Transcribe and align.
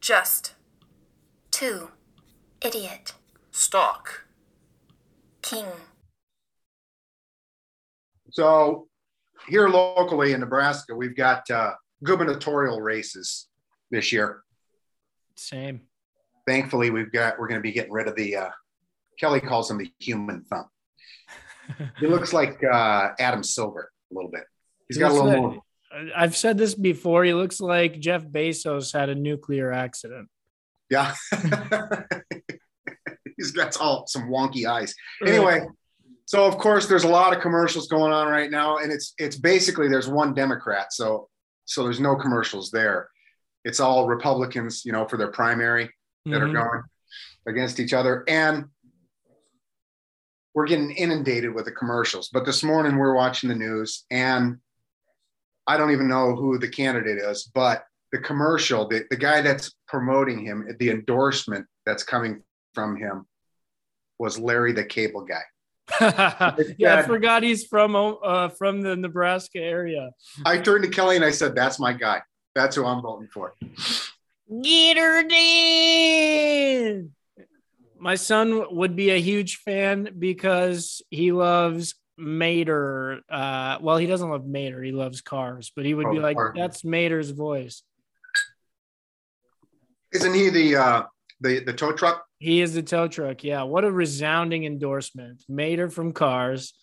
Just. 0.00 0.54
2. 1.50 1.90
Idiot. 2.62 3.14
Stock. 3.50 4.24
King. 5.42 5.66
So 8.30 8.88
here 9.48 9.68
locally 9.68 10.32
in 10.32 10.40
Nebraska, 10.40 10.94
we've 10.94 11.16
got 11.16 11.50
uh, 11.50 11.72
gubernatorial 12.04 12.80
races 12.80 13.48
this 13.90 14.12
year. 14.12 14.42
Same. 15.36 15.82
Thankfully, 16.46 16.90
we've 16.90 17.12
got 17.12 17.38
we're 17.38 17.48
going 17.48 17.58
to 17.58 17.62
be 17.62 17.72
getting 17.72 17.92
rid 17.92 18.08
of 18.08 18.16
the 18.16 18.36
uh, 18.36 18.50
Kelly 19.18 19.40
calls 19.40 19.70
him 19.70 19.78
the 19.78 19.92
human 19.98 20.44
thumb. 20.44 20.66
he 21.98 22.06
looks 22.06 22.32
like 22.32 22.62
uh, 22.64 23.10
Adam 23.18 23.42
Silver 23.42 23.90
a 24.10 24.14
little 24.14 24.30
bit. 24.30 24.44
He's 24.88 24.98
got 24.98 25.10
a 25.10 25.14
little 25.14 25.30
Looks 25.30 25.54
more. 25.54 25.62
I've 26.16 26.36
said 26.36 26.56
this 26.58 26.74
before. 26.74 27.24
He 27.24 27.34
looks 27.34 27.60
like 27.60 27.98
Jeff 27.98 28.24
Bezos 28.24 28.92
had 28.92 29.08
a 29.08 29.14
nuclear 29.14 29.72
accident. 29.72 30.28
Yeah. 30.88 31.14
He's 33.36 33.52
got 33.52 33.76
all 33.80 34.06
some 34.06 34.28
wonky 34.28 34.66
eyes. 34.66 34.94
Anyway, 35.26 35.62
so 36.26 36.44
of 36.44 36.58
course 36.58 36.86
there's 36.86 37.04
a 37.04 37.08
lot 37.08 37.34
of 37.34 37.42
commercials 37.42 37.88
going 37.88 38.12
on 38.12 38.28
right 38.28 38.50
now, 38.50 38.78
and 38.78 38.92
it's 38.92 39.14
it's 39.18 39.36
basically 39.36 39.88
there's 39.88 40.08
one 40.08 40.34
Democrat, 40.34 40.92
so 40.92 41.28
so 41.64 41.84
there's 41.84 42.00
no 42.00 42.16
commercials 42.16 42.70
there. 42.70 43.08
It's 43.64 43.80
all 43.80 44.06
Republicans, 44.06 44.84
you 44.84 44.92
know, 44.92 45.06
for 45.08 45.16
their 45.16 45.30
primary 45.30 45.90
that 46.26 46.40
Mhm. 46.40 46.50
are 46.50 46.52
going 46.52 46.82
against 47.46 47.80
each 47.80 47.92
other, 47.94 48.24
and 48.28 48.66
we're 50.54 50.66
getting 50.66 50.90
inundated 50.92 51.54
with 51.54 51.64
the 51.64 51.72
commercials. 51.72 52.28
But 52.32 52.44
this 52.44 52.62
morning 52.62 52.96
we're 52.96 53.14
watching 53.14 53.48
the 53.48 53.54
news, 53.54 54.04
and 54.10 54.58
I 55.70 55.76
don't 55.76 55.92
even 55.92 56.08
know 56.08 56.34
who 56.34 56.58
the 56.58 56.68
candidate 56.68 57.18
is, 57.18 57.48
but 57.54 57.84
the 58.10 58.18
commercial, 58.18 58.88
the, 58.88 59.04
the 59.08 59.16
guy 59.16 59.40
that's 59.40 59.72
promoting 59.86 60.44
him, 60.44 60.66
the 60.80 60.90
endorsement 60.90 61.64
that's 61.86 62.02
coming 62.02 62.42
from 62.74 62.96
him 62.96 63.24
was 64.18 64.36
Larry 64.36 64.72
the 64.72 64.82
Cable 64.82 65.24
Guy. 65.24 65.42
yeah, 66.76 66.96
I 66.96 67.02
forgot 67.02 67.44
he's 67.44 67.66
from 67.66 67.94
uh, 67.94 68.48
from 68.48 68.80
the 68.80 68.96
Nebraska 68.96 69.60
area. 69.60 70.10
I 70.44 70.58
turned 70.58 70.82
to 70.82 70.90
Kelly 70.90 71.14
and 71.14 71.24
I 71.24 71.30
said, 71.30 71.54
That's 71.54 71.78
my 71.78 71.92
guy. 71.92 72.20
That's 72.56 72.74
who 72.74 72.84
I'm 72.84 73.00
voting 73.00 73.28
for. 73.32 73.54
Get 74.62 74.96
her 74.96 75.20
in. 75.30 77.12
My 77.96 78.16
son 78.16 78.74
would 78.74 78.96
be 78.96 79.10
a 79.10 79.20
huge 79.20 79.58
fan 79.58 80.16
because 80.18 81.00
he 81.10 81.30
loves 81.30 81.94
Mater. 82.20 83.20
Uh, 83.28 83.78
well, 83.80 83.96
he 83.96 84.06
doesn't 84.06 84.28
love 84.30 84.46
Mater. 84.46 84.82
He 84.82 84.92
loves 84.92 85.20
cars, 85.20 85.72
but 85.74 85.84
he 85.84 85.94
would 85.94 86.10
be 86.10 86.18
Oh, 86.18 86.22
like, 86.22 86.36
cars. 86.36 86.54
"That's 86.56 86.84
Mater's 86.84 87.30
voice." 87.30 87.82
Isn't 90.12 90.34
he 90.34 90.50
the 90.50 90.76
uh 90.76 91.02
the, 91.40 91.60
the 91.60 91.72
tow 91.72 91.92
truck? 91.92 92.24
He 92.38 92.60
is 92.60 92.74
the 92.74 92.82
tow 92.82 93.08
truck. 93.08 93.42
Yeah. 93.44 93.62
What 93.62 93.84
a 93.84 93.90
resounding 93.90 94.64
endorsement. 94.64 95.42
Mater 95.48 95.88
from 95.88 96.12
Cars. 96.12 96.74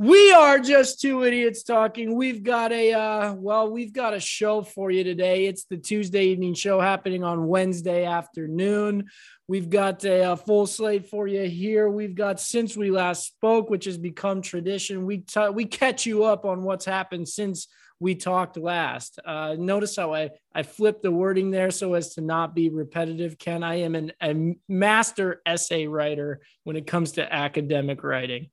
We 0.00 0.32
are 0.32 0.60
just 0.60 1.00
two 1.00 1.24
idiots 1.24 1.64
talking. 1.64 2.14
We've 2.14 2.44
got 2.44 2.70
a 2.70 2.92
uh 2.92 3.34
well, 3.34 3.68
we've 3.68 3.92
got 3.92 4.14
a 4.14 4.20
show 4.20 4.62
for 4.62 4.92
you 4.92 5.02
today. 5.02 5.46
It's 5.46 5.64
the 5.64 5.76
Tuesday 5.76 6.26
evening 6.26 6.54
show 6.54 6.80
happening 6.80 7.24
on 7.24 7.48
Wednesday 7.48 8.04
afternoon. 8.04 9.08
We've 9.48 9.68
got 9.68 10.04
a, 10.04 10.22
uh 10.22 10.36
full 10.36 10.68
slate 10.68 11.08
for 11.08 11.26
you 11.26 11.48
here. 11.48 11.90
We've 11.90 12.14
got 12.14 12.38
since 12.38 12.76
we 12.76 12.92
last 12.92 13.26
spoke, 13.26 13.70
which 13.70 13.86
has 13.86 13.98
become 13.98 14.40
tradition. 14.40 15.04
We 15.04 15.18
t- 15.18 15.48
we 15.48 15.64
catch 15.64 16.06
you 16.06 16.22
up 16.22 16.44
on 16.44 16.62
what's 16.62 16.84
happened 16.84 17.28
since 17.28 17.66
we 17.98 18.14
talked 18.14 18.56
last. 18.56 19.18
Uh, 19.24 19.56
notice 19.58 19.96
how 19.96 20.14
I, 20.14 20.30
I 20.54 20.62
flipped 20.62 21.02
the 21.02 21.10
wording 21.10 21.50
there 21.50 21.72
so 21.72 21.94
as 21.94 22.14
to 22.14 22.20
not 22.20 22.54
be 22.54 22.68
repetitive. 22.68 23.38
Ken, 23.38 23.64
I 23.64 23.80
am 23.80 23.96
an, 23.96 24.12
a 24.22 24.54
master 24.68 25.42
essay 25.44 25.88
writer 25.88 26.40
when 26.62 26.76
it 26.76 26.86
comes 26.86 27.12
to 27.12 27.32
academic 27.32 28.04
writing. 28.04 28.50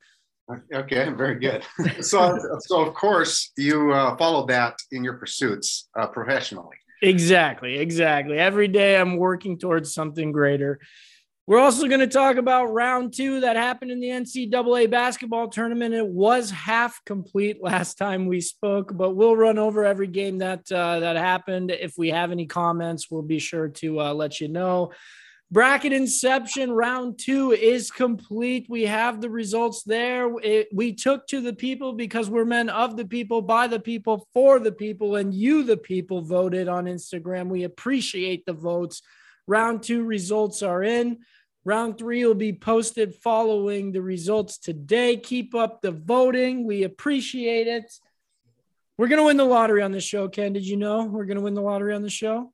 Okay, 0.74 1.10
very 1.10 1.40
good. 1.40 1.64
so 2.02 2.38
so 2.60 2.86
of 2.86 2.94
course 2.94 3.52
you 3.58 3.92
uh, 3.92 4.16
followed 4.18 4.48
that 4.50 4.78
in 4.92 5.04
your 5.04 5.14
pursuits 5.14 5.90
uh, 6.00 6.08
professionally. 6.08 6.78
Exactly, 7.02 7.78
exactly. 7.78 8.38
Every 8.38 8.68
day 8.68 8.98
I'm 8.98 9.18
working 9.18 9.58
towards 9.58 9.94
something 9.94 10.32
greater. 10.32 10.80
We're 11.48 11.60
also 11.60 11.88
going 11.88 12.00
to 12.00 12.08
talk 12.08 12.38
about 12.38 12.74
round 12.74 13.14
two 13.14 13.42
that 13.42 13.56
happened 13.56 13.92
in 13.92 14.00
the 14.00 14.08
NCAA 14.08 14.90
basketball 14.90 15.48
tournament. 15.48 15.94
It 15.94 16.08
was 16.08 16.50
half 16.50 17.00
complete 17.06 17.62
last 17.62 18.00
time 18.00 18.26
we 18.26 18.42
spoke, 18.42 18.92
but 18.96 19.12
we'll 19.12 19.36
run 19.36 19.60
over 19.60 19.86
every 19.86 20.08
game 20.08 20.40
that 20.40 20.72
uh, 20.72 21.02
that 21.02 21.16
happened. 21.16 21.70
If 21.70 21.94
we 21.98 22.10
have 22.10 22.32
any 22.32 22.48
comments, 22.48 23.12
we'll 23.12 23.22
be 23.22 23.38
sure 23.38 23.68
to 23.68 24.02
uh, 24.02 24.14
let 24.14 24.40
you 24.40 24.48
know. 24.48 24.92
Bracket 25.52 25.94
Inception 25.94 26.72
round 26.72 27.20
two 27.20 27.52
is 27.52 27.92
complete. 27.92 28.66
We 28.68 28.84
have 28.84 29.22
the 29.22 29.30
results 29.30 29.84
there. 29.84 30.34
It- 30.42 30.70
we 30.74 30.94
took 30.94 31.28
to 31.28 31.40
the 31.40 31.54
people 31.54 31.94
because 31.94 32.30
we're 32.30 32.46
men 32.46 32.68
of 32.68 32.98
the 32.98 33.06
people, 33.06 33.42
by 33.42 33.68
the 33.68 33.80
people, 33.80 34.28
for 34.34 34.60
the 34.60 34.72
people, 34.72 35.16
and 35.16 35.34
you, 35.34 35.64
the 35.64 35.78
people, 35.78 36.22
voted 36.22 36.68
on 36.68 36.86
Instagram. 36.86 37.50
We 37.50 37.64
appreciate 37.64 38.46
the 38.46 38.54
votes. 38.54 39.02
Round 39.48 39.84
two 39.84 40.04
results 40.04 40.64
are 40.64 40.82
in. 40.82 41.20
Round 41.64 41.98
three 41.98 42.26
will 42.26 42.34
be 42.34 42.54
posted 42.54 43.16
following 43.16 43.92
the 43.92 44.02
results 44.02 44.58
today. 44.58 45.18
Keep 45.18 45.54
up 45.54 45.82
the 45.82 45.92
voting. 45.92 46.66
We 46.66 46.84
appreciate 46.84 47.68
it. 47.68 47.92
We're 48.98 49.08
going 49.08 49.20
to 49.20 49.26
win 49.26 49.38
the 49.38 49.46
lottery 49.46 49.84
on 49.84 49.92
this 49.92 50.04
show, 50.04 50.28
Ken. 50.28 50.54
Did 50.54 50.66
you 50.66 50.78
know 50.78 51.06
we're 51.06 51.26
going 51.26 51.38
to 51.38 51.44
win 51.44 51.54
the 51.54 51.62
lottery 51.62 51.94
on 51.94 52.02
the 52.02 52.10
show? 52.10 52.52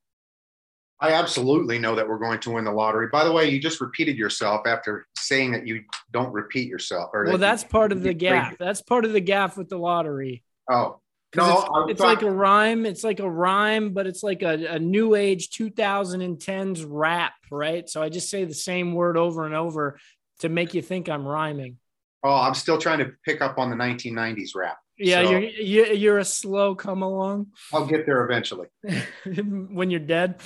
I 1.01 1.13
absolutely 1.13 1.79
know 1.79 1.95
that 1.95 2.07
we're 2.07 2.19
going 2.19 2.39
to 2.41 2.51
win 2.51 2.63
the 2.63 2.71
lottery. 2.71 3.07
By 3.11 3.23
the 3.23 3.31
way, 3.31 3.49
you 3.49 3.59
just 3.59 3.81
repeated 3.81 4.17
yourself 4.17 4.67
after 4.67 5.07
saying 5.17 5.51
that 5.53 5.65
you 5.65 5.83
don't 6.11 6.31
repeat 6.31 6.69
yourself. 6.69 7.09
Or 7.13 7.23
Well, 7.23 7.31
that 7.33 7.39
that's 7.39 7.63
you- 7.63 7.69
part 7.69 7.91
of 7.91 8.03
the 8.03 8.13
gaff. 8.13 8.57
That's 8.59 8.81
part 8.83 9.05
of 9.05 9.11
the 9.11 9.19
gaff 9.21 9.57
with 9.57 9.67
the 9.69 9.77
lottery. 9.77 10.43
Oh 10.69 10.99
no, 11.35 11.59
it's, 11.87 11.91
it's 11.93 12.01
like 12.01 12.21
a 12.21 12.29
rhyme. 12.29 12.85
It's 12.85 13.03
like 13.03 13.19
a 13.19 13.29
rhyme, 13.29 13.93
but 13.93 14.05
it's 14.05 14.21
like 14.21 14.43
a, 14.43 14.65
a 14.75 14.79
new 14.79 15.15
age 15.15 15.49
2010s 15.49 16.85
rap, 16.87 17.33
right? 17.49 17.89
So 17.89 18.03
I 18.03 18.09
just 18.09 18.29
say 18.29 18.43
the 18.45 18.53
same 18.53 18.93
word 18.93 19.17
over 19.17 19.45
and 19.45 19.55
over 19.55 19.97
to 20.41 20.49
make 20.49 20.73
you 20.73 20.81
think 20.81 21.09
I'm 21.09 21.25
rhyming. 21.27 21.77
oh, 22.23 22.35
I'm 22.35 22.53
still 22.53 22.77
trying 22.77 22.99
to 22.99 23.13
pick 23.25 23.41
up 23.41 23.57
on 23.57 23.69
the 23.71 23.75
1990s 23.75 24.51
rap. 24.55 24.77
Yeah, 24.97 25.23
So- 25.23 25.37
you're 25.39 25.93
you're 25.93 26.17
a 26.19 26.25
slow 26.25 26.75
come 26.75 27.01
along 27.01 27.47
I'll 27.73 27.87
get 27.87 28.05
there 28.05 28.23
eventually. 28.25 28.67
when 29.25 29.89
you're 29.89 29.99
dead. 29.99 30.41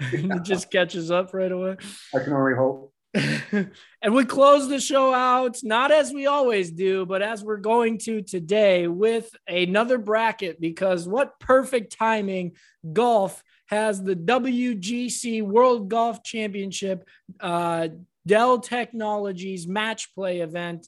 it 0.12 0.42
just 0.42 0.70
catches 0.70 1.10
up 1.10 1.34
right 1.34 1.52
away. 1.52 1.76
I 2.14 2.18
can 2.20 2.32
only 2.32 2.54
hope. 2.54 2.92
and 3.14 4.14
we 4.14 4.24
close 4.24 4.68
the 4.68 4.80
show 4.80 5.14
out, 5.14 5.58
not 5.62 5.90
as 5.90 6.12
we 6.12 6.26
always 6.26 6.70
do, 6.70 7.06
but 7.06 7.22
as 7.22 7.42
we're 7.42 7.56
going 7.56 7.98
to 7.98 8.22
today 8.22 8.86
with 8.86 9.30
another 9.48 9.98
bracket 9.98 10.60
because 10.60 11.08
what 11.08 11.40
perfect 11.40 11.96
timing 11.96 12.52
golf 12.92 13.42
has 13.66 14.02
the 14.02 14.14
WGC 14.14 15.42
World 15.42 15.88
Golf 15.88 16.22
Championship, 16.22 17.06
uh, 17.40 17.88
Dell 18.26 18.60
Technologies 18.60 19.66
match 19.66 20.14
play 20.14 20.40
event. 20.40 20.86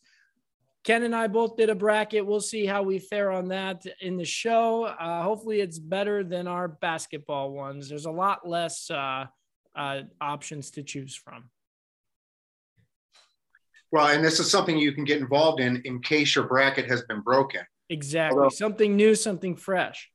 Ken 0.90 1.04
and 1.04 1.14
I 1.14 1.28
both 1.28 1.56
did 1.56 1.70
a 1.70 1.74
bracket. 1.76 2.26
We'll 2.26 2.40
see 2.40 2.66
how 2.66 2.82
we 2.82 2.98
fare 2.98 3.30
on 3.30 3.46
that 3.50 3.86
in 4.00 4.16
the 4.16 4.24
show. 4.24 4.86
Uh, 4.86 5.22
hopefully, 5.22 5.60
it's 5.60 5.78
better 5.78 6.24
than 6.24 6.48
our 6.48 6.66
basketball 6.66 7.52
ones. 7.52 7.88
There's 7.88 8.06
a 8.06 8.10
lot 8.10 8.48
less 8.48 8.90
uh, 8.90 9.26
uh, 9.76 10.00
options 10.20 10.72
to 10.72 10.82
choose 10.82 11.14
from. 11.14 11.48
Well, 13.92 14.08
and 14.08 14.24
this 14.24 14.40
is 14.40 14.50
something 14.50 14.76
you 14.76 14.90
can 14.90 15.04
get 15.04 15.20
involved 15.20 15.60
in 15.60 15.80
in 15.84 16.02
case 16.02 16.34
your 16.34 16.48
bracket 16.48 16.90
has 16.90 17.02
been 17.02 17.20
broken. 17.20 17.60
Exactly. 17.88 18.38
Although- 18.38 18.48
something 18.48 18.96
new, 18.96 19.14
something 19.14 19.54
fresh. 19.54 20.10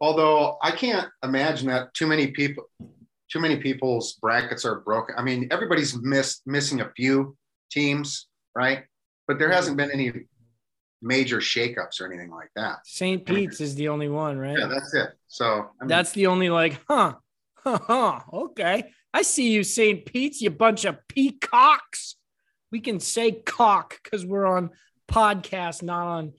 Although 0.00 0.58
I 0.60 0.72
can't 0.72 1.08
imagine 1.22 1.68
that 1.68 1.94
too 1.94 2.08
many 2.08 2.32
people, 2.32 2.68
too 3.30 3.38
many 3.38 3.58
people's 3.58 4.14
brackets 4.14 4.64
are 4.64 4.80
broken. 4.80 5.14
I 5.16 5.22
mean, 5.22 5.46
everybody's 5.52 5.96
missed 6.02 6.42
missing 6.46 6.80
a 6.80 6.90
few 6.96 7.36
teams, 7.70 8.26
right? 8.56 8.86
But 9.26 9.38
there 9.38 9.50
hasn't 9.50 9.76
been 9.76 9.90
any 9.90 10.12
major 11.02 11.38
shakeups 11.38 12.00
or 12.00 12.06
anything 12.06 12.30
like 12.30 12.50
that. 12.56 12.78
St. 12.84 13.24
Pete's 13.24 13.60
is 13.60 13.74
the 13.74 13.88
only 13.88 14.08
one, 14.08 14.38
right? 14.38 14.56
Yeah, 14.58 14.66
that's 14.66 14.94
it. 14.94 15.10
So 15.28 15.70
I 15.80 15.84
mean, 15.84 15.88
That's 15.88 16.12
the 16.12 16.26
only 16.26 16.48
like, 16.48 16.80
huh, 16.88 17.14
huh, 17.58 17.78
huh. 17.82 18.20
Okay. 18.32 18.84
I 19.12 19.22
see 19.22 19.50
you, 19.50 19.64
St. 19.64 20.04
Pete's, 20.04 20.40
you 20.40 20.50
bunch 20.50 20.84
of 20.84 20.96
peacocks. 21.08 22.16
We 22.70 22.80
can 22.80 23.00
say 23.00 23.32
cock 23.32 23.98
because 24.02 24.26
we're 24.26 24.46
on 24.46 24.70
podcast, 25.08 25.82
not 25.82 26.06
on 26.06 26.32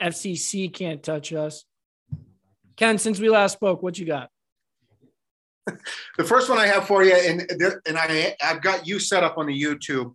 FCC. 0.00 0.72
Can't 0.72 1.02
touch 1.02 1.32
us. 1.32 1.64
Ken, 2.76 2.98
since 2.98 3.20
we 3.20 3.28
last 3.28 3.54
spoke, 3.54 3.82
what 3.82 3.98
you 3.98 4.06
got? 4.06 4.30
the 6.16 6.24
first 6.24 6.48
one 6.48 6.58
I 6.58 6.66
have 6.66 6.86
for 6.86 7.02
you, 7.02 7.14
and 7.14 7.42
and 7.86 7.98
I 7.98 8.36
I've 8.40 8.62
got 8.62 8.86
you 8.86 8.98
set 8.98 9.24
up 9.24 9.36
on 9.36 9.46
the 9.46 9.60
YouTube. 9.62 10.14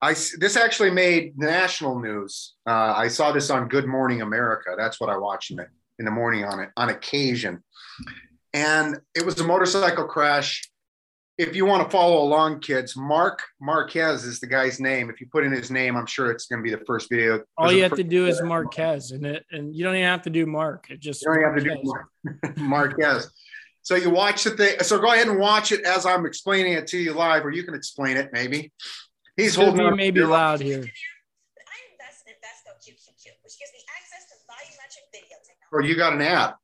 I 0.00 0.14
this 0.38 0.56
actually 0.56 0.90
made 0.90 1.36
national 1.38 2.00
news. 2.00 2.54
Uh, 2.66 2.94
I 2.96 3.08
saw 3.08 3.32
this 3.32 3.50
on 3.50 3.68
Good 3.68 3.86
Morning 3.86 4.22
America. 4.22 4.74
That's 4.76 5.00
what 5.00 5.10
I 5.10 5.16
watch 5.16 5.50
in 5.50 5.56
the 5.56 5.66
in 5.98 6.04
the 6.04 6.10
morning 6.10 6.44
on 6.44 6.60
it 6.60 6.70
on 6.76 6.90
occasion, 6.90 7.62
and 8.52 9.00
it 9.14 9.26
was 9.26 9.40
a 9.40 9.44
motorcycle 9.44 10.04
crash 10.04 10.70
if 11.38 11.54
you 11.54 11.64
want 11.64 11.84
to 11.84 11.90
follow 11.90 12.20
along, 12.20 12.60
kids, 12.60 12.96
Marc 12.96 13.42
Marquez 13.60 14.24
is 14.24 14.40
the 14.40 14.46
guy's 14.46 14.80
name. 14.80 15.08
If 15.08 15.20
you 15.20 15.28
put 15.30 15.44
in 15.44 15.52
his 15.52 15.70
name, 15.70 15.96
I'm 15.96 16.06
sure 16.06 16.32
it's 16.32 16.46
going 16.46 16.62
to 16.62 16.64
be 16.64 16.74
the 16.74 16.84
first 16.84 17.08
video. 17.08 17.42
All 17.56 17.70
you 17.70 17.84
have 17.84 17.94
to 17.94 18.02
do 18.02 18.26
is 18.26 18.42
Marquez, 18.42 19.12
and 19.12 19.24
it, 19.24 19.46
and 19.52 19.74
you 19.74 19.84
don't 19.84 19.94
even 19.94 20.08
have 20.08 20.22
to 20.22 20.30
do 20.30 20.46
Marc. 20.46 20.90
It 20.90 20.98
just 20.98 21.22
You 21.22 21.32
don't 21.32 21.44
have 21.44 21.56
to 21.56 21.62
do. 21.62 21.80
Marc- 21.84 22.56
Marquez. 22.58 23.30
So 23.82 23.94
you 23.94 24.10
watch 24.10 24.44
the 24.44 24.50
thing. 24.50 24.80
So 24.80 24.98
go 24.98 25.12
ahead 25.12 25.28
and 25.28 25.38
watch 25.38 25.70
it 25.70 25.84
as 25.84 26.04
I'm 26.04 26.26
explaining 26.26 26.72
it 26.72 26.88
to 26.88 26.98
you 26.98 27.12
live, 27.12 27.46
or 27.46 27.52
you 27.52 27.62
can 27.62 27.74
explain 27.74 28.16
it 28.16 28.30
maybe. 28.32 28.72
He's 29.38 29.54
holding 29.54 29.86
up- 29.86 29.94
maybe 29.94 30.20
loud 30.22 30.60
here. 30.60 30.80
I 30.80 30.82
invest 30.82 30.92
in 32.26 32.34
InvestGoQQQ, 32.34 33.24
which 33.44 33.56
gives 33.58 33.72
me 33.72 33.80
access 33.96 34.26
to 34.30 34.34
volumetric 34.50 35.06
video 35.12 35.36
technology. 35.46 35.72
or 35.72 35.82
you 35.82 35.94
got 35.96 36.12
an 36.14 36.22
ad. 36.22 36.54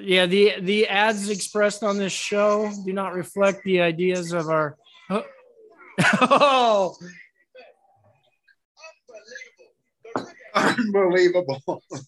Yeah, 0.00 0.26
the 0.26 0.60
the 0.60 0.86
ads 0.86 1.28
expressed 1.28 1.82
on 1.82 1.98
this 1.98 2.12
show 2.12 2.70
do 2.86 2.92
not 2.92 3.12
reflect 3.14 3.64
the 3.64 3.80
ideas 3.82 4.32
of 4.32 4.48
our. 4.48 4.76
Oh, 6.22 6.94
Unbelievable. 10.54 10.54
Unbelievable. 10.54 11.82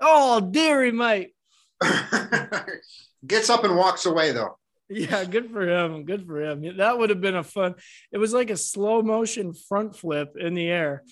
oh, 0.00 0.40
dearie 0.40 0.92
mate. 0.92 1.34
Gets 3.26 3.50
up 3.50 3.64
and 3.64 3.76
walks 3.76 4.06
away 4.06 4.32
though. 4.32 4.58
Yeah, 4.88 5.24
good 5.24 5.50
for 5.50 5.68
him. 5.68 6.04
Good 6.04 6.26
for 6.26 6.40
him. 6.42 6.76
That 6.76 6.96
would 6.98 7.10
have 7.10 7.20
been 7.20 7.34
a 7.36 7.42
fun. 7.42 7.74
It 8.12 8.18
was 8.18 8.32
like 8.32 8.50
a 8.50 8.56
slow 8.56 9.02
motion 9.02 9.52
front 9.52 9.96
flip 9.96 10.36
in 10.38 10.54
the 10.54 10.68
air. 10.68 11.02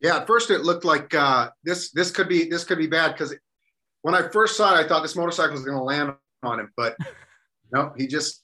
Yeah, 0.00 0.18
at 0.18 0.26
first 0.26 0.50
it 0.50 0.60
looked 0.60 0.84
like 0.84 1.14
uh, 1.14 1.50
this. 1.64 1.90
This 1.90 2.10
could 2.10 2.28
be 2.28 2.48
this 2.48 2.64
could 2.64 2.78
be 2.78 2.86
bad 2.86 3.12
because 3.12 3.34
when 4.02 4.14
I 4.14 4.28
first 4.28 4.56
saw 4.56 4.74
it, 4.74 4.84
I 4.84 4.86
thought 4.86 5.02
this 5.02 5.16
motorcycle 5.16 5.52
was 5.54 5.64
going 5.64 5.76
to 5.76 5.82
land 5.82 6.14
on 6.42 6.60
him, 6.60 6.70
but 6.76 6.96
no, 7.72 7.92
he 7.96 8.06
just. 8.06 8.42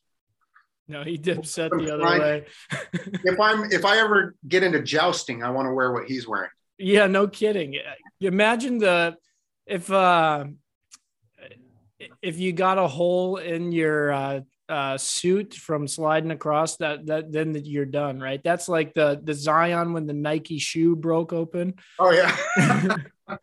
No, 0.88 1.04
he 1.04 1.16
did 1.16 1.46
set 1.46 1.70
the 1.70 1.94
other 1.94 2.02
Right. 2.02 2.20
way. 2.20 2.46
If 3.24 3.38
I'm 3.38 3.70
if 3.70 3.84
I 3.84 3.98
ever 3.98 4.34
get 4.48 4.64
into 4.64 4.82
jousting, 4.82 5.44
I 5.44 5.50
want 5.50 5.66
to 5.66 5.72
wear 5.72 5.92
what 5.92 6.06
he's 6.06 6.26
wearing. 6.26 6.50
Yeah, 6.78 7.06
no 7.06 7.28
kidding. 7.28 7.76
Imagine 8.20 8.78
the 8.78 9.14
if 9.66 9.90
uh 9.92 10.46
if 12.22 12.38
you 12.38 12.52
got 12.52 12.78
a 12.78 12.86
hole 12.86 13.36
in 13.36 13.72
your 13.72 14.12
uh, 14.12 14.40
uh 14.68 14.96
suit 14.96 15.54
from 15.54 15.88
sliding 15.88 16.30
across 16.30 16.76
that 16.76 17.06
that 17.06 17.32
then 17.32 17.60
you're 17.64 17.84
done, 17.84 18.20
right? 18.20 18.42
That's 18.42 18.68
like 18.68 18.94
the 18.94 19.20
the 19.22 19.34
Zion 19.34 19.92
when 19.92 20.06
the 20.06 20.12
Nike 20.12 20.58
shoe 20.58 20.96
broke 20.96 21.32
open. 21.32 21.74
Oh 21.98 22.10
yeah. 22.10 22.96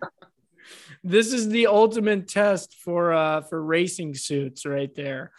This 1.04 1.32
is 1.32 1.48
the 1.48 1.68
ultimate 1.68 2.28
test 2.28 2.76
for 2.84 3.14
uh 3.14 3.42
for 3.42 3.64
racing 3.64 4.16
suits 4.16 4.66
right 4.66 4.94
there. 4.96 5.32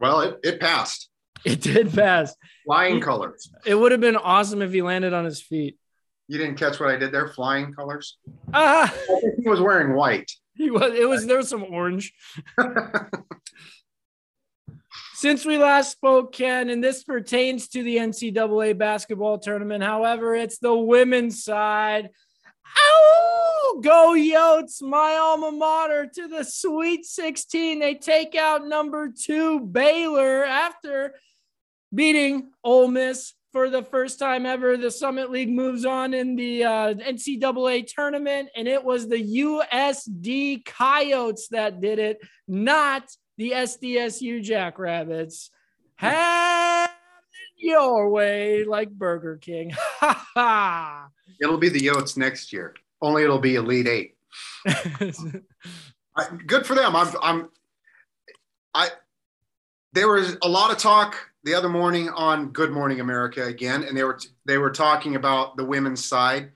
well, 0.00 0.20
it, 0.20 0.38
it 0.44 0.60
passed. 0.60 1.08
It 1.44 1.60
did 1.60 1.92
pass. 1.92 2.34
Flying 2.64 3.00
colors. 3.00 3.50
It 3.64 3.74
would 3.74 3.92
have 3.92 4.00
been 4.00 4.16
awesome 4.16 4.62
if 4.62 4.72
he 4.72 4.82
landed 4.82 5.12
on 5.12 5.24
his 5.24 5.40
feet. 5.40 5.76
You 6.28 6.38
didn't 6.38 6.56
catch 6.56 6.80
what 6.80 6.90
I 6.90 6.96
did 6.96 7.12
there? 7.12 7.28
Flying 7.28 7.72
colors. 7.72 8.18
Ah, 8.52 8.92
he 9.40 9.48
was 9.48 9.60
wearing 9.60 9.94
white. 9.94 10.30
he 10.54 10.70
was. 10.70 10.92
It 10.92 11.08
was 11.08 11.26
there 11.26 11.36
was 11.36 11.48
some 11.48 11.64
orange. 11.64 12.12
Since 15.14 15.46
we 15.46 15.56
last 15.56 15.92
spoke, 15.92 16.32
Ken, 16.32 16.68
and 16.68 16.84
this 16.84 17.02
pertains 17.02 17.68
to 17.68 17.82
the 17.82 17.96
NCAA 17.96 18.76
basketball 18.76 19.38
tournament. 19.38 19.82
However, 19.82 20.34
it's 20.34 20.58
the 20.58 20.74
women's 20.74 21.42
side. 21.42 22.10
Oh, 22.78 23.80
go 23.82 24.14
Yotes, 24.14 24.82
my 24.82 25.16
alma 25.16 25.52
mater, 25.52 26.06
to 26.14 26.28
the 26.28 26.44
Sweet 26.44 27.06
16. 27.06 27.78
They 27.78 27.94
take 27.94 28.34
out 28.34 28.66
number 28.66 29.08
two 29.08 29.60
Baylor 29.60 30.44
after 30.44 31.14
beating 31.94 32.50
Ole 32.62 32.88
Miss 32.88 33.32
for 33.56 33.70
the 33.70 33.82
first 33.82 34.18
time 34.18 34.44
ever. 34.44 34.76
The 34.76 34.90
Summit 34.90 35.30
League 35.30 35.48
moves 35.48 35.86
on 35.86 36.12
in 36.12 36.36
the 36.36 36.62
uh, 36.62 36.92
NCAA 36.92 37.86
tournament, 37.86 38.50
and 38.54 38.68
it 38.68 38.84
was 38.84 39.08
the 39.08 39.16
USD 39.16 40.62
Coyotes 40.66 41.48
that 41.48 41.80
did 41.80 41.98
it, 41.98 42.20
not 42.46 43.08
the 43.38 43.52
SDSU 43.52 44.42
Jackrabbits. 44.42 45.48
Have 45.94 46.90
it 46.90 47.66
your 47.66 48.10
way, 48.10 48.64
like 48.64 48.90
Burger 48.90 49.38
King. 49.38 49.72
Ha 50.00 50.26
ha. 50.34 51.08
It'll 51.40 51.56
be 51.56 51.70
the 51.70 51.80
Yotes 51.80 52.18
next 52.18 52.52
year. 52.52 52.74
Only 53.00 53.22
it'll 53.22 53.38
be 53.38 53.54
Elite 53.54 53.88
Eight. 53.88 54.16
Good 56.46 56.66
for 56.66 56.74
them. 56.74 56.94
I'm, 56.94 57.08
I'm, 57.22 57.48
I, 58.74 58.90
there 59.94 60.08
was 60.08 60.36
a 60.42 60.48
lot 60.48 60.70
of 60.72 60.76
talk 60.76 61.16
the 61.46 61.54
other 61.54 61.68
morning 61.68 62.08
on 62.08 62.48
Good 62.48 62.72
Morning 62.72 62.98
America 62.98 63.44
again, 63.44 63.84
and 63.84 63.96
they 63.96 64.02
were, 64.02 64.18
they 64.46 64.58
were 64.58 64.70
talking 64.70 65.14
about 65.14 65.56
the 65.56 65.64
women's 65.64 66.04
side 66.04 66.50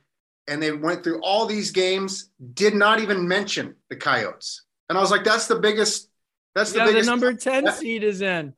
and 0.49 0.61
they 0.61 0.73
went 0.73 1.05
through 1.05 1.21
all 1.23 1.47
these 1.47 1.71
games, 1.71 2.31
did 2.55 2.75
not 2.75 2.99
even 2.99 3.27
mention 3.27 3.77
the 3.89 3.95
Coyotes. 3.95 4.65
And 4.89 4.99
I 4.99 5.01
was 5.01 5.13
like, 5.13 5.23
that's 5.23 5.47
the 5.47 5.61
biggest, 5.61 6.11
that's 6.57 6.73
the 6.73 6.81
yeah, 6.81 6.91
the 6.91 7.03
number 7.05 7.33
10 7.33 7.71
seed 7.73 8.03
is 8.03 8.21
in. 8.21 8.53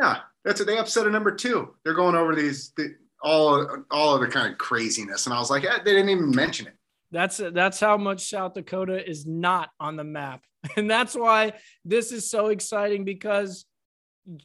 Yeah, 0.00 0.18
that's 0.44 0.60
it. 0.60 0.68
They 0.68 0.78
upset 0.78 1.08
a 1.08 1.10
number 1.10 1.34
two. 1.34 1.74
They're 1.84 1.94
going 1.94 2.14
over 2.14 2.36
these, 2.36 2.70
the, 2.76 2.94
all, 3.20 3.66
all 3.90 4.14
of 4.14 4.20
the 4.20 4.28
kind 4.28 4.52
of 4.52 4.58
craziness. 4.58 5.26
And 5.26 5.34
I 5.34 5.40
was 5.40 5.50
like, 5.50 5.64
eh, 5.64 5.78
they 5.84 5.94
didn't 5.94 6.10
even 6.10 6.30
mention 6.30 6.68
it. 6.68 6.74
That's 7.10 7.38
that's 7.38 7.80
how 7.80 7.96
much 7.96 8.28
South 8.28 8.54
Dakota 8.54 9.08
is 9.08 9.26
not 9.26 9.70
on 9.80 9.96
the 9.96 10.04
map. 10.04 10.42
And 10.76 10.90
that's 10.90 11.14
why 11.14 11.52
this 11.84 12.10
is 12.10 12.28
so 12.28 12.48
exciting 12.48 13.04
because 13.04 13.64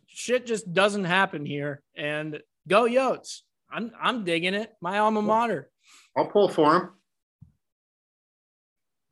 shit 0.08 0.46
just 0.46 0.72
doesn't 0.74 1.04
happen 1.06 1.46
here. 1.46 1.82
And 1.96 2.42
go 2.68 2.84
Yotes. 2.84 3.42
I'm 3.72 3.92
I'm 4.02 4.24
digging 4.24 4.54
it. 4.54 4.74
My 4.82 5.00
alma 5.00 5.22
mater. 5.22 5.70
I'll 6.18 6.28
pull 6.28 6.50
for 6.50 6.76
him. 6.76 6.90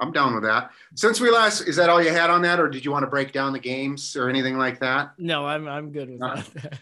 I'm 0.02 0.12
down 0.12 0.34
with 0.34 0.44
that. 0.44 0.72
Since 0.96 1.20
we 1.20 1.30
last, 1.30 1.62
is 1.62 1.76
that 1.76 1.90
all 1.90 2.02
you 2.02 2.10
had 2.12 2.30
on 2.30 2.42
that, 2.44 2.60
or 2.60 2.70
did 2.70 2.86
you 2.86 2.92
want 2.92 3.04
to 3.04 3.10
break 3.10 3.34
down 3.34 3.52
the 3.52 3.60
games 3.60 4.16
or 4.16 4.30
anything 4.30 4.58
like 4.58 4.80
that? 4.80 5.12
No, 5.18 5.46
I'm 5.46 5.68
I'm 5.68 5.92
good 5.92 6.10
with 6.10 6.22
Uh, 6.22 6.42
that. 6.56 6.80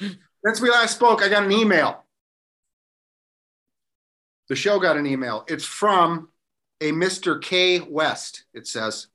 Since 0.46 0.60
we 0.60 0.70
last 0.70 0.94
spoke, 0.94 1.22
I 1.22 1.28
got 1.28 1.44
an 1.44 1.52
email. 1.52 2.04
The 4.48 4.56
show 4.56 4.78
got 4.78 4.96
an 4.96 5.06
email. 5.06 5.44
It's 5.48 5.64
from 5.64 6.28
a 6.80 6.92
Mr. 6.92 7.40
K 7.42 7.80
West, 7.80 8.44
it 8.54 8.66
says, 8.66 9.08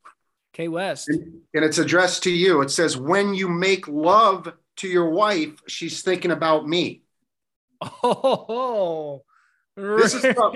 K 0.53 0.67
West. 0.67 1.09
and 1.09 1.41
it's 1.53 1.77
addressed 1.79 2.23
to 2.23 2.31
you. 2.31 2.61
It 2.61 2.69
says, 2.71 2.95
When 2.95 3.33
you 3.33 3.49
make 3.49 3.87
love 3.87 4.54
to 4.78 4.87
your 4.87 5.09
wife, 5.09 5.51
she's 5.68 6.01
thinking 6.01 6.31
about 6.31 6.68
me. 6.68 7.01
Oh, 8.04 9.23
This 9.75 10.13
is 10.13 10.21
from- 10.33 10.54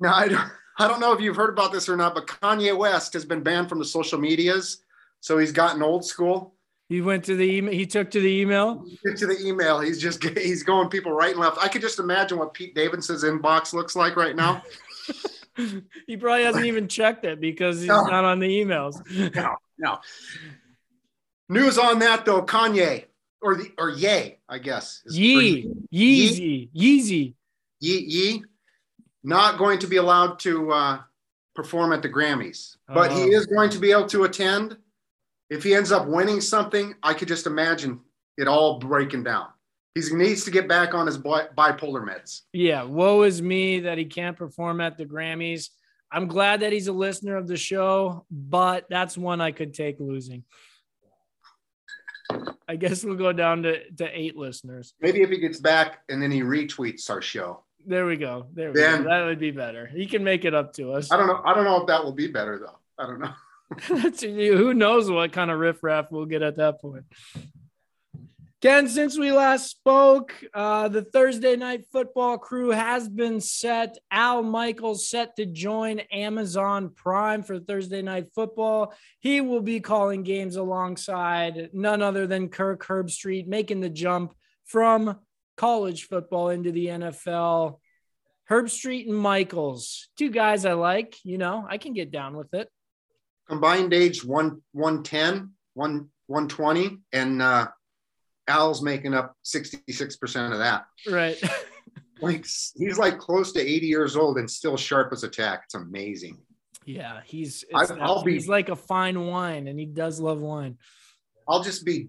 Now, 0.00 0.14
I 0.14 0.28
don't, 0.28 0.50
I 0.78 0.86
don't 0.88 1.00
know 1.00 1.12
if 1.12 1.20
you've 1.20 1.36
heard 1.36 1.50
about 1.50 1.72
this 1.72 1.88
or 1.88 1.96
not, 1.96 2.14
but 2.14 2.26
Kanye 2.26 2.76
West 2.76 3.12
has 3.14 3.24
been 3.24 3.42
banned 3.42 3.68
from 3.68 3.78
the 3.78 3.84
social 3.84 4.18
medias. 4.18 4.82
So 5.20 5.38
he's 5.38 5.52
gotten 5.52 5.82
old 5.82 6.04
school. 6.04 6.54
He 6.88 7.00
went 7.00 7.24
to 7.26 7.36
the 7.36 7.44
email. 7.56 7.72
He 7.72 7.86
took 7.86 8.10
to 8.12 8.20
the 8.20 8.40
email. 8.40 8.84
Get 9.04 9.16
to 9.18 9.26
the 9.26 9.38
email. 9.46 9.78
He's 9.80 10.00
just 10.00 10.22
he's 10.38 10.62
going 10.62 10.88
people 10.88 11.12
right 11.12 11.30
and 11.32 11.40
left. 11.40 11.58
I 11.58 11.68
could 11.68 11.82
just 11.82 11.98
imagine 11.98 12.38
what 12.38 12.52
Pete 12.54 12.74
Davidson's 12.74 13.24
inbox 13.24 13.72
looks 13.72 13.94
like 13.96 14.16
right 14.16 14.34
now. 14.36 14.62
he 16.06 16.16
probably 16.16 16.44
hasn't 16.44 16.64
even 16.66 16.88
checked 16.88 17.24
it 17.24 17.40
because 17.40 17.80
he's 17.80 17.88
No. 17.88 18.02
not 18.04 18.24
on 18.24 18.38
the 18.38 18.48
emails. 18.48 18.94
No, 19.34 19.56
no. 19.78 19.98
News 21.48 21.78
on 21.78 21.98
that 22.00 22.24
though, 22.24 22.42
Kanye 22.42 23.06
or 23.42 23.56
the 23.56 23.70
or 23.78 23.90
Ye, 23.90 24.38
I 24.48 24.58
guess. 24.58 25.02
Yee, 25.10 25.68
Yeezy, 25.92 26.70
Yeezy. 26.74 27.34
Ye, 27.80 27.98
Ye, 27.98 28.42
not 29.24 29.58
going 29.58 29.78
to 29.80 29.86
be 29.86 29.96
allowed 29.96 30.38
to 30.40 30.70
uh, 30.72 31.00
perform 31.54 31.92
at 31.92 32.02
the 32.02 32.08
Grammys, 32.08 32.76
but 32.86 33.10
he 33.10 33.22
Oh. 33.22 33.38
is 33.38 33.46
going 33.46 33.70
to 33.70 33.78
be 33.78 33.90
able 33.90 34.06
to 34.08 34.24
attend. 34.24 34.76
If 35.48 35.64
he 35.64 35.74
ends 35.74 35.90
up 35.90 36.06
winning 36.06 36.40
something, 36.40 36.94
I 37.02 37.12
could 37.14 37.26
just 37.26 37.46
imagine 37.48 38.00
it 38.38 38.46
all 38.46 38.78
breaking 38.78 39.24
down. 39.24 39.48
He 39.94 40.02
needs 40.14 40.44
to 40.44 40.50
get 40.50 40.68
back 40.68 40.94
on 40.94 41.06
his 41.06 41.18
bipolar 41.18 42.06
meds. 42.06 42.42
Yeah, 42.52 42.84
woe 42.84 43.22
is 43.22 43.42
me 43.42 43.80
that 43.80 43.98
he 43.98 44.04
can't 44.04 44.36
perform 44.36 44.80
at 44.80 44.96
the 44.96 45.04
Grammys. 45.04 45.68
I'm 46.12 46.28
glad 46.28 46.60
that 46.60 46.72
he's 46.72 46.88
a 46.88 46.92
listener 46.92 47.36
of 47.36 47.48
the 47.48 47.56
show, 47.56 48.24
but 48.30 48.86
that's 48.88 49.16
one 49.18 49.40
I 49.40 49.50
could 49.52 49.74
take 49.74 49.98
losing. 49.98 50.44
I 52.68 52.76
guess 52.76 53.04
we'll 53.04 53.16
go 53.16 53.32
down 53.32 53.64
to, 53.64 53.90
to 53.94 54.06
eight 54.18 54.36
listeners. 54.36 54.94
Maybe 55.00 55.22
if 55.22 55.30
he 55.30 55.38
gets 55.38 55.58
back 55.58 55.98
and 56.08 56.22
then 56.22 56.30
he 56.30 56.42
retweets 56.42 57.10
our 57.10 57.20
show. 57.20 57.64
There 57.84 58.06
we 58.06 58.16
go. 58.16 58.46
There 58.52 58.70
we 58.72 58.80
Then- 58.80 59.02
go. 59.02 59.08
That 59.08 59.24
would 59.24 59.40
be 59.40 59.50
better. 59.50 59.86
He 59.86 60.06
can 60.06 60.22
make 60.22 60.44
it 60.44 60.54
up 60.54 60.72
to 60.74 60.92
us. 60.92 61.10
I 61.10 61.16
don't 61.16 61.26
know. 61.26 61.42
I 61.44 61.54
don't 61.54 61.64
know 61.64 61.80
if 61.80 61.88
that 61.88 62.04
will 62.04 62.12
be 62.12 62.28
better 62.28 62.58
though. 62.60 62.78
I 63.02 63.06
don't 63.08 63.18
know. 63.20 63.32
Who 64.56 64.74
knows 64.74 65.10
what 65.10 65.32
kind 65.32 65.50
of 65.50 65.58
riffraff 65.58 66.10
we'll 66.12 66.26
get 66.26 66.42
at 66.42 66.56
that 66.58 66.80
point. 66.80 67.04
Ken, 68.60 68.88
since 68.88 69.18
we 69.18 69.32
last 69.32 69.70
spoke, 69.70 70.34
uh, 70.52 70.86
the 70.88 71.00
Thursday 71.00 71.56
night 71.56 71.86
football 71.90 72.36
crew 72.36 72.68
has 72.68 73.08
been 73.08 73.40
set. 73.40 73.96
Al 74.10 74.42
Michaels 74.42 75.08
set 75.08 75.34
to 75.36 75.46
join 75.46 76.00
Amazon 76.12 76.90
Prime 76.90 77.42
for 77.42 77.58
Thursday 77.58 78.02
night 78.02 78.26
football. 78.34 78.92
He 79.20 79.40
will 79.40 79.62
be 79.62 79.80
calling 79.80 80.24
games 80.24 80.56
alongside 80.56 81.70
none 81.72 82.02
other 82.02 82.26
than 82.26 82.50
Kirk 82.50 82.84
Herbstreit, 82.84 83.46
making 83.46 83.80
the 83.80 83.88
jump 83.88 84.34
from 84.66 85.16
college 85.56 86.04
football 86.04 86.50
into 86.50 86.70
the 86.70 86.88
NFL. 86.88 87.78
Herbstreit 88.50 89.08
and 89.08 89.16
Michaels, 89.16 90.08
two 90.18 90.28
guys 90.28 90.66
I 90.66 90.74
like. 90.74 91.16
You 91.24 91.38
know, 91.38 91.66
I 91.66 91.78
can 91.78 91.94
get 91.94 92.10
down 92.10 92.36
with 92.36 92.52
it. 92.52 92.68
Combined 93.48 93.94
age 93.94 94.22
one 94.22 94.60
110, 94.72 95.52
one 95.72 96.10
120, 96.26 96.98
and 97.14 97.40
uh, 97.40 97.68
Al's 98.48 98.82
making 98.82 99.14
up 99.14 99.34
66% 99.44 100.52
of 100.52 100.58
that. 100.58 100.84
Right. 101.08 101.40
like 102.20 102.44
he's 102.76 102.98
like 102.98 103.18
close 103.18 103.52
to 103.52 103.60
80 103.60 103.86
years 103.86 104.16
old 104.16 104.38
and 104.38 104.50
still 104.50 104.76
sharp 104.76 105.12
as 105.12 105.24
a 105.24 105.28
tack. 105.28 105.62
It's 105.64 105.74
amazing. 105.74 106.38
Yeah, 106.84 107.20
he's 107.24 107.64
I- 107.74 107.86
I'll 108.00 108.22
be- 108.24 108.32
he's 108.32 108.48
like 108.48 108.68
a 108.68 108.76
fine 108.76 109.26
wine, 109.26 109.68
and 109.68 109.78
he 109.78 109.86
does 109.86 110.18
love 110.18 110.40
wine. 110.40 110.78
I'll 111.46 111.62
just 111.62 111.84
be 111.84 112.08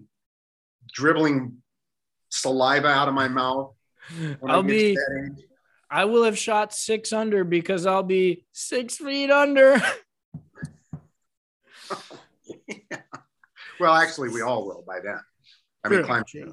dribbling 0.92 1.62
saliva 2.30 2.88
out 2.88 3.08
of 3.08 3.14
my 3.14 3.28
mouth. 3.28 3.74
I'll 4.46 4.62
be. 4.62 4.96
I 5.90 6.06
will 6.06 6.24
have 6.24 6.38
shot 6.38 6.72
six 6.72 7.12
under 7.12 7.44
because 7.44 7.86
I'll 7.86 8.02
be 8.02 8.46
six 8.52 8.96
feet 8.96 9.30
under. 9.30 9.80
Well, 13.80 13.94
actually, 13.94 14.28
we 14.28 14.42
all 14.42 14.64
will 14.64 14.84
by 14.86 15.00
then. 15.00 15.18
I 15.84 15.88
mean, 15.88 15.98
True, 15.98 16.06
climate 16.06 16.26
change, 16.26 16.52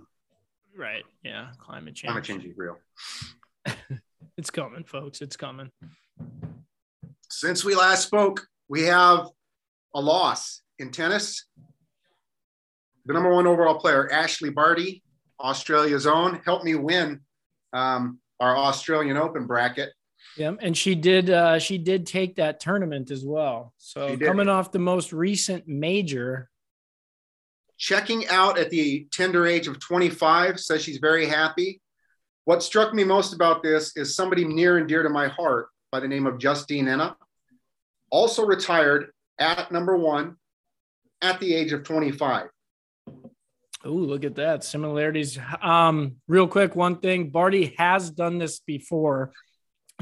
right. 0.76 1.04
Yeah. 1.24 1.48
Climate 1.60 1.96
change. 1.96 2.10
climate 2.10 2.24
change 2.26 2.46
is 2.46 2.54
real. 2.58 2.78
It's 4.40 4.50
coming, 4.52 4.86
folks. 4.86 5.22
It's 5.22 5.36
coming. 5.36 5.70
Since 7.30 7.66
we 7.66 7.76
last 7.76 8.08
spoke, 8.08 8.48
we 8.70 8.84
have 8.84 9.28
a 9.94 10.00
loss 10.00 10.62
in 10.80 10.92
tennis. 10.92 11.46
The 13.06 13.12
number 13.12 13.34
one 13.34 13.48
overall 13.48 13.78
player, 13.78 14.10
Ashleigh 14.14 14.56
Barty, 14.56 15.04
Australia's 15.42 16.08
own, 16.08 16.40
helped 16.46 16.64
me 16.64 16.76
win 16.76 17.20
um, 17.74 18.20
our 18.40 18.56
Australian 18.56 19.18
Open 19.18 19.46
bracket. 19.46 19.90
Yeah. 20.38 20.54
And 20.62 20.78
she 20.78 20.96
did 20.96 21.30
uh 21.30 21.60
she 21.60 21.78
did 21.78 22.06
take 22.06 22.38
that 22.38 22.62
tournament 22.62 23.12
as 23.12 23.26
well. 23.26 23.74
So 23.78 24.18
coming 24.18 24.48
off 24.48 24.72
the 24.72 24.80
most 24.80 25.12
recent 25.12 25.68
major. 25.68 26.50
Checking 27.80 28.28
out 28.28 28.60
at 28.60 28.70
the 28.70 29.08
tender 29.12 29.48
age 29.48 29.68
of 29.68 29.80
25 29.80 30.60
says 30.60 30.84
she's 30.84 30.98
very 30.98 31.26
happy 31.26 31.82
what 32.50 32.64
struck 32.64 32.96
me 32.96 33.04
most 33.04 33.32
about 33.32 33.62
this 33.62 33.96
is 33.96 34.16
somebody 34.16 34.44
near 34.44 34.80
and 34.80 34.88
dear 34.88 35.04
to 35.04 35.10
my 35.10 35.28
heart 35.28 35.68
by 35.92 36.00
the 36.00 36.08
name 36.08 36.26
of 36.26 36.40
justine 36.40 36.88
Henin 36.88 37.14
also 38.10 38.44
retired 38.44 39.12
at 39.38 39.72
number 39.72 39.96
one 39.96 40.36
at 41.22 41.40
the 41.40 41.54
age 41.54 41.72
of 41.72 41.84
25 41.84 42.48
Oh, 43.86 43.92
look 43.92 44.26
at 44.26 44.36
that. 44.36 44.66
Similarities. 44.66 45.40
Um, 45.62 46.18
real 46.28 46.50
quick, 46.50 46.76
one 46.76 47.00
thing. 47.00 47.30
Barty 47.30 47.76
has 47.78 48.12
done 48.12 48.38
this 48.38 48.60
before. 48.60 49.32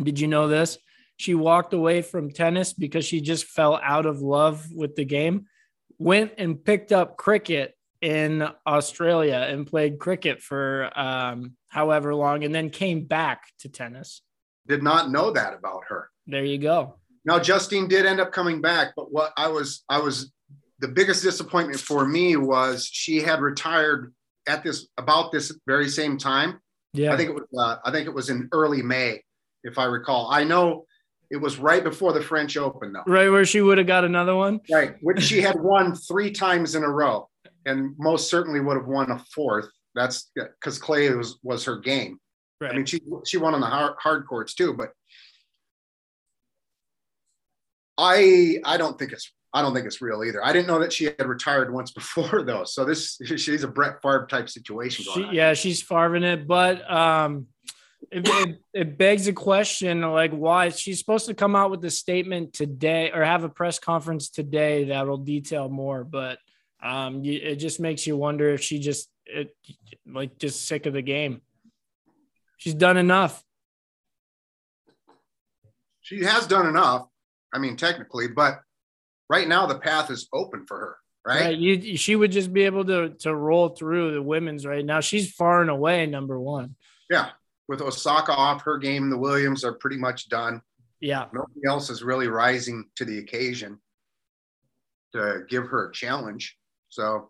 Did 0.01 0.19
you 0.19 0.27
know 0.27 0.47
this? 0.47 0.79
She 1.17 1.35
walked 1.35 1.73
away 1.73 2.01
from 2.01 2.31
tennis 2.31 2.73
because 2.73 3.05
she 3.05 3.21
just 3.21 3.45
fell 3.45 3.79
out 3.83 4.07
of 4.07 4.19
love 4.19 4.65
with 4.73 4.95
the 4.95 5.05
game. 5.05 5.45
Went 5.99 6.33
and 6.37 6.63
picked 6.63 6.91
up 6.91 7.17
cricket 7.17 7.73
in 8.01 8.47
Australia 8.67 9.47
and 9.49 9.65
played 9.65 9.97
cricket 9.97 10.41
for 10.41 10.91
um, 10.95 11.53
however 11.69 12.13
long, 12.13 12.43
and 12.43 12.53
then 12.53 12.69
came 12.69 13.05
back 13.05 13.43
to 13.59 13.69
tennis. 13.69 14.21
did 14.67 14.83
not 14.83 15.09
know 15.11 15.31
that 15.31 15.53
about 15.53 15.81
her 15.87 16.09
There 16.27 16.45
you 16.45 16.57
go. 16.59 16.95
now 17.25 17.39
justine 17.39 17.87
did 17.87 18.05
end 18.05 18.19
up 18.19 18.31
coming 18.31 18.61
back 18.61 18.87
but 18.95 19.11
what 19.11 19.31
i 19.37 19.47
was 19.47 19.83
i 19.89 19.97
was 19.97 20.31
the 20.79 20.87
biggest 20.87 21.23
disappointment 21.23 21.79
for 21.79 22.05
me 22.05 22.35
was 22.35 22.85
she 22.85 23.15
had 23.19 23.39
retired 23.41 24.13
at 24.47 24.63
this 24.63 24.87
about 24.97 25.31
this 25.31 25.51
very 25.65 25.89
same 25.89 26.17
time 26.17 26.59
Yeah. 26.93 27.13
I 27.13 27.17
think 27.17 27.29
it 27.31 27.35
was 27.35 27.47
uh, 27.57 27.77
I 27.83 27.91
think 27.91 28.05
it 28.07 28.13
was 28.13 28.29
in 28.29 28.47
early 28.51 28.81
May, 28.83 29.23
if 29.63 29.77
I 29.77 29.85
recall. 29.85 30.29
I 30.31 30.43
know 30.43 30.85
it 31.29 31.37
was 31.37 31.57
right 31.57 31.83
before 31.83 32.13
the 32.13 32.21
French 32.21 32.55
Open, 32.57 32.93
though. 32.93 33.03
right 33.07 33.29
where 33.29 33.45
she 33.45 33.61
would 33.61 33.77
have 33.77 33.87
got 33.87 34.03
another 34.05 34.35
one. 34.35 34.61
Right, 34.71 34.95
which 35.01 35.21
she 35.21 35.41
had 35.41 35.59
won 35.59 35.93
three 35.95 36.31
times 36.31 36.75
in 36.75 36.83
a 36.83 36.89
row, 36.89 37.29
and 37.65 37.93
most 37.97 38.29
certainly 38.29 38.59
would 38.59 38.77
have 38.77 38.87
won 38.87 39.11
a 39.11 39.19
fourth. 39.33 39.67
That's 39.95 40.31
because 40.35 40.77
clay 40.79 41.09
was 41.11 41.39
was 41.43 41.65
her 41.65 41.77
game. 41.79 42.19
Right. 42.61 42.71
I 42.71 42.75
mean, 42.75 42.85
she 42.85 42.99
she 43.25 43.37
won 43.37 43.53
on 43.53 43.61
the 43.61 43.67
hard, 43.67 43.95
hard 43.99 44.27
courts 44.27 44.53
too, 44.55 44.73
but 44.73 44.89
I 47.97 48.57
I 48.63 48.77
don't 48.77 48.97
think 48.97 49.11
it's 49.11 49.31
I 49.53 49.61
don't 49.61 49.73
think 49.73 49.85
it's 49.85 50.01
real 50.01 50.23
either. 50.23 50.43
I 50.43 50.53
didn't 50.53 50.67
know 50.67 50.79
that 50.79 50.93
she 50.93 51.05
had 51.05 51.25
retired 51.25 51.73
once 51.73 51.91
before 51.93 52.43
though. 52.43 52.63
So 52.63 52.85
this 52.85 53.19
she's 53.25 53.63
a 53.63 53.67
Brett 53.67 54.01
Favre 54.01 54.27
type 54.29 54.49
situation 54.49 55.05
going 55.05 55.19
She, 55.19 55.27
on. 55.29 55.35
yeah, 55.35 55.53
she's 55.53 55.81
farving 55.81 56.23
it, 56.23 56.47
but 56.47 56.89
um, 56.91 57.47
it, 58.11 58.27
it, 58.27 58.61
it 58.73 58.97
begs 58.97 59.27
a 59.27 59.33
question 59.33 60.01
like 60.01 60.31
why 60.31 60.69
she's 60.69 60.99
supposed 60.99 61.25
to 61.27 61.33
come 61.33 61.55
out 61.55 61.71
with 61.71 61.83
a 61.83 61.89
statement 61.89 62.53
today 62.53 63.11
or 63.11 63.23
have 63.23 63.43
a 63.43 63.49
press 63.49 63.79
conference 63.79 64.29
today 64.29 64.85
that 64.85 65.07
will 65.07 65.17
detail 65.17 65.67
more, 65.67 66.03
but 66.03 66.39
um, 66.81 67.23
it 67.25 67.55
just 67.55 67.79
makes 67.79 68.05
you 68.05 68.15
wonder 68.15 68.49
if 68.49 68.61
she 68.61 68.79
just 68.79 69.09
it, 69.25 69.55
like 70.05 70.37
just 70.37 70.67
sick 70.67 70.85
of 70.85 70.93
the 70.93 71.01
game. 71.01 71.41
She's 72.57 72.75
done 72.75 72.97
enough. 72.97 73.43
she 76.01 76.23
has 76.23 76.47
done 76.47 76.67
enough. 76.67 77.07
I 77.53 77.59
mean, 77.59 77.75
technically, 77.75 78.27
but 78.27 78.61
right 79.29 79.47
now 79.47 79.65
the 79.65 79.79
path 79.79 80.09
is 80.09 80.29
open 80.31 80.65
for 80.65 80.79
her, 80.79 80.97
right? 81.25 81.41
Right. 81.45 81.57
You, 81.57 81.97
she 81.97 82.15
would 82.15 82.31
just 82.31 82.53
be 82.53 82.63
able 82.63 82.85
to 82.85 83.09
to 83.19 83.35
roll 83.35 83.69
through 83.69 84.13
the 84.13 84.21
women's 84.21 84.65
right 84.65 84.85
now. 84.85 85.01
She's 85.01 85.31
far 85.31 85.61
and 85.61 85.69
away 85.69 86.05
number 86.05 86.39
one. 86.39 86.75
Yeah. 87.09 87.29
With 87.67 87.81
Osaka 87.81 88.31
off 88.31 88.63
her 88.63 88.77
game, 88.77 89.09
the 89.09 89.17
Williams 89.17 89.63
are 89.63 89.73
pretty 89.73 89.97
much 89.97 90.29
done. 90.29 90.61
Yeah. 90.99 91.25
Nobody 91.33 91.61
else 91.67 91.89
is 91.89 92.01
really 92.01 92.27
rising 92.27 92.85
to 92.95 93.05
the 93.05 93.19
occasion 93.19 93.79
to 95.13 95.43
give 95.49 95.67
her 95.67 95.89
a 95.89 95.93
challenge. 95.93 96.57
So 96.89 97.29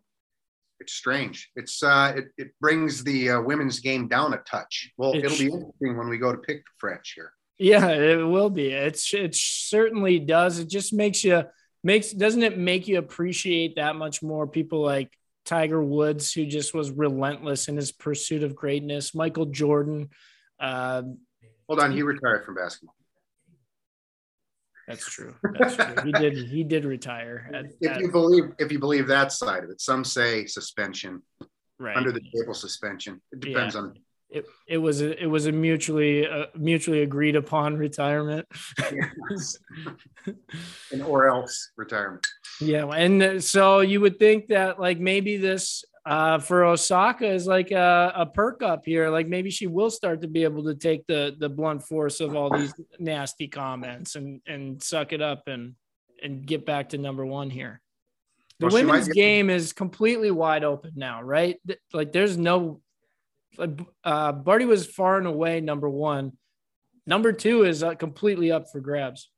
it's 0.80 0.94
strange. 0.94 1.50
It's 1.56 1.82
uh, 1.82 2.14
it, 2.16 2.26
it 2.38 2.52
brings 2.62 3.04
the 3.04 3.32
uh, 3.32 3.42
women's 3.42 3.80
game 3.80 4.08
down 4.08 4.34
a 4.34 4.38
touch. 4.38 4.92
Well, 4.98 5.14
It 5.14 5.26
it'll 5.26 5.38
be 5.38 5.46
interesting 5.46 5.98
when 5.98 6.10
we 6.10 6.18
go 6.18 6.32
to 6.32 6.38
pick 6.38 6.58
the 6.58 6.72
French 6.78 7.14
here. 7.16 7.32
Yeah, 7.58 7.88
it 7.90 8.24
will 8.24 8.52
be. 8.52 8.72
It's 8.72 9.14
it 9.14 9.36
certainly 9.36 10.20
does. 10.20 10.60
It 10.60 10.70
just 10.70 10.94
makes 10.94 11.24
you 11.24 11.44
makes 11.84 12.12
doesn't 12.12 12.44
it 12.44 12.58
make 12.58 12.88
you 12.88 13.00
appreciate 13.00 13.78
that 13.78 13.96
much 13.96 14.22
more 14.22 14.46
people 14.48 14.82
like 14.82 15.12
Tiger 15.48 15.82
Woods, 15.82 16.34
who 16.34 16.46
just 16.46 16.74
was 16.74 16.92
relentless 16.92 17.70
in 17.70 17.78
his 17.78 17.92
pursuit 17.92 18.44
of 18.44 18.54
greatness. 18.56 19.16
Michael 19.16 19.46
Jordan. 19.46 20.10
Uh, 20.60 21.04
Hold 21.68 21.80
on, 21.80 21.92
he 21.94 22.04
retired 22.04 22.46
from 22.46 22.56
basketball. 22.56 22.94
that's 24.88 25.10
true. 25.10 25.34
That's 25.58 25.76
true. 25.76 25.96
He 26.04 26.12
did. 26.12 26.38
He 26.50 26.64
did 26.64 26.86
retire. 26.86 27.50
At, 27.54 27.66
If 27.82 27.92
at- 27.92 28.02
you 28.02 28.12
believe, 28.12 28.52
if 28.60 28.72
you 28.72 28.80
believe 28.80 29.08
that 29.08 29.32
side 29.32 29.64
of 29.64 29.70
it, 29.70 29.80
some 29.82 30.04
say 30.04 30.46
suspension, 30.46 31.22
right. 31.80 31.96
under 31.96 32.12
the 32.12 32.22
table 32.36 32.54
suspension. 32.54 33.22
It 33.32 33.40
depends 33.40 33.76
on 33.76 33.94
it, 34.30 34.46
it 34.68 34.78
was 34.78 35.02
a, 35.02 35.22
it 35.22 35.28
was 35.28 35.46
a 35.46 35.52
mutually 35.52 36.28
uh, 36.28 36.48
mutually 36.56 37.02
agreed 37.02 37.36
upon 37.36 37.78
retirement. 37.78 38.48
and 40.92 41.02
or 41.04 41.28
else 41.30 41.72
retirement. 41.78 42.26
Yeah, 42.60 42.86
and 42.86 43.44
so 43.44 43.80
you 43.80 44.02
would 44.02 44.20
think 44.20 44.48
that 44.48 44.80
like 44.80 45.00
maybe 45.00 45.38
this 45.38 45.86
uh, 46.06 46.40
for 46.40 46.64
Osaka 46.64 47.28
is 47.28 47.48
like 47.48 47.72
a, 47.72 48.12
a 48.16 48.26
perk 48.26 48.64
up 48.64 48.84
here. 48.86 49.10
Like 49.10 49.28
maybe 49.28 49.50
she 49.50 49.68
will 49.68 49.90
start 49.90 50.22
to 50.22 50.28
be 50.28 50.44
able 50.44 50.64
to 50.66 50.76
take 50.76 51.06
the 51.08 51.36
the 51.38 51.50
blunt 51.50 51.84
force 51.84 52.20
of 52.20 52.36
all 52.36 52.50
these 52.50 52.74
nasty 53.00 53.48
comments 53.48 54.16
and 54.16 54.42
and 54.48 54.82
suck 54.82 55.14
it 55.14 55.22
up 55.22 55.44
and 55.48 55.76
and 56.22 56.46
get 56.46 56.66
back 56.66 56.90
to 56.90 56.98
number 56.98 57.26
one 57.26 57.50
here. 57.50 57.82
The 58.60 58.68
Well, 58.68 58.76
women's 58.76 59.08
be- 59.08 59.14
game 59.14 59.50
is 59.50 59.72
completely 59.72 60.32
wide 60.32 60.64
open 60.64 60.94
now, 60.96 61.22
right? 61.22 61.58
Like 61.94 62.12
there's 62.12 62.38
no 62.38 62.82
uh 64.04 64.32
Barty 64.32 64.66
was 64.66 64.86
far 64.86 65.18
and 65.18 65.28
away 65.28 65.62
number 65.62 65.90
one. 65.90 66.34
Number 67.06 67.32
two 67.32 67.64
is 67.64 67.84
uh, 67.84 67.96
completely 67.96 68.52
up 68.52 68.66
for 68.72 68.80
grabs. 68.80 69.30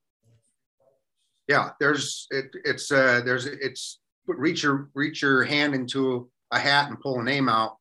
Yeah, 1.47 1.71
there's 1.79 2.27
it, 2.31 2.45
it's 2.65 2.91
uh 2.91 3.21
there's 3.25 3.45
it's 3.45 3.99
reach 4.27 4.63
your 4.63 4.89
reach 4.93 5.21
your 5.21 5.43
hand 5.43 5.73
into 5.73 6.29
a 6.51 6.59
hat 6.59 6.89
and 6.89 6.99
pull 6.99 7.19
a 7.19 7.23
name 7.23 7.49
out, 7.49 7.77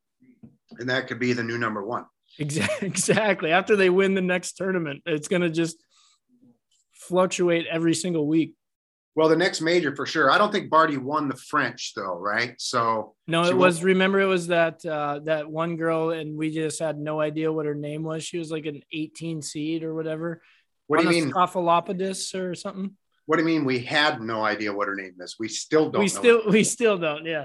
and 0.78 0.88
that 0.90 1.06
could 1.06 1.18
be 1.18 1.32
the 1.32 1.42
new 1.42 1.58
number 1.58 1.84
one. 1.84 2.04
Exactly. 2.38 2.88
Exactly. 2.88 3.50
After 3.50 3.76
they 3.76 3.90
win 3.90 4.14
the 4.14 4.20
next 4.20 4.52
tournament, 4.52 5.02
it's 5.06 5.28
going 5.28 5.42
to 5.42 5.50
just 5.50 5.82
fluctuate 6.92 7.66
every 7.70 7.94
single 7.94 8.26
week. 8.26 8.54
Well, 9.18 9.28
the 9.28 9.34
next 9.34 9.60
major 9.60 9.96
for 9.96 10.06
sure. 10.06 10.30
I 10.30 10.38
don't 10.38 10.52
think 10.52 10.70
Barty 10.70 10.96
won 10.96 11.26
the 11.26 11.34
French 11.34 11.92
though, 11.96 12.16
right? 12.16 12.54
So 12.60 13.16
No, 13.26 13.42
it 13.42 13.56
was. 13.56 13.82
Remember, 13.82 14.20
it 14.20 14.26
was 14.26 14.46
that 14.46 14.86
uh, 14.86 15.18
that 15.24 15.50
one 15.50 15.74
girl, 15.74 16.10
and 16.10 16.38
we 16.38 16.52
just 16.52 16.78
had 16.78 17.00
no 17.00 17.20
idea 17.20 17.52
what 17.52 17.66
her 17.66 17.74
name 17.74 18.04
was. 18.04 18.22
She 18.22 18.38
was 18.38 18.52
like 18.52 18.66
an 18.66 18.80
18 18.92 19.42
seed 19.42 19.82
or 19.82 19.92
whatever. 19.92 20.40
what 20.86 21.00
do 21.00 21.06
you 21.06 21.10
mean? 21.10 21.32
Scophilopodis 21.32 22.32
or 22.38 22.54
something. 22.54 22.94
What 23.26 23.38
do 23.38 23.42
you 23.42 23.48
mean? 23.48 23.64
We 23.64 23.80
had 23.80 24.22
no 24.22 24.44
idea 24.44 24.72
what 24.72 24.86
her 24.86 24.94
name 24.94 25.16
is. 25.18 25.34
We 25.36 25.48
still 25.48 25.90
don't. 25.90 26.00
we 26.00 26.06
still 26.06 26.42
we 26.48 26.62
still 26.62 26.96
don't. 26.96 27.24
Yeah, 27.24 27.42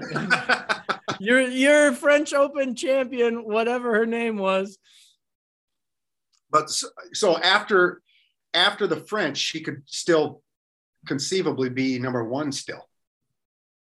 you're 1.18 1.40
you're 1.40 1.92
French 1.92 2.32
Open 2.32 2.76
champion, 2.76 3.38
whatever 3.38 3.96
her 3.96 4.06
name 4.06 4.36
was. 4.36 4.78
but 6.52 6.70
so, 6.70 6.86
so 7.14 7.36
after 7.36 8.00
after 8.54 8.86
the 8.86 8.98
French, 8.98 9.38
she 9.38 9.60
could 9.60 9.82
still 9.86 10.43
conceivably 11.06 11.68
be 11.70 11.98
number 11.98 12.24
one 12.24 12.52
still. 12.52 12.88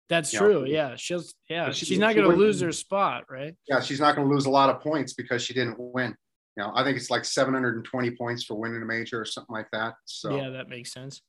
That's 0.08 0.32
Yeah. 0.32 0.38
true. 0.40 0.64
Yeah, 0.66 0.94
she'll. 0.96 1.22
Yeah, 1.48 1.70
she- 1.72 1.86
she's 1.86 1.98
not 1.98 2.10
she 2.10 2.14
going 2.16 2.24
to 2.24 2.28
wouldn't- 2.28 2.46
lose 2.46 2.60
her 2.60 2.70
spot, 2.72 3.24
right? 3.30 3.56
Yeah, 3.68 3.80
she's 3.80 4.00
not 4.00 4.14
going 4.14 4.28
to 4.28 4.32
lose 4.34 4.46
a 4.46 4.50
lot 4.50 4.70
of 4.70 4.80
points 4.80 5.14
because 5.14 5.42
she 5.42 5.52
didn't 5.54 5.76
win. 5.78 6.16
You 6.56 6.62
know, 6.62 6.72
I 6.74 6.84
think 6.84 6.96
it's 6.96 7.10
like 7.10 7.24
720 7.24 8.12
points 8.12 8.44
for 8.44 8.54
winning 8.54 8.80
a 8.82 8.86
major 8.86 9.20
or 9.20 9.24
something 9.24 9.52
like 9.52 9.70
that. 9.72 9.94
So 10.04 10.36
Yeah, 10.36 10.50
that 10.50 10.68
makes 10.68 10.92
sense. 10.92 11.20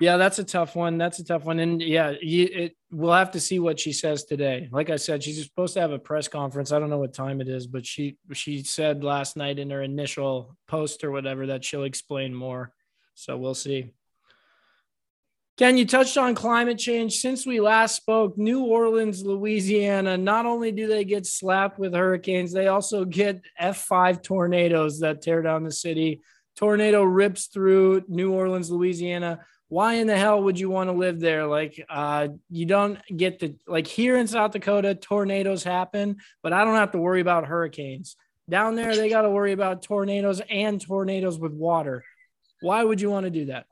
Yeah, 0.00 0.16
that's 0.16 0.38
a 0.38 0.44
tough 0.44 0.74
one. 0.76 0.96
That's 0.96 1.18
a 1.18 1.24
tough 1.24 1.44
one. 1.44 1.58
And 1.58 1.82
yeah, 1.82 2.14
you, 2.22 2.48
it, 2.50 2.76
we'll 2.90 3.12
have 3.12 3.32
to 3.32 3.40
see 3.40 3.58
what 3.58 3.78
she 3.78 3.92
says 3.92 4.24
today. 4.24 4.66
Like 4.72 4.88
I 4.88 4.96
said, 4.96 5.22
she's 5.22 5.42
supposed 5.44 5.74
to 5.74 5.80
have 5.82 5.92
a 5.92 5.98
press 5.98 6.26
conference. 6.26 6.72
I 6.72 6.78
don't 6.78 6.88
know 6.88 6.96
what 6.98 7.12
time 7.12 7.42
it 7.42 7.48
is, 7.48 7.66
but 7.66 7.84
she 7.84 8.16
she 8.32 8.62
said 8.62 9.04
last 9.04 9.36
night 9.36 9.58
in 9.58 9.68
her 9.68 9.82
initial 9.82 10.56
post 10.68 11.04
or 11.04 11.10
whatever 11.10 11.48
that 11.48 11.64
she'll 11.66 11.84
explain 11.84 12.34
more. 12.34 12.72
So 13.14 13.36
we'll 13.36 13.54
see. 13.54 13.92
Ken, 15.60 15.76
you 15.76 15.84
touched 15.84 16.16
on 16.16 16.34
climate 16.34 16.78
change. 16.78 17.18
Since 17.18 17.44
we 17.44 17.60
last 17.60 17.94
spoke, 17.94 18.38
New 18.38 18.64
Orleans, 18.64 19.22
Louisiana, 19.22 20.16
not 20.16 20.46
only 20.46 20.72
do 20.72 20.86
they 20.86 21.04
get 21.04 21.26
slapped 21.26 21.78
with 21.78 21.92
hurricanes, 21.92 22.50
they 22.50 22.68
also 22.68 23.04
get 23.04 23.42
F5 23.60 24.22
tornadoes 24.22 25.00
that 25.00 25.20
tear 25.20 25.42
down 25.42 25.64
the 25.64 25.70
city. 25.70 26.22
Tornado 26.56 27.02
rips 27.02 27.48
through 27.48 28.04
New 28.08 28.32
Orleans, 28.32 28.70
Louisiana. 28.70 29.40
Why 29.68 29.96
in 29.96 30.06
the 30.06 30.16
hell 30.16 30.42
would 30.42 30.58
you 30.58 30.70
want 30.70 30.88
to 30.88 30.94
live 30.94 31.20
there? 31.20 31.46
Like, 31.46 31.84
uh, 31.90 32.28
you 32.48 32.64
don't 32.64 32.98
get 33.14 33.38
the, 33.38 33.54
like 33.66 33.86
here 33.86 34.16
in 34.16 34.26
South 34.28 34.52
Dakota, 34.52 34.94
tornadoes 34.94 35.62
happen, 35.62 36.16
but 36.42 36.54
I 36.54 36.64
don't 36.64 36.76
have 36.76 36.92
to 36.92 36.98
worry 36.98 37.20
about 37.20 37.46
hurricanes. 37.46 38.16
Down 38.48 38.76
there, 38.76 38.96
they 38.96 39.10
got 39.10 39.22
to 39.22 39.30
worry 39.30 39.52
about 39.52 39.82
tornadoes 39.82 40.40
and 40.48 40.80
tornadoes 40.80 41.38
with 41.38 41.52
water. 41.52 42.02
Why 42.60 42.82
would 42.84 43.00
you 43.00 43.10
want 43.10 43.24
to 43.24 43.30
do 43.30 43.46
that? 43.46 43.66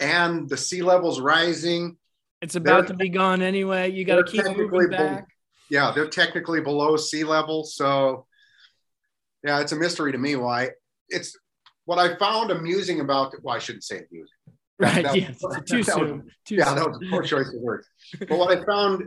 and 0.00 0.48
the 0.48 0.56
sea 0.56 0.80
level's 0.82 1.20
rising. 1.20 1.96
It's 2.40 2.54
about 2.54 2.82
They're- 2.86 2.90
to 2.90 2.94
be 2.94 3.08
gone 3.08 3.42
anyway. 3.42 3.90
You 3.90 4.04
got 4.04 4.24
to 4.24 4.30
keep 4.30 4.44
moving 4.56 4.90
back. 4.90 5.26
Yeah, 5.70 5.90
they're 5.94 6.06
technically 6.08 6.60
below 6.60 6.96
sea 6.96 7.24
level. 7.24 7.64
So 7.64 8.26
yeah, 9.44 9.60
it's 9.60 9.72
a 9.72 9.76
mystery 9.76 10.12
to 10.12 10.18
me 10.18 10.36
why 10.36 10.70
it's 11.08 11.36
what 11.84 11.98
I 11.98 12.16
found 12.16 12.50
amusing 12.52 13.00
about 13.00 13.34
well, 13.42 13.56
I 13.56 13.58
shouldn't 13.58 13.84
say 13.84 13.96
amusing. 14.10 14.34
Right. 14.80 15.02
that- 15.04 15.16
yeah. 15.16 15.32
Too 15.66 15.82
that 15.82 15.98
was- 15.98 16.08
soon. 16.08 16.30
Too 16.44 16.54
yeah, 16.54 16.66
soon. 16.66 16.74
that 16.76 16.88
was 16.88 16.98
a 17.04 17.10
poor 17.10 17.22
choice 17.24 17.48
of 17.48 17.60
words. 17.60 17.88
But 18.20 18.30
what 18.30 18.56
I 18.56 18.64
found 18.64 19.02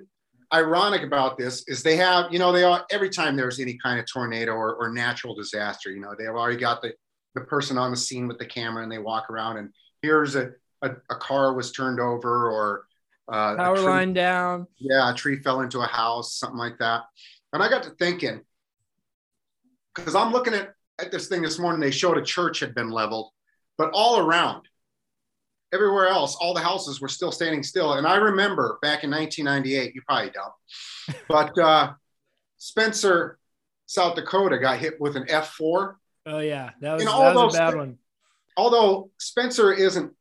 ironic 0.54 1.04
about 1.04 1.38
this 1.38 1.64
is 1.70 1.82
they 1.82 1.96
have, 1.96 2.34
you 2.34 2.40
know, 2.40 2.52
they 2.52 2.64
are 2.64 2.86
every 2.92 3.10
time 3.10 3.38
there's 3.38 3.62
any 3.62 3.78
kind 3.82 3.98
of 3.98 4.06
tornado 4.12 4.52
or, 4.52 4.76
or 4.76 4.92
natural 4.92 5.34
disaster, 5.34 5.90
you 5.90 6.02
know, 6.02 6.14
they've 6.20 6.28
already 6.28 6.60
got 6.60 6.82
the, 6.82 6.92
the 7.36 7.42
person 7.42 7.78
on 7.78 7.92
the 7.92 7.98
scene 7.98 8.28
with 8.28 8.38
the 8.40 8.46
camera 8.46 8.84
and 8.84 8.92
they 8.92 8.98
walk 8.98 9.30
around 9.30 9.58
and 9.58 9.70
here's 10.02 10.36
a, 10.36 10.52
a, 10.82 10.92
a 11.10 11.16
car 11.16 11.54
was 11.54 11.72
turned 11.72 12.00
over 12.00 12.50
or 12.52 12.86
uh, 13.32 13.54
a 13.54 13.58
Power 13.58 13.76
tree- 13.78 13.86
line 13.86 14.14
down. 14.14 14.68
yeah, 14.80 15.12
a 15.12 15.14
tree 15.14 15.38
fell 15.42 15.62
into 15.62 15.80
a 15.80 15.86
house, 15.86 16.36
something 16.36 16.58
like 16.58 16.78
that. 16.80 17.04
And 17.54 17.62
I 17.64 17.70
got 17.70 17.84
to 17.84 17.92
thinking, 17.92 18.42
because 19.96 20.16
I'm 20.16 20.32
looking 20.32 20.54
at, 20.54 20.74
at 21.00 21.12
this 21.12 21.28
thing 21.28 21.42
this 21.42 21.60
morning, 21.60 21.80
they 21.80 21.92
showed 21.92 22.18
a 22.18 22.24
church 22.24 22.60
had 22.60 22.74
been 22.76 22.90
leveled, 22.90 23.32
but 23.78 23.92
all 23.94 24.20
around, 24.20 24.64
everywhere 25.74 26.08
else, 26.08 26.36
all 26.36 26.54
the 26.54 26.62
houses 26.62 27.00
were 27.00 27.08
still 27.08 27.32
standing 27.32 27.64
still. 27.64 27.94
And 27.94 28.06
I 28.06 28.16
remember 28.16 28.80
back 28.82 29.04
in 29.04 29.12
1998, 29.12 29.96
you 29.96 30.02
probably 30.08 30.32
don't, 30.32 31.18
but 31.30 31.58
uh, 31.58 31.94
Spencer, 32.58 33.38
South 33.86 34.16
Dakota 34.16 34.58
got 34.58 34.80
hit 34.80 35.00
with 35.00 35.16
an 35.16 35.26
F4. 35.26 35.96
Oh 36.26 36.40
yeah, 36.40 36.72
that 36.82 36.94
was, 36.94 37.04
that 37.04 37.12
all 37.12 37.46
was 37.46 37.56
a 37.56 37.58
bad 37.58 37.76
one. 37.76 37.98
Although 38.58 39.10
Spencer 39.20 39.74
isn't 39.74 40.14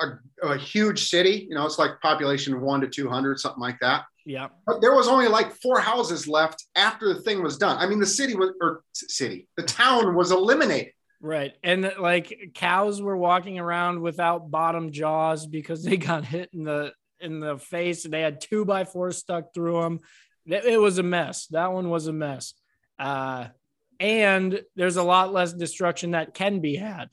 a, 0.00 0.06
a 0.42 0.56
huge 0.58 1.08
city, 1.08 1.46
you 1.48 1.54
know, 1.54 1.64
it's 1.64 1.78
like 1.78 2.00
population 2.00 2.60
one 2.60 2.80
to 2.80 2.88
200, 2.88 3.38
something 3.38 3.60
like 3.60 3.78
that. 3.80 4.04
Yeah. 4.24 4.48
But 4.66 4.80
there 4.80 4.94
was 4.94 5.08
only 5.08 5.28
like 5.28 5.54
four 5.54 5.80
houses 5.80 6.28
left 6.28 6.66
after 6.74 7.14
the 7.14 7.20
thing 7.22 7.42
was 7.42 7.56
done. 7.56 7.78
I 7.78 7.86
mean, 7.86 7.98
the 7.98 8.06
city 8.06 8.34
was, 8.34 8.50
or 8.60 8.82
city, 8.92 9.48
the 9.56 9.62
town 9.62 10.14
was 10.14 10.32
eliminated. 10.32 10.92
Right. 11.20 11.54
And 11.62 11.92
like 11.98 12.52
cows 12.54 13.00
were 13.00 13.16
walking 13.16 13.58
around 13.58 14.00
without 14.00 14.50
bottom 14.50 14.92
jaws 14.92 15.46
because 15.46 15.82
they 15.82 15.96
got 15.96 16.24
hit 16.24 16.50
in 16.52 16.64
the 16.64 16.92
in 17.20 17.40
the 17.40 17.58
face 17.58 18.04
and 18.04 18.14
they 18.14 18.20
had 18.20 18.40
two 18.40 18.64
by 18.64 18.84
four 18.84 19.10
stuck 19.10 19.52
through 19.52 19.80
them. 19.80 20.00
It, 20.46 20.64
it 20.64 20.78
was 20.78 20.98
a 20.98 21.02
mess. 21.02 21.46
That 21.48 21.72
one 21.72 21.90
was 21.90 22.06
a 22.06 22.12
mess. 22.12 22.54
Uh, 22.98 23.48
and 24.00 24.62
there's 24.76 24.96
a 24.96 25.02
lot 25.02 25.32
less 25.32 25.52
destruction 25.52 26.12
that 26.12 26.34
can 26.34 26.60
be 26.60 26.76
had. 26.76 27.08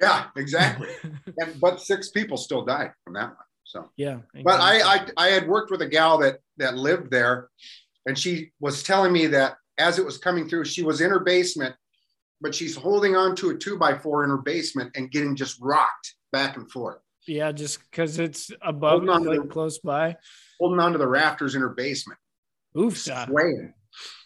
Yeah, 0.00 0.26
exactly. 0.36 0.88
and 1.38 1.60
but 1.60 1.80
six 1.80 2.10
people 2.10 2.36
still 2.36 2.64
died 2.64 2.92
from 3.04 3.14
that 3.14 3.28
one. 3.28 3.36
So, 3.64 3.90
yeah. 3.96 4.18
but 4.44 4.60
I, 4.60 4.80
I, 4.80 5.06
I 5.16 5.28
had 5.28 5.48
worked 5.48 5.70
with 5.70 5.80
a 5.80 5.86
gal 5.86 6.18
that 6.18 6.40
that 6.58 6.76
lived 6.76 7.10
there, 7.10 7.48
and 8.06 8.18
she 8.18 8.52
was 8.60 8.82
telling 8.82 9.12
me 9.12 9.28
that 9.28 9.56
as 9.78 9.98
it 9.98 10.04
was 10.04 10.18
coming 10.18 10.48
through, 10.48 10.64
she 10.64 10.82
was 10.82 11.00
in 11.00 11.10
her 11.10 11.20
basement, 11.20 11.74
but 12.40 12.54
she's 12.54 12.76
holding 12.76 13.16
on 13.16 13.34
to 13.36 13.50
a 13.50 13.56
two 13.56 13.78
by 13.78 13.96
four 13.96 14.24
in 14.24 14.30
her 14.30 14.38
basement 14.38 14.90
and 14.96 15.10
getting 15.10 15.36
just 15.36 15.58
rocked 15.60 16.14
back 16.32 16.56
and 16.56 16.70
forth, 16.70 16.98
yeah, 17.26 17.52
just 17.52 17.78
because 17.90 18.18
it's 18.18 18.50
above 18.60 19.00
Hold 19.00 19.10
on 19.10 19.22
to 19.22 19.30
like 19.30 19.42
the- 19.42 19.48
close 19.48 19.78
by. 19.78 20.16
holding 20.60 20.80
on 20.80 20.92
to 20.92 20.98
the 20.98 21.08
rafters 21.08 21.54
in 21.54 21.62
her 21.62 21.70
basement, 21.70 22.18
Oof. 22.76 22.98
swaying. 22.98 23.72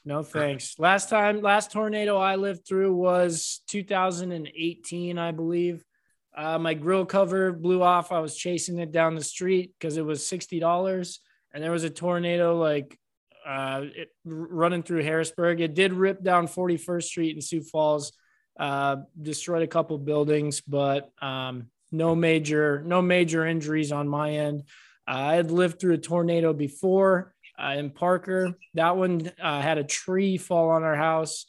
No 0.06 0.22
thanks. 0.22 0.78
Last 0.78 1.08
time, 1.08 1.42
last 1.42 1.72
tornado 1.72 2.16
I 2.16 2.36
lived 2.36 2.64
through 2.64 2.94
was 2.94 3.60
2018, 3.66 5.18
I 5.18 5.32
believe. 5.32 5.84
Uh, 6.32 6.60
my 6.60 6.74
grill 6.74 7.04
cover 7.04 7.52
blew 7.52 7.82
off. 7.82 8.12
I 8.12 8.20
was 8.20 8.36
chasing 8.36 8.78
it 8.78 8.92
down 8.92 9.16
the 9.16 9.24
street 9.24 9.72
because 9.76 9.96
it 9.96 10.04
was 10.04 10.20
$60. 10.20 11.18
And 11.52 11.64
there 11.64 11.72
was 11.72 11.82
a 11.82 11.90
tornado 11.90 12.56
like 12.56 12.96
uh, 13.44 13.86
it, 13.96 14.10
running 14.24 14.84
through 14.84 15.02
Harrisburg. 15.02 15.60
It 15.60 15.74
did 15.74 15.92
rip 15.92 16.22
down 16.22 16.46
41st 16.46 17.02
Street 17.02 17.34
in 17.34 17.42
Sioux 17.42 17.62
Falls, 17.62 18.12
uh, 18.60 18.98
destroyed 19.20 19.62
a 19.62 19.68
couple 19.68 19.98
buildings, 19.98 20.60
but 20.60 21.10
um, 21.20 21.66
no 21.90 22.14
major, 22.14 22.80
no 22.86 23.02
major 23.02 23.44
injuries 23.44 23.90
on 23.90 24.08
my 24.08 24.34
end. 24.34 24.62
I 25.04 25.34
had 25.34 25.50
lived 25.50 25.80
through 25.80 25.94
a 25.94 25.98
tornado 25.98 26.52
before 26.52 27.34
uh, 27.58 27.74
in 27.76 27.90
Parker. 27.90 28.52
That 28.74 28.96
one 28.96 29.30
uh, 29.40 29.60
had 29.60 29.78
a 29.78 29.84
tree 29.84 30.36
fall 30.38 30.70
on 30.70 30.82
our 30.82 30.96
house. 30.96 31.46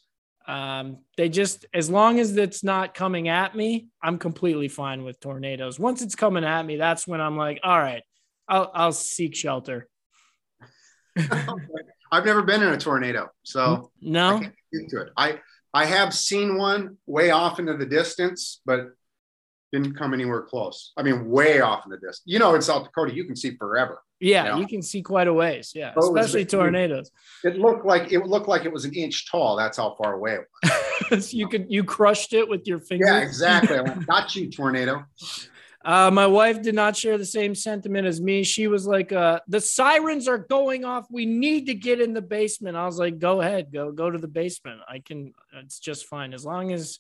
Um, 0.48 1.00
they 1.18 1.28
just, 1.28 1.66
as 1.74 1.90
long 1.90 2.20
as 2.20 2.36
it's 2.38 2.64
not 2.64 2.94
coming 2.94 3.28
at 3.28 3.56
me, 3.56 3.88
I'm 4.02 4.18
completely 4.18 4.70
fine 4.70 5.04
with 5.04 5.20
tornadoes. 5.20 5.78
Once 5.80 6.02
it's 6.02 6.16
coming 6.16 6.46
at 6.46 6.66
me, 6.66 6.78
that's 6.78 7.06
when 7.06 7.20
I'm 7.20 7.36
like, 7.36 7.60
all 7.64 7.78
right, 7.78 8.04
I'll, 8.48 8.72
I'll 8.74 8.92
seek 8.94 9.36
shelter. 9.36 9.88
I've 12.12 12.26
never 12.26 12.42
been 12.42 12.64
in 12.64 12.70
a 12.70 12.78
tornado, 12.78 13.30
so 13.44 13.92
I 14.02 14.10
No, 14.10 14.40
can't 14.40 14.54
to 14.90 15.02
it. 15.02 15.10
I 15.18 15.40
I 15.74 15.86
have 15.86 16.14
seen 16.14 16.58
one 16.58 16.98
way 17.06 17.32
off 17.32 17.60
into 17.60 17.76
the 17.76 17.86
distance, 17.86 18.62
but 18.66 18.92
didn't 19.74 19.96
come 19.96 20.14
anywhere 20.14 20.44
close. 20.44 20.94
I 20.96 21.04
mean, 21.04 21.30
way 21.30 21.60
off 21.60 21.84
in 21.86 21.92
the 21.92 21.98
distance. 21.98 22.24
You 22.26 22.40
know, 22.40 22.56
in 22.56 22.62
South 22.62 22.86
Dakota, 22.86 23.14
you 23.14 23.26
can 23.26 23.36
see 23.36 23.56
forever. 23.58 24.02
Yeah, 24.20 24.46
Yeah. 24.46 24.58
you 24.58 24.68
can 24.68 24.82
see 24.82 25.02
quite 25.02 25.28
a 25.28 25.34
ways. 25.34 25.72
Yeah, 25.76 25.94
Oh, 25.96 26.08
it 26.08 26.14
was 26.14 26.26
especially 26.26 26.46
tornadoes. 26.46 27.12
It 27.44 27.58
looked 27.58 27.86
like 27.86 28.12
it 28.12 28.26
looked 28.26 28.48
like 28.48 28.66
it 28.66 28.72
was 28.72 28.86
an 28.86 28.94
inch 28.94 29.30
tall. 29.30 29.56
That's 29.56 29.78
how 29.78 29.96
far 30.02 30.14
away 30.14 30.40
it 30.40 31.12
was. 31.12 31.34
you 31.40 31.48
could 31.48 31.68
you 31.70 31.84
crushed 31.84 32.34
it 32.34 32.48
with 32.48 32.68
your 32.68 32.80
fingers. 32.80 33.08
Yeah, 33.10 33.20
exactly. 33.22 33.80
Went, 33.80 34.06
Got 34.14 34.36
you, 34.36 34.50
tornado. 34.50 35.06
Uh, 35.86 36.12
my 36.12 36.28
wife 36.28 36.62
did 36.62 36.76
not 36.76 36.98
share 36.98 37.18
the 37.18 37.26
same 37.26 37.56
sentiment 37.56 38.06
as 38.06 38.20
me. 38.20 38.44
She 38.44 38.68
was 38.68 38.86
like, 38.86 39.14
uh, 39.14 39.40
"The 39.48 39.62
sirens 39.62 40.28
are 40.28 40.40
going 40.40 40.84
off. 40.84 41.06
We 41.10 41.26
need 41.26 41.68
to 41.68 41.74
get 41.76 42.02
in 42.02 42.14
the 42.14 42.22
basement." 42.22 42.76
I 42.76 42.86
was 42.86 43.00
like, 43.00 43.20
"Go 43.20 43.40
ahead, 43.40 43.72
go 43.72 43.92
go 43.94 44.10
to 44.10 44.18
the 44.18 44.28
basement. 44.28 44.82
I 44.90 45.00
can. 45.00 45.34
It's 45.54 45.80
just 45.80 46.08
fine 46.08 46.34
as 46.34 46.44
long 46.44 46.74
as, 46.74 47.00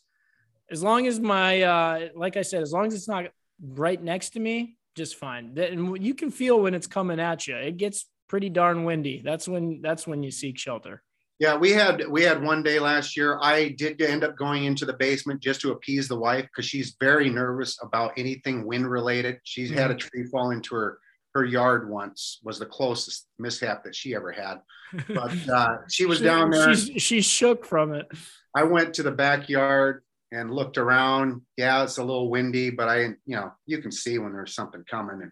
as 0.71 0.83
long 0.83 1.05
as 1.05 1.19
my, 1.19 1.63
uh, 1.63 2.09
like 2.15 2.37
I 2.37 2.43
said, 2.43 2.61
as 2.61 2.71
long 2.71 2.85
as 2.85 2.93
it's 2.93 3.09
not 3.09 3.25
right 3.61 4.01
next 4.01 4.29
to 4.31 4.39
me, 4.39 4.76
just 4.97 5.15
fine. 5.15 5.57
And 5.57 6.03
you 6.03 6.13
can 6.13 6.31
feel 6.31 6.59
when 6.59 6.73
it's 6.73 6.87
coming 6.87 7.19
at 7.19 7.47
you. 7.47 7.55
It 7.55 7.77
gets 7.77 8.05
pretty 8.27 8.49
darn 8.49 8.83
windy. 8.83 9.21
That's 9.23 9.47
when 9.47 9.81
that's 9.81 10.05
when 10.05 10.23
you 10.23 10.31
seek 10.31 10.57
shelter. 10.57 11.03
Yeah, 11.39 11.55
we 11.55 11.69
had 11.71 12.07
we 12.09 12.23
had 12.23 12.41
one 12.41 12.63
day 12.63 12.79
last 12.79 13.15
year. 13.15 13.37
I 13.41 13.69
did 13.69 14.01
end 14.01 14.23
up 14.23 14.35
going 14.35 14.65
into 14.65 14.85
the 14.85 14.93
basement 14.93 15.39
just 15.39 15.61
to 15.61 15.71
appease 15.71 16.07
the 16.07 16.17
wife 16.17 16.45
because 16.45 16.65
she's 16.65 16.95
very 16.99 17.29
nervous 17.29 17.77
about 17.81 18.11
anything 18.17 18.65
wind 18.65 18.89
related. 18.89 19.39
She's 19.43 19.69
had 19.69 19.91
a 19.91 19.95
tree 19.95 20.25
fall 20.31 20.49
into 20.49 20.75
her 20.75 20.97
her 21.35 21.45
yard 21.45 21.87
once. 21.89 22.39
Was 22.43 22.57
the 22.57 22.65
closest 22.65 23.27
mishap 23.37 23.83
that 23.83 23.95
she 23.95 24.15
ever 24.15 24.31
had. 24.31 24.61
But 25.07 25.47
uh, 25.47 25.77
she 25.89 26.05
was 26.07 26.17
She- 26.19 26.23
down 26.23 26.49
there. 26.49 26.73
She's, 26.73 27.01
she 27.03 27.21
shook 27.21 27.65
from 27.65 27.93
it. 27.93 28.07
I 28.55 28.63
went 28.63 28.95
to 28.95 29.03
the 29.03 29.11
backyard 29.11 30.01
and 30.31 30.51
looked 30.51 30.77
around. 30.77 31.41
Yeah, 31.55 31.83
it's 31.83 31.97
a 31.97 32.03
little 32.03 32.29
windy, 32.29 32.69
but 32.69 32.89
I, 32.89 32.99
you 33.25 33.35
know, 33.35 33.51
you 33.65 33.79
can 33.79 33.91
see 33.91 34.17
when 34.17 34.33
there's 34.33 34.53
something 34.53 34.83
coming. 34.89 35.21
And 35.21 35.31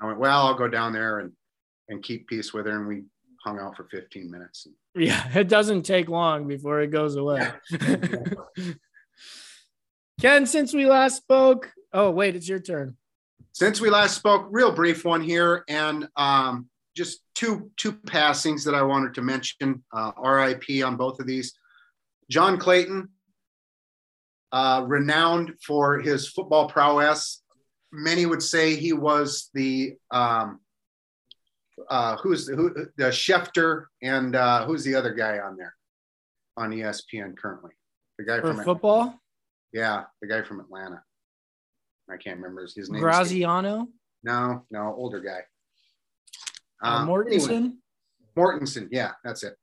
I 0.00 0.06
went, 0.06 0.18
well, 0.18 0.46
I'll 0.46 0.54
go 0.54 0.68
down 0.68 0.92
there 0.92 1.20
and 1.20 1.32
and 1.88 2.02
keep 2.02 2.26
peace 2.28 2.52
with 2.54 2.66
her. 2.66 2.78
And 2.78 2.88
we 2.88 3.02
hung 3.44 3.58
out 3.58 3.76
for 3.76 3.84
15 3.90 4.30
minutes. 4.30 4.66
Yeah, 4.94 5.28
it 5.38 5.48
doesn't 5.48 5.82
take 5.82 6.08
long 6.08 6.48
before 6.48 6.80
it 6.80 6.88
goes 6.88 7.16
away. 7.16 7.50
Ken, 10.20 10.46
since 10.46 10.72
we 10.72 10.86
last 10.86 11.16
spoke, 11.16 11.70
oh 11.92 12.10
wait, 12.10 12.36
it's 12.36 12.48
your 12.48 12.60
turn. 12.60 12.96
Since 13.52 13.80
we 13.80 13.90
last 13.90 14.16
spoke, 14.16 14.48
real 14.50 14.72
brief 14.72 15.04
one 15.04 15.20
here, 15.20 15.64
and 15.68 16.08
um, 16.16 16.68
just 16.96 17.20
two 17.34 17.70
two 17.76 17.92
passings 17.92 18.64
that 18.64 18.74
I 18.74 18.82
wanted 18.82 19.14
to 19.14 19.22
mention. 19.22 19.84
Uh, 19.92 20.12
RIP 20.18 20.84
on 20.84 20.96
both 20.96 21.20
of 21.20 21.26
these. 21.26 21.54
John 22.30 22.56
Clayton, 22.58 23.10
uh, 24.54 24.84
renowned 24.86 25.52
for 25.66 25.98
his 25.98 26.28
football 26.28 26.68
prowess. 26.68 27.42
Many 27.92 28.24
would 28.24 28.42
say 28.42 28.76
he 28.76 28.92
was 28.92 29.50
the 29.52 29.96
um, 30.12 30.60
uh, 31.90 32.16
who's 32.18 32.46
who 32.46 32.72
the 32.96 33.06
Schefter 33.10 33.86
and 34.00 34.36
uh, 34.36 34.64
who's 34.64 34.84
the 34.84 34.94
other 34.94 35.12
guy 35.12 35.40
on 35.40 35.56
there 35.56 35.74
on 36.56 36.70
ESPN 36.70 37.36
currently? 37.36 37.72
The 38.16 38.24
guy 38.24 38.40
For 38.40 38.54
from 38.54 38.64
football, 38.64 39.20
yeah, 39.72 40.04
the 40.22 40.28
guy 40.28 40.42
from 40.42 40.60
Atlanta. 40.60 41.02
I 42.08 42.16
can't 42.16 42.36
remember 42.36 42.62
his, 42.62 42.74
his 42.76 42.90
name. 42.90 43.00
Graziano, 43.00 43.88
No, 44.22 44.64
no, 44.70 44.94
older 44.96 45.20
guy. 45.20 45.40
uh, 46.82 46.98
Um, 46.98 47.08
Mortensen. 47.08 47.50
anyway, 47.50 47.70
Mortensen, 48.36 48.88
yeah, 48.92 49.12
that's 49.24 49.42
it. 49.42 49.56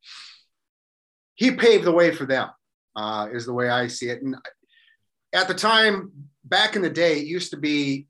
He 1.35 1.51
paved 1.51 1.85
the 1.85 1.91
way 1.93 2.13
for 2.13 2.25
them, 2.25 2.49
uh, 2.95 3.29
is 3.31 3.45
the 3.45 3.53
way 3.53 3.69
I 3.69 3.87
see 3.87 4.09
it. 4.09 4.21
And 4.23 4.35
at 5.33 5.47
the 5.47 5.53
time, 5.53 6.11
back 6.43 6.75
in 6.75 6.81
the 6.81 6.89
day, 6.89 7.19
it 7.19 7.25
used 7.25 7.51
to 7.51 7.57
be, 7.57 8.07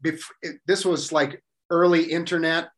this 0.66 0.86
was 0.86 1.12
like 1.12 1.44
early 1.70 2.04
internet. 2.04 2.70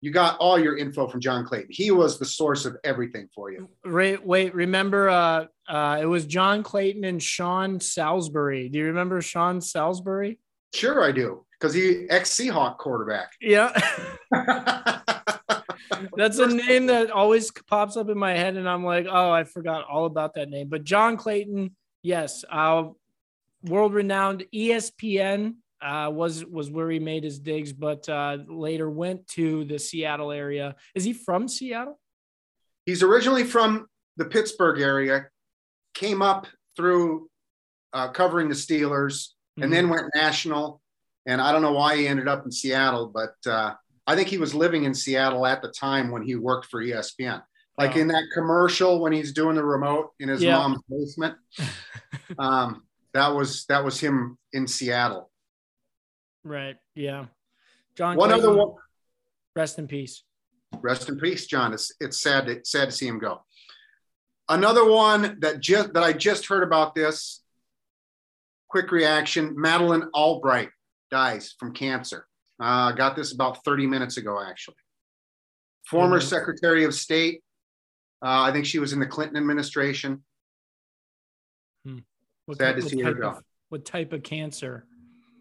You 0.00 0.12
got 0.12 0.38
all 0.38 0.58
your 0.58 0.76
info 0.76 1.08
from 1.08 1.20
John 1.20 1.44
Clayton. 1.44 1.70
He 1.70 1.90
was 1.90 2.18
the 2.18 2.24
source 2.24 2.64
of 2.64 2.76
everything 2.84 3.28
for 3.34 3.50
you. 3.50 3.68
Wait, 3.84 4.24
wait, 4.24 4.54
remember 4.54 5.08
uh 5.08 5.46
uh 5.68 5.98
it 6.00 6.04
was 6.04 6.24
John 6.24 6.62
Clayton 6.62 7.02
and 7.02 7.20
Sean 7.20 7.80
Salisbury. 7.80 8.68
Do 8.68 8.78
you 8.78 8.84
remember 8.86 9.20
Sean 9.20 9.60
Salisbury? 9.60 10.38
Sure, 10.72 11.02
I 11.02 11.10
do, 11.10 11.44
because 11.58 11.74
he 11.74 12.06
ex 12.10 12.30
Seahawk 12.30 12.78
quarterback. 12.78 13.32
Yeah. 13.40 13.72
That's 16.16 16.38
a 16.38 16.46
name 16.46 16.86
that 16.86 17.10
always 17.10 17.50
pops 17.68 17.96
up 17.96 18.08
in 18.08 18.18
my 18.18 18.32
head, 18.32 18.56
and 18.56 18.68
I'm 18.68 18.84
like, 18.84 19.06
oh, 19.10 19.30
I 19.30 19.44
forgot 19.44 19.86
all 19.88 20.06
about 20.06 20.34
that 20.34 20.50
name. 20.50 20.68
But 20.68 20.84
John 20.84 21.16
Clayton, 21.16 21.74
yes, 22.02 22.44
uh, 22.50 22.84
world 23.64 23.92
renowned 23.94 24.44
ESPN 24.54 25.54
uh, 25.80 26.10
was 26.12 26.44
was 26.44 26.70
where 26.70 26.90
he 26.90 26.98
made 26.98 27.24
his 27.24 27.38
digs, 27.38 27.72
but 27.72 28.08
uh, 28.08 28.38
later 28.48 28.90
went 28.90 29.26
to 29.28 29.64
the 29.64 29.78
Seattle 29.78 30.32
area. 30.32 30.74
Is 30.94 31.04
he 31.04 31.12
from 31.12 31.48
Seattle? 31.48 31.98
He's 32.86 33.02
originally 33.02 33.44
from 33.44 33.86
the 34.16 34.24
Pittsburgh 34.24 34.80
area, 34.80 35.26
came 35.94 36.22
up 36.22 36.46
through 36.76 37.28
uh, 37.92 38.08
covering 38.08 38.48
the 38.48 38.54
Steelers, 38.54 39.28
and 39.60 39.72
then 39.72 39.88
went 39.88 40.06
national. 40.14 40.80
And 41.26 41.40
I 41.40 41.52
don't 41.52 41.62
know 41.62 41.72
why 41.72 41.96
he 41.96 42.08
ended 42.08 42.26
up 42.26 42.44
in 42.44 42.50
Seattle, 42.50 43.06
but 43.06 43.34
uh, 43.50 43.74
I 44.06 44.16
think 44.16 44.28
he 44.28 44.38
was 44.38 44.54
living 44.54 44.84
in 44.84 44.94
Seattle 44.94 45.46
at 45.46 45.60
the 45.62 45.68
time 45.68 46.10
when 46.10 46.22
he 46.22 46.34
worked 46.36 46.66
for 46.66 46.82
ESPN. 46.82 47.42
Like 47.76 47.96
Oh. 47.96 48.00
in 48.00 48.08
that 48.08 48.24
commercial 48.34 49.00
when 49.00 49.12
he's 49.12 49.32
doing 49.32 49.54
the 49.54 49.64
remote 49.64 50.10
in 50.18 50.28
his 50.28 50.42
Yeah. 50.42 50.56
mom's 50.56 50.80
basement. 50.88 51.36
um, 52.38 52.82
that 53.14 53.28
was 53.34 53.64
that 53.66 53.84
was 53.84 53.98
him 54.00 54.38
in 54.52 54.66
Seattle. 54.66 55.30
right. 56.44 56.76
Yeah. 56.94 57.26
John. 57.96 58.16
One 58.16 58.28
Clayton, 58.30 58.46
other 58.48 58.56
one. 58.56 58.76
Rest 59.56 59.78
in 59.78 59.88
peace. 59.88 60.22
Rest 60.80 61.08
in 61.08 61.18
peace, 61.18 61.46
John. 61.46 61.72
It's 61.72 61.92
it's 62.00 62.20
sad 62.20 62.46
to, 62.46 62.60
sad 62.64 62.86
to 62.86 62.92
see 62.92 63.06
him 63.08 63.18
go. 63.18 63.42
Another 64.48 64.84
one 64.88 65.38
that 65.40 65.60
just 65.60 65.92
that 65.94 66.02
I 66.02 66.12
just 66.12 66.46
heard 66.46 66.62
about 66.62 66.94
this. 66.94 67.42
Quick 68.68 68.92
reaction: 68.92 69.54
Madeleine 69.56 70.08
Albright 70.14 70.70
dies 71.10 71.54
from 71.58 71.72
cancer. 71.72 72.26
Uh, 72.60 72.92
got 72.92 73.16
this 73.16 73.32
about 73.32 73.64
30 73.64 73.86
minutes 73.86 74.16
ago, 74.16 74.42
actually. 74.44 74.76
Former 75.86 76.18
Mhm. 76.18 76.24
Secretary 76.28 76.84
of 76.84 76.92
State. 76.94 77.42
Uh, 78.20 78.42
I 78.42 78.52
think 78.52 78.66
she 78.66 78.78
was 78.80 78.92
in 78.92 78.98
the 79.00 79.06
Clinton 79.06 79.36
administration. 79.36 80.24
What, 82.48 82.56
Sad 82.56 82.76
to 82.76 82.82
what 82.82 82.90
see 82.90 83.02
her 83.02 83.12
type 83.12 83.20
go. 83.20 83.28
of, 83.28 83.42
what 83.68 83.84
type 83.84 84.14
of 84.14 84.22
cancer? 84.22 84.86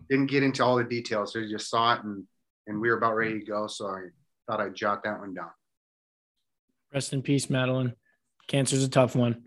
Didn't 0.09 0.25
get 0.25 0.43
into 0.43 0.61
all 0.61 0.75
the 0.75 0.83
details. 0.83 1.31
So 1.31 1.39
I 1.39 1.47
just 1.49 1.69
saw 1.69 1.93
it 1.93 2.03
and 2.03 2.25
and 2.67 2.81
we 2.81 2.89
were 2.89 2.97
about 2.97 3.15
ready 3.15 3.39
to 3.39 3.45
go. 3.45 3.67
So 3.67 3.87
I 3.87 4.07
thought 4.45 4.59
I'd 4.59 4.75
jot 4.75 5.05
that 5.05 5.17
one 5.21 5.33
down. 5.33 5.51
Rest 6.93 7.13
in 7.13 7.21
peace, 7.21 7.49
Madeleine. 7.49 7.93
Cancer's 8.49 8.83
a 8.83 8.89
tough 8.89 9.15
one. 9.15 9.43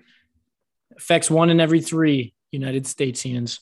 Affects 0.97 1.31
one 1.31 1.51
in 1.51 1.61
every 1.61 1.83
three 1.83 2.33
United 2.51 2.85
Statesians. 2.85 3.59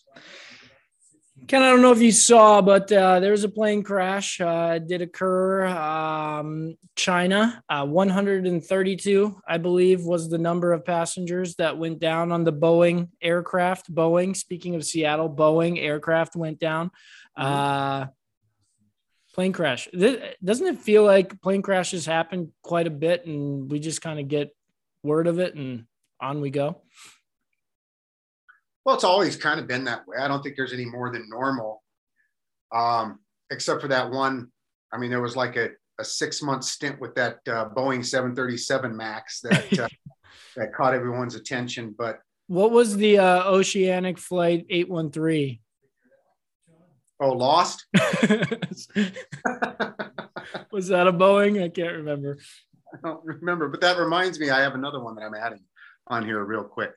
Ken, 1.47 1.63
I 1.63 1.71
don't 1.71 1.81
know 1.81 1.93
if 1.93 2.03
you 2.03 2.13
saw, 2.13 2.61
but 2.61 2.93
uh, 2.93 3.21
there 3.21 3.31
was 3.31 3.45
a 3.45 3.49
plane 3.49 3.83
crash. 3.83 4.41
Uh, 4.41 4.79
did 4.79 5.01
occur. 5.01 5.67
Um, 5.67 6.77
China, 6.95 7.63
uh, 7.71 7.87
132, 7.87 9.41
I 9.49 9.57
believe, 9.57 10.03
was 10.03 10.29
the 10.29 10.37
number 10.37 10.73
of 10.73 10.85
passengers 10.85 11.55
that 11.57 11.79
went 11.79 12.01
down 12.01 12.33
on 12.33 12.45
the 12.45 12.53
Boeing 12.53 13.09
aircraft. 13.23 13.93
Boeing, 13.95 14.37
speaking 14.37 14.75
of 14.75 14.85
Seattle, 14.85 15.31
Boeing 15.31 15.83
aircraft 15.83 16.37
went 16.37 16.59
down. 16.59 16.91
Uh, 17.37 18.07
plane 19.33 19.53
crash. 19.53 19.89
Th- 19.93 20.37
Doesn't 20.43 20.67
it 20.67 20.79
feel 20.81 21.05
like 21.05 21.41
plane 21.41 21.63
crashes 21.63 22.05
happen 22.05 22.53
quite 22.63 22.87
a 22.87 22.91
bit 22.91 23.25
and 23.25 23.71
we 23.71 23.79
just 23.79 24.03
kind 24.03 24.19
of 24.19 24.29
get 24.29 24.55
word 25.03 25.27
of 25.27 25.39
it 25.39 25.55
and 25.55 25.87
on 26.21 26.41
we 26.41 26.51
go? 26.51 26.83
Well, 28.89 28.95
it's 28.95 29.05
always 29.05 29.37
kind 29.37 29.61
of 29.61 29.67
been 29.67 29.85
that 29.85 30.09
way. 30.09 30.17
I 30.17 30.29
don't 30.29 30.43
think 30.43 30.57
there's 30.57 30.73
any 30.73 30.87
more 30.87 31.13
than 31.13 31.29
normal, 31.29 31.83
um, 32.75 33.19
except 33.51 33.83
for 33.83 33.89
that 33.89 34.11
one. 34.11 34.51
I 34.91 34.97
mean, 34.97 35.11
there 35.11 35.21
was 35.21 35.37
like 35.37 35.57
a, 35.57 35.73
a 35.99 36.05
six 36.07 36.41
month 36.41 36.65
stint 36.65 36.99
with 36.99 37.15
that 37.17 37.41
uh, 37.47 37.69
Boeing 37.69 38.03
737 38.03 38.97
Max 38.97 39.43
that 39.43 39.79
uh, 39.79 39.89
that 40.57 40.73
caught 40.73 40.95
everyone's 40.95 41.35
attention. 41.35 41.95
But 41.99 42.21
What 42.47 42.71
was 42.71 42.97
the 42.97 43.19
uh, 43.19 43.45
Oceanic 43.51 44.17
Flight 44.17 44.65
813? 44.71 45.59
oh, 47.21 47.33
lost. 47.33 47.85
was 50.73 50.89
that 50.89 51.07
a 51.07 51.13
Boeing? 51.13 51.63
I 51.63 51.69
can't 51.69 51.97
remember. 51.97 52.39
I 52.95 52.97
don't 53.07 53.23
remember. 53.23 53.69
But 53.69 53.83
that 53.83 53.99
reminds 53.99 54.41
me, 54.41 54.49
I 54.49 54.63
have 54.63 54.75
another 54.75 55.05
one 55.05 55.15
that 55.17 55.25
I'm 55.25 55.35
adding 55.35 55.65
on 56.07 56.25
here 56.25 56.43
real 56.43 56.65
quick. 56.65 56.93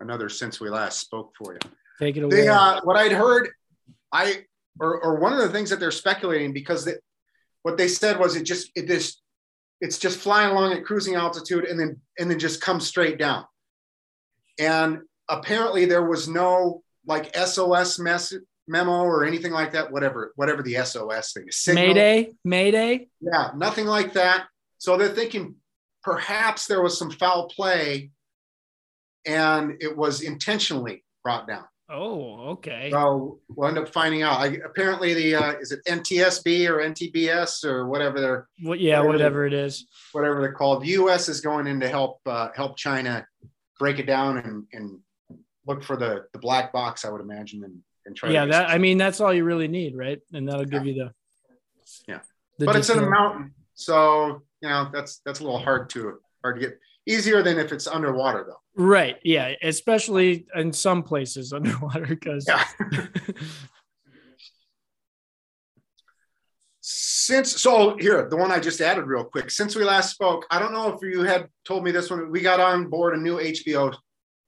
Another 0.00 0.28
since 0.28 0.60
we 0.60 0.68
last 0.68 1.00
spoke 1.00 1.32
for 1.36 1.54
you. 1.54 1.60
Take 1.98 2.16
it 2.16 2.24
away. 2.24 2.36
They, 2.36 2.48
uh, 2.48 2.80
what 2.82 2.96
I'd 2.96 3.12
heard, 3.12 3.50
I 4.10 4.44
or, 4.80 5.02
or 5.02 5.20
one 5.20 5.32
of 5.32 5.38
the 5.38 5.48
things 5.50 5.70
that 5.70 5.78
they're 5.78 5.90
speculating 5.90 6.52
because 6.52 6.84
they, 6.84 6.94
what 7.62 7.76
they 7.76 7.88
said 7.88 8.18
was 8.18 8.36
it 8.36 8.44
just 8.44 8.70
it 8.74 8.88
just 8.88 9.22
it's 9.80 9.98
just 9.98 10.18
flying 10.18 10.50
along 10.50 10.72
at 10.72 10.84
cruising 10.84 11.14
altitude 11.14 11.64
and 11.64 11.78
then 11.78 12.00
and 12.18 12.30
then 12.30 12.38
just 12.38 12.60
comes 12.60 12.86
straight 12.86 13.18
down. 13.18 13.44
And 14.58 15.00
apparently 15.28 15.84
there 15.84 16.04
was 16.04 16.28
no 16.28 16.82
like 17.06 17.36
SOS 17.36 17.98
mess 17.98 18.34
memo 18.68 19.02
or 19.02 19.24
anything 19.24 19.52
like 19.52 19.72
that. 19.72 19.92
Whatever 19.92 20.32
whatever 20.36 20.62
the 20.62 20.74
SOS 20.84 21.32
thing 21.32 21.44
is. 21.48 21.58
signal. 21.58 21.86
Mayday, 21.86 22.32
Mayday. 22.44 23.08
Yeah, 23.20 23.50
nothing 23.56 23.86
like 23.86 24.14
that. 24.14 24.46
So 24.78 24.96
they're 24.96 25.08
thinking 25.08 25.56
perhaps 26.02 26.66
there 26.66 26.82
was 26.82 26.98
some 26.98 27.10
foul 27.10 27.48
play 27.48 28.10
and 29.26 29.76
it 29.80 29.96
was 29.96 30.22
intentionally 30.22 31.04
brought 31.22 31.46
down. 31.46 31.64
Oh, 31.90 32.50
okay. 32.52 32.88
So 32.90 33.40
we'll 33.50 33.68
end 33.68 33.76
up 33.78 33.88
finding 33.88 34.22
out. 34.22 34.40
I, 34.40 34.46
apparently, 34.64 35.12
the 35.14 35.34
uh, 35.34 35.52
is 35.60 35.72
it 35.72 35.80
NTSB 35.86 36.68
or 36.68 36.78
NTBS 36.78 37.64
or 37.64 37.86
whatever 37.86 38.20
they're 38.20 38.48
What, 38.62 38.80
yeah, 38.80 38.98
whatever. 39.00 39.12
whatever 39.12 39.46
it 39.46 39.52
is. 39.52 39.86
whatever 40.12 40.40
they're 40.40 40.52
called. 40.54 40.82
The 40.82 40.88
U.S. 40.88 41.28
is 41.28 41.40
going 41.42 41.66
in 41.66 41.80
to 41.80 41.88
help 41.88 42.20
uh, 42.24 42.48
help 42.54 42.76
China 42.78 43.26
break 43.78 43.98
it 43.98 44.06
down 44.06 44.38
and, 44.38 44.64
and 44.72 45.00
look 45.66 45.82
for 45.82 45.96
the 45.96 46.24
the 46.32 46.38
black 46.38 46.72
box. 46.72 47.04
I 47.04 47.10
would 47.10 47.20
imagine 47.20 47.62
and, 47.64 47.78
and 48.06 48.16
try. 48.16 48.30
Yeah, 48.30 48.46
that 48.46 48.70
I 48.70 48.78
mean 48.78 48.96
that's 48.96 49.20
all 49.20 49.34
you 49.34 49.44
really 49.44 49.68
need, 49.68 49.94
right? 49.94 50.20
And 50.32 50.48
that'll 50.48 50.64
give 50.64 50.86
you 50.86 50.94
the 50.94 51.12
Yeah. 52.08 52.20
the 52.58 52.66
but 52.66 52.76
it's 52.76 52.88
in 52.88 53.00
a 53.00 53.06
mountain, 53.10 53.52
so 53.74 54.42
you 54.62 54.68
know, 54.68 54.88
that's 54.92 55.20
that's 55.26 55.40
a 55.40 55.44
little 55.44 55.58
hard 55.58 55.90
to 55.90 56.20
hard 56.42 56.56
to 56.56 56.60
get. 56.68 56.78
Easier 57.06 57.42
than 57.42 57.58
if 57.58 57.72
it's 57.72 57.86
underwater 57.86 58.44
though. 58.46 58.60
Right. 58.76 59.16
Yeah. 59.24 59.52
Especially 59.62 60.46
in 60.54 60.72
some 60.72 61.02
places 61.02 61.52
underwater 61.52 62.06
because 62.06 62.46
Yeah. 62.48 62.64
Since 66.84 67.62
so 67.62 67.96
here, 67.98 68.28
the 68.28 68.36
one 68.36 68.50
I 68.50 68.58
just 68.58 68.80
added 68.80 69.04
real 69.04 69.22
quick. 69.22 69.52
Since 69.52 69.76
we 69.76 69.84
last 69.84 70.10
spoke, 70.10 70.44
I 70.50 70.58
don't 70.58 70.72
know 70.72 70.88
if 70.92 71.00
you 71.00 71.22
had 71.22 71.48
told 71.64 71.84
me 71.84 71.92
this 71.92 72.10
one. 72.10 72.32
We 72.32 72.40
got 72.40 72.58
on 72.58 72.90
board 72.90 73.14
a 73.14 73.20
new 73.20 73.36
HBO 73.36 73.94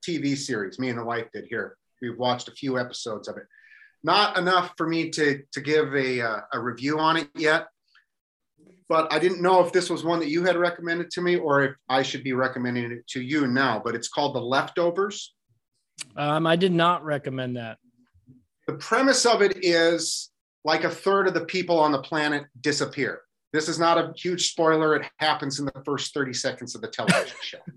TV 0.05 0.35
series. 0.35 0.77
Me 0.77 0.89
and 0.89 0.99
the 0.99 1.05
wife 1.05 1.27
did 1.33 1.45
here. 1.49 1.77
We've 2.01 2.17
watched 2.17 2.49
a 2.49 2.51
few 2.51 2.77
episodes 2.77 3.29
of 3.29 3.37
it. 3.37 3.43
Not 4.03 4.37
enough 4.37 4.73
for 4.77 4.85
me 4.85 5.09
to 5.11 5.43
to 5.53 5.61
give 5.61 5.95
a 5.95 6.21
uh, 6.21 6.41
a 6.51 6.59
review 6.59 6.99
on 6.99 7.15
it 7.15 7.29
yet. 7.35 7.67
But 8.87 9.11
I 9.11 9.17
didn't 9.17 9.41
know 9.41 9.65
if 9.65 9.73
this 9.73 9.89
was 9.89 10.03
one 10.03 10.19
that 10.19 10.29
you 10.29 10.43
had 10.43 10.55
recommended 10.55 11.09
to 11.11 11.21
me 11.21 11.37
or 11.37 11.63
if 11.63 11.75
I 11.89 12.03
should 12.03 12.23
be 12.23 12.33
recommending 12.33 12.91
it 12.91 13.07
to 13.07 13.21
you 13.21 13.47
now. 13.47 13.81
But 13.83 13.95
it's 13.95 14.07
called 14.07 14.35
The 14.35 14.41
Leftovers. 14.41 15.33
um, 16.15 16.45
I 16.45 16.55
did 16.55 16.71
not 16.71 17.03
recommend 17.03 17.57
that. 17.57 17.79
The 18.67 18.73
premise 18.73 19.25
of 19.25 19.41
it 19.41 19.57
is 19.63 20.31
like 20.63 20.83
a 20.83 20.89
third 20.89 21.27
of 21.27 21.33
the 21.33 21.45
people 21.45 21.79
on 21.79 21.91
the 21.91 22.01
planet 22.01 22.45
disappear. 22.61 23.21
This 23.53 23.69
is 23.69 23.79
not 23.79 23.97
a 23.97 24.13
huge 24.17 24.51
spoiler. 24.51 24.95
It 24.95 25.07
happens 25.17 25.59
in 25.59 25.65
the 25.65 25.81
first 25.85 26.13
30 26.13 26.33
seconds 26.33 26.75
of 26.75 26.81
the 26.81 26.87
television 26.87 27.37
show. 27.41 27.59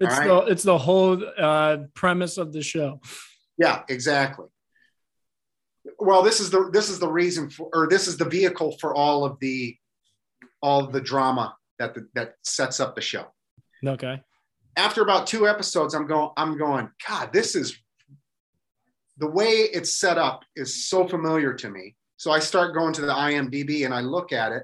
It's 0.00 0.18
right. 0.18 0.26
the 0.26 0.38
it's 0.46 0.62
the 0.64 0.78
whole 0.78 1.22
uh, 1.38 1.76
premise 1.94 2.36
of 2.36 2.52
the 2.52 2.62
show. 2.62 3.00
Yeah, 3.58 3.82
exactly. 3.88 4.46
Well, 5.98 6.22
this 6.22 6.40
is 6.40 6.50
the 6.50 6.70
this 6.72 6.88
is 6.88 6.98
the 6.98 7.08
reason 7.08 7.48
for 7.48 7.68
or 7.72 7.86
this 7.88 8.08
is 8.08 8.16
the 8.16 8.24
vehicle 8.24 8.76
for 8.80 8.92
all 8.94 9.24
of 9.24 9.38
the 9.38 9.76
all 10.62 10.86
the 10.86 11.00
drama 11.00 11.56
that 11.78 11.94
the, 11.94 12.08
that 12.14 12.34
sets 12.42 12.80
up 12.80 12.94
the 12.94 13.00
show. 13.00 13.26
Okay. 13.84 14.20
After 14.76 15.02
about 15.02 15.26
two 15.26 15.46
episodes, 15.48 15.94
I'm 15.94 16.06
going 16.06 16.30
I'm 16.36 16.56
going, 16.56 16.88
God, 17.08 17.32
this 17.32 17.54
is 17.54 17.76
the 19.18 19.28
way 19.28 19.50
it's 19.50 19.94
set 19.96 20.18
up 20.18 20.42
is 20.56 20.88
so 20.88 21.06
familiar 21.06 21.52
to 21.54 21.68
me. 21.70 21.96
So 22.16 22.30
I 22.30 22.38
start 22.38 22.74
going 22.74 22.92
to 22.94 23.02
the 23.02 23.12
IMDb 23.12 23.84
and 23.84 23.92
I 23.92 24.00
look 24.00 24.32
at 24.32 24.52
it. 24.52 24.62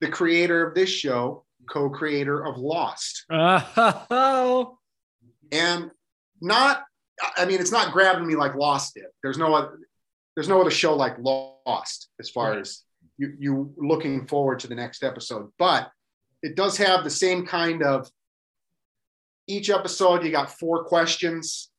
The 0.00 0.08
creator 0.08 0.66
of 0.66 0.74
this 0.74 0.88
show, 0.88 1.44
co-creator 1.68 2.44
of 2.46 2.56
Lost. 2.56 3.24
Oh, 3.30 4.78
and 5.52 5.90
not 6.40 6.84
i 7.36 7.44
mean 7.44 7.58
it's 7.60 7.72
not 7.72 7.92
grabbing 7.92 8.26
me 8.26 8.36
like 8.36 8.54
lost 8.54 8.94
did 8.94 9.06
there's 9.22 9.38
no 9.38 9.54
other 9.54 9.78
there's 10.36 10.48
no 10.48 10.60
other 10.60 10.70
show 10.70 10.94
like 10.94 11.16
lost 11.18 12.10
as 12.20 12.30
far 12.30 12.50
Right. 12.50 12.60
as 12.60 12.82
you, 13.18 13.34
you 13.38 13.74
looking 13.76 14.26
forward 14.26 14.58
to 14.60 14.66
the 14.68 14.74
next 14.74 15.02
episode 15.02 15.50
but 15.58 15.90
it 16.42 16.54
does 16.56 16.76
have 16.76 17.04
the 17.04 17.10
same 17.10 17.44
kind 17.46 17.82
of 17.82 18.08
each 19.46 19.70
episode 19.70 20.24
you 20.24 20.30
got 20.30 20.50
four 20.58 20.84
questions 20.84 21.70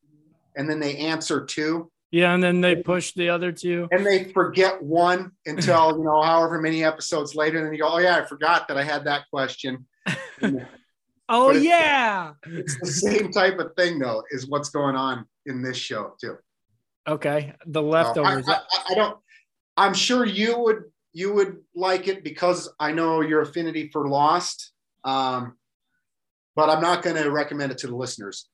and 0.55 0.69
then 0.69 0.79
they 0.79 0.95
answer 0.97 1.43
two 1.45 1.91
yeah. 2.11 2.33
And 2.33 2.41
then 2.41 2.59
they 2.59 2.75
push 2.75 3.13
the 3.13 3.29
other 3.29 3.51
two. 3.51 3.87
and 3.91 4.03
they 4.03 4.23
forget 4.33 4.81
one 4.81 5.31
until 5.45 5.95
you 5.95 6.03
know 6.03 6.23
however 6.23 6.59
many 6.59 6.83
episodes 6.83 7.35
later 7.35 7.57
and 7.59 7.67
then 7.67 7.73
you 7.73 7.79
go 7.81 7.87
oh 7.87 7.99
yeah 7.99 8.17
i 8.17 8.25
forgot 8.25 8.67
that 8.67 8.77
i 8.77 8.83
had 8.83 9.05
that 9.05 9.23
question 9.31 9.85
Oh 11.31 11.51
it's- 11.51 11.63
yeah. 11.63 12.33
it's 12.47 12.79
the 12.79 12.87
same 12.87 13.31
type 13.31 13.59
of 13.59 13.75
thing 13.77 13.99
though 13.99 14.23
is 14.31 14.47
what's 14.47 14.69
going 14.69 14.95
on 14.95 15.25
in 15.45 15.61
this 15.61 15.77
show 15.77 16.13
too 16.19 16.37
Okay. 17.07 17.53
The 17.65 17.81
So 17.81 17.87
leftovers. 17.87 18.47
I, 18.47 18.53
I, 18.53 18.59
I 18.89 18.93
don't. 18.93 19.17
I'm 19.77 19.93
sure 19.95 20.25
you 20.25 20.59
would 20.59 20.83
you 21.13 21.33
would 21.33 21.57
like 21.75 22.07
it 22.07 22.23
because 22.23 22.71
I 22.79 22.91
know 22.91 23.21
your 23.21 23.41
affinity 23.41 23.89
for 23.91 24.07
Lost. 24.07 24.71
Um, 25.03 25.55
but 26.55 26.69
I'm 26.69 26.81
not 26.81 27.03
going 27.03 27.15
to 27.15 27.31
recommend 27.31 27.71
it 27.71 27.77
to 27.79 27.87
the 27.87 27.95
listeners 27.95 28.49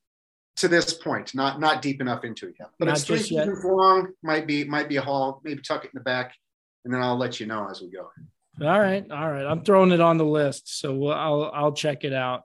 to 0.57 0.67
this 0.67 0.93
point. 0.93 1.33
Not 1.33 1.59
not 1.59 1.81
deep 1.81 2.01
enough 2.01 2.23
into 2.23 2.47
it 2.47 2.55
yet. 2.59 2.69
But 2.79 2.85
Not 2.85 2.97
it's 2.97 3.05
three 3.05 3.19
seasons 3.19 3.63
long. 3.63 4.09
Might 4.21 4.47
be 4.47 4.63
might 4.63 4.89
be 4.89 4.97
a 4.97 5.01
haul. 5.01 5.41
Maybe 5.43 5.61
tuck 5.61 5.85
it 5.85 5.91
in 5.93 5.97
the 5.97 6.03
back, 6.03 6.33
and 6.83 6.93
then 6.93 7.01
I'll 7.01 7.17
let 7.17 7.39
you 7.39 7.45
know 7.45 7.67
as 7.69 7.81
we 7.81 7.89
go. 7.89 8.09
All 8.61 8.79
right, 8.79 9.09
all 9.11 9.31
right. 9.31 9.45
I'm 9.45 9.63
throwing 9.63 9.91
it 9.91 9.99
on 9.99 10.17
the 10.17 10.25
list, 10.25 10.79
so 10.79 10.93
we'll, 10.93 11.13
I'll 11.13 11.51
I'll 11.53 11.73
check 11.73 12.03
it 12.03 12.13
out. 12.13 12.43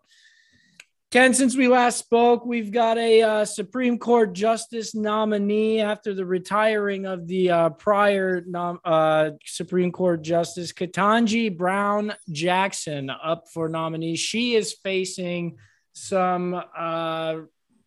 Ken, 1.10 1.34
since 1.34 1.56
we 1.56 1.66
last 1.66 1.98
spoke, 1.98 2.46
we've 2.46 2.70
got 2.70 2.96
a 2.96 3.20
uh, 3.20 3.44
Supreme 3.44 3.98
Court 3.98 4.32
justice 4.32 4.94
nominee 4.94 5.80
after 5.80 6.14
the 6.14 6.24
retiring 6.24 7.04
of 7.04 7.26
the 7.26 7.50
uh, 7.50 7.70
prior 7.70 8.44
nom- 8.46 8.78
uh, 8.84 9.30
Supreme 9.44 9.90
Court 9.90 10.22
Justice 10.22 10.72
Ketanji 10.72 11.58
Brown 11.58 12.14
Jackson 12.30 13.10
up 13.10 13.48
for 13.52 13.68
nominee. 13.68 14.14
She 14.14 14.54
is 14.54 14.72
facing 14.72 15.58
some 15.94 16.62
uh, 16.78 17.38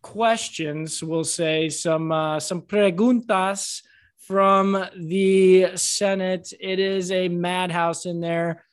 questions, 0.02 1.02
we'll 1.02 1.24
say 1.24 1.70
some 1.70 2.12
uh, 2.12 2.38
some 2.40 2.60
preguntas 2.60 3.80
from 4.18 4.84
the 4.98 5.74
Senate. 5.76 6.52
It 6.60 6.78
is 6.78 7.10
a 7.10 7.28
madhouse 7.28 8.04
in 8.04 8.20
there. 8.20 8.66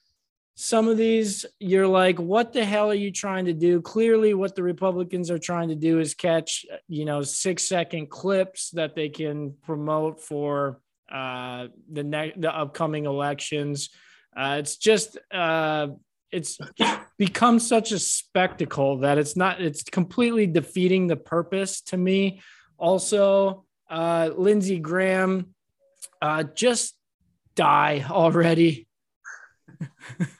Some 0.61 0.87
of 0.87 0.95
these, 0.95 1.43
you're 1.59 1.87
like, 1.87 2.19
what 2.19 2.53
the 2.53 2.63
hell 2.63 2.91
are 2.91 2.93
you 2.93 3.11
trying 3.11 3.45
to 3.45 3.53
do? 3.53 3.81
Clearly, 3.81 4.35
what 4.35 4.55
the 4.55 4.61
Republicans 4.61 5.31
are 5.31 5.39
trying 5.39 5.69
to 5.69 5.75
do 5.75 5.99
is 5.99 6.13
catch, 6.13 6.67
you 6.87 7.03
know, 7.03 7.23
six 7.23 7.63
second 7.63 8.11
clips 8.11 8.69
that 8.71 8.93
they 8.93 9.09
can 9.09 9.55
promote 9.63 10.21
for 10.21 10.79
uh, 11.11 11.69
the 11.91 12.03
ne- 12.03 12.35
the 12.37 12.55
upcoming 12.55 13.05
elections. 13.05 13.89
Uh, 14.37 14.57
it's 14.59 14.77
just, 14.77 15.17
uh, 15.31 15.87
it's 16.31 16.59
become 17.17 17.57
such 17.57 17.91
a 17.91 17.97
spectacle 17.97 18.99
that 18.99 19.17
it's 19.17 19.35
not, 19.35 19.59
it's 19.61 19.81
completely 19.81 20.45
defeating 20.45 21.07
the 21.07 21.17
purpose 21.17 21.81
to 21.81 21.97
me. 21.97 22.39
Also, 22.77 23.65
uh, 23.89 24.29
Lindsey 24.37 24.77
Graham, 24.77 25.55
uh, 26.21 26.43
just 26.43 26.93
die 27.55 28.05
already. 28.07 28.87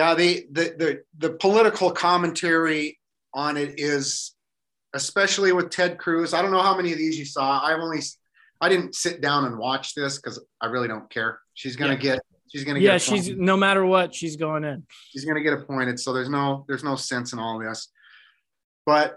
Yeah, 0.00 0.14
the 0.14 0.46
the 0.50 0.64
the, 0.78 1.02
the 1.28 1.34
political 1.36 1.90
commentary 1.90 2.98
on 3.34 3.58
it 3.58 3.74
is, 3.78 4.34
especially 4.94 5.52
with 5.52 5.68
Ted 5.68 5.98
Cruz. 5.98 6.32
I 6.32 6.40
don't 6.40 6.52
know 6.52 6.62
how 6.62 6.74
many 6.74 6.90
of 6.92 6.96
these 6.96 7.18
you 7.18 7.26
saw. 7.26 7.60
I've 7.62 7.80
only, 7.80 7.98
I 8.62 8.70
didn't 8.70 8.94
sit 8.94 9.20
down 9.20 9.44
and 9.44 9.58
watch 9.58 9.94
this 9.94 10.16
because 10.16 10.42
I 10.58 10.66
really 10.68 10.88
don't 10.88 11.10
care. 11.10 11.40
She's 11.52 11.76
gonna 11.76 11.92
Yeah. 11.92 11.98
get. 11.98 12.20
She's 12.50 12.64
gonna 12.64 12.80
Yeah, 12.80 12.92
get. 12.92 13.02
she's 13.02 13.26
appointed. 13.28 13.44
no 13.44 13.58
matter 13.58 13.84
what, 13.84 14.14
she's 14.14 14.36
going 14.36 14.64
in. 14.64 14.86
she's 15.10 15.26
gonna 15.26 15.42
get 15.42 15.52
appointed. 15.52 16.00
So 16.00 16.14
there's 16.14 16.30
no 16.30 16.64
there's 16.66 16.82
no 16.82 16.96
sense 16.96 17.34
in 17.34 17.38
all 17.38 17.58
this. 17.58 17.88
But 18.86 19.16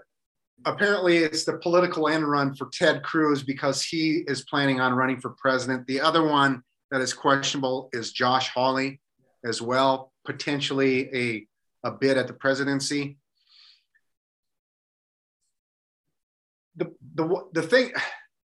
apparently, 0.66 1.16
it's 1.16 1.44
the 1.46 1.56
political 1.56 2.08
end 2.08 2.28
run 2.28 2.54
for 2.54 2.68
Ted 2.74 3.02
Cruz 3.02 3.42
because 3.42 3.82
he 3.82 4.22
is 4.26 4.44
planning 4.50 4.80
on 4.80 4.92
running 4.92 5.18
for 5.18 5.30
president. 5.30 5.86
The 5.86 6.02
other 6.02 6.28
one 6.28 6.62
that 6.90 7.00
is 7.00 7.14
questionable 7.14 7.88
is 7.94 8.12
Josh 8.12 8.50
Hawley, 8.50 9.00
as 9.46 9.62
well, 9.62 10.12
potentially 10.24 11.08
a 11.14 11.46
a 11.84 11.92
bid 11.92 12.16
at 12.16 12.26
the 12.26 12.32
presidency. 12.32 13.18
The 16.76 16.92
the 17.14 17.44
the 17.52 17.62
thing, 17.62 17.92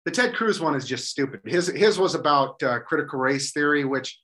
the 0.04 0.10
Ted 0.10 0.34
Cruz 0.34 0.60
one 0.60 0.74
is 0.74 0.86
just 0.86 1.08
stupid. 1.08 1.40
His 1.44 1.68
his 1.68 1.98
was 1.98 2.14
about 2.14 2.62
uh, 2.62 2.80
critical 2.80 3.18
race 3.18 3.52
theory, 3.52 3.84
which 3.84 4.18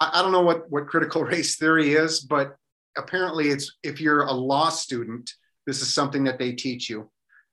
I, 0.00 0.10
I 0.14 0.22
don't 0.22 0.32
know 0.32 0.42
what 0.42 0.70
what 0.70 0.88
critical 0.88 1.24
race 1.34 1.56
theory 1.56 1.94
is, 1.94 2.20
but 2.20 2.56
apparently 2.98 3.48
it's 3.48 3.72
if 3.82 4.00
you're 4.00 4.24
a 4.24 4.32
law 4.32 4.68
student, 4.68 5.30
this 5.66 5.80
is 5.80 5.94
something 5.94 6.24
that 6.24 6.38
they 6.38 6.52
teach 6.52 6.90
you. 6.90 7.10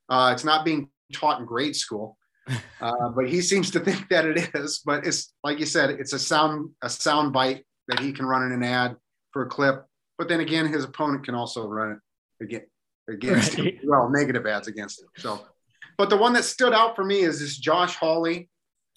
Uh, 0.09 0.31
it's 0.33 0.43
not 0.43 0.65
being 0.65 0.89
taught 1.13 1.39
in 1.39 1.45
grade 1.45 1.75
school, 1.75 2.17
uh, 2.81 3.09
but 3.15 3.29
he 3.29 3.41
seems 3.41 3.71
to 3.71 3.79
think 3.79 4.09
that 4.09 4.25
it 4.25 4.49
is. 4.55 4.81
But 4.83 5.05
it's 5.05 5.33
like 5.43 5.59
you 5.59 5.65
said, 5.65 5.91
it's 5.91 6.13
a 6.13 6.19
sound 6.19 6.71
a 6.81 6.89
sound 6.89 7.31
bite 7.31 7.65
that 7.87 7.99
he 7.99 8.11
can 8.11 8.25
run 8.25 8.43
in 8.43 8.51
an 8.51 8.63
ad 8.63 8.97
for 9.31 9.43
a 9.43 9.47
clip. 9.49 9.85
But 10.17 10.27
then 10.27 10.39
again, 10.39 10.65
his 10.67 10.83
opponent 10.83 11.23
can 11.25 11.35
also 11.35 11.67
run 11.67 11.91
it 11.93 12.43
again 12.43 12.65
against 13.09 13.57
Right. 13.57 13.75
him. 13.75 13.89
Well, 13.89 14.09
negative 14.09 14.45
ads 14.45 14.67
against 14.67 15.01
him. 15.01 15.07
So, 15.17 15.45
but 15.97 16.09
the 16.09 16.17
one 16.17 16.33
that 16.33 16.43
stood 16.43 16.73
out 16.73 16.95
for 16.95 17.03
me 17.03 17.21
is 17.21 17.39
this 17.39 17.57
Josh 17.57 17.95
Hawley. 17.95 18.49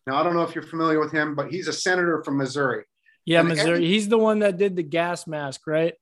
Now 0.07 0.17
I 0.21 0.23
don't 0.25 0.35
know 0.35 0.43
if 0.43 0.55
you're 0.55 0.67
familiar 0.67 0.99
with 0.99 1.13
him, 1.13 1.35
but 1.35 1.51
he's 1.51 1.69
a 1.69 1.73
senator 1.73 2.23
from 2.25 2.37
Missouri. 2.37 2.85
Yeah, 3.25 3.41
And 3.41 3.51
Missouri. 3.51 3.71
every- 3.77 3.87
He's 3.87 4.09
the 4.09 4.19
one 4.19 4.41
that 4.41 4.57
did 4.57 4.75
the 4.75 4.83
gas 4.83 5.27
mask, 5.29 5.63
right? 5.67 5.95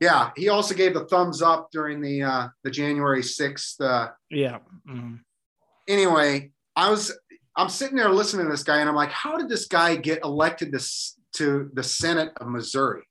Yeah, 0.00 0.30
he 0.36 0.48
also 0.48 0.74
gave 0.74 0.94
the 0.94 1.04
thumbs 1.06 1.40
up 1.42 1.70
during 1.70 2.00
the 2.00 2.22
uh, 2.22 2.48
the 2.64 2.70
January 2.70 3.22
sixth. 3.22 3.80
Uh, 3.80 4.10
Yeah. 4.30 4.58
Mhm. 4.88 5.20
anyway, 5.88 6.50
I 6.74 6.90
was 6.90 7.12
I'm 7.58 7.70
sitting 7.70 7.96
there 7.96 8.10
listening 8.10 8.44
to 8.46 8.50
this 8.52 8.62
guy, 8.62 8.80
and 8.80 8.88
I'm 8.88 8.94
like, 8.94 9.10
how 9.10 9.38
did 9.38 9.48
this 9.48 9.66
guy 9.66 9.96
get 9.96 10.22
elected 10.22 10.72
to 10.72 10.78
s- 10.78 11.18
to 11.34 11.70
the 11.72 11.82
Senate 11.82 12.32
of 12.38 12.48
Missouri? 12.48 13.05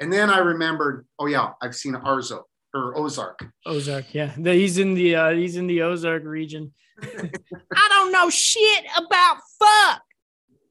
And 0.00 0.12
then 0.12 0.30
I 0.30 0.38
remembered, 0.38 1.06
oh 1.18 1.26
yeah, 1.26 1.50
I've 1.60 1.74
seen 1.74 1.94
Arzo 1.94 2.42
or 2.74 2.96
Ozark. 2.96 3.40
Ozark. 3.66 4.14
Yeah, 4.14 4.34
he's 4.36 4.78
in 4.78 4.94
the 4.94 5.16
uh, 5.16 5.30
he's 5.30 5.56
in 5.56 5.66
the 5.66 5.82
Ozark 5.82 6.24
region. 6.24 6.72
I 7.02 7.88
don't 7.88 8.12
know 8.12 8.30
shit 8.30 8.84
about 8.96 9.38
fuck. 9.58 10.02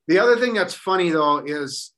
The 0.08 0.20
other 0.20 0.38
thing 0.38 0.54
that's 0.54 0.74
funny 0.74 1.10
though 1.10 1.40
is 1.40 1.94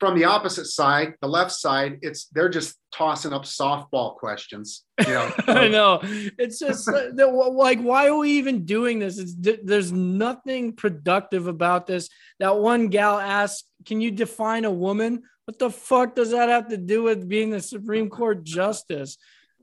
from 0.00 0.18
the 0.18 0.24
opposite 0.24 0.64
side, 0.64 1.14
the 1.20 1.28
left 1.28 1.52
side, 1.52 1.98
it's 2.00 2.26
they're 2.26 2.48
just 2.48 2.76
tossing 2.92 3.34
up 3.34 3.44
softball 3.44 4.16
questions. 4.16 4.84
You 5.06 5.12
know, 5.12 5.32
I 5.46 5.68
know. 5.68 6.00
It's 6.02 6.58
just 6.58 6.88
uh, 6.88 7.10
like, 7.52 7.80
why 7.80 8.08
are 8.08 8.16
we 8.16 8.32
even 8.32 8.64
doing 8.64 8.98
this? 8.98 9.18
It's 9.18 9.34
there's 9.62 9.92
nothing 9.92 10.72
productive 10.72 11.46
about 11.46 11.86
this. 11.86 12.08
That 12.38 12.56
one 12.58 12.88
gal 12.88 13.20
asked, 13.20 13.70
"Can 13.84 14.00
you 14.00 14.10
define 14.10 14.64
a 14.64 14.72
woman?" 14.72 15.22
What 15.44 15.58
the 15.58 15.70
fuck 15.70 16.14
does 16.14 16.30
that 16.30 16.48
have 16.48 16.68
to 16.68 16.76
do 16.76 17.02
with 17.02 17.28
being 17.28 17.50
the 17.50 17.60
Supreme 17.60 18.08
Court 18.08 18.44
justice? 18.44 19.18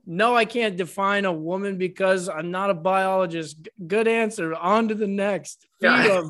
No, 0.06 0.36
I 0.36 0.44
can't 0.44 0.76
define 0.76 1.24
a 1.24 1.32
woman 1.32 1.78
because 1.78 2.28
I'm 2.28 2.50
not 2.50 2.70
a 2.70 2.74
biologist. 2.74 3.62
G- 3.62 3.70
Good 3.86 4.06
answer. 4.06 4.54
On 4.54 4.88
to 4.88 4.94
the 4.94 5.06
next. 5.06 5.66
Yeah. 5.80 6.22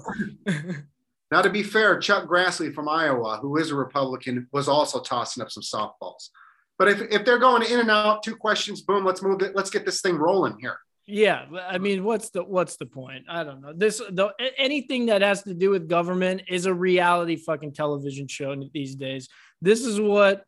Now, 1.30 1.42
to 1.42 1.50
be 1.50 1.62
fair, 1.62 1.98
Chuck 1.98 2.26
Grassley 2.26 2.74
from 2.74 2.88
Iowa, 2.88 3.38
who 3.42 3.56
is 3.58 3.70
a 3.70 3.74
Republican, 3.74 4.48
was 4.52 4.68
also 4.68 5.00
tossing 5.00 5.42
up 5.42 5.50
some 5.50 5.62
softballs. 5.62 6.30
But 6.78 6.88
if, 6.88 7.02
if 7.10 7.24
they're 7.24 7.38
going 7.38 7.62
in 7.70 7.80
and 7.80 7.90
out, 7.90 8.22
two 8.22 8.36
questions, 8.36 8.82
boom, 8.82 9.04
let's 9.04 9.22
move 9.22 9.42
it. 9.42 9.54
Let's 9.54 9.70
get 9.70 9.84
this 9.84 10.00
thing 10.00 10.16
rolling 10.16 10.58
here. 10.58 10.78
Yeah, 11.10 11.46
I 11.66 11.78
mean, 11.78 12.04
what's 12.04 12.28
the 12.30 12.44
what's 12.44 12.76
the 12.76 12.84
point? 12.84 13.24
I 13.30 13.42
don't 13.42 13.62
know. 13.62 13.72
This 13.74 13.96
the 13.96 14.30
anything 14.58 15.06
that 15.06 15.22
has 15.22 15.42
to 15.44 15.54
do 15.54 15.70
with 15.70 15.88
government 15.88 16.42
is 16.48 16.66
a 16.66 16.74
reality 16.74 17.36
fucking 17.36 17.72
television 17.72 18.28
show 18.28 18.54
these 18.74 18.94
days. 18.94 19.30
This 19.62 19.86
is 19.86 19.98
what 19.98 20.44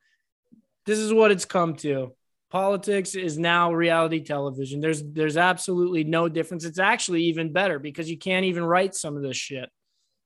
this 0.85 0.99
is 0.99 1.15
what 1.15 1.31
it's 1.31 1.47
come 1.47 1.77
to. 1.77 2.15
Politics 2.51 3.15
is 3.15 3.39
now 3.39 3.73
reality 3.73 4.21
television. 4.21 4.81
There's 4.81 5.03
there's 5.03 5.39
absolutely 5.39 6.05
no 6.05 6.29
difference. 6.29 6.67
It's 6.67 6.79
actually 6.79 7.23
even 7.25 7.55
better 7.55 7.79
because 7.79 8.11
you 8.11 8.19
can't 8.19 8.45
even 8.45 8.63
write 8.63 8.95
some 8.95 9.17
of 9.17 9.23
this 9.23 9.39
shit. 9.39 9.71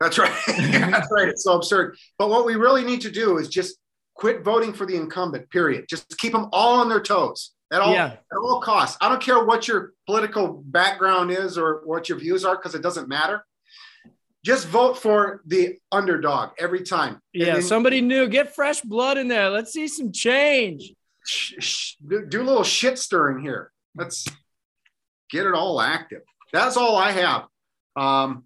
That's 0.01 0.19
right. 0.19 0.33
That's 0.47 1.09
right. 1.11 1.29
It's 1.29 1.45
so 1.45 1.55
absurd. 1.57 1.97
But 2.19 2.29
what 2.29 2.45
we 2.45 2.57
really 2.57 2.85
need 2.85 3.01
to 3.03 3.11
do 3.11 3.39
is 3.39 3.49
just 3.49 3.77
quit 4.15 4.43
voting 4.45 4.73
for 4.73 4.87
the 4.87 4.97
incumbent, 4.97 5.51
period. 5.51 5.87
Just 5.89 6.19
keep 6.19 6.33
them 6.33 6.49
all 6.53 6.81
on 6.81 6.89
their 6.89 7.01
toes 7.01 7.53
at 7.73 7.81
all, 7.81 7.93
Yeah. 7.93 8.07
at 8.13 8.37
all 8.43 8.61
costs. 8.61 8.97
I 9.01 9.09
don't 9.09 9.23
care 9.23 9.43
what 9.45 9.67
your 9.69 9.93
political 10.07 10.63
background 10.67 11.31
is 11.31 11.57
or 11.59 11.83
what 11.85 12.09
your 12.09 12.19
views 12.19 12.45
are, 12.45 12.57
because 12.57 12.75
it 12.75 12.83
doesn't 12.83 13.09
matter. 13.09 13.45
Just 14.45 14.67
vote 14.69 14.99
for 14.99 15.41
the 15.47 15.79
underdog 15.91 16.51
every 16.59 16.83
time. 16.83 17.19
Yeah, 17.33 17.55
then 17.55 17.63
somebody 17.63 18.03
new. 18.03 18.29
Get 18.29 18.55
fresh 18.55 18.83
blood 18.83 19.17
in 19.17 19.27
there. 19.29 19.49
Let's 19.49 19.73
see 19.73 19.89
some 19.89 20.13
change. 20.13 20.93
sh- 21.25 21.55
sh- 21.61 21.95
do, 22.07 22.27
do 22.27 22.43
a 22.43 22.45
little 22.45 22.63
shit 22.65 22.99
stirring 22.99 23.41
here. 23.43 23.73
Let's 23.97 24.27
get 25.31 25.47
it 25.47 25.55
all 25.55 25.81
active. 25.81 26.21
That's 26.53 26.77
all 26.77 26.95
I 26.97 27.13
have. 27.13 27.47
Um, 27.97 28.45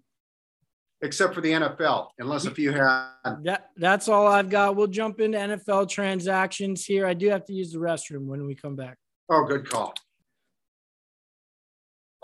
except 1.01 1.33
for 1.33 1.41
the 1.41 1.51
NFL, 1.51 2.09
unless 2.19 2.45
if 2.45 2.59
you 2.59 2.71
have 2.71 3.09
That 3.43 3.69
that's 3.77 4.07
all 4.07 4.27
I've 4.27 4.49
got. 4.49 4.75
We'll 4.75 4.87
jump 4.87 5.19
into 5.19 5.37
NFL 5.37 5.89
transactions 5.89 6.85
here. 6.85 7.05
I 7.05 7.13
do 7.13 7.29
have 7.29 7.45
to 7.45 7.53
use 7.53 7.71
the 7.71 7.79
restroom 7.79 8.25
when 8.25 8.45
we 8.45 8.55
come 8.55 8.75
back. 8.75 8.97
oh 9.29 9.45
good 9.45 9.69
call. 9.69 9.93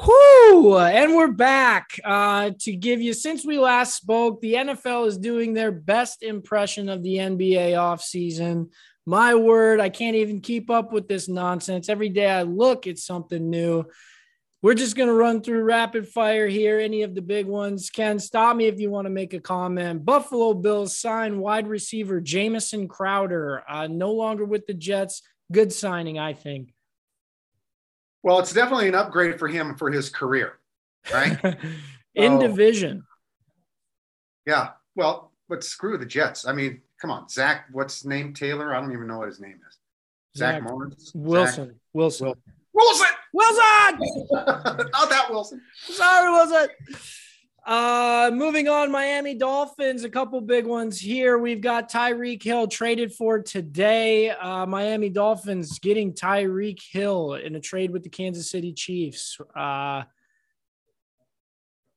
Whoo! 0.06 0.78
And 0.78 1.16
we're 1.16 1.32
back 1.32 1.88
uh, 2.04 2.52
to 2.60 2.76
give 2.76 3.02
you, 3.02 3.14
since 3.14 3.46
we 3.46 3.58
last 3.58 3.96
spoke, 3.96 4.42
the 4.42 4.56
NFL 4.56 5.08
is 5.08 5.18
doing 5.18 5.54
their 5.54 5.72
best 5.72 6.22
impression 6.22 6.90
of 6.90 7.02
the 7.02 7.16
NBA 7.16 7.72
offseason. 7.72 8.72
My 9.06 9.36
word, 9.36 9.80
I 9.80 9.88
can't 9.88 10.18
even 10.18 10.42
keep 10.42 10.70
up 10.70 10.92
with 10.92 11.08
this 11.08 11.30
nonsense. 11.30 11.88
Every 11.88 12.10
day 12.10 12.30
I 12.30 12.42
look, 12.42 12.88
it's 12.88 13.06
something 13.06 13.50
new. 13.50 13.86
We're 14.65 14.73
just 14.73 14.95
going 14.95 15.10
to 15.10 15.13
run 15.13 15.43
through 15.43 15.62
rapid 15.62 16.08
fire 16.08 16.47
here. 16.47 16.80
Any 16.80 17.04
of 17.04 17.13
the 17.13 17.21
big 17.21 17.45
ones. 17.45 17.91
Ken, 17.91 18.17
stop 18.17 18.56
me 18.56 18.65
if 18.65 18.80
you 18.80 18.89
want 18.89 19.06
to 19.06 19.12
make 19.12 19.36
a 19.36 19.39
comment. 19.39 20.04
Buffalo 20.04 20.56
Bills 20.56 20.97
sign 20.97 21.38
wide 21.38 21.67
receiver 21.67 22.19
Jamison 22.19 22.88
Crowder, 22.88 23.62
uh, 23.69 23.86
no 23.86 24.12
longer 24.12 24.43
with 24.43 24.65
the 24.65 24.73
Jets. 24.73 25.21
Good 25.51 25.71
signing, 25.71 26.17
I 26.17 26.34
think. 26.34 26.73
Well, 28.23 28.39
it's 28.39 28.54
definitely 28.54 28.88
an 28.88 28.95
upgrade 28.95 29.38
for 29.38 29.47
him 29.47 29.75
for 29.75 29.91
his 29.91 30.10
career, 30.10 30.54
right? 31.13 31.38
In 32.15 32.39
division. 32.39 33.04
yeah. 34.47 34.69
Well, 34.95 35.32
but 35.47 35.63
screw 35.63 35.99
the 35.99 36.08
Jets. 36.08 36.47
I 36.47 36.54
mean, 36.54 36.82
come 36.99 37.12
on, 37.12 37.30
Zach. 37.30 37.67
What's 37.71 37.99
his 37.99 38.06
name? 38.06 38.34
Taylor. 38.34 38.73
I 38.73 38.82
don't 38.82 38.93
even 38.93 39.06
know 39.06 39.19
what 39.19 39.28
his 39.28 39.39
name 39.39 39.60
is. 39.69 39.78
Zach, 40.36 40.56
Zach 40.56 40.63
Morris. 40.63 41.12
Wilson. 41.13 41.67
Zach- 41.67 41.75
Wilson. 41.93 42.25
Wil- 42.25 42.38
Wilson. 42.73 43.08
Wilson. 43.36 44.00
Not 44.32 45.10
that 45.10 45.28
Wilson. 45.30 45.62
Sorry, 45.76 46.32
Wilson. 46.32 46.67
Uh, 47.65 48.32
moving 48.34 48.69
on, 48.69 48.91
Miami 48.91 49.36
Dolphins. 49.36 50.04
A 50.04 50.10
couple 50.10 50.39
big 50.39 50.65
ones 50.65 51.00
here. 51.00 51.38
We've 51.38 51.62
got 51.62 51.91
Tyreek 51.91 52.41
Hill 52.41 52.67
traded 52.67 53.13
for 53.13 53.41
today. 53.41 54.30
Uh, 54.30 54.65
Miami 54.65 55.10
Dolphins 55.10 55.80
getting 55.80 56.13
Tyreek 56.13 56.80
Hill 56.91 57.34
in 57.34 57.56
a 57.56 57.60
trade 57.60 57.91
with 57.91 58.04
the 58.04 58.10
Kansas 58.10 58.50
City 58.50 58.71
Chiefs. 58.71 59.38
Uh, 59.56 60.04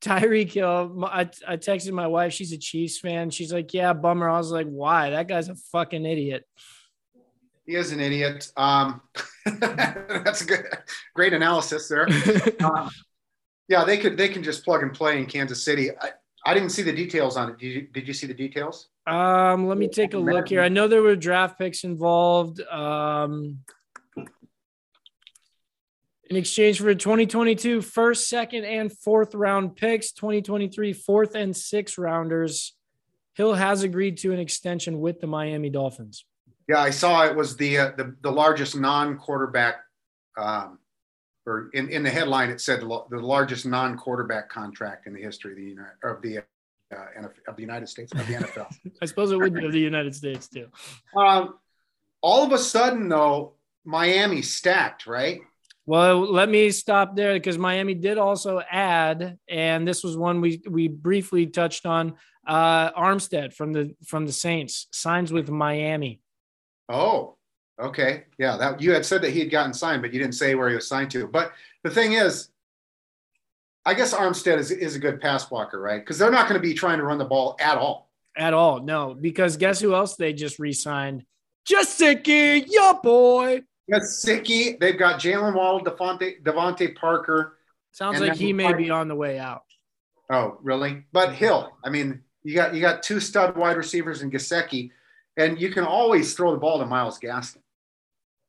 Tyreek 0.01 0.51
Hill. 0.51 1.05
I, 1.05 1.29
I 1.47 1.57
texted 1.57 1.91
my 1.91 2.07
wife. 2.07 2.33
She's 2.33 2.51
a 2.51 2.57
Chiefs 2.57 2.99
fan. 2.99 3.29
She's 3.29 3.53
like, 3.53 3.73
"Yeah, 3.73 3.93
bummer." 3.93 4.29
I 4.29 4.37
was 4.37 4.51
like, 4.51 4.67
"Why? 4.67 5.11
That 5.11 5.27
guy's 5.27 5.49
a 5.49 5.55
fucking 5.55 6.05
idiot." 6.05 6.45
He 7.69 7.75
is 7.75 7.91
an 7.91 7.99
idiot. 7.99 8.51
Um, 8.57 8.99
that's 9.45 10.41
a 10.41 10.45
good, 10.45 10.65
great 11.13 11.33
analysis 11.33 11.87
there. 11.87 12.07
Um, 12.63 12.89
yeah, 13.67 13.85
they 13.85 13.99
could 13.99 14.17
they 14.17 14.27
can 14.27 14.41
just 14.41 14.65
plug 14.65 14.81
and 14.81 14.91
play 14.91 15.19
in 15.19 15.27
Kansas 15.27 15.63
City. 15.63 15.91
I, 15.91 16.09
I 16.43 16.55
didn't 16.55 16.71
see 16.71 16.81
the 16.81 16.91
details 16.91 17.37
on 17.37 17.51
it. 17.51 17.59
Did 17.59 17.67
you, 17.67 17.81
did 17.83 18.07
you 18.07 18.13
see 18.15 18.25
the 18.25 18.33
details? 18.33 18.89
Um, 19.05 19.67
let 19.67 19.77
me 19.77 19.87
take 19.87 20.15
a 20.15 20.17
look 20.17 20.47
here. 20.47 20.61
I 20.61 20.69
know 20.69 20.87
there 20.87 21.03
were 21.03 21.15
draft 21.15 21.59
picks 21.59 21.83
involved. 21.83 22.59
Um, 22.61 23.59
in 26.31 26.35
exchange 26.35 26.81
for 26.81 26.95
2022 26.95 27.83
first, 27.83 28.27
second, 28.27 28.65
and 28.65 28.91
fourth 28.91 29.35
round 29.35 29.75
picks, 29.75 30.11
2023 30.13 30.93
fourth 30.93 31.35
and 31.35 31.55
sixth 31.55 31.99
rounders. 31.99 32.75
Hill 33.35 33.53
has 33.53 33.83
agreed 33.83 34.17
to 34.17 34.33
an 34.33 34.39
extension 34.39 34.99
with 34.99 35.21
the 35.21 35.27
Miami 35.27 35.69
Dolphins. 35.69 36.25
Yeah, 36.69 36.81
I 36.81 36.91
saw 36.91 37.25
it 37.25 37.35
was 37.35 37.57
the 37.57 37.79
uh, 37.79 37.91
the, 37.97 38.15
the 38.21 38.31
largest 38.31 38.77
non-quarterback, 38.77 39.77
um, 40.37 40.77
or 41.47 41.71
in, 41.73 41.89
in 41.89 42.03
the 42.03 42.11
headline 42.11 42.51
it 42.51 42.61
said 42.61 42.81
the, 42.81 42.85
lo- 42.85 43.07
the 43.09 43.17
largest 43.17 43.65
non-quarterback 43.65 44.49
contract 44.49 45.07
in 45.07 45.13
the 45.13 45.19
history 45.19 45.53
of 45.53 45.57
the 45.57 45.63
United 45.63 45.93
of 46.03 46.21
the 46.21 46.37
uh, 46.95 47.27
of 47.47 47.55
the 47.55 47.61
United 47.63 47.89
States 47.89 48.11
of 48.11 48.19
the 48.19 48.33
NFL. 48.35 48.67
I 49.01 49.05
suppose 49.07 49.31
it 49.31 49.37
would 49.37 49.55
be 49.55 49.65
of 49.65 49.71
the 49.71 49.79
United 49.79 50.13
States 50.13 50.47
too. 50.47 50.67
um, 51.17 51.55
all 52.21 52.45
of 52.45 52.51
a 52.51 52.57
sudden, 52.59 53.09
though, 53.09 53.53
Miami 53.83 54.43
stacked, 54.43 55.07
right? 55.07 55.39
Well, 55.87 56.31
let 56.31 56.49
me 56.49 56.69
stop 56.69 57.15
there 57.15 57.33
because 57.33 57.57
Miami 57.57 57.95
did 57.95 58.19
also 58.19 58.61
add, 58.69 59.39
and 59.49 59.87
this 59.87 60.03
was 60.03 60.15
one 60.15 60.39
we 60.39 60.61
we 60.69 60.87
briefly 60.87 61.47
touched 61.47 61.87
on. 61.87 62.13
Uh, 62.45 62.91
Armstead 62.91 63.53
from 63.53 63.73
the 63.73 63.95
from 64.05 64.27
the 64.27 64.31
Saints 64.31 64.85
signs 64.91 65.33
with 65.33 65.49
Miami. 65.49 66.21
Oh, 66.89 67.35
okay. 67.79 68.23
Yeah, 68.37 68.57
that 68.57 68.81
you 68.81 68.91
had 68.91 69.05
said 69.05 69.21
that 69.21 69.31
he 69.31 69.39
had 69.39 69.51
gotten 69.51 69.73
signed, 69.73 70.01
but 70.01 70.11
you 70.11 70.19
didn't 70.19 70.35
say 70.35 70.55
where 70.55 70.69
he 70.69 70.75
was 70.75 70.87
signed 70.87 71.11
to. 71.11 71.27
But 71.27 71.53
the 71.83 71.89
thing 71.89 72.13
is, 72.13 72.49
I 73.85 73.93
guess 73.93 74.13
Armstead 74.13 74.57
is, 74.57 74.71
is 74.71 74.95
a 74.95 74.99
good 74.99 75.21
pass 75.21 75.45
blocker, 75.45 75.79
right? 75.79 76.01
Because 76.01 76.17
they're 76.17 76.31
not 76.31 76.49
going 76.49 76.59
to 76.59 76.67
be 76.67 76.73
trying 76.73 76.97
to 76.97 77.03
run 77.03 77.17
the 77.17 77.25
ball 77.25 77.55
at 77.59 77.77
all. 77.77 78.09
at 78.35 78.53
all. 78.53 78.81
No, 78.81 79.13
because 79.13 79.55
guess 79.55 79.79
who 79.79 79.95
else 79.95 80.15
they 80.15 80.33
just 80.33 80.59
re-signed? 80.59 81.25
Gesicki, 81.69 82.65
your 82.69 82.99
boy. 83.01 83.61
That's 83.87 84.23
They've 84.23 84.97
got 84.97 85.19
Jalen 85.19 85.55
Waddle, 85.55 85.81
DeVante, 85.81 86.43
DeVante 86.43 86.95
Parker. 86.95 87.57
Sounds 87.91 88.19
like 88.19 88.35
he 88.35 88.53
may 88.53 88.73
be 88.73 88.89
on 88.89 89.07
the 89.07 89.15
way 89.15 89.39
out. 89.39 89.63
Oh, 90.29 90.59
really? 90.61 91.03
But 91.11 91.33
Hill. 91.33 91.75
I 91.83 91.89
mean, 91.89 92.21
you 92.43 92.53
got 92.53 92.75
you 92.75 92.81
got 92.81 93.01
two 93.01 93.19
stud 93.19 93.57
wide 93.57 93.77
receivers 93.77 94.21
in 94.21 94.29
Gesicki, 94.29 94.91
and 95.37 95.59
you 95.59 95.71
can 95.71 95.83
always 95.83 96.33
throw 96.33 96.51
the 96.51 96.57
ball 96.57 96.79
to 96.79 96.85
Myles 96.85 97.19
Gaskin. 97.19 97.61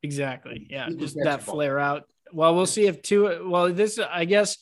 Exactly. 0.03 0.67
Yeah, 0.71 0.89
just 0.97 1.17
that 1.23 1.43
flare 1.43 1.79
out. 1.79 2.05
Well, 2.33 2.55
we'll 2.55 2.67
see 2.67 2.87
if 2.87 3.03
two. 3.03 3.47
Well, 3.49 3.73
this 3.73 3.99
I 3.99 4.25
guess 4.25 4.57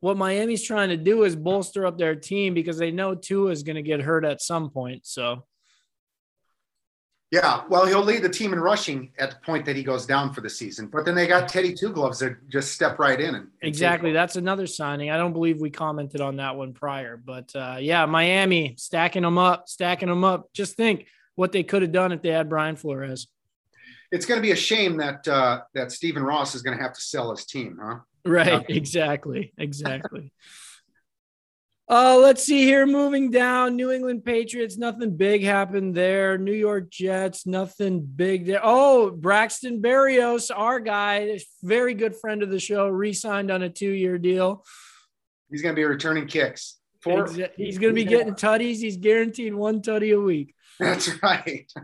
what 0.00 0.16
Miami's 0.16 0.62
trying 0.62 0.88
to 0.88 0.96
do 0.96 1.24
is 1.24 1.36
bolster 1.36 1.86
up 1.86 1.98
their 1.98 2.16
team 2.16 2.54
because 2.54 2.78
they 2.78 2.90
know 2.90 3.14
Tua 3.14 3.50
is 3.50 3.62
going 3.62 3.76
to 3.76 3.82
get 3.82 4.00
hurt 4.00 4.24
at 4.24 4.42
some 4.42 4.70
point. 4.70 5.06
So 5.06 5.44
Yeah, 7.30 7.62
well, 7.68 7.86
he'll 7.86 8.02
lead 8.02 8.22
the 8.22 8.28
team 8.28 8.52
in 8.52 8.58
rushing 8.58 9.12
at 9.18 9.30
the 9.30 9.36
point 9.36 9.64
that 9.66 9.76
he 9.76 9.84
goes 9.84 10.06
down 10.06 10.32
for 10.32 10.40
the 10.40 10.50
season. 10.50 10.88
But 10.88 11.04
then 11.04 11.14
they 11.14 11.26
got 11.26 11.48
Teddy 11.48 11.74
Two 11.74 11.92
Gloves 11.92 12.18
that 12.20 12.48
just 12.48 12.72
step 12.72 12.98
right 12.98 13.20
in 13.20 13.34
and, 13.34 13.48
and 13.62 13.68
exactly, 13.68 14.10
that's 14.12 14.36
another 14.36 14.66
signing. 14.66 15.10
I 15.10 15.18
don't 15.18 15.34
believe 15.34 15.60
we 15.60 15.70
commented 15.70 16.20
on 16.20 16.36
that 16.36 16.56
one 16.56 16.72
prior, 16.72 17.16
but 17.16 17.54
uh, 17.54 17.76
yeah, 17.78 18.06
Miami 18.06 18.74
stacking 18.78 19.22
them 19.22 19.38
up, 19.38 19.68
stacking 19.68 20.08
them 20.08 20.24
up. 20.24 20.52
Just 20.54 20.76
think 20.76 21.06
what 21.34 21.52
they 21.52 21.62
could 21.62 21.82
have 21.82 21.92
done 21.92 22.12
if 22.12 22.22
they 22.22 22.30
had 22.30 22.48
Brian 22.48 22.76
Flores. 22.76 23.28
It's 24.12 24.26
going 24.26 24.38
to 24.38 24.42
be 24.42 24.50
a 24.50 24.56
shame 24.56 24.96
that 24.96 25.26
uh, 25.28 25.60
that 25.74 25.92
Stephen 25.92 26.22
Ross 26.22 26.54
is 26.54 26.62
going 26.62 26.76
to 26.76 26.82
have 26.82 26.92
to 26.94 27.00
sell 27.00 27.30
his 27.30 27.44
team, 27.44 27.78
huh? 27.80 27.98
Right. 28.24 28.64
Yeah. 28.68 28.76
Exactly. 28.76 29.52
Exactly. 29.56 30.32
Uh, 31.90 32.16
let's 32.16 32.44
see 32.44 32.62
here. 32.62 32.86
Moving 32.86 33.32
down, 33.32 33.74
New 33.74 33.90
England 33.90 34.24
Patriots. 34.24 34.78
Nothing 34.78 35.16
big 35.16 35.42
happened 35.42 35.92
there. 35.92 36.38
New 36.38 36.52
York 36.52 36.88
Jets. 36.88 37.48
Nothing 37.48 38.00
big 38.02 38.46
there. 38.46 38.60
Oh, 38.62 39.10
Braxton 39.10 39.82
Berrios, 39.82 40.52
our 40.54 40.78
guy, 40.78 41.40
very 41.64 41.94
good 41.94 42.14
friend 42.14 42.44
of 42.44 42.48
the 42.50 42.60
show, 42.60 42.86
re-signed 42.86 43.50
on 43.50 43.62
a 43.62 43.68
two-year 43.68 44.18
deal. 44.18 44.64
He's 45.50 45.62
going 45.62 45.74
to 45.74 45.80
be 45.80 45.84
returning 45.84 46.28
kicks. 46.28 46.76
Four, 47.00 47.28
He's 47.56 47.78
going 47.78 47.92
to 47.92 48.00
be 48.00 48.04
getting 48.04 48.34
tutties. 48.34 48.76
He's 48.76 48.96
guaranteed 48.96 49.52
one 49.52 49.82
tutty 49.82 50.14
a 50.16 50.20
week. 50.20 50.54
That's 50.80 51.22
right. 51.22 51.70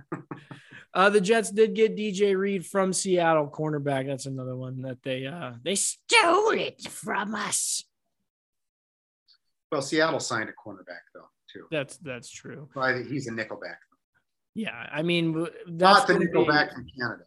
Uh, 0.95 1.11
the 1.11 1.21
Jets 1.21 1.51
did 1.51 1.75
get 1.75 1.95
DJ 1.95 2.35
Reed 2.39 2.65
from 2.65 2.91
Seattle, 2.91 3.51
cornerback. 3.55 4.07
That's 4.07 4.25
another 4.25 4.57
one 4.57 4.81
that 4.81 5.03
they 5.03 5.27
uh 5.27 5.53
they 5.63 5.75
stole 5.75 6.53
it 6.53 6.81
from 6.89 7.35
us. 7.35 7.85
Well, 9.71 9.83
Seattle 9.83 10.21
signed 10.21 10.49
a 10.49 10.53
cornerback 10.53 11.05
though 11.13 11.29
too. 11.53 11.67
That's 11.71 11.99
that's 11.99 12.31
true. 12.31 12.71
Well, 12.75 13.03
He's 13.03 13.27
a 13.29 13.31
nickelback, 13.31 13.77
Yeah, 14.55 14.89
I 14.91 15.03
mean 15.03 15.47
that's 15.67 15.99
not 15.99 16.07
the 16.07 16.15
gonna 16.15 16.47
be- 16.47 16.75
from 16.75 16.87
Canada. 16.99 17.25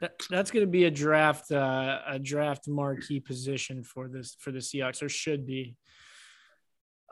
that, 0.00 0.14
that's 0.28 0.50
going 0.50 0.66
to 0.66 0.70
be 0.70 0.86
a 0.86 0.90
draft 0.90 1.52
uh, 1.52 2.00
a 2.08 2.18
draft 2.18 2.66
marquee 2.66 3.20
position 3.20 3.84
for 3.84 4.08
this 4.08 4.34
for 4.40 4.50
the 4.50 4.58
Seahawks 4.58 5.00
or 5.00 5.08
should 5.08 5.46
be. 5.46 5.76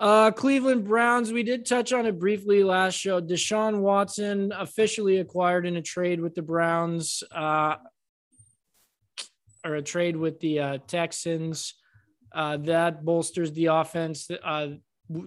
Uh, 0.01 0.31
Cleveland 0.31 0.87
Browns. 0.87 1.31
We 1.31 1.43
did 1.43 1.67
touch 1.67 1.93
on 1.93 2.07
it 2.07 2.19
briefly 2.19 2.65
last 2.65 2.95
show. 2.95 3.21
Deshaun 3.21 3.81
Watson 3.81 4.51
officially 4.57 5.19
acquired 5.19 5.67
in 5.67 5.77
a 5.77 5.83
trade 5.83 6.23
with 6.23 6.35
the 6.35 6.41
Browns, 6.41 7.23
uh, 7.31 7.77
or 9.63 9.75
a 9.75 9.83
trade 9.83 10.17
with 10.17 10.41
the 10.41 10.59
uh, 10.59 10.79
Texans. 10.87 11.75
Uh, 12.33 12.57
that 12.57 13.05
bolsters 13.05 13.53
the 13.53 13.67
offense 13.67 14.31
uh, 14.43 14.69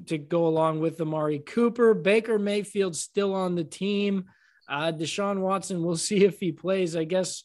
to 0.08 0.18
go 0.18 0.48
along 0.48 0.80
with 0.80 1.00
Amari 1.00 1.38
Cooper. 1.38 1.94
Baker 1.94 2.40
Mayfield 2.40 2.96
still 2.96 3.36
on 3.36 3.54
the 3.54 3.64
team. 3.64 4.26
Uh, 4.68 4.92
Deshaun 4.92 5.42
Watson, 5.42 5.84
we'll 5.84 5.98
see 5.98 6.26
if 6.26 6.40
he 6.40 6.52
plays. 6.52 6.96
I 6.96 7.04
guess 7.04 7.44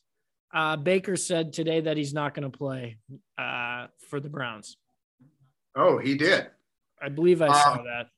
Baker 0.83 1.17
said 1.17 1.53
today 1.53 1.83
that 1.83 1.99
he's 1.99 2.15
not 2.15 2.33
going 2.33 2.51
to 2.51 2.57
play 2.57 2.97
for 3.37 4.19
the 4.19 4.31
Browns. 4.31 4.79
Oh, 5.77 5.99
he 5.99 6.15
did. 6.15 6.47
I 7.03 7.09
believe 7.09 7.43
I 7.43 7.53
saw 7.53 7.83
that. 7.83 8.09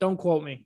Don't 0.00 0.16
quote 0.16 0.44
me. 0.44 0.64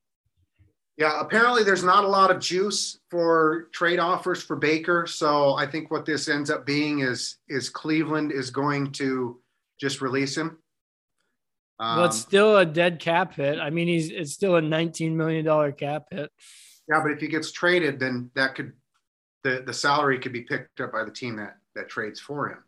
Yeah, 0.96 1.18
apparently 1.20 1.64
there's 1.64 1.84
not 1.84 2.04
a 2.04 2.08
lot 2.08 2.30
of 2.30 2.40
juice 2.40 2.98
for 3.10 3.68
trade 3.72 3.98
offers 3.98 4.42
for 4.42 4.56
Baker. 4.56 5.06
So 5.06 5.54
I 5.54 5.66
think 5.66 5.90
what 5.90 6.04
this 6.04 6.28
ends 6.28 6.50
up 6.50 6.66
being 6.66 7.00
is 7.00 7.36
is 7.48 7.70
Cleveland 7.70 8.32
is 8.32 8.50
going 8.50 8.92
to 8.92 9.40
just 9.80 10.02
release 10.02 10.36
him. 10.36 10.58
Um, 11.78 11.96
but 11.96 12.04
it's 12.06 12.18
still 12.18 12.58
a 12.58 12.66
dead 12.66 12.98
cap 12.98 13.34
hit. 13.34 13.58
I 13.58 13.70
mean, 13.70 13.88
he's 13.88 14.10
it's 14.10 14.34
still 14.34 14.56
a 14.56 14.60
$19 14.60 15.12
million 15.12 15.72
cap 15.72 16.04
hit. 16.10 16.30
yeah, 16.86 17.00
but 17.02 17.12
if 17.12 17.20
he 17.20 17.28
gets 17.28 17.50
traded, 17.50 17.98
then 17.98 18.30
that 18.34 18.54
could 18.54 18.72
the 19.42 19.62
the 19.64 19.72
salary 19.72 20.18
could 20.18 20.34
be 20.34 20.42
picked 20.42 20.80
up 20.80 20.92
by 20.92 21.04
the 21.04 21.10
team 21.10 21.36
that 21.36 21.56
that 21.74 21.88
trades 21.88 22.20
for 22.20 22.50
him. 22.50 22.58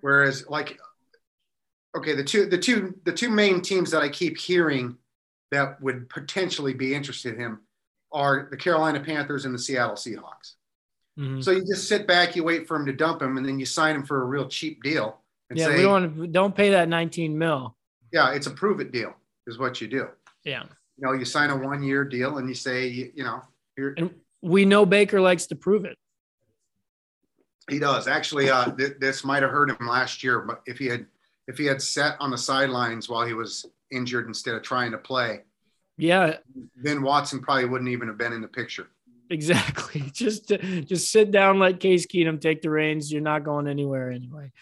Whereas, 0.00 0.48
like, 0.48 0.78
okay, 1.96 2.14
the 2.14 2.24
two 2.24 2.46
the 2.46 2.58
two 2.58 2.94
the 3.04 3.12
two 3.12 3.30
main 3.30 3.60
teams 3.60 3.90
that 3.90 4.02
I 4.02 4.08
keep 4.08 4.38
hearing 4.38 4.96
that 5.50 5.80
would 5.80 6.08
potentially 6.10 6.74
be 6.74 6.94
interested 6.94 7.34
in 7.34 7.40
him 7.40 7.60
are 8.12 8.48
the 8.50 8.56
Carolina 8.56 9.00
Panthers 9.00 9.44
and 9.44 9.54
the 9.54 9.58
Seattle 9.58 9.96
Seahawks. 9.96 10.54
Mhm. 11.18 11.42
So 11.42 11.50
you 11.50 11.60
just 11.64 11.88
sit 11.88 12.06
back, 12.06 12.36
you 12.36 12.44
wait 12.44 12.66
for 12.68 12.76
him 12.76 12.86
to 12.86 12.92
dump 12.92 13.22
him, 13.22 13.36
and 13.36 13.46
then 13.46 13.58
you 13.58 13.66
sign 13.66 13.96
him 13.96 14.04
for 14.04 14.22
a 14.22 14.24
real 14.26 14.46
cheap 14.48 14.82
deal 14.82 15.20
and 15.50 15.58
Yeah, 15.58 15.66
say, 15.66 15.76
we 15.76 15.82
don't 15.82 15.90
want 15.90 16.16
to, 16.16 16.26
don't 16.28 16.54
pay 16.54 16.70
that 16.70 16.88
19 16.88 17.36
mil. 17.36 17.76
"Yeah, 18.12 18.32
it's 18.32 18.46
a 18.46 18.50
prove 18.50 18.80
it 18.80 18.92
deal," 18.92 19.14
is 19.46 19.58
what 19.58 19.80
you 19.80 19.88
do. 19.88 20.08
Yeah. 20.44 20.64
You 20.96 21.06
know, 21.06 21.12
you 21.12 21.24
sign 21.24 21.50
a 21.50 21.56
one 21.56 21.82
year 21.82 22.04
deal 22.04 22.38
and 22.38 22.48
you 22.48 22.54
say, 22.54 22.86
you, 22.88 23.12
you 23.14 23.24
know, 23.24 23.42
here 23.76 23.94
And 23.98 24.14
we 24.42 24.64
know 24.64 24.84
Baker 24.86 25.20
likes 25.20 25.46
to 25.46 25.56
prove 25.56 25.84
it. 25.84 25.96
he 27.70 27.78
does. 27.78 28.06
Actually, 28.08 28.48
uh, 28.50 28.70
th- 28.76 28.98
this 28.98 29.24
might 29.24 29.42
have 29.42 29.50
hurt 29.50 29.70
him 29.70 29.86
last 29.86 30.22
year, 30.22 30.40
but 30.40 30.62
if 30.66 30.78
he 30.78 30.86
had 30.86 31.06
if 31.48 31.58
he 31.58 31.64
had 31.64 31.82
sat 31.82 32.16
on 32.20 32.30
the 32.30 32.38
sidelines 32.38 33.08
while 33.08 33.26
he 33.26 33.32
was 33.34 33.66
injured 33.90 34.26
instead 34.28 34.54
of 34.54 34.62
trying 34.62 34.92
to 34.92 34.98
play, 34.98 35.40
Yeah, 35.96 36.36
then 36.76 37.02
Watson 37.02 37.40
probably 37.40 37.64
wouldn't 37.64 37.90
even 37.90 38.06
have 38.06 38.18
been 38.18 38.32
in 38.32 38.40
the 38.42 38.48
picture. 38.48 38.86
exactly. 39.30 40.02
Just 40.12 40.48
just 40.84 41.10
sit 41.10 41.30
down, 41.32 41.58
let 41.58 41.80
Case 41.80 42.06
Keenum 42.06 42.40
take 42.40 42.62
the 42.62 42.70
reins. 42.70 43.10
You're 43.12 43.20
not 43.22 43.42
going 43.44 43.66
anywhere 43.66 44.10
anyway. 44.10 44.52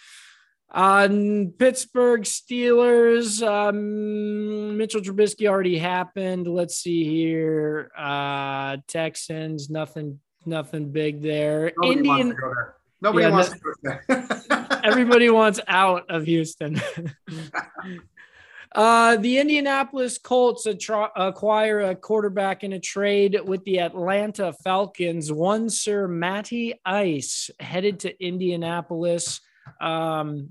On 0.70 1.50
Pittsburgh 1.58 2.22
Steelers, 2.22 3.40
um, 3.46 4.76
Mitchell 4.76 5.00
Trubisky 5.00 5.48
already 5.48 5.78
happened. 5.78 6.46
Let's 6.48 6.76
see 6.78 7.04
here. 7.04 7.90
Uh, 7.96 8.78
Texans, 8.88 9.70
nothing, 9.70 10.18
nothing 10.44 10.90
big 10.90 11.22
there. 11.22 11.72
Nobody 11.78 11.98
Indian, 12.00 12.28
to 12.30 12.34
go 12.34 12.48
there. 12.54 12.75
Nobody 13.02 13.26
Yeah, 13.26 13.30
wants 13.32 13.50
no- 13.50 13.56
to 13.56 13.62
go 13.62 13.72
there. 13.82 14.80
everybody 14.84 15.30
wants 15.30 15.60
out 15.68 16.10
of 16.10 16.24
Houston. 16.24 16.80
uh, 18.74 19.16
the 19.16 19.38
Indianapolis 19.38 20.18
Colts 20.18 20.66
attra- 20.66 21.12
acquire 21.16 21.80
a 21.80 21.94
quarterback 21.94 22.64
in 22.64 22.72
a 22.72 22.80
trade 22.80 23.38
with 23.44 23.64
the 23.64 23.80
Atlanta 23.80 24.52
Falcons. 24.64 25.32
One 25.32 25.68
Sir 25.70 26.08
Matty 26.08 26.74
Ice 26.84 27.50
headed 27.60 28.00
to 28.00 28.24
Indianapolis. 28.24 29.40
Um, 29.80 30.50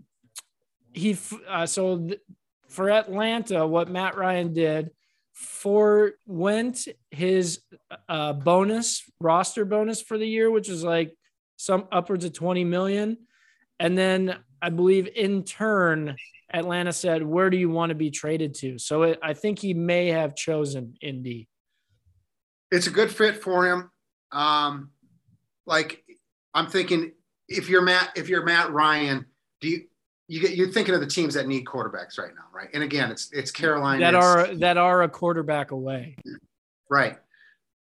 he 0.94 1.12
f- 1.12 1.34
uh, 1.48 1.66
so 1.66 1.98
th- 2.00 2.20
for 2.70 2.90
Atlanta, 2.90 3.66
what 3.68 3.90
Matt 3.90 4.16
Ryan 4.18 4.54
did 4.54 4.92
forwent 5.34 6.88
his 7.12 7.62
uh, 8.08 8.34
bonus 8.34 9.04
roster 9.20 9.66
bonus 9.66 10.02
for 10.02 10.18
the 10.18 10.28
year, 10.28 10.50
which 10.50 10.70
is 10.70 10.84
like 10.84 11.16
some 11.58 11.88
upwards 11.92 12.26
of 12.26 12.34
20 12.34 12.64
million. 12.64 13.18
And 13.80 13.98
then 13.98 14.38
I 14.62 14.70
believe 14.70 15.08
in 15.16 15.44
turn, 15.44 16.16
Atlanta 16.54 16.94
said, 16.94 17.24
Where 17.24 17.50
do 17.50 17.58
you 17.58 17.70
want 17.70 17.90
to 17.90 17.96
be 17.96 18.12
traded 18.12 18.54
to? 18.56 18.78
So 18.78 19.04
it, 19.04 19.20
I 19.22 19.34
think 19.34 19.60
he 19.60 19.74
may 19.74 20.08
have 20.08 20.36
chosen 20.36 20.96
Indy. 21.02 21.48
it's 22.72 22.88
a 22.88 22.92
good 22.92 23.12
fit 23.12 23.42
for 23.42 23.66
him. 23.68 23.92
Um, 24.32 24.92
like 25.66 26.04
I'm 26.54 26.68
thinking, 26.68 27.12
if 27.48 27.70
you're 27.70 27.82
Matt, 27.82 28.12
if 28.16 28.30
you're 28.30 28.44
Matt 28.44 28.72
Ryan, 28.72 29.26
do 29.62 29.70
you 29.70 29.84
you 30.28 30.40
get 30.42 30.56
you're 30.56 30.72
thinking 30.72 30.96
of 30.96 31.02
the 31.02 31.08
teams 31.08 31.34
that 31.36 31.48
need 31.48 31.66
quarterbacks 31.66 32.18
right 32.18 32.32
now, 32.36 32.46
right? 32.54 32.70
And 32.74 32.84
again, 32.84 33.12
it's 33.12 33.30
it's 33.32 33.52
Carolina 33.52 34.00
That 34.00 34.16
are 34.16 34.48
that 34.56 34.78
are 34.78 35.04
a 35.04 35.10
quarterback 35.10 35.72
away. 35.72 36.18
right, 36.90 37.18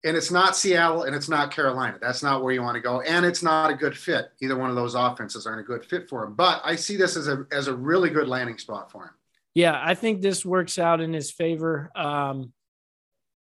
and 0.03 0.17
it's 0.17 0.31
not 0.31 0.55
Seattle 0.55 1.03
and 1.03 1.15
it's 1.15 1.29
not 1.29 1.51
Carolina. 1.51 1.97
That's 2.01 2.23
not 2.23 2.43
where 2.43 2.53
you 2.53 2.61
want 2.61 2.75
to 2.75 2.81
go, 2.81 3.01
and 3.01 3.25
it's 3.25 3.43
not 3.43 3.69
a 3.69 3.75
good 3.75 3.97
fit. 3.97 4.31
Either 4.41 4.57
one 4.57 4.69
of 4.69 4.75
those 4.75 4.95
offenses 4.95 5.45
aren't 5.45 5.61
a 5.61 5.63
good 5.63 5.85
fit 5.85 6.09
for 6.09 6.23
him. 6.23 6.33
But 6.33 6.61
I 6.63 6.75
see 6.75 6.97
this 6.97 7.15
as 7.15 7.27
a 7.27 7.45
as 7.51 7.67
a 7.67 7.75
really 7.75 8.09
good 8.09 8.27
landing 8.27 8.57
spot 8.57 8.91
for 8.91 9.03
him. 9.03 9.11
Yeah, 9.53 9.79
I 9.81 9.95
think 9.95 10.21
this 10.21 10.45
works 10.45 10.79
out 10.79 11.01
in 11.01 11.13
his 11.13 11.31
favor. 11.31 11.91
Um, 11.95 12.53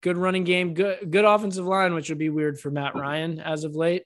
good 0.03 0.17
running 0.17 0.45
game, 0.45 0.75
good 0.75 1.11
good 1.11 1.25
offensive 1.25 1.67
line, 1.67 1.95
which 1.95 2.09
would 2.09 2.19
be 2.19 2.31
weird 2.31 2.61
for 2.61 2.71
Matt 2.71 2.95
Ryan 2.95 3.41
as 3.41 3.65
of 3.65 3.75
late. 3.75 4.05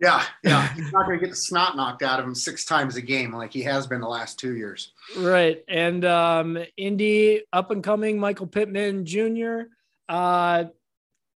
Yeah, 0.00 0.24
yeah, 0.42 0.72
he's 0.74 0.90
not 0.92 1.04
going 1.04 1.18
to 1.18 1.24
get 1.24 1.30
the 1.30 1.36
snot 1.36 1.76
knocked 1.76 2.02
out 2.02 2.18
of 2.18 2.24
him 2.24 2.34
six 2.34 2.64
times 2.64 2.96
a 2.96 3.02
game 3.02 3.34
like 3.34 3.52
he 3.52 3.62
has 3.62 3.86
been 3.86 4.00
the 4.00 4.08
last 4.08 4.38
two 4.38 4.56
years. 4.56 4.92
Right. 5.18 5.62
And 5.68 6.06
um, 6.06 6.58
Indy 6.78 7.42
up 7.52 7.70
and 7.70 7.84
coming 7.84 8.18
Michael 8.18 8.46
Pittman 8.46 9.04
Jr. 9.04 9.64
Uh, 10.08 10.64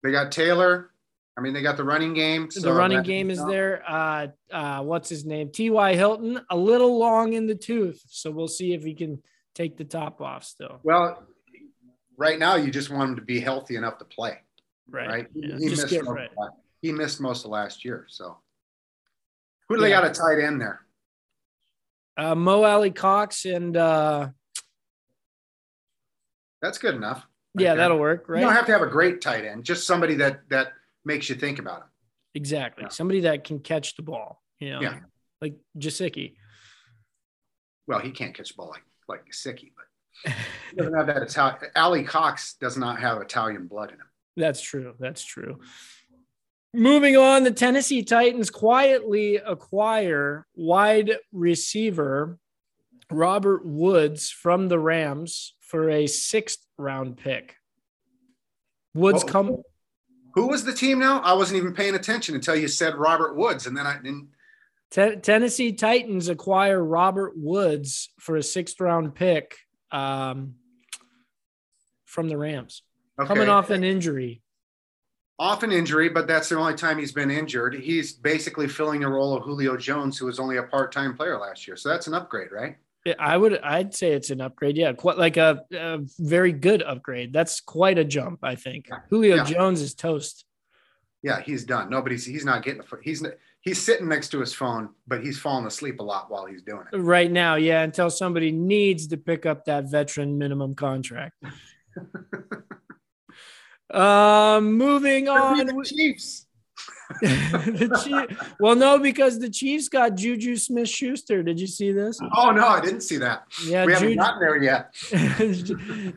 They 0.04 0.12
got 0.12 0.32
Taylor. 0.32 0.92
I 1.36 1.42
mean, 1.42 1.54
they 1.54 1.64
got 1.64 1.78
the 1.78 1.84
running 1.84 2.14
game. 2.14 2.48
the 2.54 2.72
running 2.72 3.02
game 3.02 3.32
is 3.32 3.44
there. 3.44 3.84
Uh, 3.88 4.28
uh, 4.52 4.82
what's 4.84 5.10
his 5.10 5.26
name? 5.26 5.50
T.Y. 5.52 5.96
Hilton, 5.96 6.40
a 6.52 6.56
little 6.56 7.00
long 7.00 7.34
in 7.34 7.48
the 7.48 7.56
tooth. 7.56 8.04
So 8.08 8.30
we'll 8.30 8.48
see 8.48 8.74
if 8.74 8.84
he 8.84 8.94
can 8.94 9.24
take 9.56 9.76
the 9.78 9.84
top 9.86 10.22
off 10.22 10.44
still. 10.44 10.80
Well, 10.84 11.24
right 12.18 12.38
now 12.38 12.56
you 12.56 12.70
just 12.70 12.92
want 12.92 13.10
him 13.12 13.16
to 13.16 13.22
be 13.24 13.40
healthy 13.40 13.78
enough 13.78 13.98
to 13.98 14.06
play, 14.06 14.38
Right. 14.88 15.08
right? 15.08 15.28
Yeah, 15.34 15.58
He, 15.58 15.70
missed 15.70 15.92
most 15.92 16.08
right. 16.08 16.30
of 16.38 16.50
he 16.84 16.92
missed 16.92 17.20
most 17.20 17.46
of 17.46 17.52
last 17.52 17.84
year. 17.84 18.06
So, 18.10 18.38
who 19.70 19.76
do 19.78 19.82
they 19.82 19.90
got 19.90 20.06
a 20.06 20.12
tight 20.12 20.40
end 20.40 20.62
there? 20.62 20.82
Uh, 22.16 22.36
Mo 22.36 22.64
Alie-Cox 22.64 23.46
and 23.46 23.76
uh, 23.76 24.30
That's 26.62 26.78
good 26.78 26.94
enough. 26.94 27.26
Right 27.56 27.64
yeah, 27.64 27.70
there. 27.70 27.74
Uh, 27.74 27.84
that'll 27.84 28.00
work, 28.00 28.26
right? 28.28 28.40
You 28.40 28.46
don't 28.46 28.56
have 28.56 28.66
to 28.66 28.72
have 28.72 28.82
a 28.82 28.88
great 28.88 29.22
tight 29.22 29.46
end, 29.46 29.64
just 29.64 29.86
somebody 29.86 30.16
that 30.16 30.42
that 30.50 30.70
makes 31.06 31.30
you 31.30 31.36
think 31.36 31.60
about 31.60 31.82
him. 31.82 31.88
Exactly. 32.36 32.84
Yeah. 32.84 32.90
Somebody 32.90 33.22
that 33.22 33.44
can 33.44 33.60
catch 33.60 33.96
the 33.96 34.02
ball, 34.02 34.42
you 34.60 34.72
know, 34.72 34.82
Yeah. 34.82 35.00
like 35.42 35.56
Gesicki. 35.78 36.36
Well, 37.86 38.00
he 38.00 38.12
can't 38.12 38.34
catch 38.34 38.50
the 38.50 38.56
ball 38.56 38.70
like 38.70 38.84
like 39.08 39.26
Gesicki, 39.30 39.72
but 39.76 40.34
he 40.72 40.78
doesn't 40.78 40.96
have 40.96 41.08
that 41.08 41.22
Italian. 41.22 41.58
Ali 41.76 42.04
Cox 42.04 42.56
does 42.56 42.78
not 42.78 43.00
have 43.00 43.22
Italian 43.22 43.68
blood 43.68 43.90
in 43.90 43.96
him. 43.96 44.08
That's 44.36 44.62
true. 44.62 44.96
That's 45.00 45.24
true. 45.24 45.60
Moving 46.74 47.16
on, 47.18 47.44
the 47.44 47.52
Tennessee 47.52 48.02
Titans 48.02 48.50
quietly 48.50 49.36
acquire 49.36 50.48
wide 50.56 51.18
receiver 51.32 52.40
Robert 53.12 53.64
Woods 53.64 54.32
from 54.32 54.70
the 54.70 54.80
Rams 54.80 55.54
for 55.74 55.90
a 55.90 56.06
sixth 56.06 56.64
round 56.78 57.18
pick. 57.18 57.56
Woods 58.94 59.24
Whoa. 59.24 59.32
come 59.32 59.58
Who 60.36 60.48
was 60.48 60.64
the 60.64 60.72
team 60.72 61.00
now? 61.00 61.20
I 61.22 61.34
wasn't 61.34 61.58
even 61.58 61.74
paying 61.74 61.96
attention 61.96 62.36
until 62.36 62.56
you 62.56 62.68
said 62.68 62.94
Robert 62.94 63.36
Woods, 63.36 63.66
and 63.66 63.76
then 63.76 63.88
I 63.88 63.96
didn't. 63.96 64.30
Ten- 64.92 65.22
Tennessee 65.22 65.74
Titans 65.74 66.30
acquire 66.30 66.84
Robert 66.84 67.34
Woods 67.36 68.10
for 68.20 68.36
a 68.36 68.44
sixth 68.44 68.80
round 68.80 69.16
pick 69.16 69.58
um, 69.92 70.54
from 72.06 72.30
the 72.30 72.38
Rams, 72.38 72.84
Okay. 73.20 73.28
coming 73.28 73.50
off 73.50 73.72
an 73.72 73.84
injury. 73.84 74.44
off 75.40 75.64
an 75.64 75.72
injury, 75.72 76.08
but 76.08 76.28
that's 76.28 76.50
the 76.50 76.56
only 76.56 76.76
time 76.76 77.00
he's 77.00 77.12
been 77.12 77.32
injured. 77.32 77.74
He's 77.74 78.14
basically 78.14 78.68
filling 78.68 79.00
the 79.02 79.08
role 79.08 79.36
of 79.36 79.42
Julio 79.44 79.76
Jones, 79.76 80.20
who 80.20 80.28
was 80.28 80.40
only 80.40 80.58
a 80.58 80.64
part-time 80.64 81.18
player 81.18 81.40
last 81.40 81.68
year. 81.68 81.76
So 81.76 81.90
that's 81.90 82.06
an 82.06 82.14
upgrade, 82.14 82.52
right? 82.52 82.78
Yeah, 83.06 83.16
I 83.20 83.36
would, 83.36 83.60
I'd 83.60 83.94
say 83.94 84.14
it's 84.14 84.30
an 84.30 84.40
upgrade. 84.40 84.78
Yeah, 84.78 84.94
quite 84.94 85.18
like 85.18 85.36
a, 85.36 85.62
a 85.74 86.00
very 86.20 86.54
good 86.54 86.82
upgrade. 86.82 87.34
That's 87.34 87.60
quite 87.60 87.98
a 87.98 88.06
jump, 88.06 88.40
I 88.44 88.56
think. 88.56 88.88
Yeah. 88.90 89.00
Julio 89.10 89.36
Yeah. 89.38 89.44
Jones 89.44 89.82
is 89.82 89.94
toast. 89.94 90.46
Yeah, 91.22 91.42
he's 91.42 91.64
done. 91.66 91.90
Nobody's 91.90 92.26
he's 92.26 92.46
not 92.46 92.64
getting 92.64 92.82
a 92.82 92.86
he's 93.02 93.26
he's 93.62 93.82
sitting 93.82 94.08
next 94.10 94.30
to 94.30 94.40
his 94.40 94.54
phone, 94.54 94.90
but 95.08 95.24
he's 95.24 95.40
falling 95.40 95.66
asleep 95.66 96.00
a 96.00 96.04
lot 96.04 96.30
while 96.30 96.46
he's 96.46 96.62
doing 96.62 96.84
it. 96.92 96.98
right 96.98 97.32
now. 97.32 97.56
Yeah, 97.56 97.84
until 97.84 98.10
somebody 98.10 98.52
needs 98.52 99.08
to 99.08 99.18
pick 99.18 99.46
up 99.46 99.66
that 99.66 99.90
veteran 99.90 100.38
minimum 100.38 100.76
contract. 100.76 101.42
um, 103.94 104.74
moving 104.78 105.28
on. 105.30 105.84
Chiefs. 105.84 106.46
Chief, 108.04 108.26
well, 108.60 108.76
no, 108.76 108.98
because 108.98 109.40
the 109.40 109.50
Chiefs 109.50 109.90
got 109.90 110.16
Juju 110.16 110.56
Smith 110.56 110.90
Schuster. 110.90 111.44
Did 111.44 111.60
you 111.60 111.68
see 111.68 111.92
this? 111.92 112.20
Oh 112.36 112.52
no, 112.52 112.68
I 112.68 112.82
didn't 112.82 113.02
see 113.02 113.18
that. 113.18 113.44
Yeah, 113.66 113.86
we 113.86 113.94
haven't 113.94 114.10
Juju, 114.10 114.20
gotten 114.20 114.40
there 114.40 114.64
yet. 114.64 114.94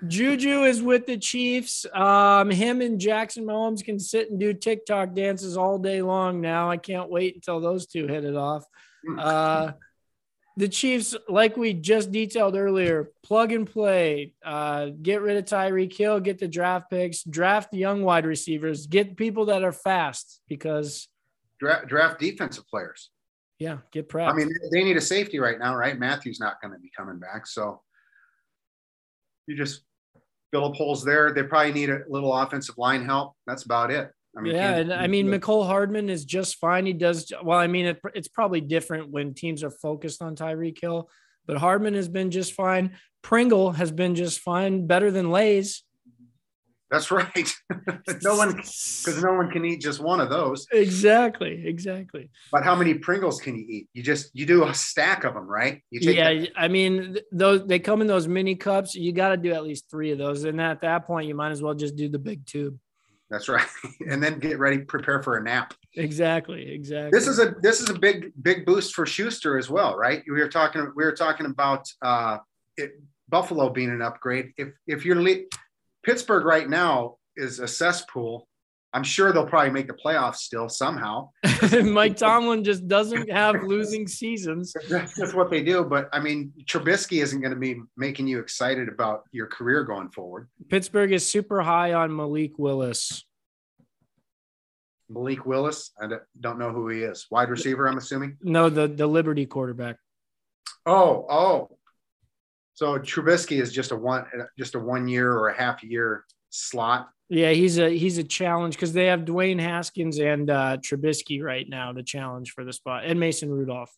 Juju 0.09 0.65
is 0.65 0.83
with 0.83 1.07
the 1.07 1.19
Chiefs. 1.19 1.87
Um, 1.93 2.51
him 2.51 2.81
and 2.81 3.01
Jackson 3.01 3.45
Mahomes 3.45 3.85
can 3.85 3.99
sit 3.99 4.31
and 4.31 4.41
do 4.41 4.53
TikTok 4.53 5.15
dances 5.15 5.57
all 5.57 5.79
day 5.79 6.03
long 6.03 6.41
now. 6.41 6.71
I 6.71 6.77
can't 6.77 7.11
wait 7.11 7.35
until 7.35 7.61
those 7.61 7.87
two 7.87 8.07
hit 8.07 8.25
it 8.25 8.37
off. 8.37 8.65
Uh, 9.19 9.73
the 10.57 10.69
Chiefs, 10.69 11.15
like 11.29 11.57
we 11.57 11.75
just 11.75 12.11
detailed 12.11 12.57
earlier, 12.57 13.11
plug 13.23 13.53
and 13.53 13.71
play. 13.71 14.33
Uh, 14.45 14.87
get 15.03 15.21
rid 15.21 15.37
of 15.37 15.45
Tyreek 15.45 15.93
Hill, 15.95 16.19
get 16.21 16.39
the 16.39 16.49
draft 16.49 16.89
picks, 16.91 17.23
draft 17.25 17.75
young 17.75 18.03
wide 18.03 18.25
receivers, 18.25 18.87
get 18.87 19.17
people 19.17 19.47
that 19.47 19.63
are 19.63 19.73
fast 19.73 20.41
because, 20.49 21.09
Draft, 21.61 21.89
draft 21.89 22.19
defensive 22.21 22.67
players. 22.69 23.11
yeah, 23.59 23.79
get 23.93 24.09
prepped. 24.09 24.29
I 24.31 24.35
mean, 24.35 24.51
they 24.73 24.85
need 24.85 24.97
a 24.97 25.01
safety 25.01 25.39
right 25.39 25.59
now, 25.59 25.75
right? 25.75 25.99
Matthew's 25.99 26.41
not 26.41 26.61
going 26.63 26.73
to 26.73 26.81
be 26.81 26.91
coming 26.97 27.19
back, 27.19 27.47
so 27.47 27.83
you 29.47 29.57
just 29.57 29.83
fill 30.53 30.65
up 30.65 30.75
holes 30.75 31.05
there. 31.05 31.33
They 31.33 31.43
probably 31.43 31.73
need 31.73 31.91
a 31.91 32.01
little 32.09 32.33
offensive 32.33 32.79
line 32.79 33.05
help. 33.05 33.35
That's 33.47 33.65
about 33.65 33.91
it. 33.91 34.11
I 34.37 34.41
mean, 34.41 34.55
yeah, 34.55 34.77
and 34.77 34.93
I 34.93 35.07
mean, 35.07 35.29
Mecole 35.29 35.67
Hardman 35.67 36.11
is 36.11 36.25
just 36.25 36.57
fine. 36.57 36.85
He 36.85 36.93
does 36.93 37.33
well. 37.43 37.59
I 37.59 37.69
mean, 37.69 37.87
it, 37.87 38.01
it's 38.15 38.29
probably 38.29 38.61
different 38.61 39.11
when 39.11 39.33
teams 39.33 39.65
are 39.65 39.71
focused 39.71 40.21
on 40.21 40.37
Tyreek 40.37 40.79
Hill, 40.81 41.09
but 41.47 41.57
Hardman 41.57 41.95
has 41.95 42.09
been 42.09 42.31
just 42.31 42.53
fine. 42.53 42.97
Pringle 43.23 43.73
has 43.73 43.91
been 43.91 44.15
just 44.15 44.41
fine, 44.41 44.87
better 44.87 45.11
than 45.11 45.31
Lay's. 45.31 45.85
that's 46.91 47.11
right. 47.11 47.55
no 48.23 48.37
one, 48.37 48.53
because 48.53 49.23
no 49.23 49.33
one 49.33 49.51
can 49.51 49.65
eat 49.65 49.81
just 49.81 50.01
one 50.01 50.21
of 50.21 50.29
those. 50.29 50.67
Exactly, 50.71 51.67
exactly. 51.67 52.29
But 52.53 52.63
how 52.63 52.75
many 52.75 52.95
Pringles 52.95 53.41
can 53.41 53.57
you 53.57 53.65
eat? 53.67 53.89
You 53.95 54.03
just 54.03 54.31
you 54.35 54.45
do 54.45 54.65
a 54.65 54.75
stack 54.75 55.25
of 55.25 55.33
them, 55.33 55.49
right? 55.49 55.83
You 55.91 56.01
take 56.01 56.15
Yeah, 56.17 56.35
that- 56.35 56.53
I 56.57 56.69
mean, 56.69 57.17
those 57.33 57.67
they 57.67 57.79
come 57.79 58.03
in 58.03 58.07
those 58.07 58.29
mini 58.29 58.55
cups. 58.55 58.95
You 58.95 59.13
got 59.13 59.31
to 59.31 59.39
do 59.39 59.53
at 59.55 59.65
least 59.65 59.91
three 59.91 60.13
of 60.13 60.19
those, 60.19 60.45
and 60.45 60.61
at 60.61 60.83
that 60.83 61.07
point, 61.07 61.27
you 61.27 61.35
might 61.35 61.53
as 61.53 61.63
well 61.63 61.75
just 61.75 61.97
do 61.97 62.11
the 62.11 62.19
big 62.19 62.45
tube. 62.45 62.79
That's 63.31 63.49
right, 63.49 63.67
and 64.09 64.23
then 64.23 64.39
get 64.39 64.59
ready, 64.59 64.79
prepare 64.79 65.23
for 65.23 65.37
a 65.37 65.43
nap. 65.43 65.75
Exactly, 65.95 66.73
exactly. 66.73 67.11
This 67.19 67.27
is 67.27 67.39
a 67.39 67.55
this 67.63 67.81
is 67.81 67.91
a 67.91 67.99
big 67.99 68.33
big 68.43 68.65
boost 68.65 68.95
for 68.95 69.07
Schuster 69.07 69.59
as 69.59 69.69
well, 69.69 69.97
right? 69.97 70.23
We 70.29 70.41
were 70.41 70.49
talking 70.49 70.93
we 70.95 71.05
were 71.05 71.17
talking 71.17 71.47
about 71.47 71.89
uh, 72.03 72.39
it, 72.77 72.93
Buffalo 73.29 73.71
being 73.71 73.91
an 73.91 74.03
upgrade. 74.03 74.53
If 74.57 74.69
if 74.87 75.05
you're 75.05 75.21
le- 75.21 75.45
Pittsburgh 76.05 76.45
right 76.45 76.69
now 76.69 77.17
is 77.37 77.59
a 77.59 77.69
cesspool, 77.69 78.47
I'm 78.97 79.05
sure 79.05 79.31
they'll 79.31 79.45
probably 79.47 79.73
make 79.73 79.89
the 79.89 79.93
playoffs 79.93 80.37
still 80.37 80.71
somehow. 80.71 81.29
Mike 81.85 82.17
Tomlin 82.17 82.65
just 82.65 82.89
doesn't 82.89 83.31
have 83.31 83.63
losing 83.63 84.09
seasons. 84.09 84.75
That's 84.89 85.15
just 85.15 85.35
what 85.35 85.51
they 85.51 85.63
do. 85.63 85.85
But 85.85 86.09
I 86.15 86.19
mean, 86.19 86.51
Trubisky 86.65 87.23
isn't 87.23 87.43
going 87.43 87.53
to 87.53 87.61
be 87.61 87.77
making 87.99 88.27
you 88.27 88.39
excited 88.39 88.89
about 88.89 89.25
your 89.33 89.49
career 89.49 89.85
going 89.85 90.09
forward. 90.09 90.49
Pittsburgh 90.71 91.13
is 91.13 91.29
super 91.29 91.61
high 91.61 91.93
on 91.93 92.17
Malik 92.17 92.59
Willis. 92.59 93.23
Malik 95.11 95.45
Willis, 95.45 95.91
I 96.01 96.07
don't- 96.07 96.23
don't 96.41 96.59
know 96.59 96.73
who 96.73 96.89
he 96.89 97.03
is. 97.03 97.27
Wide 97.31 97.51
receiver, 97.51 97.87
I'm 97.87 97.99
assuming. 97.99 98.39
No, 98.41 98.71
the 98.71 98.89
the 98.89 99.07
Liberty 99.07 99.45
quarterback. 99.45 99.97
Oh, 100.87 101.27
oh. 101.29 101.77
So 102.73 102.99
Trubisky 102.99 103.61
is 103.61 103.75
just 103.75 103.93
a 103.93 103.97
one, 103.97 104.25
just 104.59 104.75
a 104.75 104.79
one 104.79 105.07
year 105.07 105.31
or 105.33 105.49
a 105.49 105.55
half 105.55 105.85
year 105.85 106.25
slot. 106.49 107.11
Yeah, 107.29 107.51
he's 107.51 107.79
a 107.79 107.91
he's 107.91 108.19
a 108.19 108.25
challenge 108.25 108.77
because 108.77 108.93
they 108.93 109.07
have 109.07 109.21
Dwayne 109.21 109.61
Haskins 109.61 110.19
and 110.19 110.49
uh, 110.49 110.77
Trubisky 110.77 111.43
right 111.43 111.69
now 111.69 111.93
to 111.93 112.03
challenge 112.03 112.53
for 112.53 112.65
the 112.65 112.73
spot, 112.73 113.05
and 113.05 113.19
Mason 113.19 113.51
Rudolph. 113.51 113.93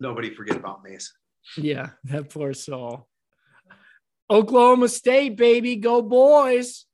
Nobody 0.00 0.34
forget 0.34 0.56
about 0.56 0.82
Mason. 0.82 1.14
Yeah, 1.58 1.90
that 2.04 2.30
poor 2.30 2.54
soul. 2.54 3.06
Oklahoma 4.30 4.88
State, 4.88 5.36
baby, 5.36 5.76
go 5.76 6.00
boys! 6.00 6.86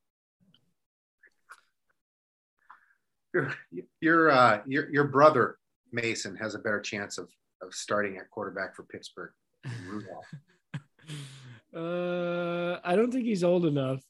Your 3.33 3.55
your 4.01 4.31
uh, 4.31 4.61
your 4.67 4.91
your 4.91 5.05
brother 5.05 5.57
Mason 5.93 6.35
has 6.35 6.57
a 6.57 6.59
better 6.59 6.81
chance 6.81 7.17
of 7.17 7.31
of 7.63 7.73
starting 7.75 8.17
at 8.17 8.29
quarterback 8.31 8.75
for 8.75 8.83
Pittsburgh. 8.83 9.31
than 9.63 9.73
Rudolph. 9.89 10.27
Uh, 11.75 12.79
I 12.83 12.97
don't 12.97 13.13
think 13.13 13.25
he's 13.27 13.45
old 13.45 13.65
enough. 13.67 14.01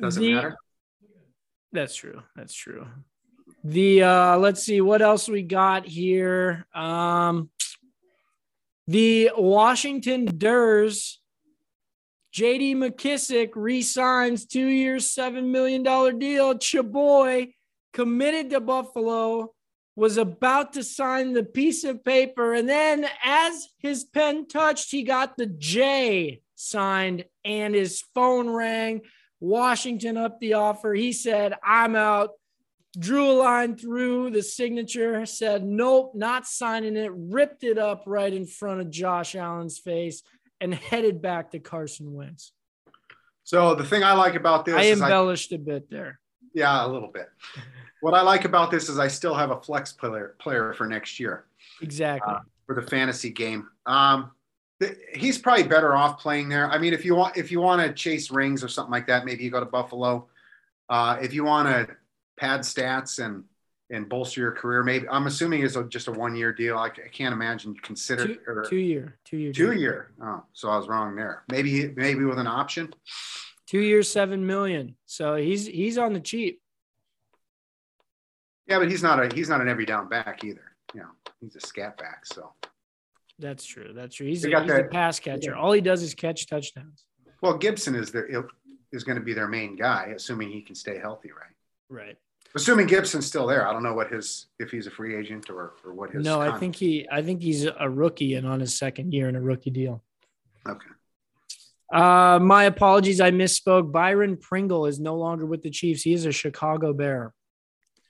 Doesn't 0.00 0.22
The- 0.22 0.34
matter. 0.34 0.56
That's 1.72 1.94
true. 1.96 2.22
That's 2.36 2.54
true. 2.54 2.86
The 3.64 4.02
uh 4.02 4.36
let's 4.38 4.62
see 4.62 4.80
what 4.80 5.00
else 5.02 5.26
we 5.28 5.42
got 5.42 5.86
here. 5.86 6.66
Um 6.74 7.50
the 8.86 9.30
Washington 9.36 10.28
Durs 10.28 11.16
JD 12.34 12.74
McKissic 12.76 13.50
re-signs 13.54 14.44
two 14.46 14.66
years, 14.66 15.10
seven 15.10 15.50
million 15.50 15.82
dollar 15.82 16.12
deal. 16.12 16.54
Chaboy 16.54 17.54
committed 17.92 18.50
to 18.50 18.60
Buffalo, 18.60 19.53
was 19.96 20.16
about 20.16 20.72
to 20.72 20.82
sign 20.82 21.32
the 21.32 21.44
piece 21.44 21.84
of 21.84 22.04
paper, 22.04 22.54
and 22.54 22.68
then 22.68 23.06
as 23.24 23.68
his 23.78 24.04
pen 24.04 24.46
touched, 24.46 24.90
he 24.90 25.02
got 25.02 25.36
the 25.36 25.46
J 25.46 26.40
signed 26.54 27.24
and 27.44 27.74
his 27.74 28.02
phone 28.14 28.48
rang. 28.50 29.02
Washington 29.40 30.16
up 30.16 30.40
the 30.40 30.54
offer. 30.54 30.94
He 30.94 31.12
said, 31.12 31.54
I'm 31.62 31.96
out. 31.96 32.30
Drew 32.98 33.30
a 33.30 33.32
line 33.32 33.76
through 33.76 34.30
the 34.30 34.42
signature, 34.42 35.26
said, 35.26 35.64
Nope, 35.64 36.12
not 36.14 36.46
signing 36.46 36.96
it, 36.96 37.10
ripped 37.12 37.64
it 37.64 37.76
up 37.76 38.04
right 38.06 38.32
in 38.32 38.46
front 38.46 38.80
of 38.80 38.90
Josh 38.90 39.34
Allen's 39.34 39.78
face, 39.78 40.22
and 40.60 40.72
headed 40.72 41.20
back 41.20 41.50
to 41.50 41.58
Carson 41.58 42.12
Wentz. 42.12 42.52
So 43.42 43.74
the 43.74 43.84
thing 43.84 44.04
I 44.04 44.12
like 44.12 44.36
about 44.36 44.64
this 44.64 44.76
I 44.76 44.82
is 44.82 45.00
I, 45.00 45.04
embellished 45.04 45.52
a 45.52 45.58
bit 45.58 45.90
there. 45.90 46.20
Yeah, 46.54 46.86
a 46.86 46.88
little 46.88 47.08
bit. 47.08 47.28
What 48.00 48.14
I 48.14 48.22
like 48.22 48.44
about 48.44 48.70
this 48.70 48.88
is 48.88 48.98
I 48.98 49.08
still 49.08 49.34
have 49.34 49.50
a 49.50 49.60
flex 49.60 49.92
player 49.92 50.36
player 50.38 50.72
for 50.74 50.86
next 50.86 51.18
year 51.18 51.46
Exactly. 51.80 52.34
Uh, 52.34 52.40
for 52.66 52.74
the 52.74 52.82
fantasy 52.82 53.30
game. 53.30 53.68
Um, 53.86 54.30
th- 54.80 54.96
he's 55.14 55.38
probably 55.38 55.64
better 55.64 55.94
off 55.94 56.20
playing 56.20 56.48
there. 56.48 56.70
I 56.70 56.78
mean, 56.78 56.92
if 56.94 57.04
you 57.04 57.14
want 57.14 57.36
if 57.36 57.50
you 57.50 57.60
want 57.60 57.82
to 57.82 57.92
chase 57.92 58.30
rings 58.30 58.62
or 58.62 58.68
something 58.68 58.92
like 58.92 59.06
that, 59.08 59.24
maybe 59.24 59.44
you 59.44 59.50
go 59.50 59.60
to 59.60 59.66
Buffalo. 59.66 60.26
Uh, 60.88 61.18
if 61.20 61.32
you 61.32 61.44
want 61.44 61.68
to 61.68 61.94
pad 62.36 62.60
stats 62.60 63.24
and 63.24 63.44
and 63.90 64.08
bolster 64.08 64.40
your 64.40 64.52
career, 64.52 64.82
maybe 64.82 65.06
I'm 65.08 65.26
assuming 65.26 65.62
it's 65.62 65.76
a, 65.76 65.84
just 65.84 66.08
a 66.08 66.12
one 66.12 66.34
year 66.34 66.52
deal. 66.52 66.78
I, 66.78 66.88
c- 66.88 67.02
I 67.04 67.08
can't 67.08 67.32
imagine 67.32 67.74
you 67.74 67.80
consider 67.80 68.26
two, 68.26 68.62
two 68.68 68.76
year, 68.76 69.18
two 69.24 69.36
year, 69.36 69.52
two 69.52 69.70
deal. 69.70 69.80
year. 69.80 70.10
Oh, 70.22 70.42
so 70.52 70.68
I 70.70 70.76
was 70.76 70.88
wrong 70.88 71.16
there. 71.16 71.42
Maybe 71.50 71.88
maybe 71.96 72.24
with 72.24 72.38
an 72.38 72.46
option. 72.46 72.94
Two 73.74 73.80
years, 73.80 74.08
seven 74.08 74.46
million. 74.46 74.94
So 75.04 75.34
he's 75.34 75.66
he's 75.66 75.98
on 75.98 76.12
the 76.12 76.20
cheap. 76.20 76.60
Yeah, 78.68 78.78
but 78.78 78.88
he's 78.88 79.02
not 79.02 79.20
a 79.20 79.34
he's 79.34 79.48
not 79.48 79.60
an 79.60 79.68
every 79.68 79.84
down 79.84 80.08
back 80.08 80.44
either. 80.44 80.76
You 80.94 81.00
know, 81.00 81.08
he's 81.40 81.56
a 81.56 81.60
scat 81.60 81.98
back. 81.98 82.24
So 82.24 82.52
That's 83.40 83.64
true. 83.64 83.90
That's 83.92 84.14
true. 84.14 84.28
He's, 84.28 84.44
a, 84.44 84.62
he's 84.62 84.70
a 84.70 84.84
pass 84.84 85.18
catcher. 85.18 85.56
All 85.56 85.72
he 85.72 85.80
does 85.80 86.02
is 86.02 86.14
catch 86.14 86.46
touchdowns. 86.46 87.04
well, 87.42 87.58
Gibson 87.58 87.96
is 87.96 88.12
their 88.12 88.46
is 88.92 89.02
going 89.02 89.18
to 89.18 89.24
be 89.24 89.34
their 89.34 89.48
main 89.48 89.74
guy, 89.74 90.12
assuming 90.14 90.52
he 90.52 90.62
can 90.62 90.76
stay 90.76 90.98
healthy, 90.98 91.30
right? 91.32 91.56
Right. 91.88 92.16
Assuming 92.54 92.86
Gibson's 92.86 93.26
still 93.26 93.48
there, 93.48 93.66
I 93.66 93.72
don't 93.72 93.82
know 93.82 93.94
what 93.94 94.12
his 94.12 94.46
if 94.60 94.70
he's 94.70 94.86
a 94.86 94.90
free 94.92 95.16
agent 95.16 95.50
or 95.50 95.72
or 95.84 95.94
what 95.94 96.12
his. 96.12 96.24
No, 96.24 96.40
I 96.40 96.56
think 96.58 96.76
he 96.76 97.08
I 97.10 97.22
think 97.22 97.42
he's 97.42 97.64
a 97.64 97.90
rookie 97.90 98.34
and 98.34 98.46
on 98.46 98.60
his 98.60 98.78
second 98.78 99.12
year 99.12 99.28
in 99.28 99.34
a 99.34 99.40
rookie 99.40 99.70
deal. 99.70 100.04
Okay. 100.64 100.86
Uh, 101.92 102.38
my 102.40 102.64
apologies, 102.64 103.20
I 103.20 103.30
misspoke. 103.30 103.92
Byron 103.92 104.36
Pringle 104.36 104.86
is 104.86 104.98
no 104.98 105.16
longer 105.16 105.46
with 105.46 105.62
the 105.62 105.70
Chiefs. 105.70 106.02
He 106.02 106.12
is 106.12 106.24
a 106.26 106.32
Chicago 106.32 106.92
Bear. 106.92 107.34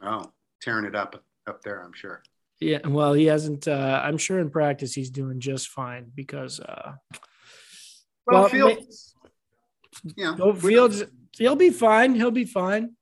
Oh, 0.02 0.32
tearing 0.62 0.84
it 0.84 0.94
up 0.94 1.22
up 1.46 1.62
there, 1.62 1.82
I'm 1.82 1.92
sure. 1.92 2.22
Yeah, 2.60 2.86
well, 2.86 3.12
he 3.12 3.26
hasn't. 3.26 3.66
Uh, 3.68 4.00
I'm 4.02 4.16
sure 4.16 4.38
in 4.38 4.50
practice 4.50 4.94
he's 4.94 5.10
doing 5.10 5.40
just 5.40 5.68
fine 5.68 6.10
because 6.14 6.60
uh, 6.60 6.92
Well, 8.26 8.42
Well, 8.42 8.48
Fields. 8.48 9.14
Yeah. 10.16 10.34
Go 10.36 10.54
Fields, 10.54 11.04
he'll 11.36 11.56
be 11.56 11.70
fine. 11.70 12.14
He'll 12.14 12.30
be 12.30 12.44
fine. 12.44 12.96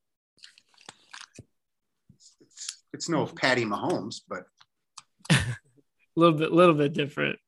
It's, 2.40 2.84
it's 2.92 3.08
no 3.08 3.26
Patty 3.26 3.64
Mahomes, 3.64 4.22
but 4.28 4.44
A 5.30 5.38
little 6.16 6.38
bit, 6.38 6.50
a 6.50 6.54
little 6.54 6.74
bit 6.74 6.92
different. 6.92 7.38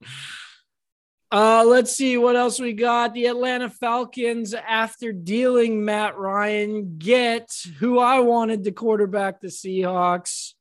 Uh, 1.33 1.65
let's 1.67 1.97
see 1.97 2.17
what 2.17 2.37
else 2.37 2.61
we 2.61 2.73
got. 2.73 3.13
The 3.15 3.27
Atlanta 3.27 3.69
Falcons, 3.69 4.55
after 4.55 5.13
dealing 5.13 5.85
Matt 5.85 6.17
Ryan, 6.17 6.97
get 6.99 7.51
who 7.79 7.99
I 7.99 8.21
wanted 8.21 8.65
to 8.65 8.73
quarterback 8.73 9.41
the 9.41 9.49
Seahawks. 9.49 10.53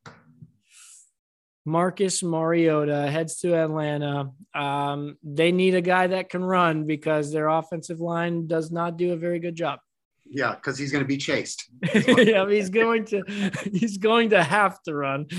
Marcus 1.65 2.21
Mariota 2.23 3.07
heads 3.09 3.37
to 3.39 3.55
Atlanta. 3.55 4.31
Um, 4.53 5.17
they 5.23 5.51
need 5.51 5.75
a 5.75 5.81
guy 5.81 6.07
that 6.07 6.29
can 6.29 6.43
run 6.43 6.85
because 6.85 7.31
their 7.31 7.47
offensive 7.47 8.01
line 8.01 8.47
does 8.47 8.71
not 8.71 8.97
do 8.97 9.13
a 9.13 9.17
very 9.17 9.39
good 9.39 9.55
job. 9.55 9.79
yeah, 10.25 10.55
because 10.55 10.77
he's 10.79 10.91
going 10.91 11.03
to 11.03 11.07
be 11.07 11.17
chased. 11.17 11.69
yeah, 11.93 12.49
he's 12.49 12.69
going 12.69 13.05
to 13.05 13.23
he's 13.71 13.97
going 13.97 14.31
to 14.31 14.43
have 14.43 14.81
to 14.83 14.95
run. 14.95 15.27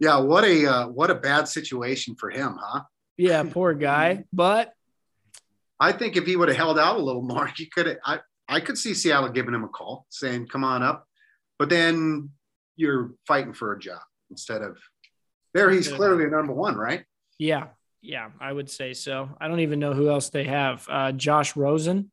Yeah, 0.00 0.18
what 0.20 0.44
a 0.44 0.64
uh, 0.64 0.88
what 0.88 1.10
a 1.10 1.14
bad 1.16 1.48
situation 1.48 2.14
for 2.14 2.30
him, 2.30 2.56
huh? 2.60 2.82
Yeah, 3.18 3.42
poor 3.42 3.74
guy. 3.74 4.24
But 4.32 4.72
I 5.78 5.92
think 5.92 6.16
if 6.16 6.24
he 6.24 6.36
would 6.36 6.48
have 6.48 6.56
held 6.56 6.78
out 6.78 6.96
a 6.96 7.02
little 7.02 7.22
more, 7.22 7.46
he 7.56 7.66
could 7.66 7.86
have. 7.86 7.96
I 8.04 8.20
I 8.48 8.60
could 8.60 8.78
see 8.78 8.94
Seattle 8.94 9.28
giving 9.28 9.52
him 9.52 9.64
a 9.64 9.68
call, 9.68 10.06
saying, 10.08 10.46
"Come 10.46 10.64
on 10.64 10.82
up," 10.82 11.06
but 11.58 11.68
then 11.68 12.30
you're 12.76 13.12
fighting 13.26 13.52
for 13.52 13.72
a 13.72 13.78
job 13.78 14.00
instead 14.30 14.62
of 14.62 14.78
there. 15.52 15.68
He's 15.70 15.88
clearly 15.88 16.24
a 16.24 16.28
number 16.28 16.54
one, 16.54 16.76
right? 16.76 17.04
yeah, 17.38 17.68
yeah, 18.00 18.30
I 18.40 18.52
would 18.52 18.70
say 18.70 18.94
so. 18.94 19.28
I 19.40 19.48
don't 19.48 19.60
even 19.60 19.80
know 19.80 19.92
who 19.92 20.08
else 20.08 20.30
they 20.30 20.44
have. 20.44 20.86
Uh, 20.88 21.12
Josh 21.12 21.56
Rosen. 21.56 22.10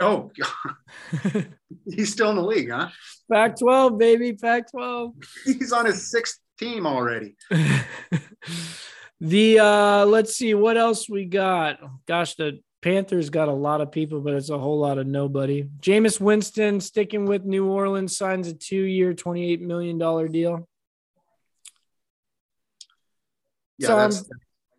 Oh, 0.00 0.30
he's 1.90 2.12
still 2.12 2.30
in 2.30 2.36
the 2.36 2.42
league, 2.42 2.70
huh? 2.70 2.88
Pac 3.30 3.58
12, 3.58 3.98
baby. 3.98 4.32
Pac 4.32 4.70
12. 4.70 5.12
He's 5.44 5.72
on 5.72 5.86
his 5.86 6.10
sixth 6.10 6.38
team 6.58 6.86
already. 6.86 7.36
the 9.20 9.58
uh 9.58 10.04
let's 10.06 10.34
see 10.36 10.54
what 10.54 10.76
else 10.76 11.08
we 11.08 11.24
got. 11.24 11.78
Gosh, 12.06 12.34
the 12.34 12.60
Panthers 12.80 13.30
got 13.30 13.48
a 13.48 13.52
lot 13.52 13.80
of 13.80 13.90
people, 13.90 14.20
but 14.20 14.34
it's 14.34 14.50
a 14.50 14.58
whole 14.58 14.78
lot 14.78 14.98
of 14.98 15.06
nobody. 15.06 15.64
Jameis 15.80 16.20
Winston 16.20 16.80
sticking 16.80 17.26
with 17.26 17.44
New 17.44 17.66
Orleans 17.66 18.16
signs 18.16 18.46
a 18.46 18.54
two-year, 18.54 19.14
$28 19.14 19.60
million 19.60 19.98
deal. 20.30 20.68
Yeah, 23.78 23.88
So, 23.88 23.96
that's 23.96 24.30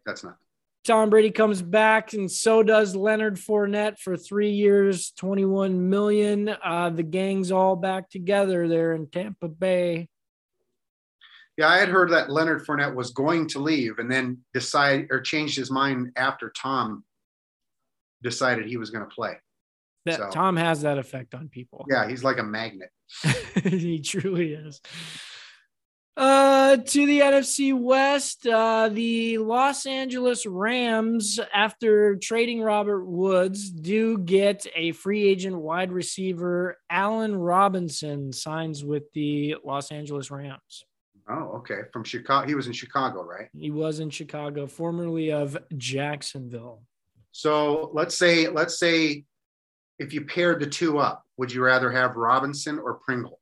that's 0.05 0.23
not. 0.23 0.37
Tom 0.85 1.09
Brady 1.09 1.29
comes 1.29 1.61
back, 1.61 2.13
and 2.13 2.31
so 2.31 2.63
does 2.63 2.95
Leonard 2.95 3.35
Fournette 3.35 3.99
for 3.99 4.15
three 4.15 4.51
years, 4.51 5.11
21 5.17 5.89
million. 5.89 6.49
Uh, 6.63 6.89
the 6.89 7.03
gang's 7.03 7.51
all 7.51 7.75
back 7.75 8.09
together 8.09 8.67
there 8.67 8.93
in 8.93 9.07
Tampa 9.07 9.49
Bay. 9.49 10.07
Yeah, 11.59 11.67
I 11.67 11.77
had 11.79 11.89
heard 11.89 12.11
that 12.11 12.29
Leonard 12.29 12.65
Fournette 12.65 12.95
was 12.95 13.11
going 13.11 13.49
to 13.49 13.59
leave 13.59 13.99
and 13.99 14.09
then 14.09 14.37
decide 14.53 15.07
or 15.11 15.19
changed 15.19 15.57
his 15.57 15.69
mind 15.69 16.13
after 16.15 16.53
Tom 16.55 17.03
decided 18.23 18.65
he 18.65 18.77
was 18.77 18.91
going 18.91 19.03
to 19.03 19.13
play. 19.13 19.33
That 20.05 20.19
So- 20.19 20.29
Tom 20.29 20.55
has 20.55 20.83
that 20.83 20.97
effect 20.97 21.35
on 21.35 21.49
people. 21.49 21.85
Yeah, 21.89 22.07
he's 22.07 22.23
like 22.23 22.37
a 22.37 22.43
magnet. 22.43 22.91
he 23.65 23.99
truly 23.99 24.53
is. 24.53 24.79
Uh, 26.15 26.77
to 26.77 27.05
the 27.05 27.19
NFC 27.19 27.77
West, 27.77 28.47
uh, 28.47 28.87
the 28.87 29.37
Los 29.39 29.85
Angeles 29.85 30.45
Rams, 30.45 31.41
after 31.53 32.15
trading 32.15 32.61
Robert 32.61 33.03
Woods, 33.03 33.69
do 33.69 34.17
get 34.17 34.65
a 34.77 34.93
free 34.93 35.27
agent 35.27 35.57
wide 35.57 35.91
receiver. 35.91 36.77
Allen 36.89 37.35
Robinson 37.35 38.31
signs 38.31 38.85
with 38.85 39.11
the 39.11 39.57
Los 39.65 39.91
Angeles 39.91 40.31
Rams. 40.31 40.85
Oh, 41.29 41.57
okay. 41.57 41.81
From 41.93 42.03
Chicago, 42.03 42.47
he 42.47 42.55
was 42.55 42.67
in 42.67 42.73
Chicago, 42.73 43.23
right? 43.23 43.49
He 43.55 43.69
was 43.69 43.99
in 43.99 44.09
Chicago, 44.09 44.65
formerly 44.65 45.31
of 45.31 45.57
Jacksonville. 45.77 46.81
So 47.31 47.91
let's 47.93 48.17
say 48.17 48.47
let's 48.47 48.79
say 48.79 49.25
if 49.99 50.13
you 50.13 50.25
paired 50.25 50.59
the 50.59 50.65
two 50.65 50.97
up, 50.97 51.23
would 51.37 51.51
you 51.51 51.61
rather 51.61 51.91
have 51.91 52.15
Robinson 52.15 52.79
or 52.79 52.95
Pringle? 52.95 53.39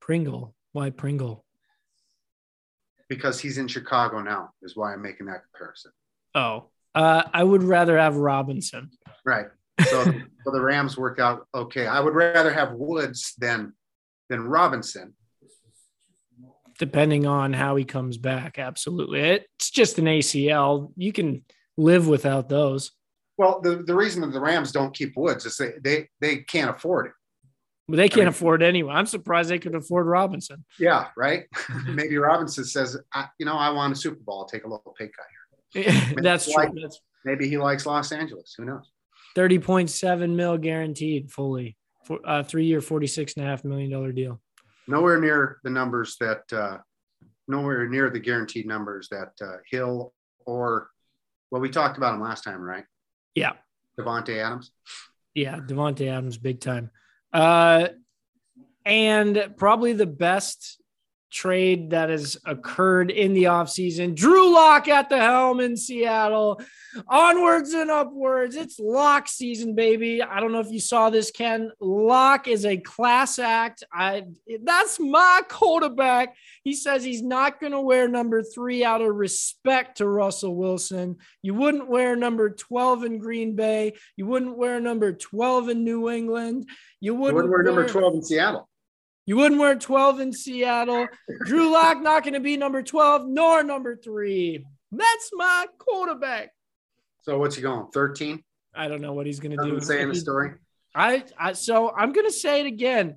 Pringle. 0.00 0.54
Why 0.72 0.90
Pringle? 0.90 1.44
Because 3.08 3.40
he's 3.40 3.56
in 3.56 3.68
Chicago 3.68 4.20
now, 4.20 4.50
is 4.62 4.76
why 4.76 4.92
I'm 4.92 5.00
making 5.00 5.26
that 5.26 5.42
comparison. 5.50 5.92
Oh, 6.34 6.68
uh, 6.94 7.22
I 7.32 7.42
would 7.42 7.62
rather 7.62 7.96
have 7.96 8.16
Robinson. 8.16 8.90
Right. 9.24 9.46
So, 9.86 10.04
so 10.44 10.50
the 10.50 10.60
Rams 10.60 10.98
work 10.98 11.18
out 11.18 11.46
okay. 11.54 11.86
I 11.86 12.00
would 12.00 12.14
rather 12.14 12.52
have 12.52 12.72
Woods 12.72 13.34
than 13.38 13.72
than 14.28 14.42
Robinson. 14.42 15.14
Depending 16.78 17.26
on 17.26 17.52
how 17.52 17.76
he 17.76 17.84
comes 17.84 18.16
back. 18.16 18.58
Absolutely. 18.58 19.20
It's 19.20 19.70
just 19.70 19.98
an 19.98 20.06
ACL. 20.06 20.92
You 20.96 21.12
can 21.12 21.44
live 21.76 22.08
without 22.08 22.48
those. 22.48 22.92
Well, 23.36 23.60
the, 23.60 23.76
the 23.76 23.94
reason 23.94 24.22
that 24.22 24.32
the 24.32 24.40
Rams 24.40 24.72
don't 24.72 24.94
keep 24.94 25.16
Woods 25.16 25.46
is 25.46 25.56
they 25.56 25.72
they, 25.82 26.08
they 26.20 26.36
can't 26.38 26.70
afford 26.70 27.06
it. 27.06 27.12
But 27.88 27.96
they 27.96 28.08
can't 28.08 28.20
mean- 28.20 28.28
afford 28.28 28.62
anyone. 28.62 28.94
I'm 28.96 29.06
surprised 29.06 29.48
they 29.50 29.58
could 29.58 29.74
afford 29.74 30.06
Robinson. 30.06 30.64
Yeah, 30.78 31.08
right. 31.16 31.44
Maybe 31.86 32.18
Robinson 32.18 32.64
says, 32.64 32.98
I, 33.14 33.28
you 33.38 33.46
know, 33.46 33.54
I 33.54 33.70
want 33.70 33.92
a 33.92 33.96
Super 33.96 34.20
Bowl. 34.20 34.40
I'll 34.40 34.46
take 34.46 34.64
a 34.64 34.68
little 34.68 34.94
pay 34.98 35.08
cut 35.08 35.84
here. 35.84 36.14
That's 36.22 36.50
true. 36.52 36.70
That's 36.80 37.00
Maybe 37.24 37.48
he 37.48 37.58
likes 37.58 37.86
Los 37.86 38.12
Angeles. 38.12 38.54
Who 38.56 38.64
knows? 38.64 38.90
30.7 39.36 40.34
mil 40.34 40.58
guaranteed 40.58 41.30
fully 41.30 41.76
for 42.04 42.16
uh, 42.26 42.40
a 42.40 42.44
three 42.44 42.66
year, 42.66 42.80
$46.5 42.80 43.64
million 43.64 44.14
deal. 44.14 44.40
Nowhere 44.88 45.20
near 45.20 45.58
the 45.62 45.70
numbers 45.70 46.16
that, 46.18 46.42
uh, 46.52 46.78
nowhere 47.46 47.88
near 47.88 48.10
the 48.10 48.18
guaranteed 48.18 48.66
numbers 48.66 49.08
that 49.10 49.32
uh, 49.40 49.58
Hill 49.70 50.12
or, 50.46 50.90
well, 51.50 51.60
we 51.60 51.68
talked 51.70 51.98
about 51.98 52.14
him 52.14 52.22
last 52.22 52.42
time, 52.42 52.60
right? 52.60 52.84
Yeah. 53.34 53.52
Davante 53.98 54.36
Adams. 54.38 54.72
Yeah. 55.34 55.58
Davante 55.58 56.08
Adams, 56.08 56.38
big 56.38 56.60
time. 56.60 56.90
Uh, 57.32 57.88
and 58.84 59.52
probably 59.56 59.92
the 59.92 60.06
best 60.06 60.80
trade 61.30 61.90
that 61.90 62.08
has 62.08 62.36
occurred 62.44 63.10
in 63.10 63.34
the 63.34 63.44
offseason. 63.44 64.14
Drew 64.14 64.52
Lock 64.52 64.88
at 64.88 65.08
the 65.08 65.18
helm 65.18 65.60
in 65.60 65.76
Seattle. 65.76 66.60
Onwards 67.06 67.72
and 67.72 67.90
upwards. 67.90 68.56
It's 68.56 68.78
lock 68.78 69.28
season, 69.28 69.74
baby. 69.74 70.22
I 70.22 70.40
don't 70.40 70.52
know 70.52 70.60
if 70.60 70.70
you 70.70 70.80
saw 70.80 71.10
this, 71.10 71.30
Ken. 71.30 71.70
Lock 71.80 72.48
is 72.48 72.64
a 72.64 72.78
class 72.78 73.38
act. 73.38 73.84
I 73.92 74.24
that's 74.64 74.98
my 74.98 75.42
quarterback. 75.48 76.34
He 76.64 76.74
says 76.74 77.04
he's 77.04 77.22
not 77.22 77.60
going 77.60 77.72
to 77.72 77.80
wear 77.80 78.08
number 78.08 78.42
three 78.42 78.84
out 78.84 79.02
of 79.02 79.14
respect 79.14 79.98
to 79.98 80.08
Russell 80.08 80.56
Wilson. 80.56 81.16
You 81.42 81.54
wouldn't 81.54 81.88
wear 81.88 82.16
number 82.16 82.50
12 82.50 83.04
in 83.04 83.18
Green 83.18 83.54
Bay. 83.54 83.94
You 84.16 84.26
wouldn't 84.26 84.56
wear 84.56 84.80
number 84.80 85.12
12 85.12 85.68
in 85.68 85.84
New 85.84 86.08
England. 86.08 86.68
You 87.00 87.14
wouldn't 87.14 87.36
wouldn't 87.36 87.52
wear 87.52 87.62
number 87.62 87.86
12 87.86 88.14
in 88.14 88.22
Seattle. 88.22 88.68
You 89.28 89.36
wouldn't 89.36 89.60
wear 89.60 89.74
12 89.74 90.20
in 90.20 90.32
Seattle. 90.32 91.06
Drew 91.44 91.70
Lock 91.70 92.00
not 92.00 92.22
going 92.22 92.32
to 92.32 92.40
be 92.40 92.56
number 92.56 92.82
12 92.82 93.28
nor 93.28 93.62
number 93.62 93.94
three. 93.94 94.64
That's 94.90 95.30
my 95.34 95.66
quarterback. 95.76 96.48
So 97.20 97.38
what's 97.38 97.54
he 97.54 97.60
going? 97.60 97.88
13? 97.92 98.42
I 98.74 98.88
don't 98.88 99.02
know 99.02 99.12
what 99.12 99.26
he's 99.26 99.38
going 99.38 99.54
to 99.54 99.62
do. 99.62 99.74
Doesn't 99.74 99.86
say 99.86 100.02
the 100.06 100.14
story. 100.14 100.52
I, 100.94 101.24
I 101.38 101.52
so 101.52 101.94
I'm 101.94 102.14
going 102.14 102.26
to 102.26 102.32
say 102.32 102.60
it 102.60 102.66
again. 102.66 103.16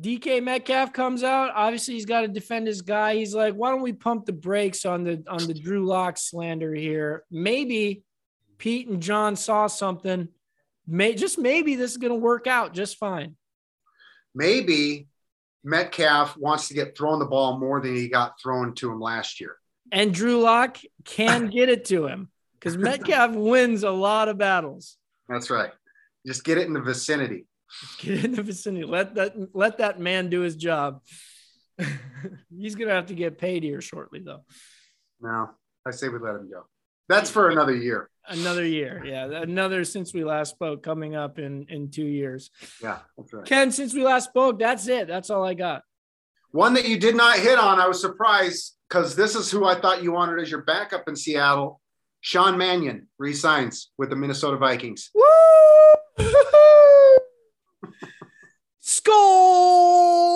DK 0.00 0.40
Metcalf 0.40 0.92
comes 0.92 1.24
out. 1.24 1.50
Obviously, 1.52 1.94
he's 1.94 2.06
got 2.06 2.20
to 2.20 2.28
defend 2.28 2.68
his 2.68 2.82
guy. 2.82 3.16
He's 3.16 3.34
like, 3.34 3.54
why 3.54 3.70
don't 3.70 3.82
we 3.82 3.92
pump 3.92 4.24
the 4.24 4.32
brakes 4.32 4.84
on 4.86 5.02
the 5.02 5.24
on 5.26 5.48
the 5.48 5.54
Drew 5.54 5.84
Lock 5.84 6.16
slander 6.16 6.72
here? 6.72 7.24
Maybe 7.28 8.04
Pete 8.56 8.86
and 8.86 9.02
John 9.02 9.34
saw 9.34 9.66
something. 9.66 10.28
May 10.86 11.14
just 11.14 11.40
maybe 11.40 11.74
this 11.74 11.90
is 11.90 11.96
going 11.96 12.12
to 12.12 12.18
work 12.20 12.46
out 12.46 12.72
just 12.72 12.98
fine. 12.98 13.34
Maybe 14.34 15.08
Metcalf 15.64 16.36
wants 16.36 16.68
to 16.68 16.74
get 16.74 16.96
thrown 16.96 17.18
the 17.18 17.26
ball 17.26 17.58
more 17.58 17.80
than 17.80 17.94
he 17.96 18.08
got 18.08 18.40
thrown 18.40 18.74
to 18.76 18.90
him 18.90 19.00
last 19.00 19.40
year. 19.40 19.56
and 19.92 20.14
Drew 20.14 20.40
Lock 20.40 20.78
can 21.04 21.48
get 21.48 21.68
it 21.68 21.84
to 21.86 22.06
him 22.06 22.30
because 22.54 22.76
Metcalf 22.78 23.32
wins 23.32 23.82
a 23.82 23.90
lot 23.90 24.28
of 24.28 24.38
battles. 24.38 24.96
That's 25.28 25.50
right. 25.50 25.70
Just 26.26 26.44
get 26.44 26.58
it 26.58 26.66
in 26.66 26.72
the 26.72 26.80
vicinity. 26.80 27.46
Get 27.98 28.24
in 28.24 28.32
the 28.32 28.42
vicinity. 28.42 28.84
Let 28.84 29.14
that 29.14 29.34
let 29.54 29.78
that 29.78 30.00
man 30.00 30.28
do 30.28 30.40
his 30.40 30.56
job. 30.56 31.02
He's 32.50 32.74
gonna 32.74 32.92
have 32.92 33.06
to 33.06 33.14
get 33.14 33.38
paid 33.38 33.62
here 33.62 33.80
shortly, 33.80 34.20
though. 34.20 34.44
No, 35.20 35.50
I 35.86 35.90
say 35.92 36.08
we 36.08 36.18
let 36.18 36.34
him 36.34 36.50
go. 36.50 36.66
That's 37.10 37.28
for 37.28 37.50
another 37.50 37.74
year. 37.74 38.08
Another 38.28 38.64
year, 38.64 39.02
yeah, 39.04 39.24
another 39.24 39.84
since 39.84 40.14
we 40.14 40.22
last 40.22 40.50
spoke, 40.50 40.84
coming 40.84 41.16
up 41.16 41.40
in 41.40 41.66
in 41.68 41.90
two 41.90 42.06
years. 42.06 42.52
Yeah, 42.80 42.98
that's 43.18 43.32
right. 43.32 43.44
Ken, 43.44 43.72
since 43.72 43.92
we 43.92 44.04
last 44.04 44.28
spoke, 44.28 44.60
that's 44.60 44.86
it. 44.86 45.08
That's 45.08 45.28
all 45.28 45.44
I 45.44 45.54
got. 45.54 45.82
One 46.52 46.74
that 46.74 46.88
you 46.88 47.00
did 47.00 47.16
not 47.16 47.40
hit 47.40 47.58
on, 47.58 47.80
I 47.80 47.88
was 47.88 48.00
surprised 48.00 48.76
because 48.88 49.16
this 49.16 49.34
is 49.34 49.50
who 49.50 49.64
I 49.64 49.80
thought 49.80 50.04
you 50.04 50.12
wanted 50.12 50.40
as 50.40 50.52
your 50.52 50.62
backup 50.62 51.08
in 51.08 51.16
Seattle. 51.16 51.80
Sean 52.20 52.56
Mannion 52.56 53.08
resigns 53.18 53.90
with 53.98 54.10
the 54.10 54.16
Minnesota 54.16 54.56
Vikings. 54.56 55.10
Woo! 55.12 55.24
Skull 58.78 60.28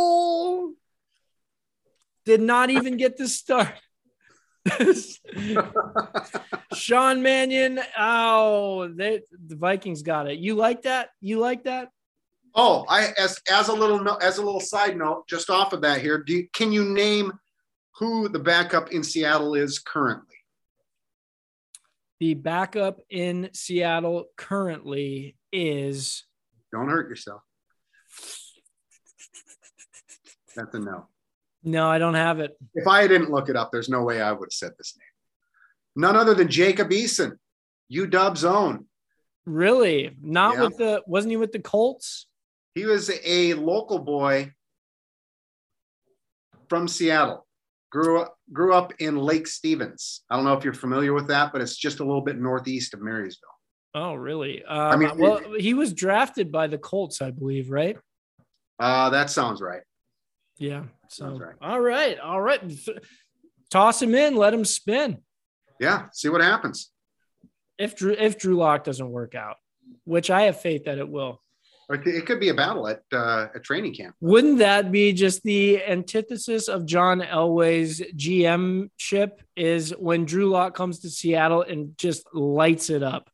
did 2.25 2.41
not 2.41 2.71
even 2.71 2.97
get 2.97 3.19
to 3.19 3.29
start. 3.29 3.75
Sean 6.77 7.23
Mannion, 7.23 7.81
oh, 7.99 8.89
they, 8.89 9.23
the 9.47 9.57
Vikings 9.57 10.03
got 10.03 10.29
it. 10.29 10.39
You 10.39 10.55
like 10.55 10.83
that? 10.83 11.11
You 11.21 11.39
like 11.39 11.65
that? 11.65 11.89
Oh, 12.55 12.85
I 12.89 13.13
as 13.19 13.41
as 13.51 13.69
a 13.69 13.73
little 13.73 14.09
as 14.23 14.39
a 14.39 14.43
little 14.43 14.61
side 14.61 14.97
note, 14.97 15.27
just 15.29 15.51
off 15.51 15.73
of 15.73 15.81
that 15.83 16.01
here, 16.01 16.19
do 16.23 16.35
you, 16.35 16.49
can 16.53 16.71
you 16.71 16.85
name 16.85 17.33
who 17.99 18.29
the 18.29 18.39
backup 18.39 18.93
in 18.93 19.03
Seattle 19.03 19.55
is 19.55 19.79
currently? 19.81 20.37
The 22.21 22.35
backup 22.35 23.01
in 23.11 23.51
Seattle 23.53 24.27
currently 24.37 25.37
is 25.53 26.25
Don't 26.73 26.89
hurt 26.89 27.09
yourself. 27.09 27.43
That's 30.55 30.75
a 30.75 30.79
no. 30.79 31.09
no, 31.65 31.89
I 31.89 31.99
don't 31.99 32.15
have 32.15 32.39
it. 32.39 32.57
If 32.75 32.87
I 32.87 33.09
didn't 33.09 33.31
look 33.31 33.49
it 33.49 33.57
up, 33.57 33.73
there's 33.73 33.89
no 33.89 34.05
way 34.05 34.21
I 34.21 34.31
would 34.31 34.47
have 34.47 34.53
said 34.53 34.73
this 34.79 34.97
name. 34.97 35.09
None 35.97 36.17
other 36.17 36.35
than 36.35 36.49
Jacob 36.49 36.91
Eason, 36.91 37.33
UW's 37.93 38.45
own. 38.45 38.87
Really? 39.47 40.17
Not 40.21 40.55
Yeah. 40.55 40.63
with 40.65 40.77
the 40.79 41.03
wasn't 41.07 41.33
he 41.33 41.37
with 41.37 41.53
the 41.53 41.61
Colts? 41.61 42.27
He 42.75 42.87
was 42.87 43.11
a 43.25 43.55
local 43.55 43.99
boy 43.99 44.53
from 46.69 46.89
Seattle. 46.89 47.47
Grew 47.91 48.21
up 48.23 48.37
grew 48.53 48.75
up 48.75 48.93
in 48.99 49.17
Lake 49.17 49.47
Stevens. 49.47 50.23
I 50.29 50.37
don't 50.37 50.45
know 50.45 50.55
if 50.55 50.65
you're 50.65 50.75
familiar 50.75 51.13
with 51.15 51.29
that, 51.29 51.53
but 51.53 51.61
it's 51.63 51.77
just 51.77 52.01
a 52.01 52.05
little 52.05 52.21
bit 52.23 52.39
northeast 52.39 52.93
of 52.95 53.01
Marysville. 53.01 53.49
Oh, 53.95 54.15
really? 54.15 54.65
Um, 54.65 54.99
mean- 55.01 55.17
well, 55.17 55.41
he 55.59 55.73
was 55.73 55.93
drafted 55.93 56.51
by 56.51 56.67
the 56.67 56.79
Colts, 56.79 57.23
I 57.23 57.31
believe, 57.31 57.71
right? 57.71 57.97
Uh, 58.81 59.11
that 59.11 59.31
sounds 59.31 59.63
right. 59.63 59.83
Yeah. 60.59 60.85
So, 61.09 61.27
Sounds 61.27 61.41
right. 61.41 61.55
all 61.61 61.81
right, 61.81 62.19
all 62.19 62.41
right. 62.41 62.61
Toss 63.71 64.03
him 64.03 64.15
in, 64.17 64.35
let 64.37 64.53
him 64.53 64.65
spin. 64.65 65.23
Yeah, 65.85 66.07
see 66.13 66.31
what 66.31 66.41
happens. 66.41 66.91
If 67.79 67.95
Drew 67.95 68.13
if 68.13 68.39
Drew 68.39 68.57
Lock 68.57 68.85
doesn't 68.85 69.11
work 69.11 69.35
out, 69.35 69.57
which 70.05 70.31
I 70.31 70.43
have 70.45 70.59
faith 70.59 70.85
that 70.85 70.97
it 70.99 71.09
will. 71.09 71.43
It 71.91 72.25
could- 72.25 72.41
be 72.41 72.49
a 72.49 72.55
battle 72.55 72.89
at 72.89 73.03
uh, 73.13 73.49
a 73.55 73.61
training 73.61 73.95
camp. 73.95 74.15
Wouldn't 74.21 74.61
that 74.61 74.91
be 74.91 75.13
just 75.13 75.43
the 75.43 75.85
antithesis 75.85 76.69
of 76.69 76.87
John 76.87 77.21
Elway's 77.21 78.01
GM 78.17 78.89
ship? 78.97 79.43
Is 79.55 79.91
when 79.91 80.25
Drew 80.25 80.49
Lock 80.49 80.75
comes 80.75 81.01
to 81.01 81.11
Seattle 81.11 81.61
and 81.61 81.97
just 81.99 82.27
lights 82.35 82.89
it 82.89 83.03
up. 83.03 83.29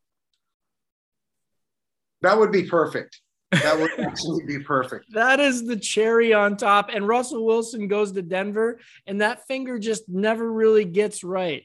That 2.22 2.36
would 2.36 2.51
be 2.51 2.64
perfect. 2.64 3.20
That 3.53 3.78
would 3.78 3.92
actually 4.01 4.44
be 4.44 4.59
perfect. 4.59 5.07
That 5.12 5.38
is 5.38 5.64
the 5.64 5.76
cherry 5.76 6.32
on 6.32 6.57
top. 6.57 6.90
And 6.92 7.07
Russell 7.07 7.46
Wilson 7.46 7.86
goes 7.86 8.11
to 8.12 8.22
Denver, 8.22 8.80
and 9.07 9.20
that 9.20 9.46
finger 9.46 9.78
just 9.78 10.09
never 10.09 10.51
really 10.53 10.84
gets 10.84 11.22
right. 11.22 11.64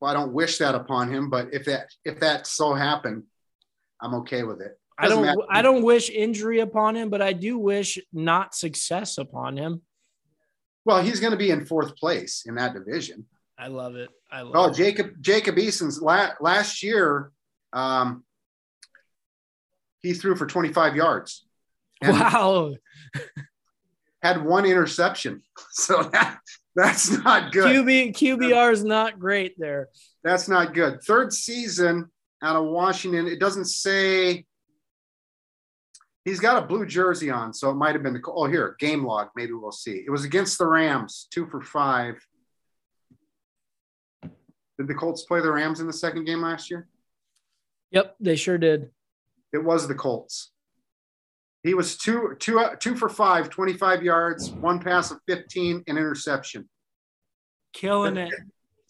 Well, 0.00 0.10
I 0.10 0.14
don't 0.14 0.32
wish 0.32 0.58
that 0.58 0.74
upon 0.74 1.12
him, 1.12 1.28
but 1.30 1.48
if 1.52 1.64
that 1.66 1.88
if 2.04 2.20
that 2.20 2.46
so 2.46 2.74
happened, 2.74 3.24
I'm 4.00 4.14
okay 4.16 4.42
with 4.44 4.60
it. 4.60 4.78
I 4.98 5.08
don't. 5.08 5.22
matter. 5.22 5.40
I 5.50 5.62
don't 5.62 5.82
wish 5.82 6.10
injury 6.10 6.60
upon 6.60 6.96
him, 6.96 7.08
but 7.10 7.22
I 7.22 7.32
do 7.32 7.58
wish 7.58 7.98
not 8.12 8.54
success 8.54 9.18
upon 9.18 9.56
him. 9.56 9.82
Well, 10.84 11.02
he's 11.02 11.20
going 11.20 11.32
to 11.32 11.36
be 11.36 11.50
in 11.50 11.66
fourth 11.66 11.96
place 11.96 12.44
in 12.46 12.54
that 12.56 12.74
division. 12.74 13.26
I 13.58 13.66
love 13.68 13.96
it. 13.96 14.08
I 14.30 14.42
love 14.42 14.54
Oh, 14.56 14.68
it. 14.70 14.74
Jacob 14.74 15.10
Jacob 15.20 15.58
Eason's 15.58 16.00
la- 16.00 16.30
last 16.40 16.82
year, 16.82 17.32
um, 17.72 18.24
he 20.00 20.14
threw 20.14 20.36
for 20.36 20.46
25 20.46 20.94
yards 20.94 21.44
Wow. 22.02 22.74
had 24.22 24.44
one 24.44 24.64
interception. 24.64 25.42
So 25.72 26.02
that 26.04 26.38
that's 26.78 27.10
not 27.24 27.50
good. 27.50 27.66
QB 27.66 28.14
QBR 28.14 28.72
is 28.72 28.84
not 28.84 29.18
great 29.18 29.58
there. 29.58 29.88
That's 30.22 30.48
not 30.48 30.74
good. 30.74 31.02
Third 31.02 31.32
season 31.32 32.08
out 32.40 32.54
of 32.54 32.66
Washington. 32.66 33.26
It 33.26 33.40
doesn't 33.40 33.64
say. 33.64 34.44
He's 36.24 36.38
got 36.38 36.62
a 36.62 36.66
blue 36.66 36.86
jersey 36.86 37.30
on, 37.30 37.52
so 37.52 37.70
it 37.70 37.74
might 37.74 37.94
have 37.94 38.04
been 38.04 38.12
the. 38.12 38.22
Oh, 38.26 38.46
here, 38.46 38.76
game 38.78 39.04
log. 39.04 39.28
Maybe 39.34 39.54
we'll 39.54 39.72
see. 39.72 40.04
It 40.06 40.10
was 40.10 40.24
against 40.24 40.56
the 40.58 40.66
Rams, 40.66 41.26
two 41.32 41.46
for 41.46 41.60
five. 41.60 42.24
Did 44.22 44.86
the 44.86 44.94
Colts 44.94 45.24
play 45.24 45.40
the 45.40 45.50
Rams 45.50 45.80
in 45.80 45.88
the 45.88 45.92
second 45.92 46.26
game 46.26 46.42
last 46.42 46.70
year? 46.70 46.86
Yep, 47.90 48.14
they 48.20 48.36
sure 48.36 48.58
did. 48.58 48.90
It 49.52 49.64
was 49.64 49.88
the 49.88 49.94
Colts. 49.96 50.52
He 51.62 51.74
was 51.74 51.96
two, 51.96 52.36
two, 52.38 52.60
uh, 52.60 52.76
two 52.76 52.94
for 52.94 53.08
five, 53.08 53.50
25 53.50 54.02
yards, 54.02 54.50
one 54.50 54.78
pass 54.78 55.10
of 55.10 55.18
15, 55.26 55.84
an 55.86 55.98
interception. 55.98 56.68
Killing 57.72 58.16
it. 58.16 58.32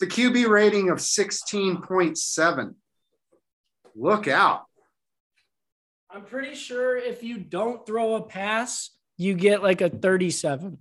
The 0.00 0.06
QB 0.06 0.48
rating 0.48 0.90
of 0.90 0.98
16.7. 0.98 2.74
Look 3.96 4.28
out. 4.28 4.64
I'm 6.10 6.24
pretty 6.24 6.54
sure 6.54 6.96
if 6.96 7.22
you 7.22 7.38
don't 7.38 7.84
throw 7.84 8.14
a 8.14 8.22
pass, 8.22 8.90
you 9.16 9.34
get 9.34 9.62
like 9.62 9.80
a 9.80 9.90
37. 9.90 10.78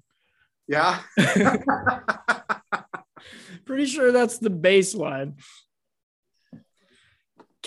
Yeah. 0.68 1.00
Pretty 3.66 3.86
sure 3.86 4.12
that's 4.12 4.38
the 4.38 4.50
baseline. 4.50 5.34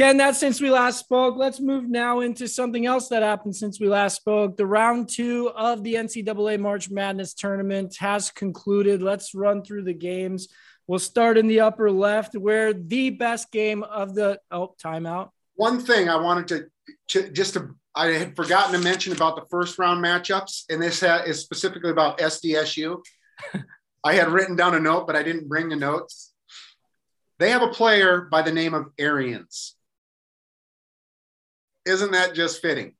Ken, 0.01 0.17
that's 0.17 0.39
since 0.39 0.63
we 0.63 0.71
last 0.71 0.99
spoke. 0.99 1.37
Let's 1.37 1.61
move 1.61 1.87
now 1.87 2.21
into 2.21 2.49
something 2.49 2.87
else 2.87 3.09
that 3.09 3.23
happened 3.23 3.55
since 3.55 3.79
we 3.79 3.87
last 3.87 4.17
spoke. 4.17 4.57
The 4.57 4.65
round 4.65 5.11
two 5.11 5.51
of 5.51 5.85
the 5.85 5.97
NCAA 5.97 6.59
March 6.59 6.89
Madness 6.89 7.35
tournament 7.35 7.97
has 7.99 8.31
concluded. 8.31 9.03
Let's 9.03 9.35
run 9.35 9.63
through 9.63 9.85
the 9.85 9.93
games. 9.93 10.49
We'll 10.87 11.01
start 11.01 11.37
in 11.37 11.49
the 11.49 11.61
upper 11.61 11.91
left, 11.91 12.35
where 12.35 12.73
the 12.73 13.11
best 13.11 13.53
game 13.53 13.83
of 13.83 14.15
the 14.15 14.41
oh 14.51 14.75
timeout. 14.83 15.33
One 15.57 15.79
thing 15.79 16.09
I 16.09 16.17
wanted 16.17 16.49
to, 16.49 16.67
to 17.09 17.31
just 17.31 17.53
to, 17.53 17.75
I 17.95 18.07
had 18.07 18.35
forgotten 18.35 18.73
to 18.73 18.79
mention 18.79 19.13
about 19.13 19.37
the 19.37 19.45
first 19.51 19.79
round 19.79 20.03
matchups, 20.03 20.65
and 20.71 20.83
this 20.83 21.03
ha- 21.03 21.25
is 21.27 21.41
specifically 21.41 21.91
about 21.91 22.17
SDSU. 22.21 23.05
I 24.05 24.15
had 24.15 24.29
written 24.29 24.57
down 24.57 24.75
a 24.75 24.81
note, 24.81 25.07
but 25.07 25.15
I 25.15 25.23
didn't 25.23 25.47
bring 25.47 25.69
the 25.69 25.77
notes. 25.77 26.33
They 27.39 27.51
have 27.51 27.61
a 27.61 27.69
player 27.69 28.23
by 28.23 28.41
the 28.41 28.53
name 28.53 28.73
of 28.73 28.87
Arians. 28.97 29.77
Isn't 31.91 32.13
that 32.13 32.35
just 32.35 32.63
fitting? 32.63 32.95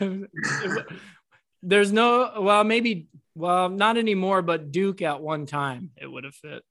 There's 1.62 1.92
no 1.92 2.32
well, 2.40 2.64
maybe 2.64 3.08
well, 3.34 3.68
not 3.68 3.98
anymore, 3.98 4.40
but 4.40 4.72
Duke 4.72 5.02
at 5.02 5.20
one 5.20 5.44
time 5.44 5.90
it 6.00 6.06
would 6.10 6.24
have 6.24 6.34
fit. 6.34 6.62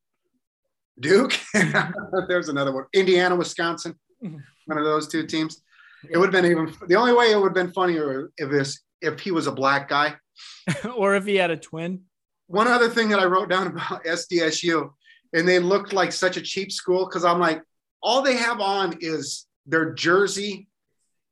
Duke. 0.99 1.39
There's 2.27 2.49
another 2.49 2.73
one. 2.73 2.85
Indiana, 2.93 3.35
Wisconsin. 3.35 3.95
One 4.65 4.77
of 4.77 4.83
those 4.83 5.07
two 5.07 5.25
teams. 5.25 5.63
It 6.09 6.17
would 6.17 6.33
have 6.33 6.43
been 6.43 6.49
even 6.51 6.73
the 6.87 6.95
only 6.95 7.13
way 7.13 7.31
it 7.31 7.35
would 7.35 7.47
have 7.47 7.53
been 7.53 7.73
funnier 7.73 8.31
if 8.37 8.49
this 8.51 8.81
if 9.01 9.19
he 9.19 9.31
was 9.31 9.47
a 9.47 9.51
black 9.51 9.89
guy. 9.89 10.15
or 10.95 11.15
if 11.15 11.25
he 11.25 11.35
had 11.35 11.51
a 11.51 11.57
twin. 11.57 12.01
One 12.47 12.67
other 12.67 12.89
thing 12.89 13.09
that 13.09 13.19
I 13.19 13.25
wrote 13.25 13.49
down 13.49 13.67
about 13.67 14.03
SDSU, 14.05 14.91
and 15.33 15.47
they 15.47 15.59
looked 15.59 15.93
like 15.93 16.11
such 16.11 16.37
a 16.37 16.41
cheap 16.41 16.71
school 16.71 17.05
because 17.05 17.25
I'm 17.25 17.39
like, 17.39 17.63
all 18.03 18.21
they 18.21 18.35
have 18.35 18.59
on 18.59 18.97
is 19.01 19.47
their 19.65 19.93
jersey 19.93 20.67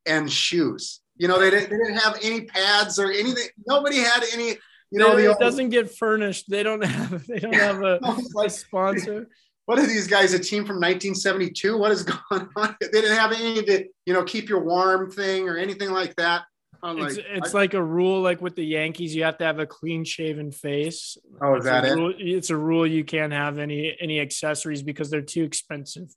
and 0.06 0.32
shoes. 0.32 1.02
You 1.18 1.28
know, 1.28 1.40
they 1.40 1.50
didn't, 1.50 1.70
they 1.70 1.78
didn't 1.78 1.98
have 1.98 2.18
any 2.24 2.42
pads 2.46 2.98
or 3.00 3.12
anything. 3.12 3.48
Nobody 3.68 3.98
had 3.98 4.24
any. 4.34 4.56
You 4.92 4.98
know, 5.00 5.18
it 5.18 5.38
doesn't 5.40 5.70
get 5.70 5.92
furnished. 5.96 6.50
They 6.50 6.64
don't 6.64 6.84
have 6.84 7.28
they 7.28 7.40
don't 7.40 7.54
have 7.54 7.82
a, 7.84 8.00
a 8.44 8.50
sponsor. 8.50 9.28
what 9.66 9.78
are 9.78 9.86
these 9.86 10.08
guys? 10.08 10.34
A 10.34 10.40
team 10.40 10.64
from 10.66 10.78
1972? 10.78 11.78
What 11.78 11.92
is 11.92 12.04
going 12.30 12.48
on? 12.56 12.76
They 12.82 12.88
didn't 13.02 13.18
have 13.18 13.32
any 13.34 13.62
to, 13.64 13.86
you 14.06 14.14
know, 14.14 14.24
keep 14.24 14.50
your 14.50 14.64
warm 14.64 15.12
thing 15.12 15.48
or 15.48 15.58
anything 15.58 15.92
like 15.92 16.16
that. 16.16 16.44
I'm 16.82 16.98
It's, 17.00 17.18
like, 17.18 17.26
it's 17.30 17.54
I- 17.54 17.58
like 17.58 17.74
a 17.76 17.84
rule, 17.84 18.22
like 18.22 18.42
with 18.42 18.56
the 18.56 18.66
Yankees, 18.66 19.14
you 19.14 19.26
have 19.26 19.38
to 19.40 19.44
have 19.46 19.60
a 19.60 19.68
clean 19.68 20.06
shaven 20.06 20.52
face. 20.52 21.18
oh, 21.42 21.56
is 21.56 21.58
It's 21.58 21.66
that 21.66 21.84
a 21.86 21.92
it? 21.92 21.96
rule- 21.96 22.14
It's 22.18 22.50
a 22.50 22.58
rule 22.58 22.88
you 22.88 23.04
can't 23.04 23.34
have 23.34 23.60
any 23.60 23.96
any 24.00 24.20
accessories 24.22 24.82
because 24.82 25.10
they're 25.12 25.22
too 25.22 25.44
expensive. 25.44 26.08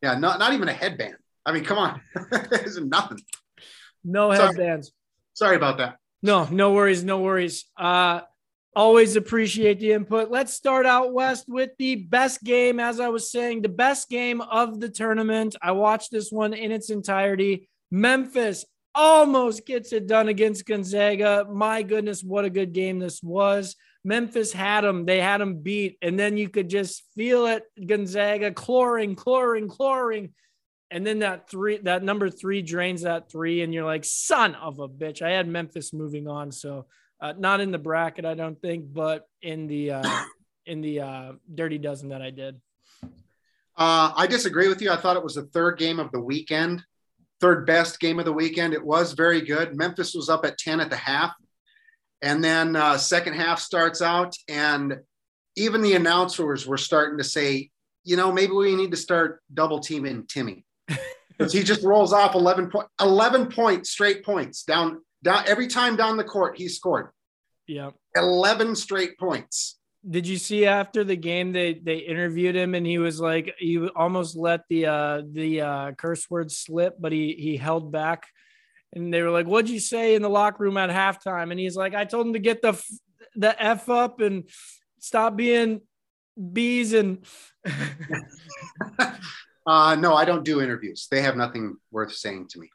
Yeah, 0.00 0.14
not 0.16 0.38
not 0.38 0.52
even 0.54 0.68
a 0.68 0.72
headband. 0.72 1.16
I 1.44 1.52
mean, 1.52 1.64
come 1.64 1.78
on, 1.78 2.00
there's 2.50 2.80
nothing. 2.80 3.18
No 4.04 4.34
Sorry. 4.34 4.46
headbands. 4.46 4.92
Sorry 5.34 5.56
about 5.56 5.78
that. 5.78 5.96
No, 6.22 6.46
no 6.50 6.72
worries, 6.72 7.04
no 7.04 7.20
worries. 7.20 7.64
Uh 7.76 8.22
always 8.74 9.16
appreciate 9.16 9.80
the 9.80 9.92
input. 9.92 10.30
Let's 10.30 10.54
start 10.54 10.86
out 10.86 11.12
west 11.12 11.44
with 11.48 11.70
the 11.78 11.96
best 11.96 12.42
game 12.42 12.80
as 12.80 13.00
I 13.00 13.08
was 13.08 13.30
saying, 13.30 13.62
the 13.62 13.68
best 13.68 14.08
game 14.08 14.40
of 14.40 14.80
the 14.80 14.88
tournament. 14.88 15.56
I 15.60 15.72
watched 15.72 16.10
this 16.10 16.32
one 16.32 16.54
in 16.54 16.72
its 16.72 16.90
entirety. 16.90 17.68
Memphis 17.90 18.64
almost 18.94 19.66
gets 19.66 19.92
it 19.92 20.06
done 20.06 20.28
against 20.28 20.66
Gonzaga. 20.66 21.46
My 21.50 21.82
goodness, 21.82 22.22
what 22.22 22.44
a 22.44 22.50
good 22.50 22.72
game 22.72 22.98
this 22.98 23.22
was. 23.22 23.76
Memphis 24.04 24.52
had 24.52 24.82
them. 24.82 25.06
They 25.06 25.20
had 25.20 25.40
them 25.40 25.58
beat. 25.58 25.98
And 26.02 26.18
then 26.18 26.36
you 26.36 26.48
could 26.48 26.68
just 26.68 27.04
feel 27.14 27.46
it. 27.46 27.64
Gonzaga 27.86 28.52
cloring, 28.52 29.14
cloring, 29.14 29.68
cloring. 29.68 30.32
And 30.92 31.06
then 31.06 31.20
that 31.20 31.48
three, 31.48 31.78
that 31.78 32.02
number 32.02 32.28
three 32.28 32.60
drains 32.60 33.02
that 33.02 33.30
three. 33.30 33.62
And 33.62 33.72
you're 33.72 33.84
like, 33.84 34.04
son 34.04 34.54
of 34.54 34.78
a 34.78 34.88
bitch. 34.88 35.22
I 35.22 35.30
had 35.30 35.48
Memphis 35.48 35.92
moving 35.92 36.28
on. 36.28 36.52
So 36.52 36.84
uh, 37.20 37.32
not 37.38 37.60
in 37.60 37.70
the 37.70 37.78
bracket, 37.78 38.26
I 38.26 38.34
don't 38.34 38.60
think, 38.60 38.92
but 38.92 39.26
in 39.40 39.66
the, 39.66 39.92
uh, 39.92 40.24
in 40.66 40.82
the 40.82 41.00
uh, 41.00 41.32
dirty 41.52 41.78
dozen 41.78 42.10
that 42.10 42.20
I 42.20 42.30
did. 42.30 42.60
Uh, 43.74 44.12
I 44.14 44.26
disagree 44.26 44.68
with 44.68 44.82
you. 44.82 44.90
I 44.92 44.96
thought 44.96 45.16
it 45.16 45.24
was 45.24 45.36
the 45.36 45.44
third 45.46 45.78
game 45.78 45.98
of 45.98 46.12
the 46.12 46.20
weekend, 46.20 46.84
third 47.40 47.66
best 47.66 47.98
game 47.98 48.18
of 48.18 48.26
the 48.26 48.32
weekend. 48.32 48.74
It 48.74 48.84
was 48.84 49.14
very 49.14 49.40
good. 49.40 49.74
Memphis 49.74 50.14
was 50.14 50.28
up 50.28 50.44
at 50.44 50.58
10 50.58 50.78
at 50.80 50.90
the 50.90 50.96
half. 50.96 51.32
And 52.20 52.44
then 52.44 52.76
uh, 52.76 52.98
second 52.98 53.34
half 53.34 53.58
starts 53.58 54.00
out, 54.00 54.36
and 54.48 54.98
even 55.56 55.82
the 55.82 55.94
announcers 55.94 56.66
were 56.66 56.78
starting 56.78 57.18
to 57.18 57.24
say, 57.24 57.70
you 58.04 58.16
know, 58.16 58.30
maybe 58.30 58.52
we 58.52 58.76
need 58.76 58.92
to 58.92 58.96
start 58.96 59.42
double 59.52 59.80
teaming 59.80 60.26
Timmy. 60.28 60.64
Because 60.88 61.52
he 61.52 61.62
just 61.62 61.82
rolls 61.82 62.12
off 62.12 62.34
11 62.34 62.70
point, 62.70 62.86
11 63.00 63.46
point 63.50 63.86
straight 63.86 64.24
points 64.24 64.62
down, 64.64 65.00
down 65.22 65.44
every 65.46 65.66
time 65.66 65.96
down 65.96 66.16
the 66.16 66.24
court 66.24 66.56
he 66.58 66.68
scored 66.68 67.10
Yeah. 67.66 67.90
11 68.14 68.76
straight 68.76 69.18
points. 69.18 69.78
Did 70.08 70.26
you 70.26 70.36
see 70.36 70.66
after 70.66 71.04
the 71.04 71.16
game 71.16 71.52
they 71.52 71.74
they 71.74 71.98
interviewed 71.98 72.56
him 72.56 72.74
and 72.74 72.84
he 72.84 72.98
was 72.98 73.20
like 73.20 73.54
he 73.58 73.86
almost 73.88 74.36
let 74.36 74.62
the 74.68 74.86
uh 74.86 75.22
the 75.30 75.60
uh 75.60 75.92
curse 75.92 76.28
word 76.28 76.50
slip 76.50 76.96
but 77.00 77.12
he 77.12 77.36
he 77.38 77.56
held 77.56 77.92
back 77.92 78.24
and 78.92 79.14
they 79.14 79.22
were 79.22 79.30
like 79.30 79.46
what'd 79.46 79.70
you 79.70 79.78
say 79.78 80.16
in 80.16 80.22
the 80.22 80.28
locker 80.28 80.64
room 80.64 80.76
at 80.76 80.90
halftime 80.90 81.52
and 81.52 81.60
he's 81.60 81.76
like 81.76 81.94
I 81.94 82.04
told 82.04 82.26
him 82.26 82.32
to 82.32 82.40
get 82.40 82.62
the 82.62 82.70
f- 82.70 82.90
the 83.36 83.62
f 83.62 83.88
up 83.88 84.20
and 84.20 84.48
stop 84.98 85.36
being 85.36 85.82
bees 86.52 86.92
and 86.94 87.24
Uh, 89.66 89.94
no, 89.94 90.14
I 90.14 90.24
don't 90.24 90.44
do 90.44 90.60
interviews. 90.60 91.08
They 91.10 91.22
have 91.22 91.36
nothing 91.36 91.76
worth 91.90 92.14
saying 92.14 92.48
to 92.48 92.60
me. 92.60 92.68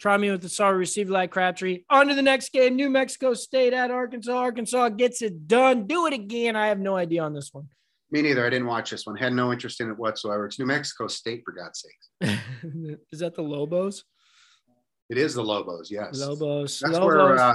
try 0.00 0.16
me 0.16 0.30
with 0.30 0.42
the 0.42 0.48
sorry 0.48 0.78
received 0.78 1.10
like 1.10 1.30
Crabtree. 1.30 1.82
On 1.90 2.08
to 2.08 2.14
the 2.14 2.22
next 2.22 2.52
game, 2.52 2.76
New 2.76 2.90
Mexico 2.90 3.34
State 3.34 3.72
at 3.72 3.90
Arkansas. 3.90 4.32
Arkansas 4.32 4.90
gets 4.90 5.22
it 5.22 5.46
done. 5.46 5.86
Do 5.86 6.06
it 6.06 6.12
again. 6.12 6.56
I 6.56 6.68
have 6.68 6.78
no 6.78 6.96
idea 6.96 7.22
on 7.22 7.34
this 7.34 7.52
one. 7.52 7.68
Me 8.10 8.22
neither. 8.22 8.46
I 8.46 8.50
didn't 8.50 8.66
watch 8.66 8.90
this 8.90 9.06
one. 9.06 9.16
Had 9.16 9.32
no 9.32 9.52
interest 9.52 9.80
in 9.80 9.90
it 9.90 9.98
whatsoever. 9.98 10.46
It's 10.46 10.58
New 10.58 10.66
Mexico 10.66 11.08
State, 11.08 11.42
for 11.44 11.52
God's 11.52 11.84
sake. 11.84 12.38
Is 13.12 13.20
that 13.20 13.34
the 13.34 13.42
Lobos? 13.42 14.04
It 15.10 15.16
is 15.16 15.34
the 15.34 15.42
Lobos, 15.42 15.90
yes. 15.90 16.18
Lobos. 16.20 16.80
That's 16.80 16.92
Lobos. 16.92 17.06
where 17.06 17.38
uh, 17.38 17.54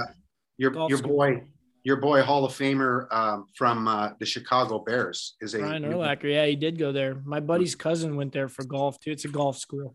your 0.58 0.70
Golf 0.72 0.90
your 0.90 1.00
boy, 1.00 1.44
your 1.84 1.96
boy 1.96 2.22
Hall 2.22 2.44
of 2.44 2.52
Famer 2.52 3.12
um, 3.12 3.46
from 3.54 3.86
uh, 3.86 4.10
the 4.18 4.26
Chicago 4.26 4.78
Bears 4.78 5.36
is 5.40 5.54
a 5.54 5.58
Brian 5.58 5.84
Urlacher. 5.84 6.32
Yeah, 6.32 6.46
he 6.46 6.56
did 6.56 6.78
go 6.78 6.92
there. 6.92 7.20
My 7.24 7.40
buddy's 7.40 7.74
cousin 7.74 8.16
went 8.16 8.32
there 8.32 8.48
for 8.48 8.64
golf 8.64 8.98
too. 8.98 9.12
It's 9.12 9.26
a 9.26 9.28
golf 9.28 9.58
school. 9.58 9.94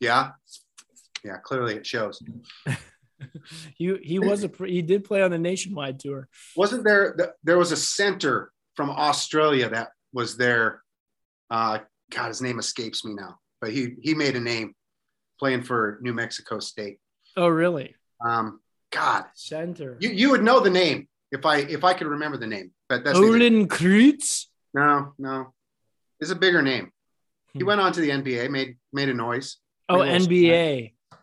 yeah, 0.00 0.30
yeah. 1.24 1.36
Clearly, 1.42 1.76
it 1.76 1.86
shows. 1.86 2.20
He 3.76 3.96
he 4.02 4.20
was 4.20 4.44
a 4.44 4.50
he 4.64 4.80
did 4.80 5.02
play 5.02 5.22
on 5.22 5.32
the 5.32 5.38
nationwide 5.38 5.98
tour. 5.98 6.28
Wasn't 6.56 6.84
there? 6.84 7.34
There 7.42 7.58
was 7.58 7.72
a 7.72 7.76
center 7.76 8.52
from 8.76 8.90
Australia 8.90 9.68
that 9.70 9.88
was 10.12 10.36
there. 10.36 10.82
Uh, 11.50 11.80
God, 12.10 12.28
his 12.28 12.40
name 12.40 12.60
escapes 12.60 13.04
me 13.04 13.14
now, 13.14 13.38
but 13.60 13.72
he 13.72 13.96
he 14.02 14.14
made 14.14 14.36
a 14.36 14.40
name 14.40 14.74
playing 15.40 15.64
for 15.64 15.98
New 16.00 16.14
Mexico 16.14 16.60
State. 16.60 16.98
Oh, 17.36 17.48
really? 17.48 17.96
Um, 18.24 18.60
God, 18.92 19.24
Center. 19.34 19.96
you 20.00 20.10
you 20.10 20.30
would 20.30 20.44
know 20.44 20.60
the 20.60 20.70
name 20.70 21.08
if 21.32 21.44
I 21.46 21.58
if 21.58 21.84
I 21.84 21.94
could 21.94 22.06
remember 22.06 22.36
the 22.38 22.46
name. 22.46 22.72
But 22.88 23.04
that's 23.04 23.18
Olin 23.18 23.68
Kreutz. 23.68 24.46
no 24.74 25.12
no. 25.18 25.52
It's 26.20 26.30
a 26.30 26.34
bigger 26.36 26.62
name. 26.62 26.90
He 27.52 27.60
Hmm. 27.60 27.66
went 27.66 27.80
on 27.80 27.92
to 27.92 28.00
the 28.00 28.10
NBA, 28.10 28.50
made 28.50 28.76
made 28.92 29.08
a 29.08 29.14
noise. 29.14 29.56
Oh, 29.88 29.98
NBA. 30.00 30.92
I 31.10 31.16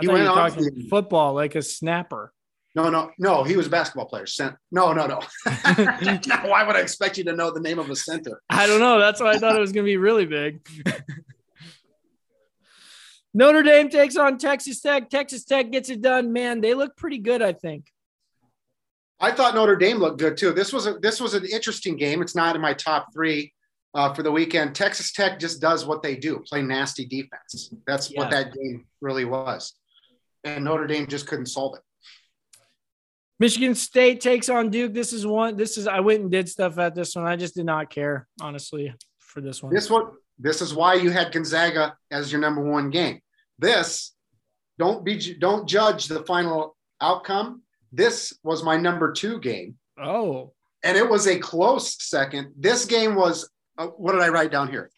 He 0.00 0.06
you 0.06 0.12
went 0.12 0.24
were 0.24 0.30
on 0.30 0.36
talking 0.50 0.64
to 0.64 0.70
the- 0.70 0.88
football, 0.88 1.34
like 1.34 1.54
a 1.54 1.62
snapper. 1.62 2.32
No, 2.74 2.88
no, 2.90 3.10
no. 3.18 3.42
He 3.42 3.56
was 3.56 3.66
a 3.66 3.70
basketball 3.70 4.06
player. 4.06 4.26
Cent- 4.26 4.54
no, 4.70 4.92
no, 4.92 5.06
no. 5.06 5.18
Why 5.44 6.64
would 6.64 6.76
I 6.76 6.80
expect 6.80 7.18
you 7.18 7.24
to 7.24 7.32
know 7.32 7.50
the 7.50 7.60
name 7.60 7.78
of 7.80 7.90
a 7.90 7.96
center? 7.96 8.40
I 8.48 8.66
don't 8.68 8.78
know. 8.78 9.00
That's 9.00 9.20
why 9.20 9.32
I 9.32 9.38
thought 9.38 9.56
it 9.56 9.60
was 9.60 9.72
going 9.72 9.84
to 9.84 9.90
be 9.90 9.96
really 9.96 10.26
big. 10.26 10.60
Notre 13.34 13.62
Dame 13.62 13.88
takes 13.88 14.16
on 14.16 14.38
Texas 14.38 14.80
Tech. 14.80 15.10
Texas 15.10 15.44
Tech 15.44 15.70
gets 15.70 15.90
it 15.90 16.00
done. 16.00 16.32
Man, 16.32 16.60
they 16.60 16.74
look 16.74 16.96
pretty 16.96 17.18
good, 17.18 17.42
I 17.42 17.52
think. 17.52 17.86
I 19.20 19.32
thought 19.32 19.54
Notre 19.54 19.76
Dame 19.76 19.98
looked 19.98 20.18
good 20.18 20.36
too. 20.36 20.52
This 20.52 20.72
was 20.72 20.86
a 20.86 20.94
this 20.94 21.20
was 21.20 21.34
an 21.34 21.44
interesting 21.44 21.96
game. 21.96 22.22
It's 22.22 22.36
not 22.36 22.54
in 22.54 22.62
my 22.62 22.72
top 22.72 23.08
three 23.12 23.52
uh, 23.94 24.14
for 24.14 24.22
the 24.22 24.30
weekend. 24.30 24.74
Texas 24.74 25.12
Tech 25.12 25.40
just 25.40 25.60
does 25.60 25.84
what 25.86 26.02
they 26.02 26.16
do: 26.16 26.38
play 26.40 26.62
nasty 26.62 27.04
defense. 27.04 27.72
That's 27.86 28.08
what 28.14 28.30
that 28.30 28.52
game 28.52 28.86
really 29.00 29.24
was, 29.24 29.74
and 30.44 30.64
Notre 30.64 30.86
Dame 30.86 31.06
just 31.06 31.26
couldn't 31.26 31.46
solve 31.46 31.76
it. 31.76 31.82
Michigan 33.40 33.74
State 33.74 34.20
takes 34.20 34.48
on 34.48 34.70
Duke. 34.70 34.94
This 34.94 35.12
is 35.12 35.26
one. 35.26 35.56
This 35.56 35.78
is 35.78 35.86
I 35.86 36.00
went 36.00 36.22
and 36.22 36.30
did 36.30 36.48
stuff 36.48 36.78
at 36.78 36.94
this 36.94 37.14
one. 37.14 37.26
I 37.26 37.36
just 37.36 37.54
did 37.54 37.66
not 37.66 37.90
care, 37.90 38.26
honestly, 38.40 38.92
for 39.18 39.40
this 39.40 39.62
one. 39.62 39.72
This 39.72 39.90
one. 39.90 40.12
this 40.38 40.60
is 40.60 40.74
why 40.74 40.94
you 40.94 41.10
had 41.10 41.32
Gonzaga 41.32 41.96
as 42.10 42.30
your 42.32 42.40
number 42.40 42.62
one 42.62 42.90
game. 42.90 43.20
This 43.58 44.12
don't 44.78 45.04
be 45.04 45.34
don't 45.34 45.68
judge 45.68 46.06
the 46.06 46.24
final 46.24 46.76
outcome. 47.00 47.62
This 47.92 48.32
was 48.42 48.62
my 48.62 48.76
number 48.76 49.12
two 49.12 49.40
game. 49.40 49.76
oh, 50.00 50.52
and 50.84 50.96
it 50.96 51.08
was 51.08 51.26
a 51.26 51.38
close 51.38 51.96
second. 52.02 52.52
This 52.56 52.84
game 52.84 53.14
was 53.14 53.48
uh, 53.78 53.86
what 53.86 54.12
did 54.12 54.22
I 54.22 54.28
write 54.28 54.50
down 54.50 54.68
here? 54.68 54.90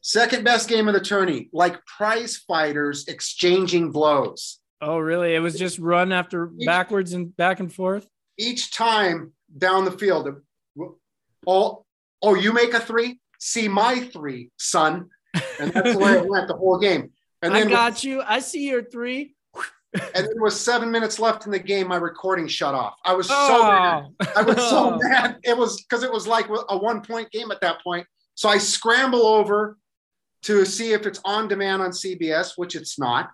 Second 0.00 0.44
best 0.44 0.68
game 0.68 0.86
of 0.88 0.94
the 0.94 1.00
tourney, 1.00 1.48
like 1.52 1.84
prize 1.84 2.36
fighters 2.36 3.06
exchanging 3.08 3.90
blows. 3.90 4.60
oh, 4.80 4.98
really? 4.98 5.34
It 5.34 5.40
was 5.40 5.58
just 5.58 5.78
run 5.78 6.12
after 6.12 6.50
backwards 6.64 7.12
and 7.12 7.36
back 7.36 7.60
and 7.60 7.72
forth. 7.72 8.06
Each 8.38 8.70
time 8.72 9.32
down 9.56 9.84
the 9.84 9.90
field, 9.90 10.28
oh, 11.46 11.84
oh, 12.22 12.34
you 12.34 12.52
make 12.52 12.74
a 12.74 12.80
three, 12.80 13.20
see 13.40 13.66
my 13.66 13.98
three, 14.00 14.50
son, 14.56 15.08
and 15.58 15.72
that's 15.72 15.92
the 15.94 15.98
way 15.98 16.12
it 16.12 16.28
went 16.28 16.46
the 16.46 16.54
whole 16.54 16.78
game. 16.78 17.10
And 17.42 17.52
I 17.52 17.60
then, 17.60 17.70
got 17.70 18.04
you. 18.04 18.22
I 18.22 18.38
see 18.38 18.68
your 18.68 18.84
three. 18.84 19.34
And 19.94 20.26
there 20.26 20.42
was 20.42 20.58
seven 20.60 20.90
minutes 20.90 21.18
left 21.18 21.46
in 21.46 21.52
the 21.52 21.58
game. 21.58 21.88
My 21.88 21.96
recording 21.96 22.46
shut 22.46 22.74
off. 22.74 22.94
I 23.04 23.14
was 23.14 23.28
so 23.28 23.62
mad. 23.62 24.04
Oh, 24.20 24.26
I 24.36 24.42
was 24.42 24.56
so 24.56 24.96
mad. 25.02 25.38
It 25.42 25.56
was 25.56 25.82
because 25.82 26.02
it 26.02 26.12
was 26.12 26.26
like 26.26 26.46
a 26.68 26.76
one 26.76 27.00
point 27.02 27.30
game 27.30 27.50
at 27.50 27.60
that 27.62 27.82
point. 27.82 28.06
So 28.34 28.48
I 28.48 28.58
scramble 28.58 29.26
over 29.26 29.78
to 30.42 30.64
see 30.64 30.92
if 30.92 31.06
it's 31.06 31.20
on 31.24 31.48
demand 31.48 31.82
on 31.82 31.90
CBS, 31.90 32.52
which 32.56 32.76
it's 32.76 32.98
not. 32.98 33.30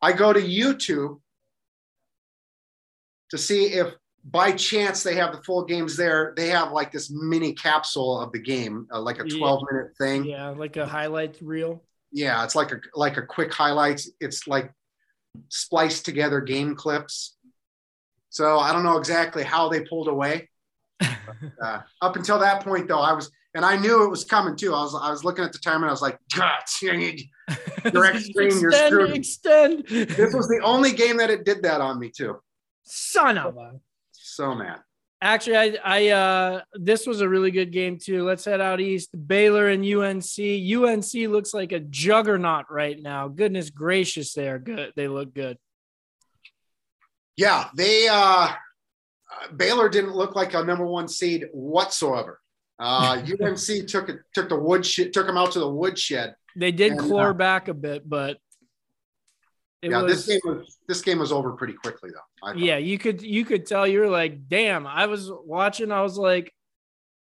I 0.00 0.12
go 0.12 0.32
to 0.32 0.40
YouTube 0.40 1.20
to 3.30 3.38
see 3.38 3.66
if 3.66 3.94
by 4.24 4.52
chance 4.52 5.02
they 5.02 5.14
have 5.16 5.32
the 5.34 5.42
full 5.42 5.64
games 5.64 5.96
there. 5.96 6.32
They 6.36 6.48
have 6.48 6.72
like 6.72 6.92
this 6.92 7.10
mini 7.10 7.52
capsule 7.54 8.20
of 8.20 8.32
the 8.32 8.38
game, 8.38 8.86
uh, 8.92 9.00
like 9.00 9.18
a 9.18 9.24
12 9.24 9.62
minute 9.70 9.92
thing. 9.98 10.24
yeah, 10.24 10.50
like 10.50 10.76
a 10.76 10.86
highlight 10.86 11.38
reel. 11.40 11.82
Yeah, 12.10 12.42
it's 12.44 12.54
like 12.54 12.72
a 12.72 12.80
like 12.94 13.16
a 13.16 13.22
quick 13.22 13.52
highlights. 13.52 14.10
It's 14.20 14.46
like 14.46 14.72
spliced 15.48 16.04
together 16.04 16.40
game 16.40 16.74
clips. 16.74 17.36
So 18.30 18.58
I 18.58 18.72
don't 18.72 18.84
know 18.84 18.98
exactly 18.98 19.42
how 19.42 19.68
they 19.68 19.80
pulled 19.80 20.08
away. 20.08 20.48
Uh, 21.62 21.80
up 22.00 22.16
until 22.16 22.38
that 22.38 22.64
point, 22.64 22.88
though, 22.88 23.00
I 23.00 23.12
was, 23.12 23.30
and 23.54 23.64
I 23.64 23.76
knew 23.76 24.02
it 24.04 24.08
was 24.08 24.24
coming 24.24 24.56
too. 24.56 24.72
I 24.74 24.80
was, 24.80 24.98
I 25.00 25.10
was 25.10 25.24
looking 25.24 25.44
at 25.44 25.52
the 25.52 25.58
timer 25.58 25.84
and 25.84 25.90
I 25.90 25.92
was 25.92 26.00
like, 26.00 26.18
God, 26.34 26.60
Direct 27.84 28.20
stream, 28.20 28.50
you're 28.60 28.70
extend, 28.70 28.92
screwed. 28.92 29.10
extend. 29.14 29.86
this 29.86 30.34
was 30.34 30.48
the 30.48 30.60
only 30.64 30.92
game 30.92 31.18
that 31.18 31.28
it 31.30 31.44
did 31.44 31.62
that 31.64 31.80
on 31.80 32.00
me 32.00 32.10
too. 32.10 32.40
Son 32.84 33.36
of 33.36 33.56
a. 33.56 33.72
So 34.12 34.54
mad. 34.54 34.80
Actually, 35.20 35.56
I, 35.56 35.78
I, 35.84 36.08
uh, 36.10 36.60
this 36.74 37.04
was 37.06 37.20
a 37.20 37.28
really 37.28 37.50
good 37.50 37.72
game 37.72 37.98
too. 37.98 38.24
Let's 38.24 38.44
head 38.44 38.60
out 38.60 38.80
east. 38.80 39.10
Baylor 39.26 39.68
and 39.68 39.84
UNC. 39.84 40.38
UNC 40.38 41.14
looks 41.28 41.52
like 41.52 41.72
a 41.72 41.80
juggernaut 41.80 42.66
right 42.70 43.00
now. 43.00 43.26
Goodness 43.26 43.70
gracious, 43.70 44.32
they 44.32 44.48
are 44.48 44.60
good. 44.60 44.92
They 44.94 45.08
look 45.08 45.34
good. 45.34 45.58
Yeah, 47.36 47.68
they 47.74 48.06
uh, 48.08 48.50
Baylor 49.56 49.88
didn't 49.88 50.14
look 50.14 50.36
like 50.36 50.54
a 50.54 50.64
number 50.64 50.86
one 50.86 51.08
seed 51.08 51.46
whatsoever. 51.52 52.40
Uh, 52.78 53.22
UNC 53.40 53.86
took 53.86 54.08
it, 54.08 54.18
took 54.34 54.48
the 54.48 54.56
woodshed, 54.58 55.12
took 55.12 55.26
them 55.26 55.36
out 55.36 55.52
to 55.52 55.58
the 55.58 55.70
woodshed. 55.70 56.34
They 56.56 56.72
did 56.72 56.92
And, 56.92 57.00
claw 57.00 57.30
uh, 57.30 57.32
back 57.32 57.68
a 57.68 57.74
bit, 57.74 58.08
but 58.08 58.38
It 59.80 59.90
yeah, 59.92 60.02
was, 60.02 60.26
this 60.26 60.26
game 60.26 60.40
was 60.44 60.78
this 60.88 61.02
game 61.02 61.18
was 61.20 61.30
over 61.30 61.52
pretty 61.52 61.74
quickly 61.74 62.10
though. 62.10 62.52
Yeah, 62.52 62.78
you 62.78 62.98
could 62.98 63.22
you 63.22 63.44
could 63.44 63.64
tell 63.64 63.86
you 63.86 64.00
were 64.00 64.08
like, 64.08 64.48
damn. 64.48 64.86
I 64.86 65.06
was 65.06 65.30
watching. 65.30 65.92
I 65.92 66.02
was 66.02 66.18
like, 66.18 66.52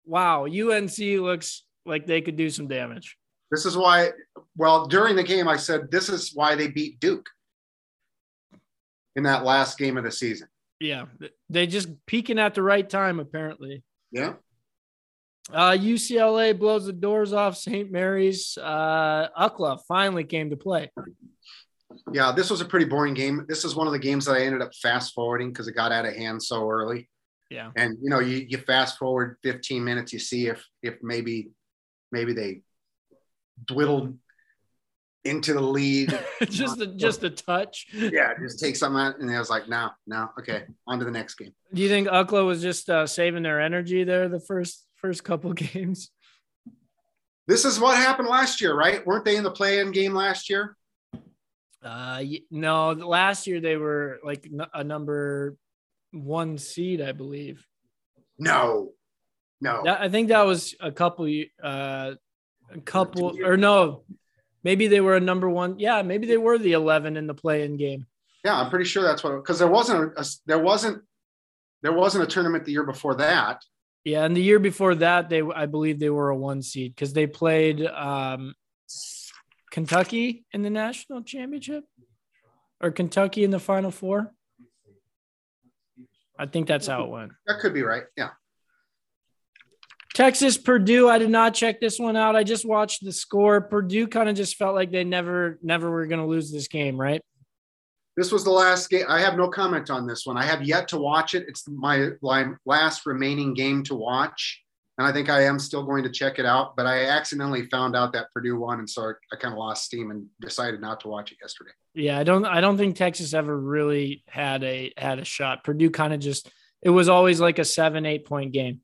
wow, 0.04 0.46
UNC 0.46 0.98
looks 0.98 1.64
like 1.84 2.06
they 2.06 2.20
could 2.20 2.36
do 2.36 2.48
some 2.50 2.68
damage. 2.68 3.16
This 3.50 3.66
is 3.66 3.76
why. 3.76 4.10
Well, 4.56 4.86
during 4.86 5.16
the 5.16 5.24
game, 5.24 5.48
I 5.48 5.56
said 5.56 5.90
this 5.90 6.08
is 6.08 6.32
why 6.34 6.54
they 6.54 6.68
beat 6.68 7.00
Duke 7.00 7.28
in 9.16 9.24
that 9.24 9.44
last 9.44 9.76
game 9.76 9.96
of 9.96 10.04
the 10.04 10.12
season. 10.12 10.48
Yeah, 10.78 11.06
they 11.50 11.66
just 11.66 11.88
peaking 12.06 12.38
at 12.38 12.54
the 12.54 12.62
right 12.62 12.88
time 12.88 13.18
apparently. 13.18 13.82
Yeah. 14.12 14.34
Uh, 15.52 15.72
UCLA 15.72 16.58
blows 16.58 16.86
the 16.86 16.92
doors 16.92 17.32
off 17.32 17.56
St. 17.56 17.90
Mary's. 17.90 18.58
Uh, 18.58 19.28
UCLA 19.36 19.78
finally 19.86 20.24
came 20.24 20.50
to 20.50 20.56
play. 20.56 20.90
Yeah, 22.12 22.32
this 22.32 22.50
was 22.50 22.60
a 22.60 22.64
pretty 22.64 22.86
boring 22.86 23.14
game. 23.14 23.44
This 23.48 23.64
is 23.64 23.74
one 23.74 23.86
of 23.86 23.92
the 23.92 23.98
games 23.98 24.24
that 24.26 24.36
I 24.36 24.42
ended 24.42 24.62
up 24.62 24.74
fast 24.74 25.14
forwarding 25.14 25.52
because 25.52 25.68
it 25.68 25.72
got 25.72 25.92
out 25.92 26.04
of 26.04 26.14
hand 26.14 26.42
so 26.42 26.68
early. 26.68 27.08
Yeah. 27.50 27.70
And 27.76 27.96
you 28.02 28.10
know, 28.10 28.18
you, 28.18 28.44
you 28.48 28.58
fast 28.58 28.98
forward 28.98 29.36
15 29.42 29.84
minutes, 29.84 30.12
you 30.12 30.18
see 30.18 30.48
if 30.48 30.64
if 30.82 30.96
maybe 31.02 31.50
maybe 32.10 32.32
they 32.32 32.62
dwindled 33.64 34.18
into 35.26 35.52
the 35.52 35.60
lead. 35.60 36.18
just 36.48 36.80
a, 36.80 36.86
just 36.86 37.24
a 37.24 37.30
touch. 37.30 37.86
yeah, 37.92 38.34
just 38.40 38.60
take 38.60 38.76
something 38.76 39.00
out, 39.00 39.18
and 39.18 39.30
I 39.30 39.38
was 39.38 39.50
like, 39.50 39.68
no, 39.68 39.90
no, 40.06 40.30
okay, 40.38 40.64
on 40.86 40.98
to 40.98 41.04
the 41.04 41.10
next 41.10 41.34
game. 41.34 41.52
Do 41.74 41.82
you 41.82 41.88
think 41.88 42.08
UCLA 42.08 42.46
was 42.46 42.62
just 42.62 42.88
uh, 42.88 43.06
saving 43.06 43.42
their 43.42 43.60
energy 43.60 44.04
there 44.04 44.28
the 44.28 44.40
first 44.40 44.86
first 44.96 45.24
couple 45.24 45.52
games? 45.54 46.10
This 47.46 47.64
is 47.64 47.78
what 47.78 47.96
happened 47.96 48.28
last 48.28 48.60
year, 48.60 48.74
right? 48.74 49.06
Weren't 49.06 49.24
they 49.24 49.36
in 49.36 49.44
the 49.44 49.52
play-in 49.52 49.92
game 49.92 50.14
last 50.14 50.50
year? 50.50 50.76
Uh, 51.86 52.22
no, 52.50 52.90
last 52.90 53.46
year 53.46 53.60
they 53.60 53.76
were 53.76 54.18
like 54.24 54.46
n- 54.46 54.66
a 54.74 54.82
number 54.82 55.56
one 56.10 56.58
seed, 56.58 57.00
I 57.00 57.12
believe. 57.12 57.64
No, 58.38 58.92
no. 59.60 59.82
That, 59.84 60.00
I 60.00 60.08
think 60.08 60.28
that 60.28 60.44
was 60.44 60.74
a 60.80 60.90
couple, 60.90 61.26
uh, 61.62 62.14
a 62.72 62.80
couple, 62.84 63.38
or 63.44 63.56
no, 63.56 64.02
maybe 64.64 64.88
they 64.88 65.00
were 65.00 65.16
a 65.16 65.20
number 65.20 65.48
one. 65.48 65.78
Yeah, 65.78 66.02
maybe 66.02 66.26
they 66.26 66.36
were 66.36 66.58
the 66.58 66.72
eleven 66.72 67.16
in 67.16 67.26
the 67.26 67.34
play-in 67.34 67.76
game. 67.76 68.06
Yeah, 68.44 68.60
I'm 68.60 68.70
pretty 68.70 68.84
sure 68.84 69.02
that's 69.02 69.22
what 69.22 69.36
because 69.36 69.58
there 69.58 69.68
wasn't 69.68 70.12
a, 70.16 70.20
a 70.20 70.24
there 70.46 70.58
wasn't 70.58 71.02
there 71.82 71.92
wasn't 71.92 72.24
a 72.24 72.26
tournament 72.26 72.64
the 72.64 72.72
year 72.72 72.84
before 72.84 73.14
that. 73.16 73.62
Yeah, 74.04 74.24
and 74.24 74.36
the 74.36 74.42
year 74.42 74.58
before 74.58 74.96
that, 74.96 75.28
they 75.28 75.42
I 75.42 75.66
believe 75.66 75.98
they 75.98 76.10
were 76.10 76.30
a 76.30 76.36
one 76.36 76.62
seed 76.62 76.94
because 76.94 77.12
they 77.12 77.26
played 77.26 77.84
um, 77.84 78.54
Kentucky 79.76 80.46
in 80.52 80.62
the 80.62 80.70
national 80.70 81.22
championship, 81.22 81.84
or 82.80 82.90
Kentucky 82.90 83.44
in 83.44 83.50
the 83.50 83.58
Final 83.58 83.90
Four. 83.90 84.32
I 86.38 86.46
think 86.46 86.66
that's 86.66 86.86
how 86.86 87.04
it 87.04 87.10
went. 87.10 87.32
That 87.46 87.58
could 87.60 87.74
be 87.74 87.82
right. 87.82 88.04
Yeah. 88.16 88.30
Texas 90.14 90.56
Purdue. 90.56 91.10
I 91.10 91.18
did 91.18 91.28
not 91.28 91.52
check 91.52 91.78
this 91.78 91.98
one 91.98 92.16
out. 92.16 92.34
I 92.34 92.42
just 92.42 92.64
watched 92.64 93.04
the 93.04 93.12
score. 93.12 93.60
Purdue 93.60 94.08
kind 94.08 94.30
of 94.30 94.34
just 94.34 94.56
felt 94.56 94.74
like 94.74 94.90
they 94.90 95.04
never, 95.04 95.58
never 95.62 95.90
were 95.90 96.06
going 96.06 96.22
to 96.22 96.26
lose 96.26 96.50
this 96.50 96.68
game, 96.68 96.98
right? 96.98 97.20
This 98.16 98.32
was 98.32 98.44
the 98.44 98.50
last 98.50 98.88
game. 98.88 99.04
I 99.10 99.20
have 99.20 99.36
no 99.36 99.50
comment 99.50 99.90
on 99.90 100.06
this 100.06 100.24
one. 100.24 100.38
I 100.38 100.44
have 100.44 100.62
yet 100.62 100.88
to 100.88 100.96
watch 100.96 101.34
it. 101.34 101.44
It's 101.48 101.68
my, 101.68 102.12
my 102.22 102.46
last 102.64 103.04
remaining 103.04 103.52
game 103.52 103.82
to 103.82 103.94
watch. 103.94 104.62
And 104.98 105.06
I 105.06 105.12
think 105.12 105.28
I 105.28 105.44
am 105.44 105.58
still 105.58 105.82
going 105.82 106.02
to 106.04 106.10
check 106.10 106.38
it 106.38 106.46
out. 106.46 106.74
But 106.76 106.86
I 106.86 107.04
accidentally 107.04 107.66
found 107.66 107.94
out 107.94 108.12
that 108.14 108.32
Purdue 108.32 108.58
won. 108.58 108.78
And 108.78 108.88
so 108.88 109.02
I, 109.02 109.12
I 109.32 109.36
kind 109.36 109.52
of 109.52 109.58
lost 109.58 109.84
steam 109.84 110.10
and 110.10 110.26
decided 110.40 110.80
not 110.80 111.00
to 111.00 111.08
watch 111.08 111.32
it 111.32 111.38
yesterday. 111.40 111.72
Yeah, 111.94 112.18
I 112.18 112.24
don't, 112.24 112.44
I 112.44 112.60
don't 112.60 112.78
think 112.78 112.96
Texas 112.96 113.34
ever 113.34 113.58
really 113.58 114.22
had 114.26 114.62
a 114.64 114.92
had 114.96 115.18
a 115.18 115.24
shot. 115.24 115.64
Purdue 115.64 115.90
kind 115.90 116.12
of 116.12 116.20
just, 116.20 116.50
it 116.82 116.90
was 116.90 117.08
always 117.08 117.40
like 117.40 117.58
a 117.58 117.64
seven, 117.64 118.06
eight 118.06 118.24
point 118.24 118.52
game. 118.52 118.80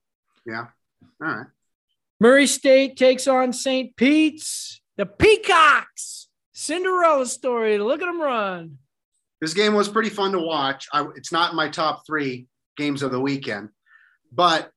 Yeah. 0.47 0.67
All 1.23 1.29
right. 1.29 1.47
Murray 2.21 2.47
State 2.47 2.97
takes 2.97 3.27
on 3.27 3.53
St. 3.53 3.97
Pete's. 3.97 4.81
The 4.97 5.07
Peacocks. 5.07 6.29
Cinderella 6.53 7.27
story. 7.27 7.79
Look 7.79 8.03
at 8.03 8.07
them 8.07 8.21
run. 8.21 8.79
This 9.41 9.55
game 9.55 9.75
was 9.75 9.89
pretty 9.89 10.11
fun 10.11 10.33
to 10.33 10.39
watch. 10.39 10.87
I, 10.93 11.07
it's 11.17 11.33
not 11.33 11.51
in 11.51 11.57
my 11.57 11.69
top 11.69 12.07
three 12.07 12.47
games 12.77 13.03
of 13.03 13.11
the 13.11 13.21
weekend, 13.21 13.71
but 14.31 14.71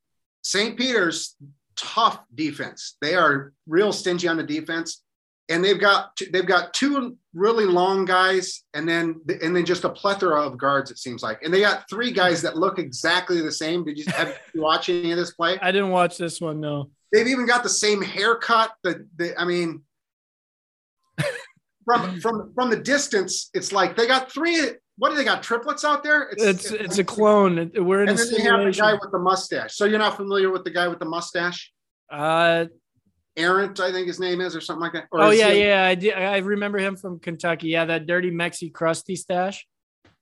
St. 0.45 0.77
Peter's 0.77 1.35
tough 1.75 2.19
defense. 2.35 2.97
They 3.01 3.15
are 3.15 3.51
real 3.67 3.91
stingy 3.91 4.27
on 4.27 4.37
the 4.37 4.43
defense, 4.43 5.01
and 5.49 5.65
they've 5.65 5.79
got 5.79 6.11
they've 6.31 6.45
got 6.45 6.71
two 6.75 7.17
really 7.33 7.65
long 7.65 8.05
guys, 8.05 8.61
and 8.75 8.87
then 8.87 9.21
and 9.41 9.55
then 9.55 9.65
just 9.65 9.85
a 9.85 9.89
plethora 9.89 10.39
of 10.39 10.59
guards. 10.59 10.91
It 10.91 10.99
seems 10.99 11.23
like, 11.23 11.41
and 11.41 11.51
they 11.51 11.61
got 11.61 11.89
three 11.89 12.11
guys 12.11 12.43
that 12.43 12.57
look 12.57 12.77
exactly 12.77 13.41
the 13.41 13.51
same. 13.51 13.83
Did 13.83 13.97
you 13.97 14.05
have 14.15 14.39
you 14.53 14.61
watch 14.61 14.87
any 14.87 15.11
of 15.11 15.17
this 15.17 15.31
play? 15.31 15.57
I 15.59 15.71
didn't 15.71 15.89
watch 15.89 16.19
this 16.19 16.39
one. 16.39 16.61
No. 16.61 16.91
They've 17.11 17.27
even 17.27 17.47
got 17.47 17.63
the 17.63 17.69
same 17.69 18.03
haircut. 18.03 18.71
The, 18.83 19.07
the 19.15 19.39
I 19.41 19.45
mean, 19.45 19.81
from 21.85 22.21
from 22.21 22.53
from 22.53 22.69
the 22.69 22.77
distance, 22.77 23.49
it's 23.55 23.71
like 23.71 23.95
they 23.95 24.05
got 24.05 24.31
three. 24.31 24.61
What 24.97 25.09
do 25.09 25.15
they 25.15 25.23
got? 25.25 25.43
Triplets 25.43 25.83
out 25.83 26.03
there? 26.03 26.29
It's 26.37 26.71
it's 26.71 26.97
a 26.99 27.03
clone. 27.03 27.71
We're 27.75 28.03
in 28.03 28.09
and 28.09 28.19
a 28.19 28.23
then 28.23 28.33
they 28.33 28.41
have 28.43 28.63
the 28.63 28.71
guy 28.71 28.93
with 28.93 29.11
the 29.11 29.19
mustache. 29.19 29.75
So 29.75 29.85
you're 29.85 29.99
not 29.99 30.15
familiar 30.15 30.49
with 30.51 30.63
the 30.63 30.69
guy 30.71 30.87
with 30.87 30.99
the 30.99 31.05
mustache? 31.05 31.71
Uh, 32.09 32.65
Arendt, 33.35 33.79
I 33.81 33.91
think 33.91 34.07
his 34.07 34.19
name 34.19 34.39
is, 34.39 34.55
or 34.55 34.61
something 34.61 34.81
like 34.81 34.93
that. 34.93 35.07
Or 35.11 35.21
oh 35.21 35.29
yeah, 35.31 35.51
he- 35.51 35.63
yeah. 35.65 35.85
I 35.85 35.95
did. 35.95 36.13
I 36.13 36.37
remember 36.37 36.77
him 36.77 36.95
from 36.95 37.19
Kentucky. 37.19 37.67
Yeah, 37.69 37.85
that 37.85 38.05
dirty 38.05 38.31
Mexi 38.31 38.71
crusty 38.71 39.15
stash. 39.17 39.67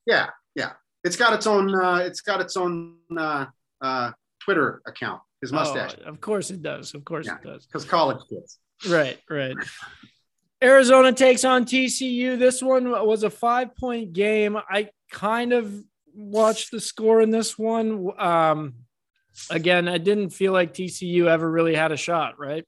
yeah, 0.06 0.30
yeah. 0.56 0.72
It's 1.04 1.16
got 1.16 1.32
its 1.34 1.46
own. 1.46 1.72
Uh, 1.74 1.96
it's 1.98 2.22
got 2.22 2.40
its 2.40 2.56
own 2.56 2.96
uh, 3.16 3.46
uh, 3.80 4.10
Twitter 4.40 4.82
account. 4.86 5.20
His 5.40 5.52
mustache, 5.52 5.94
Oh, 6.04 6.08
of 6.08 6.20
course 6.22 6.50
it 6.50 6.62
does. 6.62 6.94
Of 6.94 7.04
course 7.04 7.26
Yeah. 7.26 7.36
it 7.36 7.42
does. 7.44 7.66
because 7.66 7.84
college 7.84 8.22
kids. 8.30 8.58
Right, 8.88 9.18
right. 9.28 9.54
Arizona 10.64 11.12
takes 11.12 11.44
on 11.44 11.66
TCU. 11.66 12.38
This 12.38 12.62
one 12.62 12.90
was 12.90 13.22
a 13.22 13.30
five 13.30 13.76
point 13.76 14.14
game. 14.14 14.56
I 14.56 14.88
kind 15.10 15.52
of 15.52 15.72
watched 16.14 16.70
the 16.70 16.80
score 16.80 17.20
in 17.20 17.30
this 17.30 17.58
one. 17.58 18.08
Um, 18.18 18.74
again, 19.50 19.88
I 19.88 19.98
didn't 19.98 20.30
feel 20.30 20.52
like 20.52 20.72
TCU 20.72 21.26
ever 21.26 21.48
really 21.48 21.74
had 21.74 21.92
a 21.92 21.98
shot, 21.98 22.38
right? 22.38 22.64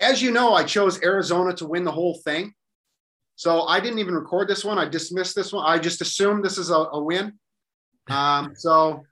As 0.00 0.22
you 0.22 0.30
know, 0.30 0.54
I 0.54 0.62
chose 0.62 1.02
Arizona 1.02 1.52
to 1.54 1.66
win 1.66 1.82
the 1.82 1.90
whole 1.90 2.14
thing. 2.14 2.54
So 3.34 3.62
I 3.62 3.80
didn't 3.80 3.98
even 3.98 4.14
record 4.14 4.48
this 4.48 4.64
one. 4.64 4.78
I 4.78 4.88
dismissed 4.88 5.34
this 5.34 5.52
one. 5.52 5.64
I 5.66 5.78
just 5.78 6.00
assumed 6.00 6.44
this 6.44 6.58
is 6.58 6.70
a, 6.70 6.74
a 6.74 7.02
win. 7.02 7.32
Um, 8.08 8.52
so 8.54 9.04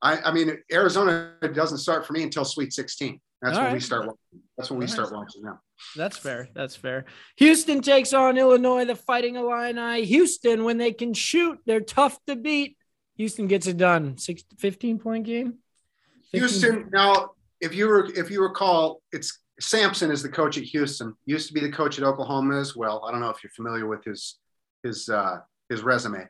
I, 0.00 0.18
I 0.18 0.32
mean, 0.32 0.58
Arizona 0.72 1.34
doesn't 1.52 1.78
start 1.78 2.06
for 2.06 2.12
me 2.12 2.22
until 2.22 2.44
Sweet 2.44 2.72
16. 2.72 3.20
That's 3.42 3.56
All 3.56 3.62
when 3.62 3.72
we 3.72 3.76
right. 3.76 3.82
start. 3.82 4.08
That's 4.56 4.70
when 4.70 4.78
we 4.78 4.84
All 4.84 4.88
start 4.88 5.10
right. 5.10 5.18
watching 5.18 5.42
them. 5.42 5.58
That's 5.96 6.16
fair. 6.18 6.48
That's 6.54 6.76
fair. 6.76 7.06
Houston 7.36 7.80
takes 7.80 8.12
on 8.12 8.36
Illinois, 8.36 8.84
the 8.84 8.94
Fighting 8.94 9.36
Illini. 9.36 10.04
Houston, 10.04 10.64
when 10.64 10.76
they 10.76 10.92
can 10.92 11.14
shoot, 11.14 11.58
they're 11.64 11.80
tough 11.80 12.18
to 12.26 12.36
beat. 12.36 12.76
Houston 13.16 13.46
gets 13.46 13.66
it 13.66 13.76
done. 13.76 14.18
Six, 14.18 14.44
15 14.58 14.98
point 14.98 15.24
game. 15.24 15.58
15 16.32 16.40
Houston. 16.40 16.90
Now, 16.92 17.30
if 17.60 17.74
you 17.74 17.88
were, 17.88 18.10
if 18.14 18.30
you 18.30 18.42
recall, 18.42 19.02
it's 19.12 19.38
Sampson 19.60 20.10
is 20.10 20.22
the 20.22 20.28
coach 20.28 20.56
at 20.56 20.64
Houston. 20.64 21.14
Used 21.26 21.48
to 21.48 21.54
be 21.54 21.60
the 21.60 21.72
coach 21.72 21.98
at 21.98 22.04
Oklahoma 22.04 22.58
as 22.58 22.76
well. 22.76 23.04
I 23.06 23.10
don't 23.10 23.20
know 23.20 23.30
if 23.30 23.42
you're 23.42 23.50
familiar 23.50 23.86
with 23.86 24.04
his 24.04 24.38
his 24.82 25.08
uh, 25.08 25.38
his 25.68 25.82
resume. 25.82 26.26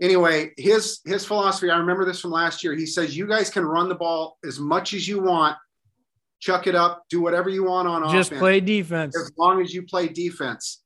Anyway, 0.00 0.52
his 0.56 1.00
his 1.04 1.24
philosophy. 1.24 1.70
I 1.70 1.78
remember 1.78 2.04
this 2.04 2.20
from 2.20 2.30
last 2.30 2.64
year. 2.64 2.74
He 2.74 2.86
says 2.86 3.16
you 3.16 3.26
guys 3.26 3.50
can 3.50 3.64
run 3.64 3.88
the 3.88 3.94
ball 3.94 4.38
as 4.46 4.58
much 4.58 4.94
as 4.94 5.06
you 5.06 5.22
want, 5.22 5.56
chuck 6.44 6.66
it 6.66 6.74
up, 6.74 7.04
do 7.08 7.22
whatever 7.22 7.48
you 7.48 7.64
want 7.64 7.88
on 7.88 8.02
Just 8.02 8.12
offense 8.12 8.28
Just 8.28 8.38
play 8.38 8.60
defense. 8.60 9.16
as 9.18 9.32
long 9.38 9.62
as 9.62 9.72
you 9.72 9.82
play 9.86 10.08
defense. 10.08 10.82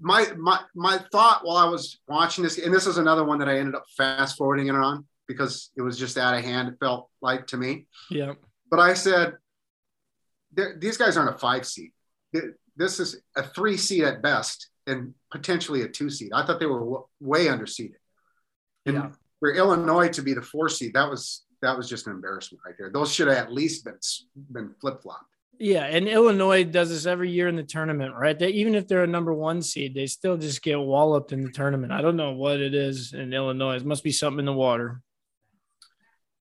My 0.00 0.26
my 0.38 0.60
my 0.76 0.98
thought 1.10 1.40
while 1.44 1.56
I 1.56 1.68
was 1.68 1.98
watching 2.08 2.44
this, 2.44 2.58
and 2.58 2.72
this 2.72 2.86
is 2.86 2.98
another 2.98 3.24
one 3.24 3.38
that 3.40 3.48
I 3.48 3.58
ended 3.58 3.74
up 3.74 3.84
fast 3.96 4.36
forwarding 4.36 4.68
it 4.68 4.74
on 4.76 5.06
because 5.26 5.70
it 5.76 5.82
was 5.82 5.98
just 5.98 6.16
out 6.18 6.36
of 6.36 6.44
hand. 6.44 6.68
It 6.68 6.74
felt 6.78 7.08
like 7.20 7.48
to 7.48 7.56
me, 7.56 7.86
Yeah. 8.10 8.34
but 8.70 8.78
I 8.80 8.94
said, 8.94 9.34
these 10.78 10.96
guys 10.96 11.16
aren't 11.16 11.34
a 11.34 11.38
five 11.38 11.66
seed. 11.66 11.90
This 12.76 13.00
is 13.00 13.20
a 13.36 13.42
three 13.42 13.76
seed 13.76 14.04
at 14.04 14.22
best, 14.22 14.68
and 14.86 15.14
potentially 15.32 15.82
a 15.82 15.88
two 15.88 16.10
seed. 16.10 16.30
I 16.32 16.44
thought 16.46 16.58
they 16.60 16.66
were 16.66 16.80
w- 16.80 17.06
way 17.20 17.46
underseeded. 17.46 17.96
And 18.86 18.96
Yeah. 18.96 19.10
for 19.40 19.52
Illinois 19.54 20.08
to 20.10 20.22
be 20.22 20.34
the 20.34 20.42
four 20.42 20.68
seed, 20.68 20.94
that 20.94 21.08
was 21.10 21.44
that 21.62 21.76
was 21.76 21.88
just 21.88 22.06
an 22.06 22.12
embarrassment 22.12 22.62
right 22.66 22.74
there. 22.78 22.90
Those 22.90 23.12
should 23.12 23.28
have 23.28 23.38
at 23.38 23.52
least 23.52 23.84
been 23.84 23.98
been 24.50 24.74
flip 24.80 25.02
flopped. 25.02 25.26
Yeah, 25.58 25.84
and 25.84 26.08
Illinois 26.08 26.64
does 26.64 26.88
this 26.88 27.06
every 27.06 27.30
year 27.30 27.46
in 27.46 27.56
the 27.56 27.62
tournament, 27.62 28.14
right? 28.16 28.38
They 28.38 28.48
even 28.48 28.74
if 28.74 28.88
they're 28.88 29.04
a 29.04 29.06
number 29.06 29.32
one 29.32 29.62
seed, 29.62 29.94
they 29.94 30.06
still 30.06 30.36
just 30.36 30.62
get 30.62 30.78
walloped 30.78 31.32
in 31.32 31.42
the 31.42 31.50
tournament. 31.50 31.92
I 31.92 32.02
don't 32.02 32.16
know 32.16 32.32
what 32.32 32.60
it 32.60 32.74
is 32.74 33.12
in 33.12 33.32
Illinois. 33.32 33.76
It 33.76 33.86
must 33.86 34.02
be 34.02 34.12
something 34.12 34.40
in 34.40 34.46
the 34.46 34.52
water. 34.52 35.00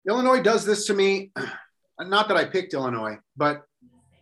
Illinois 0.10 0.42
does 0.42 0.66
this 0.66 0.88
to 0.88 0.94
me. 0.94 1.32
Not 2.00 2.28
that 2.30 2.38
I 2.38 2.46
picked 2.46 2.74
Illinois, 2.74 3.20
but 3.38 3.62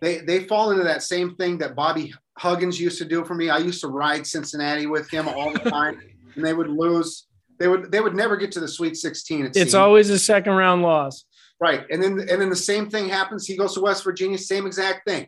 they 0.01 0.17
they 0.17 0.43
fall 0.43 0.71
into 0.71 0.83
that 0.83 1.01
same 1.01 1.35
thing 1.35 1.57
that 1.59 1.75
Bobby 1.75 2.13
Huggins 2.37 2.79
used 2.79 2.97
to 2.97 3.05
do 3.05 3.23
for 3.23 3.35
me. 3.35 3.49
I 3.49 3.59
used 3.59 3.79
to 3.81 3.87
ride 3.87 4.27
Cincinnati 4.27 4.85
with 4.85 5.09
him 5.09 5.29
all 5.29 5.53
the 5.53 5.59
time, 5.69 6.01
and 6.35 6.43
they 6.43 6.53
would 6.53 6.69
lose. 6.69 7.27
They 7.59 7.67
would 7.67 7.91
they 7.91 7.99
would 7.99 8.15
never 8.15 8.37
get 8.37 8.51
to 8.53 8.59
the 8.59 8.67
Sweet 8.67 8.95
16. 8.97 9.45
It 9.45 9.47
It's 9.55 9.71
seemed. 9.71 9.75
always 9.75 10.09
a 10.09 10.17
second 10.19 10.53
round 10.53 10.81
loss. 10.81 11.25
right, 11.59 11.85
and 11.91 12.01
then 12.01 12.19
and 12.19 12.41
then 12.41 12.49
the 12.49 12.55
same 12.55 12.89
thing 12.89 13.09
happens. 13.09 13.45
He 13.45 13.57
goes 13.57 13.73
to 13.73 13.81
West 13.81 14.03
Virginia, 14.03 14.37
same 14.37 14.65
exact 14.65 15.07
thing, 15.07 15.27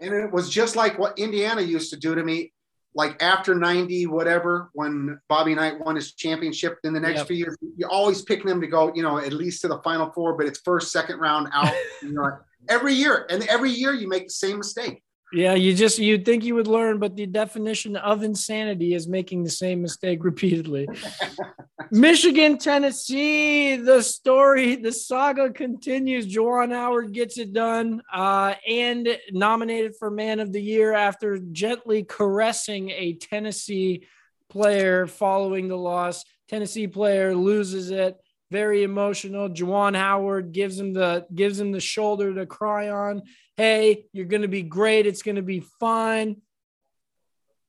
and 0.00 0.12
it 0.14 0.30
was 0.32 0.48
just 0.50 0.76
like 0.76 0.98
what 0.98 1.18
Indiana 1.18 1.62
used 1.62 1.90
to 1.92 1.96
do 1.98 2.14
to 2.14 2.22
me. 2.22 2.52
Like 2.94 3.22
after 3.22 3.54
90, 3.54 4.06
whatever, 4.06 4.70
when 4.72 5.20
Bobby 5.28 5.54
Knight 5.54 5.78
won 5.78 5.94
his 5.94 6.14
championship, 6.14 6.78
in 6.84 6.92
the 6.94 6.98
next 7.00 7.18
Yep. 7.18 7.26
few 7.28 7.36
years, 7.36 7.56
you're 7.76 7.88
always 7.90 8.22
picking 8.22 8.46
them 8.46 8.60
to 8.60 8.66
go, 8.66 8.92
you 8.94 9.02
know, 9.02 9.18
at 9.18 9.32
least 9.32 9.60
to 9.60 9.68
the 9.68 9.78
final 9.82 10.10
four, 10.12 10.36
but 10.36 10.46
it's 10.46 10.58
first, 10.64 10.90
second 10.90 11.18
round 11.20 11.48
out. 11.52 11.72
you 12.02 12.12
know, 12.12 12.28
every 12.68 12.94
year. 12.94 13.26
And 13.30 13.46
every 13.46 13.70
year 13.70 13.92
you 13.92 14.08
make 14.08 14.24
the 14.28 14.32
same 14.32 14.56
mistake. 14.58 15.02
Yeah, 15.30 15.54
you 15.54 15.74
just 15.74 15.98
you'd 15.98 16.24
think 16.24 16.44
you 16.44 16.54
would 16.54 16.66
learn, 16.66 16.98
but 16.98 17.14
the 17.14 17.26
definition 17.26 17.96
of 17.96 18.22
insanity 18.22 18.94
is 18.94 19.06
making 19.06 19.44
the 19.44 19.50
same 19.50 19.82
mistake 19.82 20.24
repeatedly. 20.24 20.88
Michigan, 21.90 22.56
Tennessee, 22.56 23.76
the 23.76 24.02
story, 24.02 24.76
the 24.76 24.92
saga 24.92 25.50
continues. 25.50 26.26
Juwan 26.26 26.72
Howard 26.72 27.12
gets 27.12 27.36
it 27.36 27.52
done 27.52 28.02
uh, 28.12 28.54
and 28.66 29.18
nominated 29.30 29.96
for 29.98 30.10
Man 30.10 30.40
of 30.40 30.52
the 30.52 30.62
Year 30.62 30.94
after 30.94 31.38
gently 31.38 32.04
caressing 32.04 32.90
a 32.90 33.14
Tennessee 33.14 34.06
player 34.48 35.06
following 35.06 35.68
the 35.68 35.76
loss. 35.76 36.24
Tennessee 36.48 36.88
player 36.88 37.34
loses 37.34 37.90
it. 37.90 38.16
Very 38.50 38.82
emotional. 38.82 39.48
Juwan 39.48 39.96
Howard 39.96 40.52
gives 40.52 40.78
him 40.78 40.92
the 40.92 41.26
gives 41.34 41.60
him 41.60 41.72
the 41.72 41.80
shoulder 41.80 42.34
to 42.34 42.46
cry 42.46 42.88
on 42.88 43.22
hey, 43.58 44.04
you're 44.12 44.24
going 44.24 44.42
to 44.42 44.48
be 44.48 44.62
great. 44.62 45.04
It's 45.06 45.22
going 45.22 45.36
to 45.36 45.42
be 45.42 45.60
fine. 45.80 46.40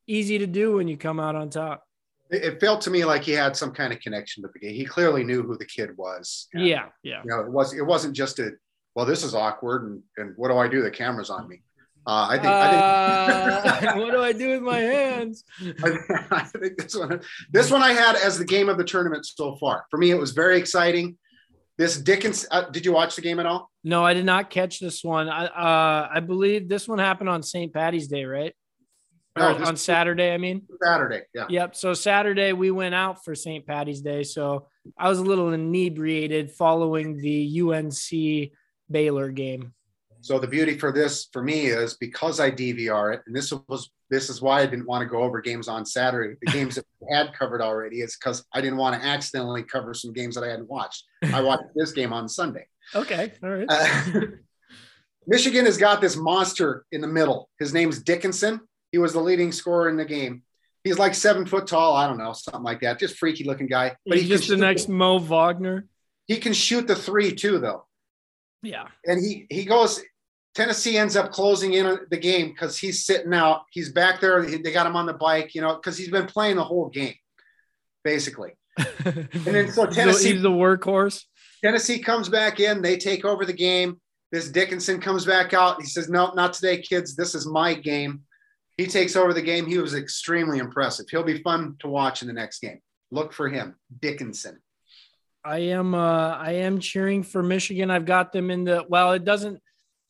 Easy 0.08 0.38
to 0.38 0.48
do 0.48 0.76
when 0.76 0.88
you 0.88 0.96
come 0.96 1.20
out 1.20 1.36
on 1.36 1.50
top. 1.50 1.84
It, 2.30 2.60
felt 2.60 2.82
to 2.82 2.92
me 2.92 3.06
like 3.06 3.24
he 3.24 3.32
had 3.32 3.58
some 3.58 3.72
kind 3.72 3.92
of 3.92 4.00
connection 4.00 4.44
with 4.44 4.54
the 4.54 4.60
game. 4.60 4.76
He 4.76 4.86
clearly 4.86 5.24
knew 5.24 5.42
who 5.42 5.58
the 5.58 5.66
kid 5.66 5.98
was. 5.98 6.48
And, 6.54 6.66
Yeah, 6.66 6.86
yeah. 7.02 7.22
You 7.24 7.32
know, 7.32 7.40
it 7.42 7.52
was 7.52 7.74
it 7.74 7.82
wasn't 7.82 8.16
just 8.16 8.38
a 8.38 8.52
well, 8.94 9.06
this 9.06 9.24
is 9.24 9.34
awkward 9.34 9.84
and, 9.84 10.04
and 10.18 10.34
what 10.38 10.50
do 10.50 10.58
I 10.58 10.68
do? 10.68 10.84
The 10.84 10.92
camera's 10.92 11.32
on 11.32 11.48
me. 11.48 11.64
Uh, 12.08 12.28
I 12.30 12.36
think 12.38 12.48
Uh, 12.48 13.96
what 14.00 14.12
do 14.12 14.22
I 14.22 14.32
do 14.32 14.50
with 14.50 14.62
my 14.62 14.80
hands? 14.80 15.44
I 15.60 15.64
think, 15.74 16.32
I 16.32 16.44
think 16.44 16.78
this 16.78 16.96
one 16.96 17.22
this 17.52 17.72
one 17.72 17.84
I 17.84 17.94
had 17.94 18.16
as 18.16 18.38
the 18.38 18.46
game 18.46 18.70
of 18.70 18.78
the 18.78 18.84
tournament 18.84 19.26
so 19.26 19.56
far. 19.56 19.86
For 19.92 19.98
me, 19.98 20.12
it 20.12 20.20
was 20.20 20.32
very 20.32 20.58
exciting. 20.58 21.18
This 21.78 21.98
Dickens, 21.98 22.46
uh, 22.52 22.70
did 22.70 22.86
you 22.86 22.92
watch 22.92 23.16
the 23.16 23.22
game 23.22 23.40
at 23.40 23.46
all? 23.46 23.70
No, 23.84 24.04
I 24.04 24.14
did 24.14 24.26
not 24.26 24.50
catch 24.50 24.80
this 24.80 25.04
one. 25.04 25.30
I 25.30 25.46
uh, 25.46 26.10
I 26.14 26.20
believe 26.20 26.68
this 26.68 26.88
one 26.88 27.00
happened 27.00 27.30
on 27.30 27.44
St. 27.44 27.74
Patty's 27.74 28.08
Day, 28.08 28.26
right? 28.26 28.54
No, 29.38 29.56
on 29.64 29.78
Saturday, 29.78 30.34
I 30.34 30.38
mean. 30.38 30.64
Saturday, 30.84 31.22
yeah. 31.34 31.46
Yep. 31.48 31.76
So 31.76 31.94
Saturday 31.94 32.52
we 32.52 32.72
went 32.72 32.96
out 32.96 33.24
for 33.24 33.36
St. 33.36 33.66
Patty's 33.66 34.02
Day. 34.02 34.24
So 34.24 34.68
I 34.98 35.08
was 35.08 35.20
a 35.20 35.24
little 35.24 35.54
inebriated 35.54 36.52
following 36.52 37.18
the 37.18 37.62
UNC 37.62 38.52
Baylor 38.92 39.30
game. 39.30 39.74
So 40.22 40.38
the 40.40 40.48
beauty 40.48 40.78
for 40.78 40.92
this 40.92 41.28
for 41.32 41.42
me 41.42 41.68
is 41.68 41.96
because 41.96 42.40
I 42.40 42.52
DVR 42.52 43.14
it, 43.16 43.22
and 43.26 43.36
this 43.36 43.54
was 43.68 43.90
this 44.10 44.30
is 44.30 44.42
why 44.42 44.62
I 44.62 44.66
didn't 44.66 44.88
want 44.88 45.02
to 45.04 45.08
go 45.08 45.22
over 45.22 45.40
games 45.40 45.68
on 45.68 45.86
Saturday, 45.86 46.36
the 46.42 46.52
games 46.52 46.76
that 46.76 46.86
we 47.00 47.16
had 47.16 47.32
covered 47.34 47.62
already, 47.62 48.02
is 48.02 48.18
because 48.18 48.44
I 48.54 48.60
didn't 48.60 48.78
want 48.78 49.00
to 49.00 49.08
accidentally 49.08 49.64
cover 49.64 49.94
some 49.94 50.14
games 50.14 50.36
that 50.36 50.44
I 50.44 50.48
hadn't 50.48 50.68
watched. 50.70 51.04
I 51.32 51.42
watched 51.42 51.64
this 51.76 51.92
game 51.92 52.12
on 52.12 52.28
Sunday. 52.28 52.68
Okay. 52.96 53.34
All 53.44 53.50
right. 53.50 53.68
Uh, 53.70 54.22
Michigan 55.28 55.66
has 55.66 55.78
got 55.78 56.02
this 56.02 56.16
monster 56.16 56.86
in 56.92 57.02
the 57.02 57.08
middle. 57.08 57.50
His 57.60 57.74
name's 57.74 58.02
Dickinson. 58.02 58.62
He 58.92 58.98
was 58.98 59.14
the 59.14 59.20
leading 59.20 59.52
scorer 59.52 59.90
in 59.90 59.96
the 59.96 60.06
game. 60.06 60.42
He's 60.84 60.98
like 60.98 61.14
seven 61.14 61.46
foot 61.46 61.68
tall. 61.68 61.96
I 61.96 62.08
don't 62.08 62.18
know, 62.18 62.34
something 62.34 62.64
like 62.64 62.82
that. 62.82 63.00
Just 63.00 63.18
freaky 63.18 63.44
looking 63.44 63.68
guy. 63.68 63.96
But 64.08 64.18
He's 64.18 64.24
he 64.24 64.30
just 64.30 64.50
the 64.50 64.58
next 64.58 64.90
Mo 64.90 65.20
Wagner. 65.20 65.86
he 66.26 66.38
can 66.38 66.54
shoot 66.54 66.88
the 66.88 66.96
three 66.96 67.34
too, 67.36 67.60
though. 67.60 67.86
Yeah. 68.64 68.88
and 69.06 69.24
he 69.24 69.46
he 69.50 69.66
goes 69.66 70.02
tennessee 70.56 70.98
ends 70.98 71.16
up 71.16 71.32
closing 71.32 71.74
in 71.74 72.00
the 72.10 72.18
game 72.18 72.50
because 72.50 72.78
he's 72.78 73.06
sitting 73.06 73.34
out. 73.34 73.62
He's 73.72 73.92
back 73.92 74.20
there. 74.20 74.44
They 74.46 74.72
got 74.72 74.88
him 74.88 74.96
on 74.96 75.06
the 75.06 75.14
bike 75.14 75.56
you 75.56 75.62
know 75.62 75.76
because 75.76 75.98
he's 75.98 76.12
been 76.12 76.28
playing 76.28 76.58
the 76.58 76.64
whole 76.64 76.90
game 76.90 77.16
basically. 78.04 78.52
And 79.06 79.30
then 79.32 79.72
so 79.72 79.86
Tennessee, 79.86 80.34
he's, 80.34 80.42
the, 80.42 80.50
workhorse. 80.50 81.26
tennessee 81.62 82.00
comes 82.00 82.30
back 82.30 82.60
in. 82.60 82.82
They 82.82 82.98
take 82.98 83.26
over 83.26 83.46
the 83.46 83.54
game. 83.54 84.00
This 84.32 84.50
dickinson 84.50 85.02
comes 85.02 85.26
back 85.26 85.54
out. 85.54 85.82
He 85.82 85.88
says 85.88 86.10
no 86.10 86.32
not 86.34 86.54
today 86.54 86.82
kids. 86.82 87.16
This 87.16 87.36
is 87.36 87.46
my 87.46 87.74
game. 87.74 88.22
He 88.78 88.88
takes 88.88 89.16
over 89.16 89.34
the 89.34 89.42
game. 89.42 89.66
He 89.66 89.78
was 89.78 89.94
extremely 89.94 90.60
impressive. 90.60 91.08
He'll 91.10 91.24
be 91.24 91.42
fun 91.42 91.76
to 91.80 91.88
watch 91.90 92.22
in 92.22 92.28
the 92.28 92.34
next 92.34 92.60
game. 92.60 92.80
Look 93.12 93.34
for 93.34 93.50
him 93.50 93.76
dickinson. 94.00 94.62
I 95.44 95.60
am 95.60 95.94
uh 95.94 96.36
I 96.36 96.54
am 96.54 96.80
cheering 96.80 97.24
for 97.24 97.42
Michigan. 97.42 97.92
I've 97.92 98.06
got 98.06 98.32
them 98.32 98.52
in 98.52 98.64
the 98.64 98.86
well, 98.88 99.12
it 99.14 99.26
doesn't 99.26 99.62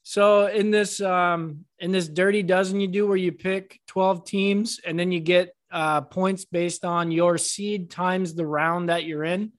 so 0.09 0.47
in 0.47 0.71
this 0.71 0.99
um 1.01 1.65
in 1.77 1.91
this 1.91 2.07
dirty 2.07 2.41
dozen 2.41 2.79
you 2.79 2.87
do 2.87 3.05
where 3.07 3.17
you 3.17 3.31
pick 3.31 3.79
12 3.87 4.25
teams 4.25 4.79
and 4.85 4.97
then 4.97 5.11
you 5.11 5.19
get 5.19 5.55
uh 5.71 6.01
points 6.01 6.45
based 6.45 6.83
on 6.83 7.11
your 7.11 7.37
seed 7.37 7.91
times 7.91 8.33
the 8.33 8.45
round 8.45 8.89
that 8.89 9.03
you're 9.05 9.23
in. 9.23 9.51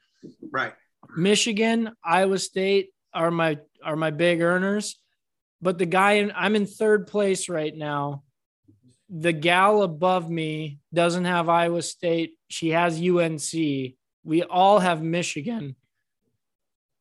right 0.50 0.72
Michigan, 1.16 1.92
Iowa 2.04 2.38
State 2.38 2.90
are 3.12 3.30
my 3.30 3.58
are 3.84 3.96
my 3.96 4.10
big 4.10 4.40
earners, 4.40 4.96
but 5.60 5.78
the 5.78 5.86
guy 5.86 6.12
in, 6.12 6.32
I'm 6.34 6.56
in 6.56 6.66
third 6.66 7.06
place 7.06 7.48
right 7.48 7.74
now. 7.74 8.22
The 9.08 9.32
gal 9.32 9.82
above 9.82 10.30
me 10.30 10.78
doesn't 10.94 11.24
have 11.24 11.48
Iowa 11.48 11.82
State. 11.82 12.34
She 12.48 12.70
has 12.70 13.00
UNC. 13.00 13.52
We 14.22 14.42
all 14.42 14.78
have 14.78 15.02
Michigan. 15.02 15.74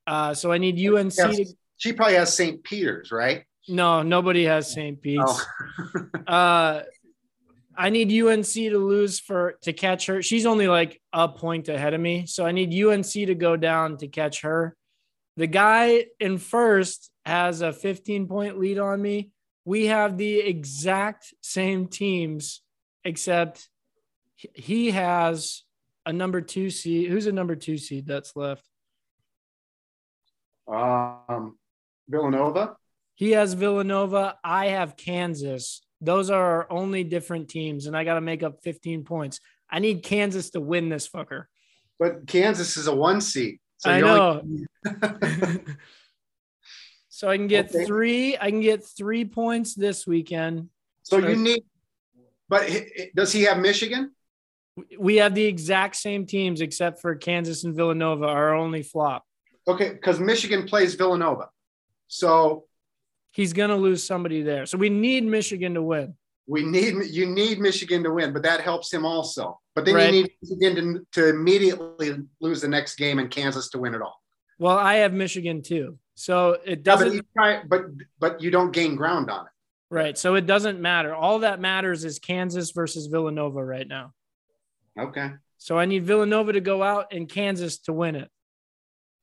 Uh, 0.08 0.34
so 0.34 0.52
I 0.52 0.58
need 0.58 0.80
UNC. 0.80 1.14
Yes. 1.16 1.38
To, 1.38 1.46
she 1.80 1.92
probably 1.92 2.16
has 2.16 2.32
st 2.36 2.64
peter's 2.64 3.12
right 3.12 3.44
no, 3.68 4.02
nobody 4.02 4.46
has 4.46 4.72
St. 4.72 5.00
Pete's. 5.00 5.22
oh 5.24 6.06
Uh, 6.28 6.82
I 7.78 7.90
need 7.92 8.12
UNC 8.12 8.46
to 8.46 8.78
lose 8.80 9.20
for 9.20 9.60
to 9.62 9.74
catch 9.74 10.08
her. 10.08 10.24
She's 10.24 10.48
only 10.48 10.68
like 10.68 11.00
a 11.14 11.30
point 11.30 11.70
ahead 11.70 11.94
of 11.94 12.02
me, 12.02 12.26
so 12.26 12.48
I 12.48 12.52
need 12.52 12.74
UNC 12.74 13.06
to 13.12 13.36
go 13.36 13.56
down 13.58 13.98
to 13.98 14.08
catch 14.08 14.42
her. 14.42 14.76
The 15.38 15.46
guy 15.46 16.06
in 16.20 16.40
first 16.40 17.12
has 17.26 17.62
a 17.62 17.72
15 17.72 18.28
point 18.28 18.58
lead 18.58 18.80
on 18.80 19.00
me. 19.00 19.30
We 19.66 19.86
have 19.86 20.18
the 20.18 20.40
exact 20.40 21.32
same 21.42 21.88
teams, 21.88 22.62
except 23.06 23.70
he- 24.36 24.50
he 24.56 24.92
has 24.92 25.62
a 26.08 26.12
number 26.12 26.42
two 26.42 26.72
seed. 26.72 27.12
Who's 27.12 27.28
a 27.28 27.32
number 27.32 27.56
two 27.56 27.78
seed 27.78 28.08
that's 28.08 28.36
left? 28.36 28.66
um 30.68 31.59
villanova 32.10 32.76
He 33.16 33.32
has 33.32 33.54
Villanova. 33.54 34.38
I 34.44 34.68
have 34.68 34.96
Kansas. 34.96 35.82
Those 36.02 36.30
are 36.30 36.42
our 36.42 36.72
only 36.72 37.04
different 37.04 37.50
teams, 37.50 37.86
and 37.86 37.96
I 37.96 38.06
got 38.06 38.14
to 38.16 38.22
make 38.22 38.44
up 38.44 38.64
15 38.64 39.04
points. 39.04 39.42
I 39.70 39.80
need 39.80 40.04
Kansas 40.04 40.52
to 40.52 40.62
win 40.62 40.88
this 40.90 41.08
fucker. 41.10 41.46
But 42.00 42.28
Kansas 42.28 42.78
is 42.78 42.88
a 42.88 42.96
one 42.96 43.20
seed. 43.20 43.60
So 43.78 43.92
I 43.92 44.00
know. 44.00 44.42
only- 44.42 44.68
so 47.10 47.30
I 47.30 47.36
can 47.38 47.48
get 47.48 47.76
Okay. 47.76 47.86
three. 47.86 48.38
I 48.38 48.50
can 48.50 48.62
get 48.62 48.86
three 48.86 49.26
points 49.26 49.76
this 49.76 50.08
weekend. 50.08 50.70
so 51.04 51.18
you 51.18 51.36
need, 51.36 51.64
but 52.48 52.70
does 53.16 53.34
he 53.34 53.44
have 53.44 53.58
Michigan? 53.60 54.12
We 54.98 55.18
have 55.18 55.36
the 55.36 55.44
exact 55.44 55.98
same 55.98 56.26
teams 56.26 56.62
except 56.62 57.02
for 57.02 57.16
Kansas 57.16 57.66
and 57.66 57.76
Villanova, 57.76 58.26
our 58.26 58.54
only 58.54 58.82
flop. 58.84 59.26
Okay, 59.68 59.90
because 59.90 60.20
Michigan 60.22 60.66
plays 60.66 60.96
Villanova. 60.96 61.50
So 62.10 62.66
He's 63.32 63.54
gonna 63.54 63.78
lose 63.78 64.04
somebody 64.04 64.42
there. 64.42 64.66
So 64.66 64.78
we 64.78 64.90
need 64.90 65.24
Michigan 65.24 65.76
to 65.76 65.82
win. 65.82 66.16
we 66.48 66.64
need 66.64 67.06
you 67.06 67.28
need 67.28 67.60
Michigan 67.60 68.04
to 68.04 68.12
win, 68.12 68.34
but 68.34 68.42
that 68.44 68.60
helps 68.60 68.92
him 68.92 69.06
also. 69.06 69.60
But 69.76 69.86
then 69.86 69.96
Right. 69.96 70.14
you 70.14 70.24
need 70.24 70.32
Michigan 70.42 70.76
to, 71.14 71.22
to 71.22 71.30
immediately 71.30 72.16
lose 72.42 72.60
the 72.62 72.68
next 72.68 72.96
game 72.98 73.20
and 73.20 73.30
Kansas 73.30 73.70
to 73.70 73.78
win 73.78 73.94
it 73.94 74.02
all. 74.02 74.20
Well, 74.58 74.78
I 74.78 74.96
have 74.96 75.14
Michigan 75.14 75.62
too. 75.62 76.00
So 76.16 76.54
it 76.66 76.70
Yeah, 76.70 76.76
but, 76.76 76.84
doesn't 76.84 77.28
try, 77.38 77.64
but 77.64 77.86
but 78.20 78.42
you 78.42 78.50
don't 78.52 78.72
gain 78.72 78.96
ground 78.96 79.30
on 79.30 79.46
it. 79.46 79.52
right. 79.92 80.18
So 80.18 80.34
it 80.36 80.48
doesn't 80.48 80.82
matter. 80.82 81.14
All 81.14 81.40
that 81.40 81.60
matters 81.62 82.04
is 82.04 82.18
Kansas 82.20 82.72
versus 82.72 83.06
Villanova 83.06 83.64
right 83.64 83.88
now. 83.88 84.14
Okay. 85.00 85.32
So 85.60 85.78
I 85.78 85.86
need 85.86 86.04
Villanova 86.06 86.54
to 86.54 86.62
go 86.62 86.82
out 86.82 87.14
and 87.14 87.30
Kansas 87.30 87.78
to 87.82 87.94
win 87.94 88.16
it. 88.16 88.30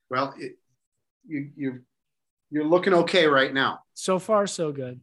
Well, 0.09 0.33
it, 0.39 0.53
you 1.27 1.51
you 1.57 1.81
you're 2.49 2.65
looking 2.65 2.93
okay 2.93 3.27
right 3.27 3.53
now. 3.53 3.79
So 3.93 4.19
far, 4.19 4.47
so 4.47 4.71
good. 4.71 4.99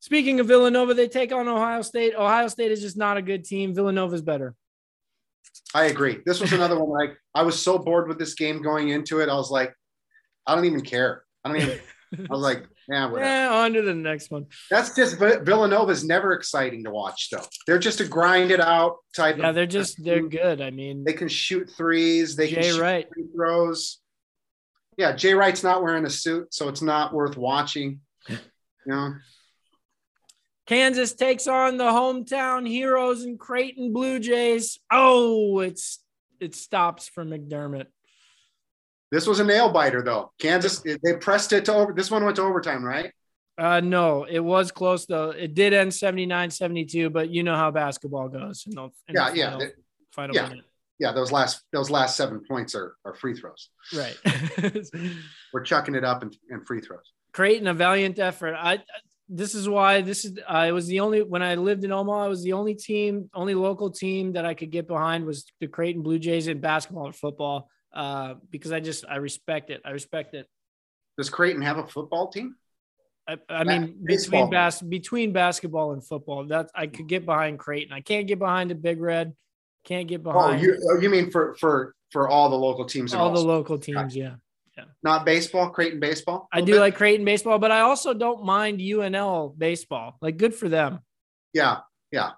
Speaking 0.00 0.40
of 0.40 0.46
Villanova, 0.46 0.94
they 0.94 1.08
take 1.08 1.32
on 1.32 1.46
Ohio 1.46 1.82
State. 1.82 2.14
Ohio 2.14 2.48
State 2.48 2.72
is 2.72 2.80
just 2.80 2.96
not 2.96 3.16
a 3.16 3.22
good 3.22 3.44
team. 3.44 3.74
Villanova's 3.74 4.22
better. 4.22 4.54
I 5.74 5.84
agree. 5.86 6.18
This 6.24 6.40
was 6.40 6.52
another 6.52 6.78
one. 6.82 6.88
Like 6.88 7.16
I 7.34 7.42
was 7.42 7.60
so 7.60 7.78
bored 7.78 8.08
with 8.08 8.18
this 8.18 8.34
game 8.34 8.62
going 8.62 8.88
into 8.88 9.20
it. 9.20 9.28
I 9.28 9.34
was 9.34 9.50
like, 9.50 9.74
I 10.46 10.54
don't 10.54 10.64
even 10.64 10.80
care. 10.80 11.24
I 11.44 11.48
don't 11.52 11.60
even. 11.60 11.78
I 12.18 12.32
was 12.32 12.40
like, 12.40 12.66
yeah, 12.88 13.06
whatever. 13.10 13.24
Yeah, 13.28 13.52
on 13.52 13.72
to 13.74 13.82
the 13.82 13.94
next 13.94 14.30
one. 14.30 14.46
That's 14.70 14.96
just 14.96 15.18
Vi- 15.18 15.38
Villanova's 15.44 16.02
never 16.02 16.32
exciting 16.32 16.82
to 16.84 16.90
watch, 16.90 17.28
though. 17.30 17.44
They're 17.66 17.78
just 17.78 18.00
a 18.00 18.04
grind 18.04 18.50
it 18.50 18.60
out 18.60 18.96
type. 19.14 19.36
Yeah, 19.38 19.52
they're 19.52 19.66
just 19.66 20.02
they're 20.02 20.26
good. 20.26 20.60
I 20.60 20.70
mean, 20.70 21.04
They 21.04 21.12
can 21.12 21.28
shoot 21.28 21.70
threes. 21.70 22.34
They 22.36 22.48
can 22.48 22.62
Jay 22.62 22.70
shoot 22.70 22.80
Wright. 22.80 23.08
throws. 23.36 23.99
Yeah, 25.00 25.12
Jay 25.12 25.32
Wright's 25.32 25.62
not 25.62 25.82
wearing 25.82 26.04
a 26.04 26.10
suit, 26.10 26.52
so 26.52 26.68
it's 26.68 26.82
not 26.82 27.14
worth 27.14 27.38
watching. 27.38 28.00
You 28.28 28.36
know, 28.86 29.14
Kansas 30.66 31.14
takes 31.14 31.46
on 31.46 31.78
the 31.78 31.84
hometown 31.84 32.68
heroes 32.68 33.22
and 33.24 33.38
Creighton 33.40 33.94
Blue 33.94 34.20
Jays. 34.20 34.78
Oh, 34.90 35.60
it's 35.60 36.00
it 36.38 36.54
stops 36.54 37.08
for 37.08 37.24
McDermott. 37.24 37.86
this 39.10 39.26
was 39.26 39.40
a 39.40 39.44
nail 39.44 39.70
biter, 39.72 40.02
though. 40.02 40.32
Kansas, 40.38 40.80
they 40.80 41.14
pressed 41.18 41.54
it 41.54 41.64
to 41.64 41.74
over. 41.74 41.92
This 41.94 42.10
one 42.10 42.22
went 42.24 42.36
to 42.36 42.42
overtime, 42.42 42.84
right? 42.84 43.10
Uh, 43.56 43.80
no, 43.80 44.24
it 44.24 44.40
was 44.40 44.70
close 44.70 45.06
though. 45.06 45.30
It 45.30 45.54
did 45.54 45.72
end 45.72 45.94
79 45.94 46.50
72, 46.50 47.08
but 47.10 47.30
you 47.30 47.42
know 47.42 47.56
how 47.56 47.70
basketball 47.70 48.28
goes. 48.28 48.64
In 48.66 48.74
the, 48.74 48.84
in 48.84 49.14
Yeah, 49.14 49.30
the 49.30 49.36
yeah, 49.36 49.44
final, 49.50 49.58
they- 49.60 49.72
final 50.12 50.36
yeah. 50.36 50.48
minute. 50.48 50.64
Yeah, 51.00 51.12
those 51.12 51.32
last 51.32 51.62
those 51.72 51.90
last 51.90 52.14
seven 52.14 52.42
points 52.46 52.74
are, 52.76 52.94
are 53.04 53.14
free 53.14 53.34
throws. 53.34 53.70
Right. 53.92 54.16
We're 55.52 55.64
chucking 55.64 55.96
it 55.96 56.04
up 56.04 56.22
in, 56.22 56.30
in 56.50 56.64
free 56.64 56.80
throws. 56.80 57.12
Creighton, 57.32 57.66
a 57.66 57.74
valiant 57.74 58.18
effort. 58.18 58.54
I, 58.54 58.80
this 59.28 59.54
is 59.54 59.68
why 59.68 60.02
this 60.02 60.24
is, 60.24 60.38
I 60.46 60.72
was 60.72 60.88
the 60.88 61.00
only, 61.00 61.22
when 61.22 61.42
I 61.42 61.54
lived 61.54 61.84
in 61.84 61.92
Omaha, 61.92 62.24
I 62.24 62.28
was 62.28 62.42
the 62.42 62.52
only 62.52 62.74
team, 62.74 63.30
only 63.32 63.54
local 63.54 63.90
team 63.90 64.32
that 64.32 64.44
I 64.44 64.54
could 64.54 64.70
get 64.70 64.88
behind 64.88 65.24
was 65.24 65.46
the 65.60 65.68
Creighton 65.68 66.02
Blue 66.02 66.18
Jays 66.18 66.48
in 66.48 66.60
basketball 66.60 67.06
and 67.06 67.14
football. 67.14 67.70
Uh, 67.92 68.34
because 68.50 68.72
I 68.72 68.80
just, 68.80 69.04
I 69.08 69.16
respect 69.16 69.70
it. 69.70 69.82
I 69.84 69.90
respect 69.90 70.34
it. 70.34 70.46
Does 71.16 71.30
Creighton 71.30 71.62
have 71.62 71.78
a 71.78 71.86
football 71.86 72.28
team? 72.28 72.56
I, 73.28 73.36
I 73.48 73.64
mean, 73.64 73.98
baseball. 74.02 74.46
between 74.46 74.50
bas- 74.50 74.82
between 74.82 75.32
basketball 75.32 75.92
and 75.92 76.04
football, 76.04 76.46
that 76.46 76.70
I 76.74 76.88
could 76.88 77.06
get 77.06 77.24
behind 77.26 77.58
Creighton. 77.58 77.92
I 77.92 78.00
can't 78.00 78.26
get 78.26 78.38
behind 78.38 78.70
the 78.70 78.74
Big 78.74 79.00
Red. 79.00 79.34
Can't 79.84 80.06
get 80.08 80.20
Oh, 80.20 80.32
behind 80.32 80.62
you 80.62 80.76
oh, 80.90 81.00
you 81.00 81.08
mean 81.08 81.30
for 81.30 81.54
for 81.56 81.94
for 82.10 82.28
all 82.28 82.50
the 82.50 82.56
local 82.56 82.84
teams? 82.84 83.14
all 83.14 83.32
the 83.32 83.40
local 83.40 83.78
teams. 83.78 84.14
Yeah, 84.14 84.34
yeah. 84.76 84.84
not 85.02 85.24
baseball, 85.24 85.70
Creighton 85.70 86.00
baseball. 86.00 86.48
I 86.52 86.60
do 86.60 86.78
like 86.78 86.96
Creighton 86.96 87.24
baseball, 87.24 87.58
but 87.58 87.70
I 87.70 87.80
also 87.80 88.12
don't 88.14 88.44
mind 88.44 88.80
UNL 88.80 89.56
baseball. 89.56 90.16
Like, 90.20 90.36
good 90.36 90.54
for 90.54 90.68
them. 90.68 91.00
Yeah, 91.52 91.78
yeah. 92.12 92.32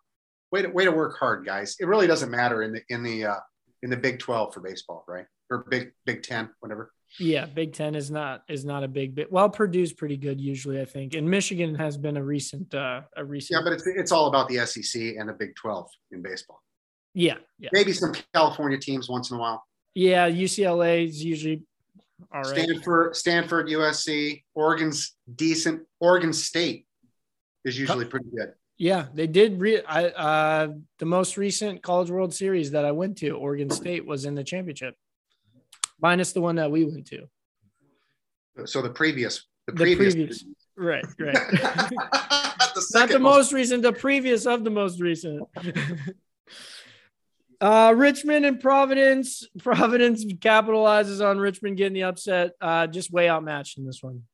Way 0.51 0.62
to 0.62 0.69
way 0.69 0.85
to 0.85 0.93
work 0.93 1.19
hard, 1.19 1.44
guys. 1.47 1.77
It 1.81 1.86
really 1.86 2.06
doesn't 2.06 2.31
matter 2.31 2.62
in 2.62 2.73
the 2.73 2.82
in 2.89 3.02
the 3.02 3.24
uh, 3.24 3.40
in 3.82 3.90
the 3.90 3.97
Big 3.97 4.19
Twelve 4.19 4.55
for 4.55 4.60
baseball, 4.60 5.05
right? 5.09 5.27
Or 5.51 5.64
Big 5.69 5.93
Big 6.06 6.23
Ten, 6.23 6.51
whatever. 6.60 6.93
Yeah, 7.19 7.44
Big 7.47 7.74
Ten 7.74 7.94
is 7.94 8.10
not 8.10 8.43
is 8.48 8.64
not 8.64 8.85
a 8.85 8.89
big 8.89 9.14
bit. 9.14 9.31
Well, 9.32 9.48
Purdue's 9.51 9.93
pretty 9.93 10.16
good 10.16 10.40
usually, 10.40 10.81
I 10.81 10.85
think, 10.86 11.14
and 11.14 11.28
Michigan 11.28 11.74
has 11.74 11.97
been 11.98 12.16
a 12.16 12.23
recent 12.24 12.74
uh 12.74 13.02
a 13.16 13.24
recent. 13.24 13.59
Yeah, 13.59 13.64
but 13.64 13.73
it's 13.74 13.86
it's 13.86 14.12
all 14.12 14.28
about 14.28 14.48
the 14.48 14.64
SEC 14.66 15.16
and 15.19 15.28
the 15.28 15.35
Big 15.35 15.55
Twelve 15.56 15.89
in 16.10 16.23
baseball. 16.23 16.62
Yeah, 17.15 17.37
yeah, 17.59 17.69
Maybe 17.73 17.93
some 17.93 18.13
California 18.35 18.79
teams 18.79 19.09
once 19.09 19.31
in 19.31 19.37
a 19.37 19.41
while. 19.41 19.65
yeah. 19.95 20.29
UCLA 20.31 21.07
is 21.07 21.23
usually 21.23 21.63
all 22.33 22.41
right. 22.43 22.47
Stanford, 22.47 23.17
Stanford, 23.17 23.67
USC, 23.69 24.43
Oregon's 24.55 25.15
decent. 25.35 25.83
Oregon 26.01 26.33
State 26.33 26.87
is 27.65 27.79
usually 27.79 28.05
pretty 28.07 28.27
good. 28.35 28.53
Yeah, 28.79 29.07
they 29.15 29.27
did. 29.27 29.61
Re- 29.61 29.83
I 29.87 30.07
uh 30.07 30.69
the 30.99 31.05
most 31.07 31.37
recent 31.37 31.83
College 31.83 32.11
World 32.11 32.33
Series 32.35 32.71
that 32.71 32.85
I 32.85 32.93
went 32.93 33.19
to, 33.19 33.31
Oregon 33.31 33.71
State 33.71 34.07
was 34.07 34.25
in 34.25 34.35
the 34.35 34.45
championship, 34.45 34.95
minus 36.01 36.33
the 36.33 36.41
one 36.41 36.57
that 36.57 36.71
we 36.71 36.85
went 36.85 37.07
to. 37.09 37.29
So 38.65 38.83
the 38.83 38.91
previous, 38.91 39.47
the 39.67 39.73
The 39.73 39.85
previous, 39.85 40.15
previous. 40.15 40.45
Right, 40.77 41.05
right. 41.21 41.35
the 41.35 42.87
Not 42.95 43.09
the 43.11 43.19
most 43.19 43.53
recent, 43.53 43.83
the 43.83 43.93
previous 43.93 44.47
of 44.47 44.65
the 44.65 44.71
most 44.71 45.01
recent. 45.01 45.43
uh, 47.63 47.95
Richmond 47.97 48.45
and 48.45 48.61
Providence. 48.61 49.47
Providence 49.59 50.25
capitalizes 50.25 51.25
on 51.25 51.39
Richmond 51.39 51.77
getting 51.77 51.95
the 51.95 52.03
upset. 52.03 52.53
Uh, 52.61 52.87
just 52.87 53.13
way 53.13 53.31
outmatched 53.31 53.79
in 53.79 53.87
this 53.87 54.03
one. 54.03 54.25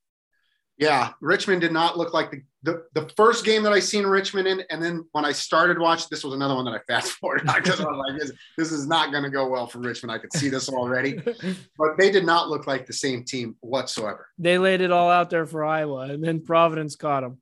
Yeah, 0.78 1.10
Richmond 1.20 1.60
did 1.60 1.72
not 1.72 1.98
look 1.98 2.14
like 2.14 2.30
the, 2.30 2.42
the 2.62 2.84
the 2.94 3.08
first 3.16 3.44
game 3.44 3.64
that 3.64 3.72
I 3.72 3.80
seen 3.80 4.06
Richmond 4.06 4.46
in, 4.46 4.62
and 4.70 4.80
then 4.80 5.04
when 5.10 5.24
I 5.24 5.32
started 5.32 5.76
watching, 5.76 6.06
this 6.08 6.22
was 6.22 6.34
another 6.34 6.54
one 6.54 6.64
that 6.66 6.74
I 6.74 6.78
fast 6.86 7.12
forwarded 7.12 7.48
because 7.52 7.80
I 7.80 7.84
was 7.84 8.04
like, 8.08 8.20
this, 8.20 8.32
this 8.56 8.70
is 8.70 8.86
not 8.86 9.10
going 9.10 9.24
to 9.24 9.30
go 9.30 9.48
well 9.48 9.66
for 9.66 9.80
Richmond. 9.80 10.12
I 10.12 10.18
could 10.18 10.32
see 10.32 10.48
this 10.48 10.68
already, 10.68 11.14
but 11.78 11.98
they 11.98 12.12
did 12.12 12.24
not 12.24 12.48
look 12.48 12.68
like 12.68 12.86
the 12.86 12.92
same 12.92 13.24
team 13.24 13.56
whatsoever. 13.58 14.28
they 14.38 14.56
laid 14.56 14.80
it 14.80 14.92
all 14.92 15.10
out 15.10 15.30
there 15.30 15.46
for 15.46 15.64
Iowa, 15.64 16.02
and 16.02 16.22
then 16.22 16.44
Providence 16.44 16.94
caught 16.94 17.24
them. 17.24 17.38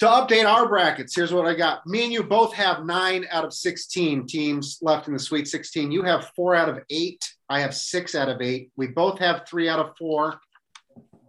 To 0.00 0.06
update 0.06 0.46
our 0.46 0.66
brackets, 0.66 1.14
here's 1.14 1.32
what 1.32 1.44
I 1.46 1.54
got. 1.54 1.86
Me 1.86 2.04
and 2.04 2.12
you 2.12 2.22
both 2.22 2.54
have 2.54 2.86
nine 2.86 3.26
out 3.30 3.44
of 3.44 3.52
16 3.52 4.26
teams 4.26 4.78
left 4.80 5.08
in 5.08 5.12
the 5.12 5.18
Sweet 5.18 5.46
16. 5.46 5.92
You 5.92 6.02
have 6.04 6.30
four 6.34 6.54
out 6.54 6.70
of 6.70 6.78
eight. 6.88 7.22
I 7.50 7.60
have 7.60 7.74
six 7.74 8.14
out 8.14 8.30
of 8.30 8.40
eight. 8.40 8.70
We 8.76 8.86
both 8.86 9.18
have 9.18 9.46
three 9.46 9.68
out 9.68 9.78
of 9.78 9.94
four, 9.98 10.40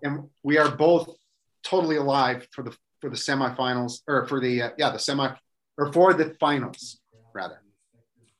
and 0.03 0.30
we 0.43 0.57
are 0.57 0.72
both 0.72 1.10
totally 1.64 1.98
alive 1.98 2.48
for 2.53 2.64
the 2.64 2.73
for 3.02 3.10
the 3.10 3.18
semifinals 3.18 3.99
or 4.07 4.26
for 4.27 4.39
the 4.39 4.61
uh, 4.61 4.69
yeah 4.77 4.91
the 4.91 4.99
semi 4.99 5.34
or 5.77 5.91
for 5.91 6.14
the 6.14 6.35
finals 6.39 6.99
rather. 7.34 7.61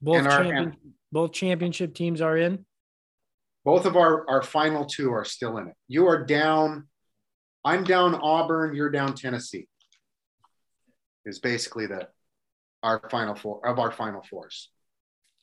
Both 0.02 0.18
And 0.18 0.28
our- 0.28 0.44
champion, 0.44 0.78
both 1.12 1.34
championship 1.34 1.94
teams 1.94 2.22
are 2.22 2.38
in. 2.38 2.66
Both 3.66 3.86
of 3.86 3.98
our 3.98 4.30
our 4.30 4.44
final 4.44 4.86
two 4.86 5.12
are 5.12 5.26
still 5.26 5.58
in 5.58 5.68
it. 5.68 5.76
You 5.90 6.08
are 6.08 6.24
down. 6.24 6.88
I'm 7.66 7.84
down 7.84 8.16
Auburn. 8.16 8.76
You're 8.76 8.92
down 8.92 9.14
Tennessee. 9.16 9.68
Is 11.26 11.40
basically 11.40 11.86
the 11.86 12.08
our 12.84 13.02
final 13.10 13.36
four 13.36 13.66
of 13.66 13.80
our 13.80 13.92
final 13.92 14.22
fours. 14.30 14.70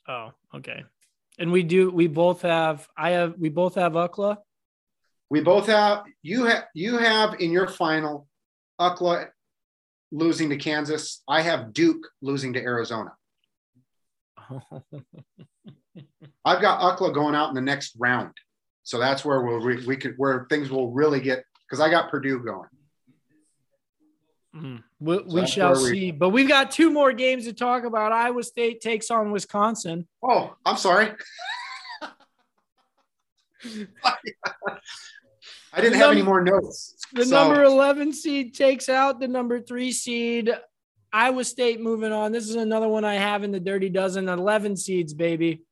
Oh, 0.09 0.33
okay. 0.55 0.85
And 1.39 1.53
we 1.53 1.63
do. 1.63 1.91
We 1.91 2.09
both 2.09 2.43
have. 2.43 2.89
I 2.97 3.11
have. 3.11 3.35
We 3.39 3.49
both 3.49 3.77
have 3.77 3.93
UCLA. 3.93 4.39
We 5.31 5.41
both 5.41 5.67
have 5.67 6.05
you 6.23 6.47
have 6.47 6.65
you 6.75 6.99
have 6.99 7.41
in 7.41 7.53
your 7.53 7.69
final 7.69 8.27
UCLA 8.81 9.29
losing 10.11 10.49
to 10.51 10.57
Kansas. 10.57 11.23
I 11.29 11.43
have 11.43 11.73
Duke 11.73 12.09
losing 12.23 12.55
to 12.55 12.61
Arizona. 12.61 13.13
I've 16.45 16.63
got 16.63 16.81
UCLA 16.81 17.15
going 17.15 17.35
out 17.35 17.51
in 17.51 17.55
the 17.55 17.61
next 17.61 17.95
round, 17.99 18.33
so 18.83 18.99
that's 18.99 19.25
where 19.25 19.43
we'll 19.43 19.61
re, 19.61 19.85
we 19.87 19.97
could 19.97 20.15
where 20.17 20.47
things 20.49 20.71
will 20.71 20.91
really 20.91 21.21
get 21.21 21.45
because 21.69 21.81
I 21.81 21.91
got 21.91 22.11
Purdue 22.11 22.41
going. 22.41 22.69
Mm. 24.63 24.83
We, 25.01 25.17
So 25.17 25.23
we 25.29 25.47
shall 25.47 25.75
see. 25.77 26.11
But 26.11 26.31
we've 26.31 26.49
got 26.49 26.71
two 26.71 26.91
more 26.91 27.13
games 27.13 27.45
to 27.45 27.53
talk 27.53 27.85
about. 27.85 28.13
Iowa 28.13 28.43
State 28.43 28.81
takes 28.81 29.11
on 29.11 29.31
Wisconsin. 29.31 30.07
Oh, 30.23 30.55
I'm 30.67 30.77
sorry. 30.77 31.11
I 35.73 35.81
didn't 35.81 35.99
have 35.99 36.11
any 36.13 36.23
more 36.23 36.43
notes. 36.43 36.97
The 37.13 37.25
So- 37.27 37.47
number 37.49 37.63
11 37.65 38.13
seed 38.13 38.55
takes 38.55 38.89
out 38.89 39.21
the 39.21 39.29
number 39.29 39.61
three 39.61 39.93
seed. 39.93 40.51
Iowa 41.13 41.45
State 41.45 41.81
moving 41.81 42.13
on. 42.13 42.33
This 42.33 42.49
is 42.49 42.55
another 42.57 42.89
one 42.89 43.05
I 43.05 43.15
have 43.15 43.43
in 43.45 43.51
the 43.53 43.61
dirty 43.61 43.89
dozen. 43.89 44.29
11 44.29 44.77
seeds, 44.77 45.15
baby. 45.15 45.63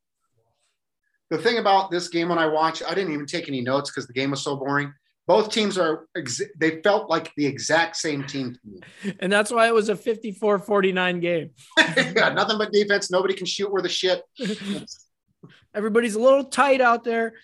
the 1.30 1.38
thing 1.38 1.58
about 1.58 1.90
this 1.90 2.08
game 2.08 2.28
when 2.28 2.38
I 2.38 2.46
watched, 2.46 2.82
I 2.88 2.94
didn't 2.94 3.12
even 3.12 3.26
take 3.26 3.48
any 3.48 3.60
notes 3.60 3.90
because 3.90 4.06
the 4.06 4.12
game 4.12 4.30
was 4.30 4.42
so 4.42 4.54
boring. 4.56 4.92
Both 5.26 5.50
teams 5.50 5.76
are 5.76 6.06
ex- 6.16 6.40
they 6.56 6.80
felt 6.82 7.10
like 7.10 7.32
the 7.36 7.46
exact 7.46 7.96
same 7.96 8.24
team 8.24 8.54
to 8.54 8.60
me. 8.64 9.14
And 9.18 9.32
that's 9.32 9.50
why 9.50 9.66
it 9.66 9.74
was 9.74 9.88
a 9.88 9.96
54 9.96 10.60
49 10.60 11.20
game. 11.20 11.50
yeah, 11.78 12.32
nothing 12.32 12.58
but 12.58 12.72
defense. 12.72 13.10
Nobody 13.10 13.34
can 13.34 13.46
shoot 13.46 13.70
worth 13.70 13.84
a 13.84 13.88
shit. 13.88 14.22
Everybody's 15.74 16.14
a 16.14 16.20
little 16.20 16.44
tight 16.44 16.80
out 16.80 17.04
there. 17.04 17.34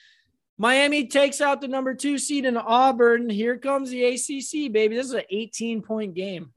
Miami 0.59 1.09
takes 1.09 1.41
out 1.41 1.61
the 1.61 1.69
number 1.69 1.93
two 1.93 2.19
seed 2.19 2.45
in 2.45 2.57
Auburn. 2.57 3.29
Here 3.29 3.59
comes 3.59 3.91
the 3.91 4.05
ACC, 4.05 4.73
baby. 4.73 4.95
This 4.95 5.07
is 5.07 5.15
an 5.15 5.23
18 5.29 5.83
point 5.83 6.15
game. 6.15 6.53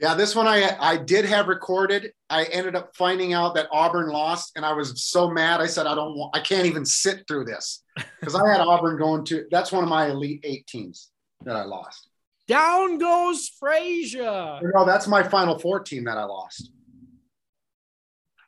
Yeah, 0.00 0.14
this 0.14 0.34
one 0.34 0.46
I 0.46 0.76
I 0.80 0.96
did 0.96 1.26
have 1.26 1.48
recorded. 1.48 2.12
I 2.30 2.44
ended 2.44 2.74
up 2.74 2.96
finding 2.96 3.34
out 3.34 3.54
that 3.56 3.68
Auburn 3.70 4.08
lost, 4.08 4.52
and 4.56 4.64
I 4.64 4.72
was 4.72 5.02
so 5.02 5.30
mad. 5.30 5.60
I 5.60 5.66
said, 5.66 5.86
I 5.86 5.94
don't 5.94 6.16
want, 6.16 6.34
I 6.34 6.40
can't 6.40 6.66
even 6.66 6.86
sit 6.86 7.24
through 7.28 7.44
this 7.44 7.82
because 8.20 8.34
I 8.34 8.48
had 8.48 8.60
Auburn 8.60 8.98
going 8.98 9.24
to. 9.26 9.46
That's 9.50 9.70
one 9.70 9.84
of 9.84 9.90
my 9.90 10.08
elite 10.08 10.40
eight 10.42 10.66
teams 10.66 11.10
that 11.44 11.54
I 11.54 11.64
lost. 11.64 12.08
Down 12.48 12.96
goes 12.96 13.48
Frazier. 13.48 14.60
No, 14.74 14.86
that's 14.86 15.06
my 15.06 15.22
Final 15.22 15.58
Four 15.58 15.80
team 15.80 16.04
that 16.04 16.16
I 16.16 16.24
lost. 16.24 16.70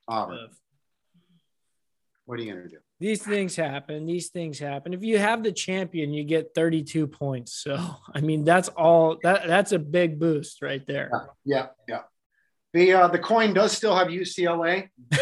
Auburn. 0.09 0.49
What 2.25 2.41
are 2.41 2.43
you 2.43 2.55
gonna 2.55 2.69
do? 2.69 2.79
These 3.03 3.25
things 3.25 3.57
happen. 3.57 4.07
These 4.07 4.29
things 4.29 4.61
happen. 4.61 4.95
If 4.95 5.03
you 5.03 5.19
have 5.19 5.43
the 5.43 5.51
champion, 5.51 6.15
you 6.15 6.23
get 6.23 6.55
32 6.55 7.09
points. 7.09 7.53
So, 7.53 7.77
I 8.15 8.21
mean, 8.21 8.45
that's 8.45 8.69
all 8.69 9.19
that 9.25 9.49
that's 9.49 9.73
a 9.73 9.79
big 9.81 10.21
boost 10.21 10.63
right 10.63 10.87
there. 10.87 11.11
Yeah, 11.45 11.67
yeah. 11.89 12.03
The 12.73 12.93
uh, 12.93 13.09
the 13.09 13.19
coin 13.19 13.55
does 13.55 13.73
still 13.73 13.97
have 13.97 14.07
UCLA. 14.09 14.89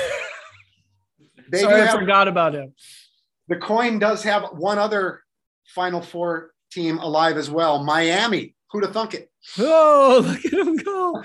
They 1.51 1.63
Sorry, 1.63 1.81
do 1.81 1.89
I 1.89 1.99
forgot 1.99 2.29
about 2.29 2.55
him. 2.55 2.75
the 3.49 3.57
coin 3.57 3.99
does 3.99 4.23
have 4.23 4.51
one 4.53 4.79
other 4.79 5.23
Final 5.75 6.01
Four 6.01 6.53
team 6.71 6.99
alive 6.99 7.37
as 7.37 7.51
well. 7.51 7.83
Miami. 7.83 8.55
Who'd 8.71 8.85
have 8.85 8.93
thunk 8.93 9.15
it? 9.15 9.29
Oh, 9.59 10.23
look 10.29 10.45
at 10.45 10.53
him 10.53 10.77
go. 10.77 11.21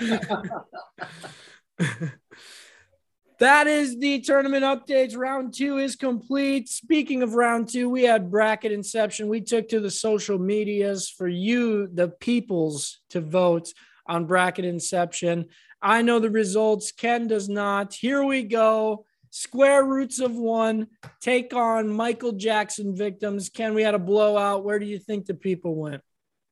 That 3.39 3.67
is 3.67 3.97
the 3.99 4.21
tournament 4.21 4.63
updates. 4.63 5.17
Round 5.17 5.53
two 5.53 5.77
is 5.77 5.95
complete. 5.95 6.69
Speaking 6.69 7.23
of 7.23 7.33
round 7.33 7.69
two, 7.69 7.89
we 7.89 8.03
had 8.03 8.31
bracket 8.31 8.71
inception. 8.71 9.27
We 9.27 9.41
took 9.41 9.69
to 9.69 9.79
the 9.79 9.91
social 9.91 10.37
medias 10.37 11.09
for 11.09 11.27
you, 11.27 11.87
the 11.87 12.09
peoples, 12.09 12.99
to 13.09 13.21
vote 13.21 13.73
on 14.07 14.25
bracket 14.25 14.65
inception. 14.65 15.45
I 15.81 16.01
know 16.01 16.19
the 16.19 16.29
results. 16.29 16.91
Ken 16.91 17.27
does 17.27 17.49
not. 17.49 17.93
Here 17.93 18.23
we 18.23 18.43
go. 18.43 19.05
Square 19.29 19.85
roots 19.85 20.19
of 20.19 20.35
one 20.35 20.87
take 21.19 21.53
on 21.53 21.89
Michael 21.89 22.31
Jackson 22.31 22.95
victims. 22.95 23.49
Ken, 23.49 23.73
we 23.73 23.83
had 23.83 23.93
a 23.93 23.99
blowout. 23.99 24.63
Where 24.63 24.79
do 24.79 24.85
you 24.85 24.97
think 24.97 25.25
the 25.25 25.33
people 25.33 25.75
went? 25.75 26.01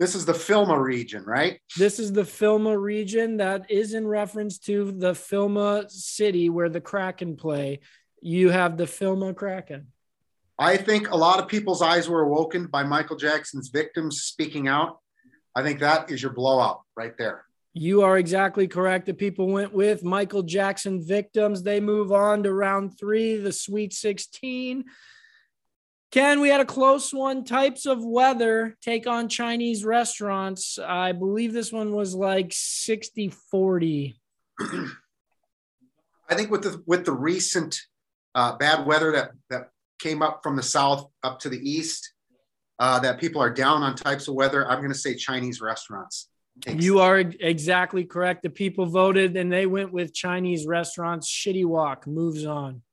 This 0.03 0.15
is 0.15 0.25
the 0.25 0.33
Filma 0.33 0.77
region, 0.77 1.23
right? 1.23 1.61
This 1.77 1.97
is 1.97 2.11
the 2.11 2.23
Filma 2.23 2.77
region 2.77 3.37
that 3.37 3.71
is 3.71 3.93
in 3.93 4.05
reference 4.05 4.59
to 4.67 4.91
the 4.91 5.13
Filma 5.13 5.89
city 5.89 6.49
where 6.49 6.67
the 6.67 6.81
Kraken 6.81 7.37
play. 7.37 7.79
You 8.21 8.49
have 8.49 8.75
the 8.75 8.83
Filma 8.83 9.33
Kraken. 9.33 9.87
I 10.59 10.75
think 10.75 11.09
a 11.09 11.15
lot 11.15 11.39
of 11.39 11.47
people's 11.47 11.81
eyes 11.81 12.09
were 12.09 12.19
awoken 12.19 12.65
by 12.65 12.83
Michael 12.83 13.15
Jackson's 13.15 13.69
victims 13.69 14.23
speaking 14.23 14.67
out. 14.67 14.99
I 15.55 15.63
think 15.63 15.79
that 15.79 16.11
is 16.11 16.21
your 16.21 16.33
blowout 16.33 16.81
right 16.97 17.17
there. 17.17 17.45
You 17.71 18.01
are 18.01 18.17
exactly 18.17 18.67
correct. 18.67 19.05
The 19.05 19.13
people 19.13 19.47
went 19.47 19.71
with 19.71 20.03
Michael 20.03 20.43
Jackson 20.43 21.01
victims. 21.01 21.63
They 21.63 21.79
move 21.79 22.11
on 22.11 22.43
to 22.43 22.51
round 22.51 22.99
three, 22.99 23.37
the 23.37 23.53
Sweet 23.53 23.93
16. 23.93 24.83
Ken, 26.13 26.41
we 26.41 26.49
had 26.49 26.61
a 26.61 26.65
close 26.65 27.11
one. 27.11 27.43
Types 27.43 27.87
of 27.87 28.05
weather 28.05 28.77
take 28.83 29.07
on 29.07 29.27
Chinese 29.27 29.83
restaurants. 29.83 30.77
I 30.77 31.11
believe 31.11 31.53
this 31.53 31.71
one 31.71 31.91
was 31.91 32.13
like 32.13 32.51
60 32.51 33.33
40. 33.49 34.21
I 34.59 36.35
think 36.35 36.51
with 36.51 36.61
the 36.61 36.83
with 36.85 37.05
the 37.05 37.13
recent 37.13 37.81
uh, 38.35 38.55
bad 38.57 38.85
weather 38.85 39.11
that 39.13 39.31
that 39.49 39.69
came 39.97 40.21
up 40.21 40.41
from 40.43 40.55
the 40.55 40.61
south 40.61 41.09
up 41.23 41.39
to 41.39 41.49
the 41.49 41.57
east, 41.57 42.13
uh, 42.77 42.99
that 42.99 43.19
people 43.19 43.41
are 43.41 43.49
down 43.49 43.81
on 43.81 43.95
types 43.95 44.27
of 44.27 44.35
weather. 44.35 44.69
I'm 44.69 44.81
going 44.81 44.93
to 44.93 44.97
say 44.97 45.15
Chinese 45.15 45.61
restaurants. 45.61 46.29
Thanks. 46.63 46.85
You 46.85 46.99
are 46.99 47.17
exactly 47.17 48.03
correct. 48.03 48.43
The 48.43 48.51
people 48.51 48.85
voted 48.85 49.35
and 49.35 49.51
they 49.51 49.65
went 49.65 49.91
with 49.91 50.13
Chinese 50.13 50.67
restaurants. 50.67 51.27
Shitty 51.27 51.65
Wok 51.65 52.05
moves 52.05 52.45
on. 52.45 52.83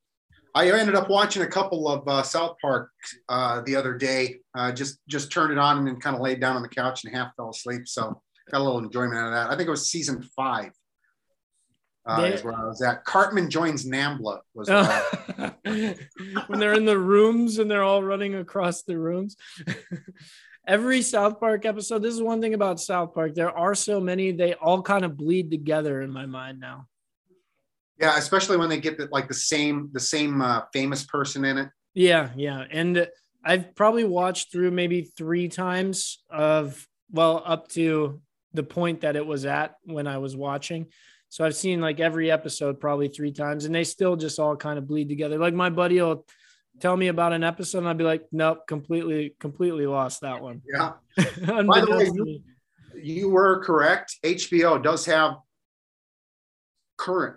I 0.54 0.70
ended 0.70 0.94
up 0.94 1.08
watching 1.08 1.42
a 1.42 1.46
couple 1.46 1.88
of 1.88 2.06
uh, 2.08 2.22
South 2.22 2.56
Park 2.60 2.90
uh, 3.28 3.62
the 3.64 3.76
other 3.76 3.96
day. 3.96 4.40
Uh, 4.54 4.72
just 4.72 4.98
just 5.08 5.30
turned 5.30 5.52
it 5.52 5.58
on 5.58 5.78
and 5.78 5.86
then 5.86 6.00
kind 6.00 6.16
of 6.16 6.22
laid 6.22 6.40
down 6.40 6.56
on 6.56 6.62
the 6.62 6.68
couch 6.68 7.04
and 7.04 7.14
half 7.14 7.34
fell 7.36 7.50
asleep. 7.50 7.86
So 7.86 8.20
got 8.50 8.60
a 8.60 8.64
little 8.64 8.78
enjoyment 8.78 9.16
out 9.16 9.28
of 9.28 9.32
that. 9.32 9.50
I 9.50 9.56
think 9.56 9.68
it 9.68 9.70
was 9.70 9.88
season 9.88 10.22
five. 10.36 10.72
Uh, 12.06 12.22
is 12.32 12.42
where 12.42 12.54
I 12.54 12.64
was 12.64 12.80
at. 12.82 13.04
Cartman 13.04 13.50
joins 13.50 13.84
Nambla 13.84 14.40
was 14.54 14.68
when 16.46 16.58
they're 16.58 16.72
in 16.72 16.86
the 16.86 16.98
rooms 16.98 17.58
and 17.58 17.70
they're 17.70 17.84
all 17.84 18.02
running 18.02 18.34
across 18.34 18.82
the 18.82 18.98
rooms. 18.98 19.36
Every 20.66 21.02
South 21.02 21.38
Park 21.38 21.66
episode. 21.66 22.02
This 22.02 22.14
is 22.14 22.22
one 22.22 22.40
thing 22.40 22.54
about 22.54 22.80
South 22.80 23.14
Park. 23.14 23.34
There 23.34 23.56
are 23.56 23.74
so 23.74 24.00
many. 24.00 24.32
They 24.32 24.54
all 24.54 24.82
kind 24.82 25.04
of 25.04 25.16
bleed 25.16 25.50
together 25.50 26.00
in 26.00 26.10
my 26.10 26.26
mind 26.26 26.58
now. 26.58 26.86
Yeah, 28.00 28.16
especially 28.16 28.56
when 28.56 28.70
they 28.70 28.80
get 28.80 28.96
the, 28.96 29.08
like 29.12 29.28
the 29.28 29.34
same 29.34 29.90
the 29.92 30.00
same 30.00 30.40
uh, 30.40 30.62
famous 30.72 31.04
person 31.04 31.44
in 31.44 31.58
it. 31.58 31.68
Yeah, 31.92 32.30
yeah, 32.34 32.64
and 32.70 33.06
I've 33.44 33.74
probably 33.74 34.04
watched 34.04 34.50
through 34.50 34.70
maybe 34.70 35.02
three 35.02 35.48
times 35.48 36.22
of 36.30 36.86
well 37.10 37.42
up 37.44 37.68
to 37.72 38.20
the 38.54 38.62
point 38.62 39.02
that 39.02 39.16
it 39.16 39.26
was 39.26 39.44
at 39.44 39.76
when 39.84 40.06
I 40.06 40.18
was 40.18 40.34
watching. 40.34 40.86
So 41.28 41.44
I've 41.44 41.54
seen 41.54 41.80
like 41.80 42.00
every 42.00 42.30
episode 42.30 42.80
probably 42.80 43.08
three 43.08 43.32
times, 43.32 43.66
and 43.66 43.74
they 43.74 43.84
still 43.84 44.16
just 44.16 44.38
all 44.38 44.56
kind 44.56 44.78
of 44.78 44.88
bleed 44.88 45.08
together. 45.10 45.38
Like 45.38 45.54
my 45.54 45.68
buddy 45.68 46.00
will 46.00 46.24
tell 46.80 46.96
me 46.96 47.08
about 47.08 47.34
an 47.34 47.44
episode, 47.44 47.78
and 47.78 47.88
I'd 47.88 47.98
be 47.98 48.04
like, 48.04 48.24
nope, 48.32 48.66
completely, 48.66 49.36
completely 49.38 49.86
lost 49.86 50.22
that 50.22 50.40
one. 50.40 50.62
Yeah. 50.66 50.92
By 51.16 51.24
the 51.80 51.86
way, 51.90 52.10
you, 52.14 52.40
you 52.94 53.28
were 53.28 53.62
correct. 53.62 54.16
HBO 54.24 54.82
does 54.82 55.04
have 55.04 55.34
current 56.96 57.36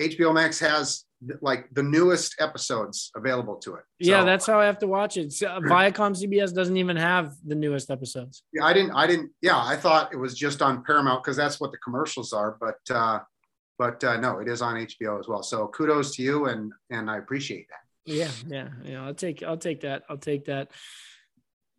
HBO 0.00 0.34
Max 0.34 0.58
has 0.60 1.04
like 1.42 1.68
the 1.72 1.82
newest 1.82 2.36
episodes 2.40 3.10
available 3.14 3.56
to 3.56 3.74
it. 3.74 3.84
So, 4.02 4.10
yeah, 4.10 4.24
that's 4.24 4.46
how 4.46 4.58
I 4.58 4.66
have 4.66 4.78
to 4.78 4.86
watch 4.86 5.16
it. 5.16 5.34
Uh, 5.42 5.60
Viacom 5.60 6.16
CBS 6.16 6.54
doesn't 6.54 6.76
even 6.76 6.96
have 6.96 7.34
the 7.46 7.54
newest 7.54 7.90
episodes. 7.90 8.42
Yeah, 8.52 8.64
I 8.64 8.72
didn't. 8.72 8.92
I 8.92 9.06
didn't. 9.06 9.30
Yeah, 9.42 9.62
I 9.62 9.76
thought 9.76 10.12
it 10.12 10.16
was 10.16 10.34
just 10.34 10.62
on 10.62 10.82
Paramount 10.84 11.22
because 11.22 11.36
that's 11.36 11.60
what 11.60 11.72
the 11.72 11.78
commercials 11.78 12.32
are. 12.32 12.56
But 12.60 12.94
uh, 12.94 13.20
but 13.78 14.02
uh, 14.02 14.18
no, 14.18 14.38
it 14.38 14.48
is 14.48 14.62
on 14.62 14.76
HBO 14.76 15.20
as 15.20 15.28
well. 15.28 15.42
So 15.42 15.68
kudos 15.68 16.16
to 16.16 16.22
you, 16.22 16.46
and 16.46 16.72
and 16.90 17.10
I 17.10 17.18
appreciate 17.18 17.66
that. 17.68 18.12
Yeah, 18.12 18.30
yeah, 18.46 18.68
yeah. 18.84 19.04
I'll 19.04 19.14
take 19.14 19.42
I'll 19.42 19.58
take 19.58 19.82
that. 19.82 20.04
I'll 20.08 20.18
take 20.18 20.46
that. 20.46 20.70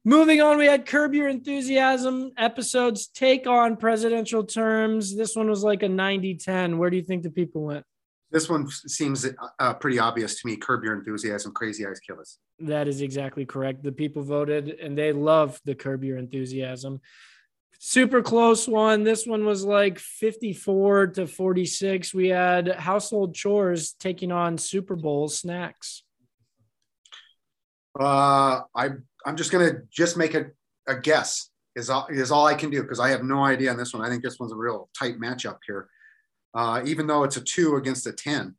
Moving 0.03 0.41
on, 0.41 0.57
we 0.57 0.65
had 0.65 0.87
Curb 0.87 1.13
Your 1.13 1.27
Enthusiasm 1.27 2.31
episodes 2.35 3.07
take 3.07 3.45
on 3.45 3.77
presidential 3.77 4.43
terms. 4.43 5.15
This 5.15 5.35
one 5.35 5.47
was 5.47 5.63
like 5.63 5.83
a 5.83 5.89
90 5.89 6.35
10. 6.35 6.79
Where 6.79 6.89
do 6.89 6.97
you 6.97 7.03
think 7.03 7.21
the 7.21 7.29
people 7.29 7.65
went? 7.65 7.85
This 8.31 8.49
one 8.49 8.69
seems 8.69 9.27
uh, 9.59 9.73
pretty 9.73 9.99
obvious 9.99 10.39
to 10.39 10.47
me. 10.47 10.55
Curb 10.55 10.83
Your 10.83 10.93
Enthusiasm, 10.93 11.51
Crazy 11.51 11.85
Eyes 11.85 11.99
Killa. 11.99 12.23
That 12.59 12.87
is 12.87 13.01
exactly 13.01 13.45
correct. 13.45 13.83
The 13.83 13.91
people 13.91 14.23
voted 14.23 14.69
and 14.69 14.97
they 14.97 15.11
love 15.11 15.59
the 15.65 15.75
Curb 15.75 16.03
Your 16.03 16.17
Enthusiasm. 16.17 17.01
Super 17.77 18.21
close 18.21 18.67
one. 18.67 19.03
This 19.03 19.25
one 19.25 19.43
was 19.43 19.65
like 19.65 19.99
54 19.99 21.07
to 21.07 21.27
46. 21.27 22.13
We 22.13 22.29
had 22.29 22.69
household 22.75 23.35
chores 23.35 23.93
taking 23.99 24.31
on 24.31 24.57
Super 24.57 24.95
Bowl 24.95 25.27
snacks. 25.27 26.03
Uh, 27.99 28.61
I 28.73 28.89
I'm 29.25 29.35
just 29.35 29.51
gonna 29.51 29.81
just 29.91 30.15
make 30.15 30.35
a, 30.35 30.51
a 30.87 30.95
guess 30.95 31.49
is 31.75 31.89
all, 31.89 32.07
is 32.07 32.31
all 32.31 32.45
I 32.45 32.53
can 32.53 32.69
do 32.69 32.81
because 32.81 32.99
I 32.99 33.09
have 33.09 33.23
no 33.23 33.43
idea 33.43 33.71
on 33.71 33.77
this 33.77 33.93
one. 33.93 34.05
I 34.05 34.09
think 34.09 34.23
this 34.23 34.39
one's 34.39 34.53
a 34.53 34.55
real 34.55 34.89
tight 34.97 35.19
matchup 35.19 35.57
here 35.65 35.89
uh, 36.53 36.81
even 36.85 37.07
though 37.07 37.23
it's 37.23 37.37
a 37.37 37.41
two 37.41 37.75
against 37.75 38.07
a 38.07 38.11
10. 38.11 38.55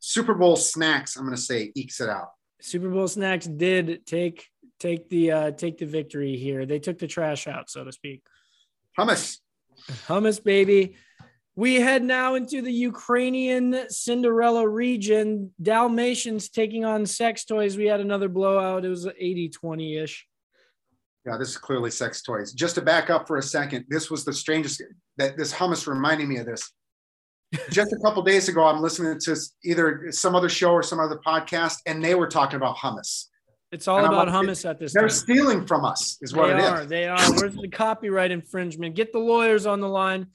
Super 0.00 0.34
Bowl 0.34 0.56
snacks, 0.56 1.16
I'm 1.16 1.24
going 1.24 1.36
to 1.36 1.40
say 1.40 1.72
ekes 1.74 2.00
it 2.00 2.08
out. 2.08 2.30
Super 2.60 2.88
Bowl 2.88 3.08
snacks 3.08 3.46
did 3.46 4.04
take 4.06 4.46
take 4.78 5.08
the 5.08 5.30
uh, 5.30 5.50
take 5.52 5.78
the 5.78 5.86
victory 5.86 6.36
here. 6.36 6.66
They 6.66 6.78
took 6.78 6.98
the 6.98 7.06
trash 7.06 7.46
out, 7.46 7.70
so 7.70 7.84
to 7.84 7.92
speak. 7.92 8.22
Hummus, 8.98 9.38
hummus, 10.06 10.42
baby. 10.42 10.96
We 11.54 11.74
head 11.74 12.02
now 12.02 12.34
into 12.34 12.62
the 12.62 12.72
Ukrainian 12.72 13.86
Cinderella 13.90 14.66
region. 14.66 15.52
Dalmatians 15.60 16.48
taking 16.48 16.84
on 16.84 17.04
sex 17.04 17.44
toys. 17.44 17.76
We 17.76 17.86
had 17.86 18.00
another 18.00 18.28
blowout. 18.28 18.84
It 18.84 18.88
was 18.88 19.06
80 19.06 19.50
20 19.50 19.96
ish. 19.98 20.26
Yeah, 21.26 21.36
this 21.36 21.50
is 21.50 21.58
clearly 21.58 21.90
sex 21.90 22.22
toys. 22.22 22.52
Just 22.52 22.74
to 22.76 22.82
back 22.82 23.10
up 23.10 23.28
for 23.28 23.36
a 23.36 23.42
second, 23.42 23.84
this 23.88 24.10
was 24.10 24.24
the 24.24 24.32
strangest 24.32 24.82
that 25.18 25.36
this 25.36 25.52
hummus 25.52 25.86
reminding 25.86 26.28
me 26.28 26.38
of 26.38 26.46
this 26.46 26.72
just 27.70 27.92
a 27.92 27.98
couple 27.98 28.22
days 28.22 28.48
ago, 28.48 28.64
I'm 28.64 28.80
listening 28.80 29.18
to 29.20 29.36
either 29.64 30.06
some 30.10 30.34
other 30.34 30.48
show 30.48 30.72
or 30.72 30.82
some 30.82 31.00
other 31.00 31.20
podcast, 31.24 31.78
and 31.86 32.04
they 32.04 32.14
were 32.14 32.26
talking 32.26 32.56
about 32.56 32.76
hummus. 32.76 33.26
It's 33.70 33.88
all 33.88 34.04
about 34.04 34.28
like, 34.28 34.34
hummus 34.34 34.68
at 34.68 34.78
this 34.78 34.92
they're 34.92 35.02
time. 35.02 35.10
stealing 35.10 35.66
from 35.66 35.84
us, 35.84 36.18
is 36.20 36.34
what 36.34 36.48
they 36.48 36.58
it 36.58 36.64
are, 36.64 36.82
is. 36.82 36.88
They 36.88 37.08
are. 37.08 37.32
Where's 37.34 37.56
the 37.56 37.68
copyright 37.68 38.30
infringement? 38.30 38.94
Get 38.94 39.12
the 39.12 39.18
lawyers 39.18 39.64
on 39.64 39.80
the 39.80 39.88
line. 39.88 40.26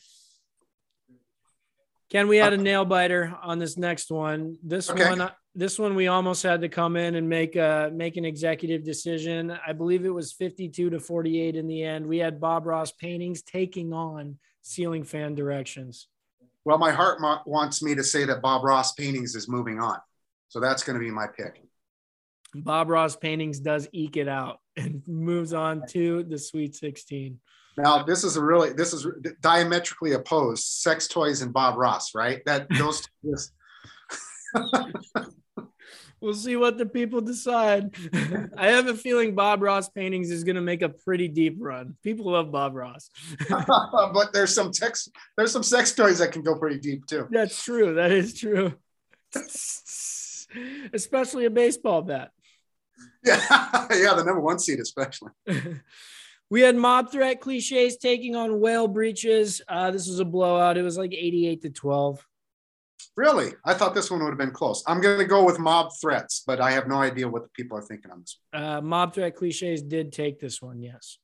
Ken, 2.09 2.27
we 2.27 2.37
had 2.37 2.53
a 2.53 2.57
uh, 2.57 2.61
nail 2.61 2.85
biter 2.85 3.35
on 3.43 3.59
this 3.59 3.77
next 3.77 4.09
one. 4.09 4.57
This 4.63 4.89
okay. 4.89 5.09
one, 5.09 5.21
uh, 5.21 5.31
this 5.53 5.77
one, 5.77 5.93
we 5.93 6.07
almost 6.07 6.41
had 6.41 6.61
to 6.61 6.69
come 6.69 6.95
in 6.95 7.15
and 7.15 7.27
make 7.27 7.55
a 7.55 7.91
make 7.93 8.17
an 8.17 8.25
executive 8.25 8.83
decision. 8.83 9.55
I 9.65 9.73
believe 9.73 10.05
it 10.05 10.09
was 10.09 10.33
52 10.33 10.91
to 10.91 10.99
48 10.99 11.55
in 11.55 11.67
the 11.67 11.83
end. 11.83 12.07
We 12.07 12.17
had 12.17 12.39
Bob 12.39 12.65
Ross 12.65 12.91
paintings 12.91 13.43
taking 13.43 13.93
on 13.93 14.37
ceiling 14.61 15.03
fan 15.03 15.35
directions. 15.35 16.07
Well, 16.67 16.77
my 16.77 16.91
heart 16.91 17.21
mo- 17.21 17.39
wants 17.45 17.81
me 17.81 17.95
to 17.95 18.03
say 18.03 18.25
that 18.25 18.41
Bob 18.41 18.65
Ross 18.65 18.91
Paintings 18.91 19.35
is 19.35 19.47
moving 19.47 19.79
on. 19.79 19.99
So 20.49 20.59
that's 20.59 20.83
going 20.83 20.99
to 20.99 21.05
be 21.05 21.09
my 21.09 21.25
pick. 21.25 21.63
Bob 22.53 22.89
Ross 22.89 23.15
Paintings 23.15 23.61
does 23.61 23.87
eke 23.93 24.17
it 24.17 24.27
out 24.27 24.59
and 24.75 25.01
moves 25.07 25.53
on 25.53 25.87
to 25.91 26.23
the 26.23 26.37
Sweet 26.37 26.75
16. 26.75 27.39
Now, 27.77 28.03
this 28.03 28.25
is 28.25 28.35
a 28.35 28.43
really 28.43 28.73
this 28.73 28.91
is 28.91 29.07
diametrically 29.39 30.11
opposed 30.11 30.65
sex 30.65 31.07
toys 31.07 31.41
and 31.41 31.53
Bob 31.53 31.77
Ross, 31.77 32.13
right? 32.13 32.41
That 32.45 32.67
those 32.71 33.01
we'll 36.21 36.33
see 36.33 36.55
what 36.55 36.77
the 36.77 36.85
people 36.85 37.21
decide. 37.21 37.95
I 38.57 38.67
have 38.67 38.87
a 38.87 38.95
feeling 38.95 39.35
Bob 39.35 39.61
Ross 39.61 39.89
paintings 39.89 40.31
is 40.31 40.43
going 40.43 40.55
to 40.55 40.61
make 40.61 40.81
a 40.81 40.89
pretty 40.89 41.27
deep 41.27 41.57
run. 41.59 41.95
People 42.03 42.31
love 42.31 42.51
Bob 42.51 42.75
Ross. 42.75 43.09
but 43.49 44.33
there's 44.33 44.53
some 44.53 44.71
text 44.71 45.11
there's 45.37 45.51
some 45.51 45.63
sex 45.63 45.93
toys 45.93 46.19
that 46.19 46.31
can 46.31 46.43
go 46.43 46.55
pretty 46.55 46.79
deep 46.79 47.05
too. 47.05 47.27
That's 47.29 47.63
true. 47.63 47.95
That 47.95 48.11
is 48.11 48.39
true. 48.39 48.73
Especially 50.93 51.45
a 51.45 51.49
baseball 51.49 52.01
bat. 52.01 52.31
Yeah, 53.23 53.87
yeah, 53.91 54.13
the 54.13 54.23
number 54.23 54.39
one 54.39 54.57
seed 54.59 54.79
especially. 54.79 55.31
we 56.49 56.61
had 56.61 56.75
mob 56.75 57.11
threat 57.11 57.41
cliches 57.41 57.97
taking 57.97 58.35
on 58.35 58.59
whale 58.59 58.87
breaches. 58.87 59.61
Uh, 59.67 59.91
this 59.91 60.07
was 60.07 60.19
a 60.19 60.25
blowout. 60.25 60.77
It 60.77 60.83
was 60.83 60.97
like 60.97 61.13
88 61.13 61.61
to 61.63 61.69
12. 61.69 62.25
Really? 63.15 63.53
I 63.65 63.73
thought 63.73 63.95
this 63.95 64.11
one 64.11 64.21
would 64.23 64.29
have 64.29 64.37
been 64.37 64.51
close. 64.51 64.83
I'm 64.87 65.01
going 65.01 65.17
to 65.19 65.25
go 65.25 65.43
with 65.43 65.57
mob 65.59 65.89
threats, 65.99 66.43
but 66.45 66.59
I 66.61 66.71
have 66.71 66.87
no 66.87 66.95
idea 67.01 67.27
what 67.27 67.43
the 67.43 67.49
people 67.49 67.77
are 67.77 67.81
thinking 67.81 68.11
on 68.11 68.19
this. 68.21 68.39
Uh, 68.53 68.81
mob 68.81 69.13
threat 69.13 69.35
cliches 69.35 69.81
did 69.81 70.11
take 70.11 70.39
this 70.39 70.61
one, 70.61 70.81
yes. 70.81 71.17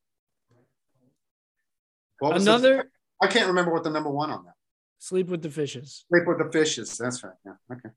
What 2.19 2.33
was 2.33 2.43
Another 2.43 2.77
the- 2.77 2.85
I 3.21 3.27
can't 3.29 3.47
remember 3.47 3.71
what 3.71 3.83
the 3.83 3.89
number 3.89 4.09
one 4.09 4.31
on 4.31 4.43
that. 4.45 4.53
sleep 4.99 5.27
with 5.27 5.41
the 5.41 5.49
fishes. 5.49 6.05
Sleep 6.09 6.23
with 6.27 6.39
the 6.39 6.51
fishes. 6.51 6.97
That's 6.97 7.23
right. 7.23 7.33
Yeah. 7.45 7.53
Okay. 7.71 7.89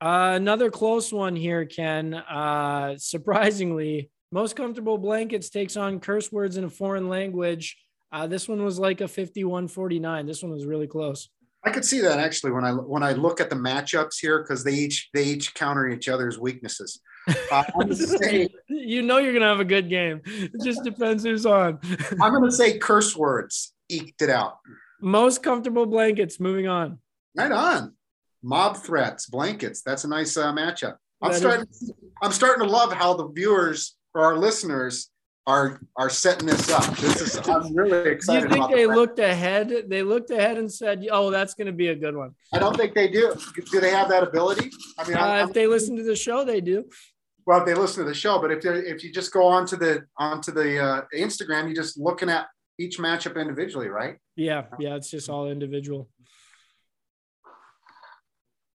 Uh, 0.00 0.34
another 0.36 0.70
close 0.70 1.12
one 1.12 1.34
here, 1.34 1.64
Ken. 1.64 2.12
Uh, 2.14 2.96
surprisingly, 2.98 4.10
most 4.30 4.54
comfortable 4.54 4.98
blankets 4.98 5.48
takes 5.48 5.76
on 5.76 6.00
curse 6.00 6.30
words 6.30 6.56
in 6.56 6.64
a 6.64 6.70
foreign 6.70 7.08
language. 7.08 7.76
Uh, 8.12 8.26
this 8.26 8.48
one 8.48 8.64
was 8.64 8.78
like 8.78 9.00
a 9.00 9.04
51-49. 9.04 10.26
This 10.26 10.42
one 10.42 10.52
was 10.52 10.64
really 10.64 10.86
close. 10.86 11.28
I 11.64 11.70
could 11.70 11.84
see 11.84 12.00
that 12.02 12.20
actually 12.20 12.52
when 12.52 12.64
I 12.64 12.70
when 12.70 13.02
I 13.02 13.12
look 13.12 13.40
at 13.40 13.50
the 13.50 13.56
matchups 13.56 14.20
here 14.20 14.38
because 14.40 14.62
they 14.62 14.72
each 14.74 15.10
they 15.12 15.24
each 15.24 15.52
counter 15.54 15.88
each 15.88 16.08
other's 16.08 16.38
weaknesses. 16.38 17.00
Uh, 17.50 17.64
I'm 17.74 17.74
going 17.74 17.88
to 17.88 17.96
say 17.96 18.48
you 18.68 19.02
know 19.02 19.18
you're 19.18 19.32
gonna 19.32 19.48
have 19.48 19.58
a 19.58 19.64
good 19.64 19.88
game. 19.88 20.20
It 20.26 20.52
just 20.62 20.84
depends 20.84 21.24
who's 21.24 21.44
on. 21.44 21.80
I'm 22.22 22.32
going 22.32 22.44
to 22.44 22.52
say 22.52 22.78
curse 22.78 23.16
words 23.16 23.72
eked 23.88 24.22
it 24.22 24.30
out. 24.30 24.58
Most 25.00 25.42
comfortable 25.42 25.86
blankets. 25.86 26.38
Moving 26.38 26.68
on. 26.68 27.00
Right 27.36 27.50
on. 27.50 27.94
Mob 28.44 28.76
threats, 28.76 29.26
blankets. 29.26 29.82
That's 29.82 30.04
a 30.04 30.08
nice 30.08 30.36
uh, 30.36 30.52
matchup. 30.52 30.98
I'm 31.20 31.30
That 31.32 31.34
is- 31.34 31.40
starting. 31.40 31.66
I'm 32.22 32.32
starting 32.32 32.64
to 32.64 32.70
love 32.70 32.92
how 32.92 33.14
the 33.14 33.26
viewers 33.28 33.96
or 34.14 34.22
our 34.24 34.36
listeners 34.36 35.10
are 35.46 35.80
are 35.96 36.10
setting 36.10 36.46
this 36.46 36.68
up. 36.70 36.84
This 36.96 37.20
is. 37.20 37.36
I'm 37.48 37.74
really 37.74 38.10
excited. 38.10 38.40
Do 38.40 38.46
you 38.46 38.52
think 38.52 38.64
about 38.64 38.70
they 38.76 38.86
the- 38.86 38.94
looked 38.94 39.18
ahead? 39.18 39.84
They 39.88 40.02
looked 40.02 40.30
ahead 40.30 40.58
and 40.58 40.72
said, 40.72 41.06
"Oh, 41.10 41.30
that's 41.30 41.54
going 41.54 41.68
to 41.68 41.72
be 41.72 41.88
a 41.88 41.94
good 41.94 42.16
one." 42.16 42.34
I 42.52 42.58
don't 42.58 42.76
think 42.76 42.94
they 42.94 43.08
do. 43.08 43.34
Do 43.70 43.80
they 43.80 43.90
have 43.90 44.08
that 44.08 44.22
ability? 44.22 44.70
I 44.98 45.06
mean, 45.08 45.16
Uh, 45.16 45.20
I'm, 45.20 45.48
if 45.48 45.54
they 45.54 45.66
listen 45.66 45.96
to 45.96 46.02
the 46.02 46.16
show, 46.16 46.44
they 46.44 46.60
do. 46.60 46.84
well, 47.46 47.60
if 47.60 47.66
they 47.66 47.74
listen 47.74 48.02
to 48.04 48.08
the 48.08 48.14
show, 48.14 48.40
but 48.40 48.50
if 48.50 48.64
if 48.64 49.04
you 49.04 49.12
just 49.12 49.32
go 49.32 49.46
onto 49.46 49.76
the 49.76 50.04
onto 50.18 50.50
the 50.52 50.78
uh, 50.82 51.02
Instagram, 51.16 51.64
you're 51.66 51.74
just 51.74 51.96
looking 51.98 52.28
at 52.28 52.46
each 52.78 52.98
matchup 52.98 53.40
individually, 53.40 53.88
right? 53.88 54.16
Yeah, 54.34 54.64
yeah, 54.78 54.96
it's 54.96 55.10
just 55.10 55.30
all 55.30 55.48
individual. 55.48 56.08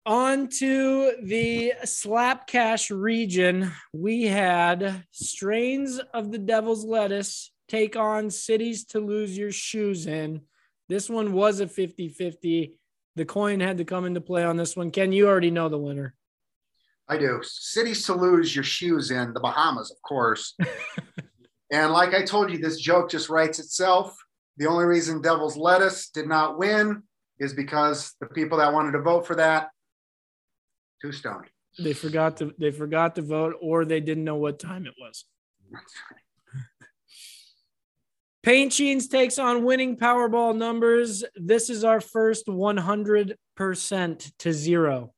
On 0.06 0.48
to 0.48 1.14
the 1.22 1.74
slap 1.86 2.48
cash 2.48 2.90
region, 2.90 3.72
we 3.94 4.24
had 4.24 5.04
strains 5.12 6.00
of 6.12 6.32
the 6.32 6.40
devil's 6.40 6.84
lettuce 6.84 7.52
take 7.68 7.96
on 7.96 8.32
cities 8.32 8.86
to 8.86 9.00
lose 9.00 9.38
your 9.38 9.52
shoes 9.52 10.08
in. 10.08 10.42
This 10.90 11.08
one 11.08 11.34
was 11.34 11.60
a 11.60 11.68
50 11.68 12.10
50. 12.10 12.74
The 13.16 13.26
coin 13.26 13.60
had 13.60 13.78
to 13.78 13.86
come 13.86 14.06
into 14.06 14.22
play 14.22 14.44
on 14.44 14.58
this 14.58 14.76
one. 14.76 14.90
Ken, 14.90 15.12
you 15.12 15.28
already 15.28 15.52
know 15.52 15.70
the 15.70 15.78
winner. 15.78 16.16
I 17.08 17.18
do. 17.18 17.42
Cities 17.44 18.04
to 18.08 18.16
lose 18.16 18.56
your 18.56 18.64
shoes 18.64 19.12
in 19.12 19.34
the 19.34 19.40
Bahamas, 19.40 19.92
of 19.92 20.02
course. 20.02 20.56
and 21.72 21.94
like 21.94 22.16
I 22.16 22.24
told 22.24 22.52
you, 22.52 22.58
this 22.58 22.80
joke 22.80 23.12
just 23.12 23.30
writes 23.30 23.60
itself. 23.60 24.18
The 24.58 24.66
only 24.66 24.86
reason 24.86 25.22
Devil's 25.22 25.58
Lettuce 25.58 26.10
did 26.10 26.28
not 26.28 26.58
win 26.58 27.04
is 27.40 27.54
because 27.54 28.16
the 28.20 28.28
people 28.28 28.58
that 28.58 28.74
wanted 28.74 28.94
to 28.94 29.02
vote 29.02 29.28
for 29.28 29.36
that 29.36 29.70
too 31.02 31.12
stoned. 31.12 31.46
They 31.80 31.94
forgot 31.94 32.38
to 32.38 32.54
they 32.60 32.72
forgot 32.72 33.16
to 33.16 33.22
vote 33.22 33.56
or 33.62 33.86
they 33.86 34.00
didn't 34.02 34.24
know 34.24 34.36
what 34.36 34.60
time 34.60 34.86
it 34.86 34.94
was. 35.00 35.26
Paint 38.44 38.74
Sheens 38.74 39.08
takes 39.08 39.38
on 39.38 39.64
winning 39.64 39.98
Powerball 39.98 40.58
numbers. 40.58 41.24
This 41.36 41.70
is 41.70 41.84
our 41.84 42.02
first 42.02 42.48
100% 42.48 44.32
to 44.40 44.54
0 44.54 45.14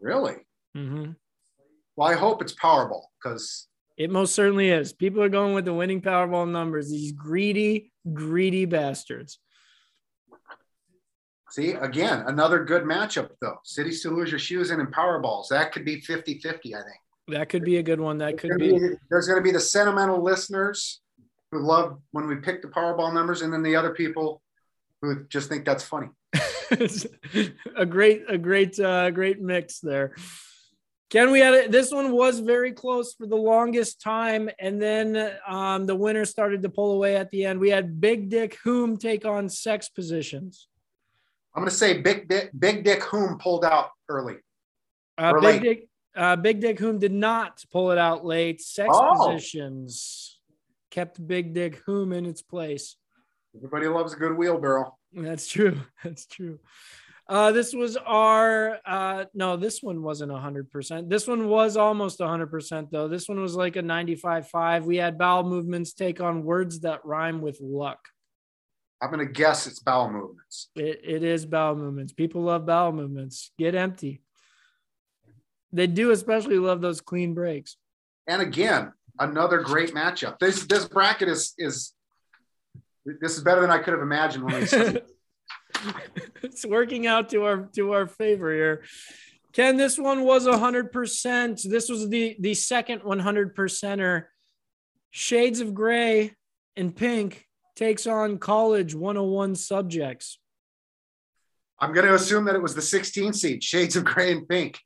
Really? 0.00 0.36
Mhm. 0.76 1.16
Well, 1.96 2.08
I 2.08 2.14
hope 2.14 2.40
it's 2.42 2.54
Powerball 2.54 3.02
because 3.22 3.66
It 3.98 4.08
most 4.10 4.34
certainly 4.34 4.70
is. 4.70 4.92
People 4.94 5.22
are 5.22 5.28
going 5.28 5.52
with 5.54 5.64
the 5.66 5.74
winning 5.74 6.00
Powerball 6.00 6.48
numbers. 6.48 6.88
These 6.90 7.12
greedy, 7.12 7.92
greedy 8.14 8.64
bastards. 8.64 9.38
See 11.50 11.72
again 11.72 12.24
another 12.26 12.64
good 12.64 12.84
matchup 12.84 13.30
though. 13.40 13.58
City 13.64 13.90
to 13.90 14.10
lose 14.10 14.30
your 14.30 14.38
shoes 14.38 14.70
in 14.70 14.80
and 14.80 14.92
Powerballs. 14.92 15.48
That 15.48 15.72
could 15.72 15.84
be 15.84 16.00
50-50, 16.00 16.46
I 16.46 16.82
think. 16.82 17.00
That 17.28 17.48
could 17.48 17.64
be 17.64 17.76
a 17.76 17.82
good 17.82 18.00
one. 18.00 18.18
That 18.18 18.38
could 18.38 18.58
be. 18.58 18.78
be- 18.78 18.94
There's 19.08 19.26
going 19.26 19.38
to 19.38 19.44
be 19.44 19.52
the 19.52 19.60
sentimental 19.60 20.22
listeners 20.22 21.00
who 21.52 21.60
love 21.60 21.98
when 22.12 22.26
we 22.26 22.36
pick 22.36 22.62
the 22.62 22.68
Powerball 22.68 23.12
numbers, 23.12 23.42
and 23.42 23.52
then 23.52 23.62
the 23.62 23.76
other 23.76 23.90
people 23.90 24.40
who 25.02 25.24
just 25.24 25.48
think 25.48 25.64
that's 25.64 25.84
funny. 25.84 26.08
a 27.76 27.86
great, 27.86 28.24
a 28.28 28.38
great, 28.38 28.78
uh, 28.78 29.10
great 29.10 29.40
mix 29.40 29.80
there. 29.80 30.14
Ken, 31.10 31.32
we 31.32 31.40
had 31.40 31.54
it. 31.54 31.72
This 31.72 31.90
one 31.90 32.12
was 32.12 32.38
very 32.38 32.70
close 32.70 33.14
for 33.14 33.26
the 33.26 33.36
longest 33.36 34.00
time, 34.00 34.48
and 34.60 34.80
then 34.80 35.32
um, 35.46 35.86
the 35.86 35.96
winner 35.96 36.24
started 36.24 36.62
to 36.62 36.68
pull 36.68 36.92
away 36.92 37.16
at 37.16 37.30
the 37.30 37.46
end. 37.46 37.58
We 37.58 37.70
had 37.70 38.00
Big 38.00 38.28
Dick 38.28 38.58
Whom 38.62 38.96
take 38.96 39.24
on 39.24 39.48
Sex 39.48 39.88
Positions. 39.88 40.68
I'm 41.54 41.62
going 41.62 41.70
to 41.70 41.76
say 41.76 42.00
Big 42.00 42.28
Dick, 42.28 42.50
Big 42.58 42.84
Dick 42.84 43.02
Whom 43.04 43.38
pulled 43.38 43.64
out 43.64 43.90
early. 44.08 44.36
Uh, 45.18 45.34
Big 45.34 45.42
late. 45.42 45.62
Dick, 45.62 45.88
uh, 46.16 46.36
Big 46.36 46.60
Dick 46.60 46.78
Whom 46.78 46.98
did 46.98 47.12
not 47.12 47.62
pull 47.72 47.90
it 47.90 47.98
out 47.98 48.24
late. 48.24 48.60
Sex 48.60 48.88
Oh. 48.92 49.26
Positions 49.32 50.38
kept 50.90 51.24
Big 51.26 51.52
Dick 51.54 51.80
Whom 51.86 52.12
in 52.12 52.26
its 52.26 52.42
place. 52.42 52.96
Everybody 53.56 53.88
loves 53.88 54.12
a 54.12 54.16
good 54.16 54.36
wheelbarrow. 54.36 54.96
That's 55.12 55.48
true. 55.48 55.80
That's 56.04 56.26
true. 56.26 56.60
Uh, 57.28 57.52
this 57.52 57.72
was 57.72 57.96
our 57.96 58.78
uh, 58.84 59.24
no, 59.34 59.56
this 59.56 59.82
one 59.82 60.02
wasn't 60.02 60.32
hundred 60.32 60.68
percent. 60.70 61.08
This 61.08 61.28
one 61.28 61.48
was 61.48 61.76
almost 61.76 62.20
hundred 62.20 62.48
percent 62.48 62.90
though. 62.90 63.06
This 63.06 63.28
one 63.28 63.40
was 63.40 63.54
like 63.54 63.76
a 63.76 63.82
95-5. 63.82 64.82
We 64.82 64.96
had 64.96 65.16
bowel 65.16 65.44
movements 65.44 65.92
take 65.92 66.20
on 66.20 66.42
words 66.42 66.80
that 66.80 67.04
rhyme 67.04 67.40
with 67.40 67.60
luck. 67.60 68.00
I'm 69.02 69.10
going 69.10 69.26
to 69.26 69.32
guess 69.32 69.66
it's 69.66 69.78
bowel 69.78 70.10
movements. 70.10 70.68
It, 70.76 71.00
it 71.02 71.22
is 71.22 71.46
bowel 71.46 71.74
movements. 71.74 72.12
People 72.12 72.42
love 72.42 72.66
bowel 72.66 72.92
movements. 72.92 73.50
Get 73.58 73.74
empty. 73.74 74.22
They 75.72 75.86
do 75.86 76.10
especially 76.10 76.58
love 76.58 76.80
those 76.80 77.00
clean 77.00 77.32
breaks. 77.32 77.76
And 78.26 78.42
again, 78.42 78.92
another 79.18 79.58
great 79.58 79.94
matchup. 79.94 80.38
This 80.38 80.66
this 80.66 80.86
bracket 80.86 81.28
is 81.28 81.54
is 81.58 81.92
this 83.04 83.36
is 83.36 83.42
better 83.42 83.60
than 83.60 83.70
I 83.70 83.78
could 83.78 83.92
have 83.92 84.02
imagined 84.02 84.44
when 84.44 84.60
we 84.60 84.66
started. 84.66 85.04
it's 86.42 86.66
working 86.66 87.06
out 87.06 87.30
to 87.30 87.44
our 87.44 87.68
to 87.76 87.92
our 87.92 88.06
favor 88.06 88.52
here. 88.52 88.82
Ken, 89.52 89.76
this 89.76 89.98
one 89.98 90.24
was 90.24 90.46
hundred 90.46 90.92
percent. 90.92 91.60
This 91.64 91.88
was 91.88 92.08
the 92.08 92.36
the 92.38 92.54
second 92.54 93.02
one 93.02 93.20
hundred 93.20 93.56
percenter. 93.56 94.24
Shades 95.12 95.60
of 95.60 95.74
Gray 95.74 96.34
and 96.76 96.94
Pink 96.94 97.46
takes 97.80 98.06
on 98.06 98.36
college 98.38 98.94
101 98.94 99.54
subjects. 99.56 100.38
I'm 101.78 101.94
going 101.94 102.06
to 102.06 102.14
assume 102.14 102.44
that 102.44 102.54
it 102.54 102.60
was 102.60 102.74
the 102.74 102.82
16 102.82 103.32
seed, 103.32 103.64
Shades 103.64 103.96
of 103.96 104.04
Gray 104.04 104.32
and 104.32 104.46
Pink. 104.46 104.78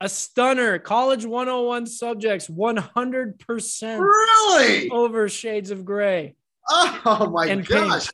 A 0.00 0.08
stunner, 0.08 0.78
college 0.78 1.24
101 1.24 1.86
subjects, 1.86 2.46
100% 2.46 3.98
Really? 4.00 4.88
over 4.90 5.28
Shades 5.28 5.72
of 5.72 5.84
Gray. 5.84 6.36
Oh 6.70 7.28
my 7.32 7.46
And 7.46 7.66
Pink. 7.66 7.88
gosh. 7.90 8.08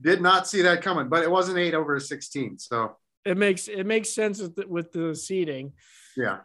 Did 0.00 0.20
not 0.22 0.46
see 0.46 0.62
that 0.62 0.80
coming, 0.82 1.08
but 1.08 1.24
it 1.24 1.30
wasn't 1.30 1.58
eight 1.58 1.74
over 1.74 1.98
16. 1.98 2.58
So 2.60 2.96
It 3.24 3.36
makes 3.36 3.66
it 3.66 3.84
makes 3.86 4.10
sense 4.10 4.40
with 4.40 4.54
the, 4.54 4.68
with 4.68 4.92
the 4.92 5.16
seating. 5.16 5.72
yeah. 6.16 6.40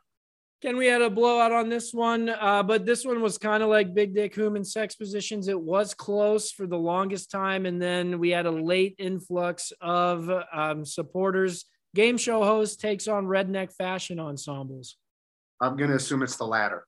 Ken, 0.64 0.78
we 0.78 0.88
had 0.88 1.02
a 1.02 1.10
blowout 1.10 1.52
on 1.52 1.68
this 1.68 1.94
one, 1.94 2.30
uh, 2.30 2.64
but 2.64 2.86
this 2.86 3.04
one 3.04 3.22
was 3.22 3.38
kind 3.38 3.62
of 3.62 3.68
like 3.68 3.94
Big 3.94 4.16
Dick 4.16 4.34
Human 4.34 4.64
sex 4.64 4.96
positions. 4.96 5.50
It 5.50 5.60
was 5.60 5.94
close 5.94 6.52
for 6.52 6.66
the 6.68 6.78
longest 6.78 7.30
time, 7.30 7.66
and 7.66 7.82
then 7.82 8.18
we 8.18 8.30
had 8.30 8.46
a 8.46 8.52
late 8.52 8.96
influx 8.98 9.74
of 9.82 10.32
um, 10.54 10.86
supporters. 10.86 11.66
Game 11.96 12.18
show 12.18 12.46
host 12.46 12.80
takes 12.80 13.10
on 13.10 13.26
redneck 13.26 13.74
fashion 13.74 14.22
ensembles. 14.22 14.96
I'm 15.60 15.76
going 15.76 15.90
to 15.90 15.98
assume 15.98 16.24
it's 16.24 16.38
the 16.38 16.48
latter. 16.48 16.86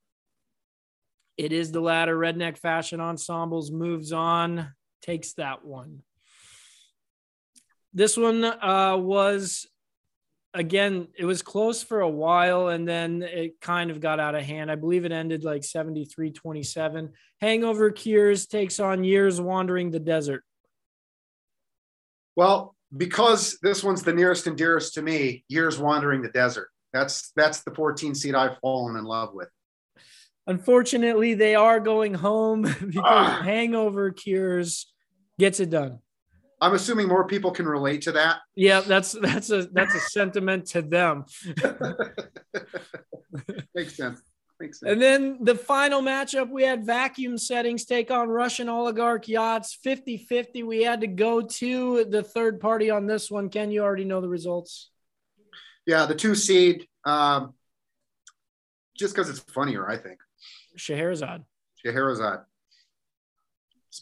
It 1.36 1.52
is 1.52 1.74
the 1.74 1.82
latter. 1.82 2.18
Redneck 2.18 2.58
fashion 2.58 3.02
ensembles 3.02 3.72
moves 3.72 4.14
on, 4.14 4.74
takes 5.02 5.34
that 5.34 5.66
one. 5.66 6.00
This 7.94 8.16
one 8.16 8.42
uh, 8.42 8.96
was 8.96 9.68
again, 10.56 11.10
it 11.18 11.26
was 11.26 11.42
close 11.42 11.84
for 11.84 12.00
a 12.00 12.10
while 12.10 12.70
and 12.70 12.88
then 12.88 13.22
it 13.22 13.60
kind 13.62 13.92
of 13.92 14.00
got 14.00 14.20
out 14.20 14.34
of 14.34 14.42
hand. 14.44 14.72
I 14.72 14.76
believe 14.76 15.06
it 15.06 15.12
ended 15.12 15.44
like 15.44 15.64
73 15.64 16.32
27. 16.32 17.12
Hangover 17.42 17.92
Cures 17.92 18.48
takes 18.48 18.80
on 18.80 19.04
Years 19.04 19.40
Wandering 19.40 19.92
the 19.92 20.00
Desert. 20.00 20.44
Well, 22.36 22.76
because 22.96 23.58
this 23.62 23.84
one's 23.84 24.04
the 24.04 24.14
nearest 24.14 24.48
and 24.48 24.58
dearest 24.58 24.94
to 24.96 25.02
me, 25.02 25.44
years 25.48 25.78
wandering 25.78 26.22
the 26.22 26.30
desert. 26.30 26.70
That's 26.94 27.32
that's 27.36 27.64
the 27.64 27.72
14 27.76 28.16
seed 28.16 28.36
I've 28.36 28.58
fallen 28.60 28.96
in 28.96 29.04
love 29.04 29.34
with. 29.34 29.50
Unfortunately, 30.48 31.34
they 31.34 31.56
are 31.56 31.80
going 31.80 32.14
home 32.14 32.62
because 32.80 33.02
Ah. 33.04 33.42
hangover 33.44 34.12
cures 34.12 34.94
gets 35.38 35.60
it 35.60 35.70
done. 35.70 36.00
I'm 36.62 36.74
assuming 36.74 37.08
more 37.08 37.28
people 37.28 37.52
can 37.52 37.68
relate 37.68 38.02
to 38.04 38.14
that. 38.14 38.40
Yeah, 38.56 38.82
that's 38.82 39.12
that's 39.14 39.50
a 39.50 39.64
that's 39.68 39.94
a 39.94 40.00
sentiment 40.00 40.68
to 40.68 40.82
them. 40.82 41.26
Makes 43.76 43.98
sense. 43.98 44.22
Makes 44.60 44.80
sense. 44.80 44.92
And 44.92 45.02
then 45.02 45.40
the 45.42 45.56
final 45.56 46.02
matchup, 46.02 46.50
we 46.50 46.64
had 46.64 46.86
vacuum 46.86 47.38
settings 47.38 47.84
take 47.86 48.10
on 48.10 48.30
Russian 48.30 48.70
oligarch 48.70 49.28
yachts 49.28 49.78
50 49.84 50.18
50. 50.18 50.64
We 50.64 50.84
had 50.84 51.02
to 51.02 51.08
go 51.08 51.42
to 51.42 52.06
the 52.06 52.24
third 52.24 52.62
party 52.62 52.90
on 52.90 53.06
this 53.06 53.30
one. 53.30 53.50
Ken, 53.50 53.70
you 53.70 53.84
already 53.84 54.06
know 54.06 54.22
the 54.22 54.30
results. 54.30 54.90
Yeah, 55.86 56.06
the 56.06 56.16
two 56.16 56.36
seed, 56.36 56.88
um, 57.04 57.54
just 58.98 59.14
because 59.14 59.30
it's 59.30 59.40
funnier, 59.40 59.88
I 59.88 59.98
think. 59.98 60.20
Scheherazade. 60.78 61.44
Scheherazade. 61.76 62.40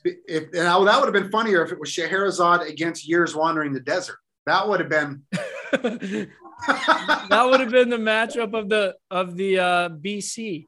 If 0.04 0.52
now 0.54 0.84
that 0.84 1.00
would 1.00 1.14
have 1.14 1.24
been 1.24 1.32
funnier 1.32 1.64
if 1.64 1.72
it 1.72 1.80
was 1.80 1.90
Scheherazade 1.90 2.62
against 2.68 3.08
Years 3.08 3.36
Wandering 3.36 3.74
the 3.74 3.80
Desert. 3.80 4.18
That 4.46 4.68
would 4.68 4.80
have 4.80 4.90
been. 4.90 5.24
that 6.68 7.48
would 7.50 7.60
have 7.60 7.72
been 7.72 7.90
the 7.90 7.98
matchup 7.98 8.54
of 8.54 8.70
the 8.70 8.96
of 9.12 9.36
the 9.36 9.60
uh, 9.60 9.90
BC 9.90 10.66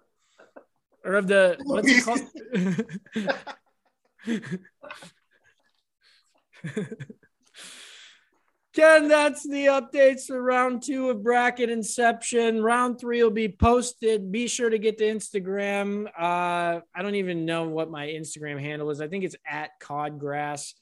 or 1.05 1.13
of 1.15 1.27
the 1.27 1.57
what's 1.63 1.87
it 1.87 2.03
called? 2.03 2.19
Ken, 8.75 9.07
that's 9.07 9.43
the 9.43 9.67
updates 9.67 10.27
for 10.27 10.41
round 10.41 10.83
two 10.83 11.09
of 11.09 11.23
bracket 11.23 11.69
inception. 11.69 12.61
Round 12.61 12.99
three 12.99 13.23
will 13.23 13.31
be 13.31 13.47
posted. 13.47 14.33
Be 14.33 14.49
sure 14.49 14.69
to 14.69 14.77
get 14.77 14.97
to 14.97 15.05
Instagram. 15.05 16.07
Uh, 16.07 16.81
I 16.93 17.01
don't 17.01 17.15
even 17.15 17.45
know 17.45 17.69
what 17.69 17.89
my 17.89 18.05
Instagram 18.07 18.59
handle 18.59 18.89
is. 18.89 18.99
I 18.99 19.07
think 19.07 19.23
it's 19.23 19.37
at 19.49 19.79
Codgrass. 19.81 20.73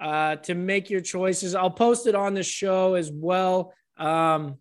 Uh, 0.00 0.36
to 0.36 0.54
make 0.54 0.90
your 0.90 1.00
choices, 1.00 1.56
I'll 1.56 1.72
post 1.72 2.06
it 2.06 2.14
on 2.14 2.34
the 2.34 2.44
show 2.44 2.94
as 2.94 3.10
well. 3.12 3.74
Um, 3.98 4.58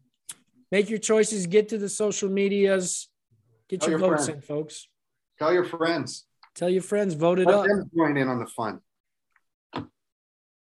make 0.72 0.90
your 0.90 1.00
choices. 1.00 1.46
Get 1.46 1.70
to 1.70 1.78
the 1.78 1.90
social 1.90 2.28
medias. 2.28 3.08
Get 3.70 3.84
your, 3.84 3.92
your 3.92 4.00
votes 4.00 4.26
friend. 4.26 4.42
in, 4.42 4.42
folks. 4.42 4.88
Tell 5.38 5.54
your 5.54 5.64
friends. 5.64 6.26
Tell 6.56 6.70
your 6.70 6.82
friends. 6.82 7.14
Vote 7.14 7.38
it 7.38 7.46
Let 7.46 7.56
up. 7.56 7.66
them 7.68 7.90
join 7.96 8.18
in 8.18 8.28
on 8.28 8.40
the 8.40 8.48
fun. 8.48 8.82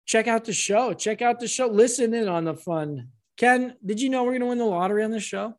Check 0.08 0.28
out 0.28 0.46
the 0.46 0.54
show. 0.54 0.94
Check 0.94 1.22
out 1.22 1.40
the 1.40 1.48
show. 1.48 1.68
Listen 1.68 2.14
in 2.14 2.28
on 2.28 2.46
the 2.46 2.56
fun. 2.56 3.10
Ken, 3.36 3.76
did 3.86 4.02
you 4.02 4.10
know 4.10 4.24
we're 4.24 4.32
going 4.32 4.42
to 4.42 4.48
win 4.48 4.58
the 4.58 4.66
lottery 4.66 5.04
on 5.04 5.12
this 5.12 5.24
show? 5.24 5.54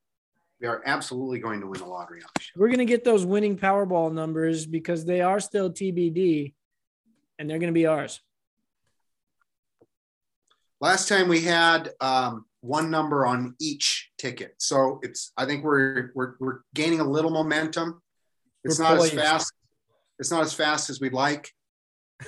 We 0.61 0.67
are 0.67 0.83
absolutely 0.85 1.39
going 1.39 1.61
to 1.61 1.69
win 1.69 1.79
the 1.79 1.87
lottery 1.87 2.21
on 2.23 2.29
the 2.35 2.41
show. 2.41 2.53
We're 2.57 2.69
going 2.69 2.79
to 2.79 2.85
get 2.85 3.05
those 3.05 3.25
winning 3.25 3.57
Powerball 3.57 4.13
numbers 4.13 4.67
because 4.67 5.05
they 5.05 5.21
are 5.21 5.39
still 5.39 5.71
TBD 5.71 6.55
and 7.39 7.49
they're 7.49 7.61
going 7.61 7.73
to 7.73 7.79
be 7.79 7.87
ours. 7.87 8.21
Last 10.81 11.09
time 11.09 11.29
we 11.29 11.43
had 11.43 11.91
um, 12.01 12.47
one 12.61 12.91
number 12.91 13.27
on 13.27 13.55
each 13.61 14.11
ticket, 14.17 14.55
so 14.59 15.01
it's. 15.03 15.33
I 15.37 15.45
think 15.45 15.65
we're 15.65 16.13
we're 16.15 16.35
we're 16.39 16.61
gaining 16.73 17.01
a 17.01 17.05
little 17.05 17.33
momentum. 17.33 18.01
It's 18.63 18.79
We're 18.79 18.85
not 18.85 18.99
as 18.99 19.11
fast. 19.11 19.53
It's 20.21 20.31
not 20.31 20.43
as 20.43 20.53
fast 20.53 20.89
as 20.89 21.01
we'd 21.01 21.13
like. 21.13 21.53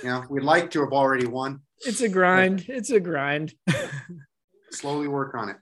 You 0.03 0.09
know, 0.09 0.25
we'd 0.29 0.43
like 0.43 0.71
to 0.71 0.81
have 0.81 0.91
already 0.91 1.27
won. 1.27 1.61
It's 1.85 2.01
a 2.01 2.09
grind. 2.09 2.65
It's 2.67 2.89
a 2.91 2.99
grind. 2.99 3.53
Slowly 4.71 5.07
work 5.07 5.35
on 5.35 5.49
it. 5.49 5.57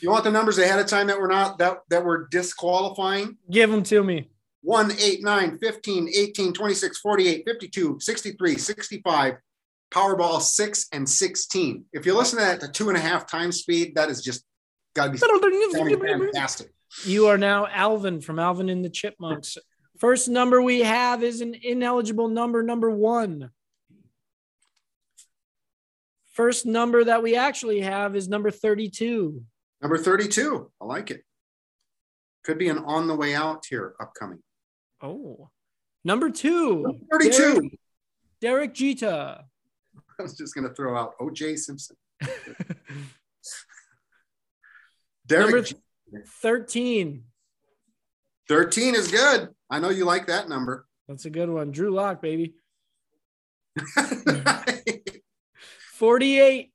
You 0.00 0.10
want 0.10 0.24
the 0.24 0.30
numbers 0.30 0.58
ahead 0.58 0.78
of 0.78 0.86
time 0.86 1.06
that 1.08 1.18
we're 1.18 1.28
not 1.28 1.58
that 1.58 1.78
that 1.88 2.04
we're 2.04 2.26
disqualifying? 2.28 3.38
Give 3.50 3.70
them 3.70 3.82
to 3.84 4.02
me. 4.02 4.30
1, 4.62 4.92
8, 4.98 5.22
9, 5.22 5.58
15, 5.58 6.08
18, 6.16 6.52
26, 6.54 6.98
48, 6.98 7.44
52, 7.46 7.98
63, 8.00 8.56
65, 8.56 9.34
Powerball 9.92 10.40
6 10.40 10.86
and 10.92 11.08
16. 11.08 11.84
If 11.92 12.06
you 12.06 12.16
listen 12.16 12.38
to 12.38 12.44
that 12.46 12.62
at 12.62 12.72
two 12.72 12.88
and 12.88 12.96
a 12.96 13.00
half 13.00 13.26
times 13.26 13.58
speed, 13.58 13.94
that 13.96 14.08
is 14.08 14.22
just 14.22 14.42
got 14.94 15.06
to 15.06 15.10
be 15.12 15.18
fantastic. 15.18 16.72
You 17.04 17.26
are 17.26 17.36
now 17.36 17.66
Alvin 17.66 18.22
from 18.22 18.38
Alvin 18.38 18.70
and 18.70 18.84
the 18.84 18.88
Chipmunks. 18.88 19.58
First 19.98 20.28
number 20.28 20.62
we 20.62 20.80
have 20.80 21.22
is 21.22 21.40
an 21.40 21.54
ineligible 21.62 22.28
number, 22.28 22.62
number 22.62 22.90
one. 22.90 23.50
First 26.34 26.66
number 26.66 27.04
that 27.04 27.22
we 27.22 27.36
actually 27.36 27.80
have 27.80 28.16
is 28.16 28.28
number 28.28 28.50
32. 28.50 29.40
Number 29.80 29.96
32. 29.96 30.70
I 30.80 30.84
like 30.84 31.12
it. 31.12 31.22
Could 32.42 32.58
be 32.58 32.68
an 32.68 32.78
on 32.78 33.06
the 33.06 33.14
way 33.14 33.36
out 33.36 33.64
here 33.70 33.94
upcoming. 34.00 34.40
Oh, 35.00 35.48
number 36.04 36.30
two. 36.30 36.98
32. 37.12 37.38
Derek, 37.38 37.78
Derek 38.40 38.74
Jeter. 38.74 39.42
I 40.18 40.22
was 40.22 40.36
just 40.36 40.56
going 40.56 40.68
to 40.68 40.74
throw 40.74 40.96
out 40.96 41.16
OJ 41.20 41.56
Simpson. 41.56 41.96
Number 45.30 45.62
Derek, 45.62 45.72
13. 46.42 47.22
13 48.48 48.94
is 48.94 49.10
good. 49.10 49.48
I 49.70 49.78
know 49.78 49.88
you 49.88 50.04
like 50.04 50.26
that 50.26 50.48
number. 50.48 50.86
That's 51.08 51.24
a 51.24 51.30
good 51.30 51.48
one. 51.48 51.70
Drew 51.70 51.94
Lock, 51.94 52.20
baby. 52.20 52.54
48. 56.04 56.70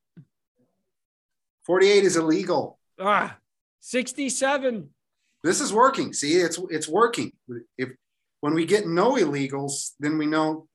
48 1.64 2.04
is 2.04 2.16
illegal. 2.16 2.80
Ah, 2.98 3.36
67. 3.78 4.88
This 5.44 5.60
is 5.60 5.72
working. 5.72 6.12
See, 6.12 6.32
it's 6.34 6.58
it's 6.68 6.88
working. 6.88 7.30
If 7.78 7.90
when 8.40 8.54
we 8.54 8.64
get 8.64 8.88
no 8.88 9.12
illegals, 9.12 9.92
then 10.00 10.18
we 10.18 10.26
know 10.26 10.66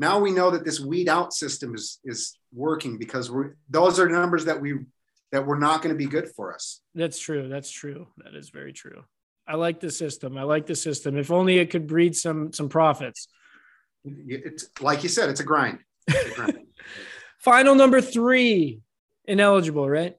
now 0.00 0.18
we 0.18 0.32
know 0.32 0.50
that 0.50 0.64
this 0.64 0.80
weed 0.80 1.08
out 1.08 1.32
system 1.32 1.72
is 1.72 2.00
is 2.04 2.36
working 2.52 2.98
because 2.98 3.30
we're 3.30 3.54
those 3.68 4.00
are 4.00 4.08
numbers 4.08 4.44
that 4.46 4.60
we 4.60 4.80
that 5.30 5.46
were 5.46 5.58
not 5.58 5.80
going 5.80 5.94
to 5.94 5.98
be 5.98 6.06
good 6.06 6.30
for 6.34 6.52
us. 6.52 6.80
That's 6.96 7.20
true. 7.20 7.48
That's 7.48 7.70
true. 7.70 8.08
That 8.24 8.34
is 8.34 8.50
very 8.50 8.72
true. 8.72 9.04
I 9.46 9.54
like 9.54 9.78
the 9.78 9.92
system. 9.92 10.36
I 10.36 10.42
like 10.42 10.66
the 10.66 10.74
system. 10.74 11.16
If 11.16 11.30
only 11.30 11.58
it 11.58 11.70
could 11.70 11.86
breed 11.86 12.16
some 12.16 12.52
some 12.52 12.68
profits. 12.68 13.28
It's 14.04 14.68
like 14.80 15.04
you 15.04 15.08
said, 15.08 15.30
it's 15.30 15.40
a 15.40 15.44
grind. 15.44 15.78
It's 16.08 16.32
a 16.32 16.34
grind. 16.34 16.58
Final 17.40 17.74
number 17.74 18.00
three, 18.00 18.80
ineligible, 19.24 19.88
right? 19.88 20.16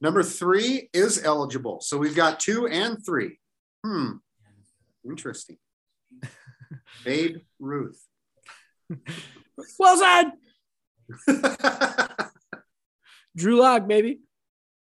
Number 0.00 0.22
three 0.22 0.88
is 0.92 1.22
eligible. 1.24 1.80
So 1.80 1.96
we've 1.96 2.16
got 2.16 2.40
two 2.40 2.66
and 2.66 2.98
three. 3.04 3.38
Hmm. 3.86 4.14
Interesting. 5.04 5.58
Babe 7.04 7.38
Ruth. 7.60 8.02
Well 9.78 9.96
said. 9.98 10.32
Drew 13.36 13.56
Lock, 13.60 13.86
maybe. 13.86 14.20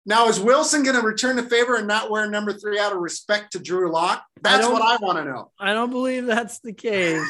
now, 0.05 0.27
is 0.27 0.39
Wilson 0.39 0.83
going 0.83 0.95
to 0.95 1.01
return 1.05 1.35
the 1.35 1.43
favor 1.43 1.75
and 1.75 1.87
not 1.87 2.09
wear 2.09 2.27
number 2.29 2.51
three 2.53 2.79
out 2.79 2.91
of 2.91 2.97
respect 2.97 3.51
to 3.53 3.59
Drew 3.59 3.91
Lock? 3.91 4.23
That's 4.41 4.61
don't- 4.65 4.73
what 4.73 4.81
I 4.81 4.97
want 5.03 5.19
to 5.19 5.25
know. 5.25 5.51
I 5.59 5.73
don't 5.73 5.91
believe 5.91 6.25
that's 6.25 6.59
the 6.59 6.73
case. 6.73 7.21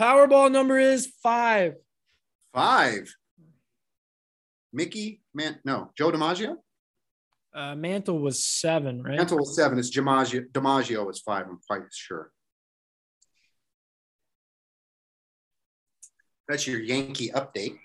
Powerball 0.00 0.50
number 0.50 0.78
is 0.78 1.06
five. 1.22 1.74
Five. 2.52 3.14
Mickey, 4.72 5.22
man, 5.32 5.58
no, 5.64 5.90
Joe 5.96 6.10
DiMaggio. 6.10 6.56
Uh, 7.54 7.76
Mantle 7.76 8.18
was 8.18 8.42
seven, 8.42 9.02
right? 9.02 9.16
Mantle 9.16 9.38
was 9.38 9.54
seven. 9.54 9.78
It's 9.78 9.96
DiMaggio. 9.96 10.48
DiMaggio 10.50 11.08
is 11.10 11.20
five. 11.20 11.46
I'm 11.48 11.60
quite 11.68 11.82
sure. 11.92 12.32
That's 16.48 16.66
your 16.66 16.80
Yankee 16.80 17.30
update. 17.30 17.76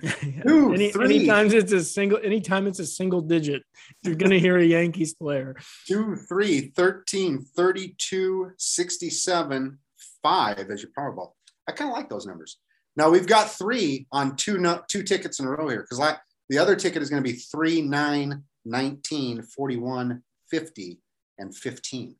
Two, 0.46 0.72
Any, 0.74 0.90
three. 0.92 1.04
anytime 1.04 1.46
it's 1.52 1.72
a 1.72 1.82
single, 1.82 2.18
anytime 2.22 2.66
it's 2.66 2.78
a 2.78 2.86
single 2.86 3.20
digit, 3.20 3.62
you're 4.02 4.14
gonna 4.14 4.38
hear 4.38 4.56
a 4.58 4.64
Yankees 4.64 5.14
player. 5.14 5.56
Two, 5.88 6.14
three, 6.28 6.72
13, 6.76 7.44
32, 7.56 8.50
67, 8.58 9.78
five 10.22 10.70
as 10.70 10.82
your 10.82 10.92
Powerball. 10.96 11.32
I 11.68 11.72
kind 11.72 11.90
of 11.90 11.96
like 11.96 12.08
those 12.08 12.26
numbers. 12.26 12.58
Now 12.96 13.10
we've 13.10 13.26
got 13.26 13.50
three 13.50 14.06
on 14.10 14.36
two 14.36 14.58
no, 14.58 14.82
two 14.88 15.02
tickets 15.02 15.38
in 15.38 15.46
a 15.46 15.50
row 15.50 15.68
here 15.68 15.82
because 15.82 15.98
like 15.98 16.16
the 16.48 16.58
other 16.58 16.76
ticket 16.76 17.02
is 17.02 17.10
going 17.10 17.22
to 17.22 17.28
be 17.28 17.36
three, 17.36 17.82
nine, 17.82 18.44
19, 18.64 19.42
41, 19.42 20.22
50, 20.50 20.98
and 21.38 21.54
15. 21.54 22.16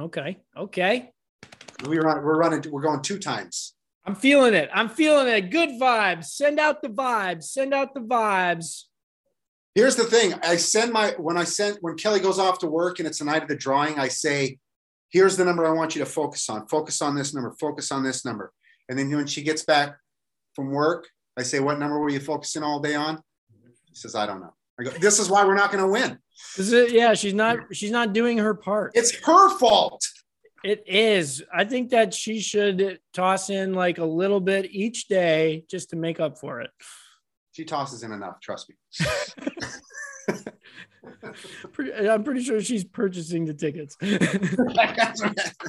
Okay, 0.00 0.38
okay. 0.56 1.12
We 1.86 1.98
run, 1.98 2.24
we're 2.24 2.38
running, 2.38 2.64
we're 2.70 2.82
going 2.82 3.02
two 3.02 3.18
times. 3.18 3.74
I'm 4.04 4.14
feeling 4.14 4.54
it. 4.54 4.70
I'm 4.72 4.88
feeling 4.88 5.28
it. 5.28 5.50
Good 5.50 5.70
vibes. 5.80 6.26
Send 6.26 6.58
out 6.58 6.80
the 6.80 6.88
vibes. 6.88 7.44
Send 7.44 7.74
out 7.74 7.92
the 7.94 8.00
vibes. 8.00 8.84
Here's 9.74 9.96
the 9.96 10.04
thing. 10.04 10.34
I 10.42 10.56
send 10.56 10.92
my 10.92 11.10
when 11.18 11.36
I 11.36 11.44
send 11.44 11.78
when 11.82 11.96
Kelly 11.96 12.18
goes 12.18 12.38
off 12.38 12.58
to 12.60 12.66
work 12.66 12.98
and 12.98 13.06
it's 13.06 13.18
the 13.18 13.26
night 13.26 13.42
of 13.42 13.48
the 13.48 13.54
drawing, 13.54 13.98
I 13.98 14.08
say, 14.08 14.58
here's 15.10 15.36
the 15.36 15.44
number 15.44 15.66
I 15.66 15.72
want 15.72 15.94
you 15.94 16.00
to 16.00 16.10
focus 16.10 16.48
on. 16.48 16.66
Focus 16.68 17.02
on 17.02 17.14
this 17.14 17.34
number, 17.34 17.54
focus 17.60 17.90
on 17.92 18.02
this 18.02 18.24
number. 18.24 18.52
And 18.88 18.98
then 18.98 19.10
when 19.10 19.26
she 19.26 19.42
gets 19.42 19.64
back 19.64 19.96
from 20.54 20.70
work, 20.70 21.08
I 21.36 21.42
say, 21.42 21.60
What 21.60 21.78
number 21.78 21.98
were 21.98 22.10
you 22.10 22.20
focusing 22.20 22.62
all 22.62 22.80
day 22.80 22.94
on? 22.94 23.22
He 23.86 23.94
says, 23.94 24.14
I 24.14 24.26
don't 24.26 24.40
know. 24.40 24.54
I 24.80 24.84
go, 24.84 24.90
this 24.90 25.18
is 25.18 25.28
why 25.28 25.44
we're 25.44 25.56
not 25.56 25.72
going 25.72 25.82
to 25.82 25.90
win. 25.90 26.18
Is 26.56 26.72
it? 26.72 26.92
Yeah, 26.92 27.14
she's 27.14 27.34
not. 27.34 27.58
She's 27.72 27.90
not 27.90 28.12
doing 28.12 28.38
her 28.38 28.54
part. 28.54 28.92
It's 28.94 29.14
her 29.24 29.58
fault. 29.58 30.06
It 30.64 30.84
is. 30.86 31.42
I 31.52 31.64
think 31.64 31.90
that 31.90 32.12
she 32.12 32.40
should 32.40 32.98
toss 33.12 33.50
in 33.50 33.74
like 33.74 33.98
a 33.98 34.04
little 34.04 34.40
bit 34.40 34.70
each 34.70 35.08
day 35.08 35.64
just 35.70 35.90
to 35.90 35.96
make 35.96 36.20
up 36.20 36.38
for 36.38 36.60
it. 36.60 36.70
She 37.52 37.64
tosses 37.64 38.02
in 38.02 38.12
enough. 38.12 38.40
Trust 38.40 38.68
me. 38.68 38.76
Pretty- 41.72 42.08
I'm 42.08 42.24
pretty 42.24 42.42
sure 42.42 42.60
she's 42.60 42.84
purchasing 42.84 43.44
the 43.44 43.54
tickets. 43.54 43.96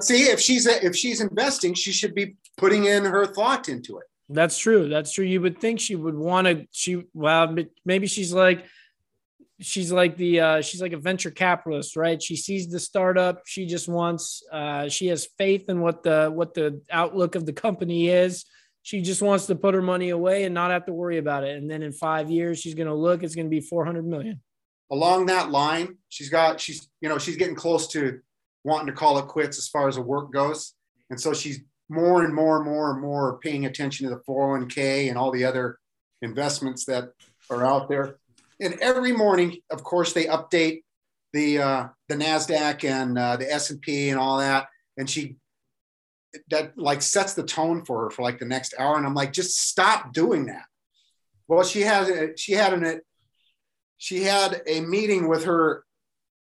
See, 0.00 0.24
if 0.24 0.40
she's 0.40 0.66
if 0.66 0.94
she's 0.94 1.20
investing, 1.20 1.74
she 1.74 1.92
should 1.92 2.14
be 2.14 2.36
putting 2.56 2.84
in 2.84 3.04
her 3.04 3.26
thought 3.26 3.68
into 3.68 3.98
it. 3.98 4.04
That's 4.28 4.58
true. 4.58 4.88
That's 4.88 5.12
true. 5.12 5.24
You 5.24 5.40
would 5.40 5.58
think 5.58 5.80
she 5.80 5.94
would 5.94 6.16
want 6.16 6.46
to. 6.46 6.66
She 6.70 7.04
well, 7.14 7.54
maybe 7.84 8.06
she's 8.06 8.32
like, 8.32 8.64
she's 9.60 9.92
like 9.92 10.16
the 10.16 10.40
uh, 10.40 10.62
she's 10.62 10.82
like 10.82 10.92
a 10.92 10.98
venture 10.98 11.30
capitalist, 11.30 11.96
right? 11.96 12.22
She 12.22 12.36
sees 12.36 12.68
the 12.68 12.80
startup. 12.80 13.42
She 13.46 13.66
just 13.66 13.88
wants. 13.88 14.42
Uh, 14.52 14.88
she 14.88 15.08
has 15.08 15.28
faith 15.38 15.68
in 15.68 15.80
what 15.80 16.02
the 16.02 16.30
what 16.32 16.54
the 16.54 16.82
outlook 16.90 17.34
of 17.34 17.46
the 17.46 17.52
company 17.52 18.08
is. 18.08 18.44
She 18.82 19.00
just 19.00 19.22
wants 19.22 19.46
to 19.46 19.54
put 19.54 19.74
her 19.74 19.82
money 19.82 20.10
away 20.10 20.44
and 20.44 20.54
not 20.54 20.70
have 20.70 20.86
to 20.86 20.92
worry 20.92 21.18
about 21.18 21.44
it. 21.44 21.56
And 21.56 21.70
then 21.70 21.82
in 21.82 21.92
five 21.92 22.30
years, 22.30 22.58
she's 22.58 22.74
going 22.74 22.88
to 22.88 22.94
look. 22.94 23.22
It's 23.22 23.34
going 23.34 23.46
to 23.46 23.50
be 23.50 23.60
four 23.60 23.84
hundred 23.84 24.06
million. 24.06 24.40
Along 24.90 25.26
that 25.26 25.50
line, 25.50 25.96
she's 26.08 26.28
got 26.28 26.60
she's 26.60 26.88
you 27.00 27.08
know 27.08 27.18
she's 27.18 27.36
getting 27.36 27.54
close 27.54 27.86
to 27.88 28.20
wanting 28.64 28.86
to 28.86 28.92
call 28.92 29.18
it 29.18 29.26
quits 29.26 29.58
as 29.58 29.68
far 29.68 29.88
as 29.88 29.96
the 29.96 30.02
work 30.02 30.32
goes, 30.32 30.74
and 31.10 31.20
so 31.20 31.32
she's 31.32 31.60
more 31.88 32.24
and 32.24 32.34
more 32.34 32.56
and 32.56 32.64
more 32.64 32.90
and 32.90 33.00
more 33.00 33.38
paying 33.38 33.66
attention 33.66 34.08
to 34.08 34.14
the 34.14 34.20
401k 34.22 35.08
and 35.08 35.18
all 35.18 35.30
the 35.30 35.44
other 35.44 35.78
investments 36.22 36.84
that 36.86 37.10
are 37.50 37.64
out 37.64 37.88
there. 37.88 38.16
And 38.60 38.74
every 38.80 39.12
morning, 39.12 39.58
of 39.70 39.82
course, 39.82 40.12
they 40.12 40.26
update 40.26 40.82
the 41.32 41.58
uh, 41.58 41.88
the 42.08 42.16
Nasdaq 42.16 42.84
and 42.84 43.18
uh, 43.18 43.36
the 43.36 43.50
S 43.52 43.70
and 43.70 43.80
P 43.80 44.08
and 44.10 44.18
all 44.18 44.38
that, 44.38 44.66
and 44.96 45.08
she 45.08 45.36
that 46.50 46.76
like 46.76 47.02
sets 47.02 47.34
the 47.34 47.42
tone 47.42 47.84
for 47.84 48.04
her 48.04 48.10
for 48.10 48.22
like 48.22 48.38
the 48.38 48.44
next 48.44 48.74
hour. 48.78 48.96
And 48.96 49.06
I'm 49.06 49.14
like, 49.14 49.32
just 49.32 49.68
stop 49.68 50.12
doing 50.12 50.46
that. 50.46 50.64
Well, 51.48 51.64
she 51.64 51.82
had 51.82 52.38
she 52.38 52.52
had 52.52 52.72
an 52.72 53.00
she 53.98 54.22
had 54.22 54.62
a 54.66 54.80
meeting 54.80 55.28
with 55.28 55.44
her 55.44 55.84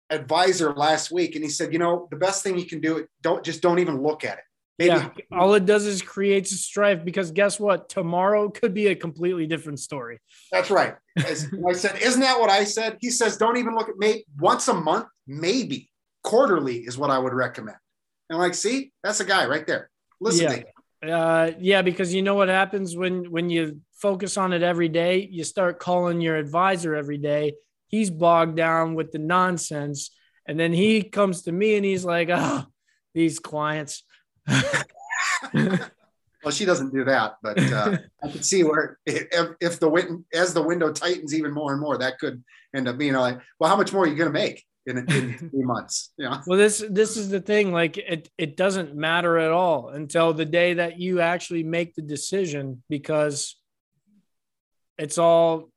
advisor 0.10 0.74
last 0.74 1.12
week, 1.12 1.36
and 1.36 1.44
he 1.44 1.50
said, 1.50 1.74
you 1.74 1.80
know, 1.80 2.08
the 2.12 2.18
best 2.18 2.44
thing 2.44 2.58
you 2.58 2.66
can 2.66 2.80
do 2.80 3.06
don't 3.22 3.44
just 3.44 3.62
don't 3.62 3.80
even 3.80 4.02
look 4.02 4.24
at 4.24 4.38
it. 4.38 4.44
Maybe 4.78 4.96
Yeah. 4.96 5.10
All 5.32 5.54
it 5.54 5.66
does 5.66 5.86
is 5.86 6.02
creates 6.02 6.52
a 6.52 6.58
strife 6.58 7.06
because 7.06 7.32
guess 7.32 7.60
what? 7.60 7.88
Tomorrow 7.88 8.50
could 8.50 8.74
be 8.74 8.88
a 8.88 8.96
completely 8.96 9.48
different 9.48 9.80
story. 9.80 10.20
That's 10.52 10.70
right. 10.70 10.96
As 11.26 11.48
I 11.68 11.74
said, 11.74 12.02
isn't 12.02 12.22
that 12.22 12.40
what 12.40 12.50
I 12.50 12.66
said? 12.66 12.98
He 13.00 13.10
says, 13.10 13.38
don't 13.38 13.58
even 13.58 13.76
look 13.76 13.88
at 13.88 13.98
me 13.98 14.26
once 14.38 14.68
a 14.68 14.74
month, 14.74 15.08
maybe 15.28 15.90
quarterly 16.24 16.80
is 16.80 16.98
what 16.98 17.10
I 17.10 17.20
would 17.20 17.34
recommend. 17.34 17.78
And 18.30 18.38
I'm 18.38 18.42
like, 18.42 18.54
see, 18.56 18.92
that's 19.04 19.20
a 19.20 19.26
guy 19.26 19.46
right 19.48 19.66
there. 19.68 19.90
Listen 20.20 20.44
Yeah. 20.44 20.50
to 20.50 20.58
him. 20.58 20.66
Uh, 21.12 21.52
yeah, 21.60 21.82
because 21.84 22.14
you 22.14 22.22
know 22.24 22.34
what 22.36 22.48
happens 22.50 22.96
when 22.98 23.30
when 23.30 23.50
you 23.52 23.80
focus 24.02 24.38
on 24.38 24.54
it 24.54 24.64
every 24.64 24.90
day, 24.90 25.28
you 25.32 25.44
start 25.44 25.78
calling 25.80 26.20
your 26.20 26.36
advisor 26.36 26.96
every 26.96 27.20
day. 27.20 27.54
He's 27.88 28.10
bogged 28.10 28.56
down 28.56 28.96
with 28.96 29.12
the 29.12 29.20
nonsense, 29.20 30.10
and 30.48 30.60
then 30.60 30.74
he 30.74 31.04
comes 31.04 31.44
to 31.44 31.52
me 31.52 31.76
and 31.76 31.86
he's 31.86 32.04
like, 32.06 32.30
"Oh, 32.32 32.66
these 33.14 33.38
clients." 33.40 34.04
Well, 36.44 36.52
she 36.52 36.64
doesn't 36.66 36.94
do 36.94 37.04
that, 37.06 37.38
but 37.42 37.58
uh, 37.60 37.98
I 38.24 38.28
could 38.30 38.46
see 38.46 38.64
where 38.64 39.00
if, 39.08 39.50
if 39.60 39.80
the 39.80 39.90
win- 39.90 40.26
as 40.32 40.54
the 40.54 40.62
window 40.62 40.94
tightens 40.94 41.34
even 41.34 41.52
more 41.52 41.72
and 41.72 41.82
more, 41.82 41.98
that 41.98 42.20
could 42.20 42.44
end 42.76 42.88
up 42.88 43.00
being 43.00 43.14
like, 43.14 43.40
well, 43.60 43.68
how 43.68 43.76
much 43.76 43.92
more 43.92 44.04
are 44.04 44.08
you 44.08 44.16
going 44.16 44.32
to 44.32 44.40
make 44.40 44.64
in, 44.86 44.98
in 44.98 45.38
three 45.38 45.64
months? 45.64 46.14
Yeah. 46.18 46.42
Well, 46.48 46.58
this 46.58 46.84
this 46.90 47.18
is 47.18 47.30
the 47.30 47.42
thing. 47.42 47.72
Like 47.72 47.98
it 47.98 48.30
it 48.38 48.58
doesn't 48.58 48.96
matter 48.96 49.38
at 49.38 49.52
all 49.52 49.90
until 49.90 50.34
the 50.34 50.46
day 50.46 50.76
that 50.76 51.00
you 51.00 51.22
actually 51.22 51.64
make 51.64 51.96
the 51.96 52.02
decision 52.02 52.84
because 52.90 53.56
it's 54.98 55.18
all 55.18 55.70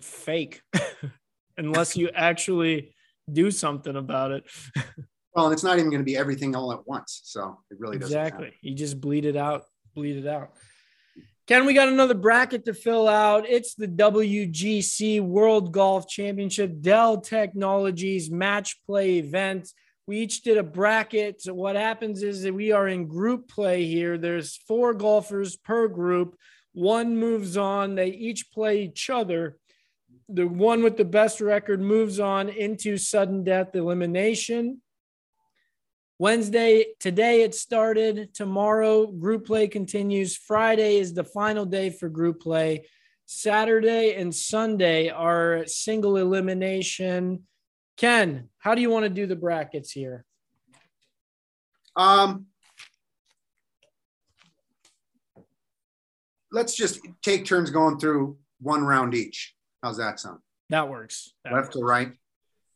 fake 0.00 0.62
unless 1.56 1.96
you 1.96 2.10
actually 2.14 2.94
do 3.30 3.50
something 3.50 3.96
about 3.96 4.32
it. 4.32 4.44
Well, 5.34 5.46
and 5.46 5.52
it's 5.52 5.64
not 5.64 5.78
even 5.78 5.90
going 5.90 6.00
to 6.00 6.04
be 6.04 6.16
everything 6.16 6.54
all 6.54 6.72
at 6.72 6.86
once, 6.86 7.22
so 7.24 7.58
it 7.68 7.80
really 7.80 7.98
doesn't. 7.98 8.14
matter. 8.16 8.28
Exactly. 8.28 8.52
You 8.62 8.76
just 8.76 9.00
bleed 9.00 9.24
it 9.24 9.34
out, 9.34 9.64
bleed 9.92 10.16
it 10.16 10.28
out. 10.28 10.52
Ken, 11.46 11.66
we 11.66 11.74
got 11.74 11.88
another 11.88 12.14
bracket 12.14 12.64
to 12.64 12.72
fill 12.72 13.06
out. 13.06 13.46
It's 13.46 13.74
the 13.74 13.86
WGC 13.86 15.20
World 15.20 15.72
Golf 15.72 16.08
Championship 16.08 16.80
Dell 16.80 17.20
Technologies 17.20 18.30
match 18.30 18.80
play 18.86 19.18
event. 19.18 19.68
We 20.06 20.20
each 20.20 20.40
did 20.40 20.56
a 20.56 20.62
bracket. 20.62 21.42
So 21.42 21.52
what 21.52 21.76
happens 21.76 22.22
is 22.22 22.44
that 22.44 22.54
we 22.54 22.72
are 22.72 22.88
in 22.88 23.06
group 23.06 23.46
play 23.46 23.84
here. 23.84 24.16
There's 24.16 24.56
four 24.66 24.94
golfers 24.94 25.54
per 25.54 25.86
group. 25.86 26.34
One 26.72 27.18
moves 27.18 27.58
on. 27.58 27.94
They 27.94 28.08
each 28.08 28.50
play 28.50 28.82
each 28.82 29.10
other. 29.10 29.58
The 30.30 30.48
one 30.48 30.82
with 30.82 30.96
the 30.96 31.04
best 31.04 31.42
record 31.42 31.82
moves 31.82 32.20
on 32.20 32.48
into 32.48 32.96
sudden 32.96 33.44
death 33.44 33.74
elimination. 33.74 34.80
Wednesday, 36.18 36.86
today 37.00 37.42
it 37.42 37.54
started. 37.54 38.32
Tomorrow, 38.34 39.08
group 39.08 39.46
play 39.46 39.66
continues. 39.66 40.36
Friday 40.36 40.98
is 40.98 41.12
the 41.12 41.24
final 41.24 41.64
day 41.64 41.90
for 41.90 42.08
group 42.08 42.40
play. 42.40 42.86
Saturday 43.26 44.14
and 44.14 44.32
Sunday 44.32 45.08
are 45.08 45.66
single 45.66 46.16
elimination. 46.16 47.46
Ken, 47.96 48.48
how 48.58 48.74
do 48.74 48.80
you 48.80 48.90
want 48.90 49.04
to 49.04 49.10
do 49.10 49.26
the 49.26 49.34
brackets 49.34 49.90
here? 49.90 50.24
Um, 51.96 52.46
let's 56.52 56.76
just 56.76 57.00
take 57.22 57.44
turns 57.44 57.70
going 57.70 57.98
through 57.98 58.38
one 58.60 58.84
round 58.84 59.14
each. 59.14 59.54
How's 59.82 59.96
that 59.96 60.20
sound? 60.20 60.38
That 60.70 60.88
works. 60.88 61.32
That 61.44 61.54
Left 61.54 61.72
to 61.72 61.80
right. 61.80 62.12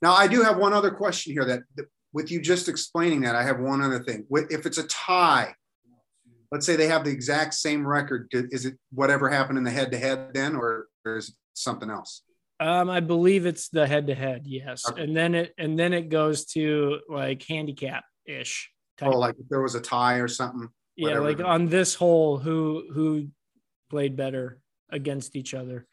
Now, 0.02 0.14
I 0.14 0.26
do 0.26 0.42
have 0.42 0.58
one 0.58 0.72
other 0.72 0.90
question 0.90 1.32
here 1.32 1.44
that, 1.44 1.60
that 1.76 1.86
with 2.12 2.30
you 2.30 2.40
just 2.40 2.68
explaining 2.68 3.22
that, 3.22 3.34
I 3.34 3.42
have 3.42 3.60
one 3.60 3.82
other 3.82 4.02
thing. 4.02 4.26
If 4.30 4.66
it's 4.66 4.78
a 4.78 4.86
tie, 4.86 5.54
let's 6.50 6.66
say 6.66 6.76
they 6.76 6.88
have 6.88 7.04
the 7.04 7.10
exact 7.10 7.54
same 7.54 7.86
record, 7.86 8.28
is 8.32 8.64
it 8.64 8.78
whatever 8.92 9.28
happened 9.28 9.58
in 9.58 9.64
the 9.64 9.70
head 9.70 9.92
to 9.92 9.98
head 9.98 10.30
then, 10.34 10.56
or, 10.56 10.86
is 11.04 11.30
it 11.30 11.34
something 11.54 11.88
else? 11.88 12.22
Um, 12.60 12.90
I 12.90 13.00
believe 13.00 13.46
it's 13.46 13.68
the 13.70 13.86
head 13.86 14.08
to 14.08 14.14
head, 14.14 14.42
yes. 14.44 14.86
Okay. 14.88 15.02
And 15.02 15.16
then 15.16 15.34
it 15.34 15.54
and 15.56 15.78
then 15.78 15.92
it 15.92 16.08
goes 16.10 16.44
to 16.46 16.98
like 17.08 17.44
handicap 17.48 18.04
ish. 18.26 18.70
Oh, 19.00 19.10
like 19.10 19.36
if 19.38 19.48
there 19.48 19.62
was 19.62 19.74
a 19.74 19.80
tie 19.80 20.16
or 20.16 20.28
something? 20.28 20.68
yeah, 20.96 21.18
like 21.20 21.40
on 21.40 21.68
this 21.68 21.94
hole, 21.94 22.36
who 22.36 22.84
who 22.92 23.28
played 23.88 24.16
better 24.16 24.60
against 24.90 25.36
each 25.36 25.54
other. 25.54 25.86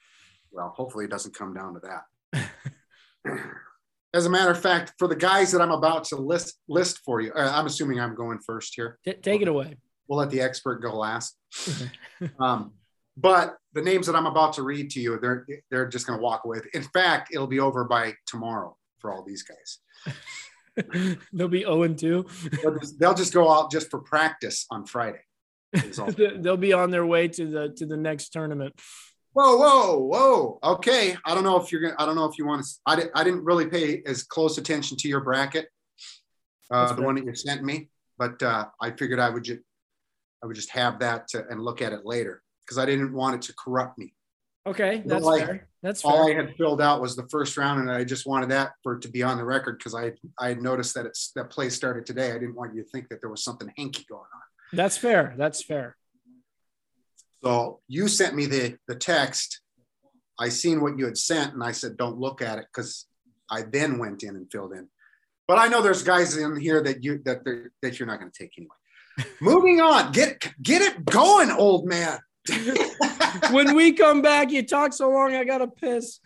Well, 0.51 0.73
hopefully 0.75 1.05
it 1.05 1.11
doesn't 1.11 1.35
come 1.35 1.53
down 1.53 1.75
to 1.75 1.81
that. 2.33 2.49
As 4.15 4.25
a 4.25 4.29
matter 4.29 4.49
of 4.49 4.61
fact, 4.61 4.93
for 4.97 5.09
the 5.09 5.15
guys 5.15 5.51
that 5.51 5.61
I'm 5.61 5.71
about 5.71 6.05
to 6.05 6.15
list 6.15 6.57
list 6.69 7.01
for 7.03 7.19
you, 7.19 7.33
uh, 7.33 7.51
I'm 7.53 7.65
assuming 7.65 7.99
I'm 7.99 8.15
going 8.15 8.39
first 8.39 8.73
here. 8.73 8.97
T- 9.03 9.13
take 9.13 9.41
it 9.41 9.49
away. 9.49 9.75
We'll 10.07 10.19
let 10.19 10.31
the 10.31 10.39
expert 10.39 10.79
go 10.81 10.95
last. 10.95 11.35
um, 12.39 12.71
but 13.17 13.57
the 13.73 13.81
names 13.81 14.07
that 14.07 14.15
I'm 14.15 14.25
about 14.25 14.53
to 14.53 14.63
read 14.63 14.89
to 14.91 15.01
you, 15.01 15.19
they're 15.19 15.45
they're 15.69 15.89
just 15.89 16.07
going 16.07 16.17
to 16.17 16.23
walk 16.23 16.45
away. 16.45 16.59
In 16.73 16.83
fact, 16.83 17.29
it'll 17.33 17.45
be 17.45 17.59
over 17.59 17.83
by 17.83 18.13
tomorrow 18.25 18.77
for 18.99 19.11
all 19.11 19.21
these 19.23 19.43
guys. 19.43 20.15
They'll 21.33 21.47
be 21.47 21.61
0 21.61 21.83
and 21.83 21.97
2. 21.97 22.25
They'll 22.61 22.77
just, 22.77 22.99
they'll 22.99 23.13
just 23.13 23.33
go 23.33 23.49
out 23.49 23.71
just 23.71 23.89
for 23.89 23.99
practice 23.99 24.65
on 24.69 24.85
Friday. 24.85 25.21
They'll 25.71 26.57
be 26.57 26.73
on 26.73 26.91
their 26.91 27.05
way 27.05 27.29
to 27.29 27.45
the 27.45 27.69
to 27.77 27.85
the 27.85 27.95
next 27.95 28.29
tournament. 28.29 28.75
Whoa, 29.35 29.57
whoa, 29.57 29.97
whoa. 29.97 30.59
Okay. 30.63 31.13
I 31.25 31.35
don't 31.35 31.43
know 31.43 31.59
if 31.59 31.69
you're 31.69 31.81
gonna. 31.81 31.95
I 31.99 32.05
don't 32.05 32.15
know 32.15 32.23
if 32.23 32.37
you 32.37 32.45
want 32.45 32.63
to. 32.63 32.69
I, 32.85 32.95
di- 32.95 33.09
I 33.13 33.25
didn't 33.25 33.43
really 33.43 33.65
pay 33.65 34.01
as 34.05 34.23
close 34.23 34.57
attention 34.57 34.95
to 34.95 35.09
your 35.09 35.19
bracket, 35.19 35.67
uh, 36.71 36.93
the 36.93 37.01
one 37.01 37.15
that 37.15 37.25
you 37.25 37.35
sent 37.35 37.61
me, 37.61 37.89
but 38.17 38.41
uh, 38.41 38.67
I 38.81 38.91
figured 38.91 39.19
I 39.19 39.29
would 39.29 39.43
just, 39.43 39.59
I 40.41 40.47
would 40.47 40.55
just 40.55 40.69
have 40.69 40.99
that 40.99 41.27
to, 41.29 41.45
and 41.49 41.61
look 41.61 41.81
at 41.81 41.91
it 41.91 42.05
later 42.05 42.41
because 42.65 42.77
I 42.77 42.85
didn't 42.85 43.11
want 43.11 43.35
it 43.35 43.41
to 43.47 43.53
corrupt 43.61 43.97
me. 43.97 44.13
Okay, 44.65 45.03
that's 45.05 45.25
like, 45.25 45.45
fair. 45.45 45.67
That's 45.83 46.05
All 46.05 46.31
I 46.31 46.33
had 46.33 46.55
filled 46.55 46.81
out 46.81 47.01
was 47.01 47.17
the 47.17 47.27
first 47.27 47.57
round, 47.57 47.81
and 47.81 47.91
I 47.91 48.05
just 48.05 48.25
wanted 48.25 48.51
that 48.51 48.71
for 48.83 48.95
it 48.95 49.01
to 49.01 49.09
be 49.09 49.21
on 49.21 49.35
the 49.35 49.43
record 49.43 49.79
because 49.79 49.93
I 49.93 50.13
I 50.39 50.47
had 50.47 50.61
noticed 50.61 50.95
that 50.95 51.05
it's 51.05 51.33
that 51.35 51.49
play 51.49 51.69
started 51.69 52.05
today. 52.05 52.31
I 52.31 52.39
didn't 52.39 52.55
want 52.55 52.73
you 52.73 52.83
to 52.83 52.89
think 52.89 53.09
that 53.09 53.19
there 53.19 53.29
was 53.29 53.43
something 53.43 53.69
hanky 53.77 54.05
going 54.09 54.21
on. 54.21 54.41
That's 54.71 54.97
fair. 54.97 55.35
That's 55.37 55.61
fair. 55.61 55.97
So 57.45 57.79
you 57.87 58.07
sent 58.07 58.35
me 58.35 58.47
the 58.47 58.77
the 58.87 58.95
text. 58.95 59.61
I 60.39 60.49
seen 60.49 60.81
what 60.81 60.97
you 60.97 61.05
had 61.05 61.17
sent, 61.17 61.53
and 61.53 61.63
I 61.63 61.71
said, 61.73 61.95
"Don't 61.95 62.17
look 62.17 62.41
at 62.41 62.57
it," 62.57 62.65
because 62.73 63.05
I 63.51 63.61
then 63.61 63.99
went 63.99 64.23
in 64.23 64.35
and 64.35 64.51
filled 64.51 64.73
in. 64.73 64.89
But 65.47 65.59
I 65.59 65.67
know 65.67 65.83
there's 65.83 66.01
guys 66.01 66.35
in 66.35 66.59
here 66.59 66.81
that 66.81 67.03
you 67.03 67.21
that 67.25 67.45
they're, 67.45 67.71
that 67.83 67.99
you're 67.99 68.07
not 68.07 68.19
going 68.19 68.31
to 68.31 68.43
take 68.43 68.53
anyway. 68.57 69.29
Moving 69.41 69.79
on, 69.79 70.11
get 70.11 70.53
get 70.61 70.81
it 70.81 71.05
going, 71.05 71.51
old 71.51 71.85
man. 71.85 72.19
when 73.51 73.75
we 73.75 73.93
come 73.93 74.23
back, 74.23 74.49
you 74.49 74.63
talk 74.63 74.93
so 74.93 75.09
long, 75.09 75.35
I 75.35 75.43
gotta 75.43 75.67
piss. 75.67 76.19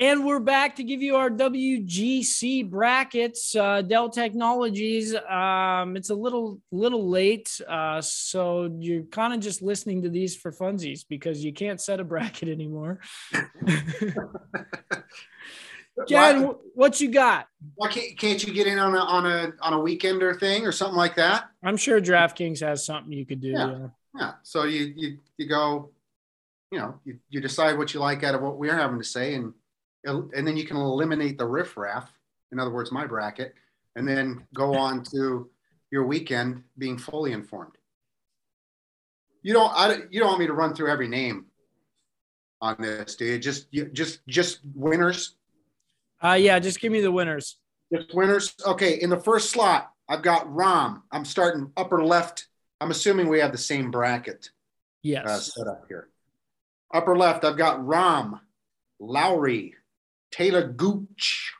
And 0.00 0.24
we're 0.24 0.40
back 0.40 0.76
to 0.76 0.82
give 0.82 1.02
you 1.02 1.16
our 1.16 1.28
WGC 1.28 2.70
brackets. 2.70 3.54
Uh, 3.54 3.82
Dell 3.82 4.08
Technologies. 4.08 5.14
Um, 5.14 5.94
it's 5.94 6.08
a 6.08 6.14
little 6.14 6.58
little 6.72 7.10
late, 7.10 7.60
uh, 7.68 8.00
so 8.00 8.74
you're 8.80 9.02
kind 9.02 9.34
of 9.34 9.40
just 9.40 9.60
listening 9.60 10.00
to 10.04 10.08
these 10.08 10.34
for 10.34 10.52
funsies 10.52 11.04
because 11.06 11.44
you 11.44 11.52
can't 11.52 11.78
set 11.82 12.00
a 12.00 12.04
bracket 12.04 12.48
anymore. 12.48 13.00
Jen, 16.08 16.46
why, 16.46 16.54
what 16.74 16.98
you 16.98 17.10
got? 17.10 17.46
why 17.74 17.88
can't, 17.88 18.18
can't 18.18 18.42
you 18.42 18.54
get 18.54 18.66
in 18.66 18.78
on 18.78 18.94
a 18.94 19.00
on 19.00 19.26
a 19.26 19.52
on 19.60 19.74
a 19.74 19.78
weekender 19.78 20.40
thing 20.40 20.64
or 20.66 20.72
something 20.72 20.96
like 20.96 21.16
that? 21.16 21.50
I'm 21.62 21.76
sure 21.76 22.00
DraftKings 22.00 22.60
has 22.60 22.86
something 22.86 23.12
you 23.12 23.26
could 23.26 23.42
do. 23.42 23.48
Yeah. 23.48 23.70
yeah. 23.70 23.86
Yeah. 24.18 24.32
So 24.44 24.64
you 24.64 24.94
you 24.96 25.18
you 25.36 25.46
go, 25.46 25.90
you 26.72 26.78
know, 26.78 26.98
you, 27.04 27.18
you 27.28 27.42
decide 27.42 27.76
what 27.76 27.92
you 27.92 28.00
like 28.00 28.24
out 28.24 28.34
of 28.34 28.40
what 28.40 28.56
we're 28.56 28.74
having 28.74 28.96
to 28.96 29.04
say, 29.04 29.34
and 29.34 29.52
and 30.04 30.46
then 30.46 30.56
you 30.56 30.64
can 30.64 30.76
eliminate 30.76 31.38
the 31.38 31.46
riffraff. 31.46 32.10
In 32.52 32.58
other 32.58 32.70
words, 32.70 32.90
my 32.90 33.06
bracket, 33.06 33.54
and 33.96 34.06
then 34.08 34.46
go 34.54 34.74
on 34.78 35.04
to 35.12 35.48
your 35.90 36.06
weekend 36.06 36.62
being 36.78 36.98
fully 36.98 37.32
informed. 37.32 37.72
You 39.42 39.52
don't 39.54 39.72
I 39.74 40.02
you 40.10 40.20
don't 40.20 40.28
want 40.28 40.40
me 40.40 40.46
to 40.46 40.52
run 40.52 40.74
through 40.74 40.90
every 40.90 41.08
name 41.08 41.46
on 42.60 42.76
this, 42.78 43.16
do 43.16 43.24
you? 43.24 43.38
Just 43.38 43.66
you, 43.70 43.86
just 43.86 44.26
just 44.26 44.60
winners. 44.74 45.36
Uh, 46.22 46.34
yeah, 46.34 46.58
just 46.58 46.80
give 46.80 46.92
me 46.92 47.00
the 47.00 47.10
winners. 47.10 47.56
Just 47.94 48.14
winners. 48.14 48.54
Okay, 48.66 49.00
in 49.00 49.08
the 49.08 49.18
first 49.18 49.50
slot, 49.50 49.92
I've 50.08 50.22
got 50.22 50.46
Rahm. 50.48 51.02
I'm 51.10 51.24
starting 51.24 51.72
upper 51.76 52.04
left. 52.04 52.48
I'm 52.80 52.90
assuming 52.90 53.28
we 53.28 53.40
have 53.40 53.52
the 53.52 53.58
same 53.58 53.90
bracket 53.90 54.50
Yes. 55.02 55.26
uh, 55.26 55.38
set 55.38 55.66
up 55.66 55.84
here. 55.88 56.08
Upper 56.92 57.16
left, 57.16 57.44
I've 57.44 57.56
got 57.56 57.80
Rahm, 57.80 58.40
Lowry, 59.00 59.74
Taylor 60.30 60.66
Gooch, 60.66 61.52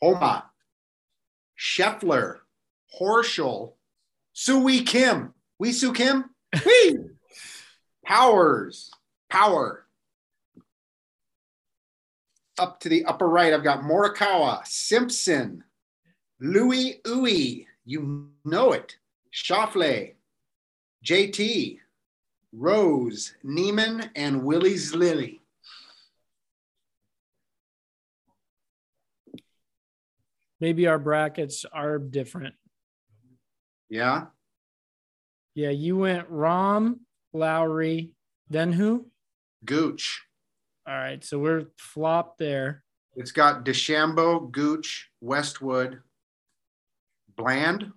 Homa, 0.00 0.50
Scheffler, 1.58 2.38
Horschel, 2.98 3.74
Sui 4.32 4.82
Kim. 4.82 5.32
We 5.58 5.72
Sue 5.72 5.92
Kim? 5.92 6.26
Whee! 6.66 6.98
Powers, 8.04 8.90
Power. 9.30 9.86
Up 12.58 12.80
to 12.80 12.88
the 12.88 13.04
upper 13.04 13.28
right, 13.28 13.52
I've 13.52 13.64
got 13.64 13.82
Morikawa, 13.82 14.66
Simpson, 14.66 15.64
Louis 16.40 17.00
Uwe, 17.04 17.66
you 17.84 18.30
know 18.44 18.72
it, 18.72 18.96
Schauffele, 19.32 20.14
JT, 21.04 21.78
Rose, 22.52 23.34
Niemann, 23.42 24.10
and 24.14 24.44
Willie's 24.44 24.94
Lily. 24.94 25.42
Maybe 30.60 30.86
our 30.86 30.98
brackets 30.98 31.64
are 31.70 31.98
different. 31.98 32.54
Yeah. 33.88 34.26
Yeah, 35.54 35.70
you 35.70 35.96
went 35.96 36.30
Rahm, 36.30 37.00
Lowry, 37.32 38.12
then 38.48 38.72
who? 38.72 39.06
Gooch. 39.64 40.22
All 40.86 40.94
right, 40.94 41.22
so 41.24 41.38
we're 41.38 41.66
flopped 41.78 42.38
there. 42.38 42.84
It's 43.16 43.32
got 43.32 43.64
DeChambeau, 43.64 44.50
Gooch, 44.50 45.10
Westwood, 45.20 46.00
Bland, 47.36 47.90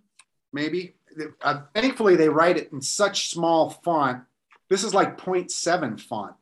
maybe. 0.53 0.95
Uh, 1.41 1.61
thankfully, 1.76 2.15
they 2.15 2.30
write 2.30 2.57
it 2.57 2.72
in 2.72 2.81
such 2.81 3.30
small 3.30 3.69
font. 3.69 4.23
This 4.69 4.84
is 4.84 4.94
like 4.94 5.18
0.7 5.18 5.99
font. 5.99 6.36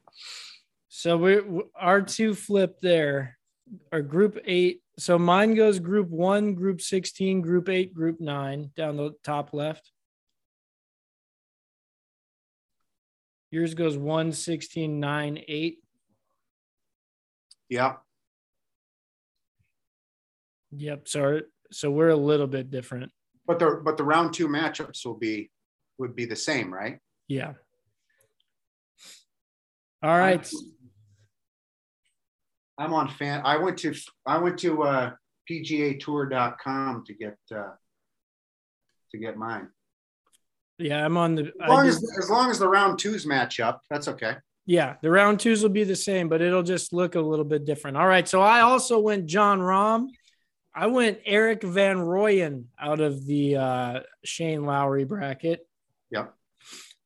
So 0.89 1.17
we 1.17 1.41
our 1.75 2.01
two 2.01 2.33
flip 2.33 2.79
there 2.81 3.37
are 3.91 4.01
group 4.01 4.39
eight. 4.45 4.81
So 4.99 5.19
mine 5.19 5.53
goes 5.53 5.79
group 5.79 6.09
one, 6.09 6.55
group 6.55 6.81
16, 6.81 7.41
group 7.41 7.69
eight, 7.69 7.93
group 7.93 8.19
nine 8.19 8.71
down 8.75 8.97
the 8.97 9.13
top 9.23 9.53
left. 9.53 9.91
Yours 13.51 13.75
goes 13.75 13.95
one, 13.95 14.33
16, 14.33 14.99
nine, 14.99 15.39
eight. 15.47 15.77
Yeah. 17.69 17.97
Yep. 20.71 21.07
So, 21.07 21.41
so 21.71 21.91
we're 21.91 22.09
a 22.09 22.15
little 22.15 22.47
bit 22.47 22.71
different. 22.71 23.11
But 23.45 23.59
the 23.59 23.81
but 23.83 23.95
the 23.95 24.03
round 24.03 24.33
two 24.33 24.49
matchups 24.49 25.05
will 25.05 25.17
be 25.17 25.49
would 25.97 26.15
be 26.15 26.25
the 26.25 26.35
same, 26.35 26.73
right? 26.73 26.99
Yeah. 27.29 27.53
All 30.03 30.17
right. 30.17 30.45
I'm 32.77 32.93
on 32.93 33.09
fan. 33.09 33.41
I 33.43 33.57
went 33.57 33.77
to 33.79 33.93
I 34.25 34.37
went 34.37 34.59
to 34.59 34.83
uh, 34.83 35.11
PGAtour.com 35.49 37.03
to 37.05 37.13
get 37.13 37.37
uh, 37.53 37.71
to 39.11 39.17
get 39.17 39.37
mine. 39.37 39.69
Yeah, 40.77 41.03
I'm 41.03 41.17
on 41.17 41.35
the. 41.35 41.51
As 41.61 41.69
long 41.69 41.87
as, 41.87 41.95
as 42.19 42.29
long 42.29 42.51
as 42.51 42.59
the 42.59 42.67
round 42.67 42.99
twos 42.99 43.25
match 43.25 43.59
up, 43.59 43.81
that's 43.89 44.07
okay. 44.07 44.35
Yeah, 44.65 44.95
the 45.01 45.09
round 45.09 45.39
twos 45.39 45.63
will 45.63 45.69
be 45.69 45.85
the 45.85 45.95
same, 45.95 46.29
but 46.29 46.41
it'll 46.41 46.61
just 46.61 46.93
look 46.93 47.15
a 47.15 47.21
little 47.21 47.45
bit 47.45 47.65
different. 47.65 47.97
All 47.97 48.07
right. 48.07 48.27
So 48.27 48.41
I 48.41 48.61
also 48.61 48.99
went 48.99 49.25
Jon 49.25 49.59
Rahm. 49.59 50.09
I 50.75 50.87
went 50.87 51.19
Erik 51.25 51.63
van 51.63 51.97
Rooyen 51.97 52.65
out 52.79 52.99
of 52.99 53.25
the 53.25 53.55
uh, 53.55 53.99
Shane 54.23 54.65
Lowry 54.65 55.05
bracket. 55.05 55.65
Yep. 56.11 56.33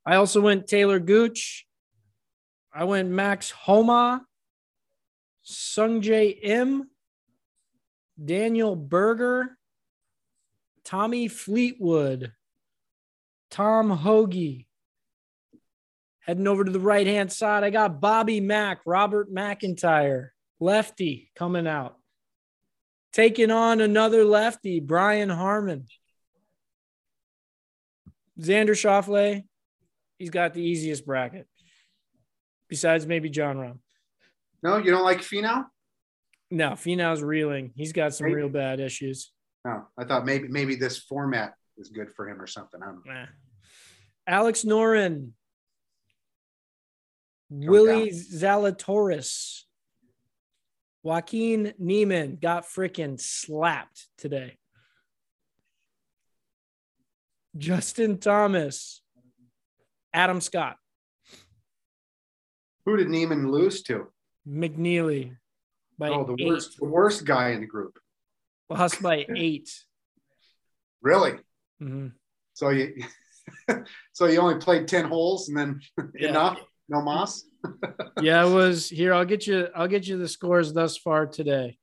I 0.05 0.15
also 0.15 0.41
went 0.41 0.67
Taylor 0.67 0.99
Gooch. 0.99 1.65
I 2.73 2.85
went 2.85 3.09
Max 3.09 3.51
Homa, 3.51 4.25
Sungjae 5.45 6.37
Im, 6.41 6.89
Daniel 8.23 8.75
Berger, 8.75 9.57
Tommy 10.83 11.27
Fleetwood, 11.27 12.33
Tom 13.49 13.89
Hoge. 13.89 14.65
Heading 16.19 16.47
over 16.47 16.63
to 16.63 16.71
the 16.71 16.79
right 16.79 17.07
hand 17.07 17.31
side, 17.31 17.63
I 17.63 17.71
got 17.71 17.99
Bobby 17.99 18.39
Mack, 18.39 18.81
Robert 18.85 19.31
MacIntyre, 19.31 20.33
lefty 20.59 21.31
coming 21.35 21.65
out. 21.65 21.97
Taking 23.11 23.51
on 23.51 23.81
another 23.81 24.23
lefty, 24.23 24.79
Brian 24.79 25.29
Harman. 25.29 25.87
Xander 28.39 28.69
Schauffele, 28.69 29.43
he's 30.17 30.29
got 30.29 30.53
the 30.53 30.61
easiest 30.61 31.05
bracket. 31.05 31.47
Besides 32.69 33.05
maybe 33.05 33.29
Jon 33.29 33.57
Rahm. 33.57 33.79
No, 34.63 34.77
you 34.77 34.91
don't 34.91 35.03
like 35.03 35.19
Finau? 35.19 35.65
No, 36.51 36.71
Finau's 36.71 37.23
reeling. 37.23 37.71
He's 37.75 37.93
got 37.93 38.13
some 38.13 38.25
Right. 38.27 38.35
real 38.35 38.49
bad 38.49 38.79
issues. 38.79 39.31
No, 39.65 39.87
I 39.97 40.05
thought 40.05 40.25
maybe 40.25 40.47
maybe 40.47 40.75
this 40.75 40.97
format 40.99 41.53
is 41.77 41.89
good 41.89 42.11
for 42.13 42.27
him 42.29 42.41
or 42.41 42.47
something. 42.47 42.81
I 42.81 42.85
don't 42.87 43.05
know. 43.05 43.13
Nah. 43.13 43.25
Alex 44.27 44.63
Noren, 44.63 45.31
Willie 47.49 48.11
Zalatoris, 48.11 49.63
Joaquin 51.03 51.73
Niemann 51.79 52.37
got 52.37 52.63
freaking 52.65 53.19
slapped 53.19 54.07
today. 54.17 54.57
Justin 57.57 58.17
Thomas, 58.19 59.01
Adam 60.13 60.39
Scott, 60.41 60.77
Who 62.85 62.97
did 62.97 63.09
Niemann 63.09 63.51
lose 63.51 63.83
to? 63.83 64.11
McNealy 64.47 65.35
by 65.97 66.09
Oh, 66.09 66.23
the 66.23 66.35
eight, 66.43 66.47
worst, 66.47 66.77
the 66.79 66.85
worst 66.85 67.25
guy 67.25 67.49
in 67.49 67.61
the 67.61 67.67
group. 67.67 67.97
lost 68.69 69.01
by 69.01 69.25
eight. 69.35 69.69
Really? 71.01 71.33
Mhm. 71.81 72.13
So 72.53 72.69
you, 72.69 72.93
so 74.13 74.25
you 74.27 74.39
only 74.39 74.59
played 74.59 74.87
ten 74.87 75.05
holes 75.05 75.49
and 75.49 75.57
then 75.57 75.81
Yeah. 76.15 76.29
enough? 76.29 76.59
No 76.89 77.01
moss? 77.01 77.43
Yeah, 78.21 78.45
it 78.45 78.53
was 78.53 78.89
here. 78.89 79.13
I'll 79.13 79.25
get 79.25 79.47
you. 79.47 79.67
I'll 79.75 79.87
get 79.87 80.07
you 80.07 80.17
the 80.17 80.27
scores 80.27 80.73
thus 80.73 80.97
far 80.97 81.25
today. 81.27 81.77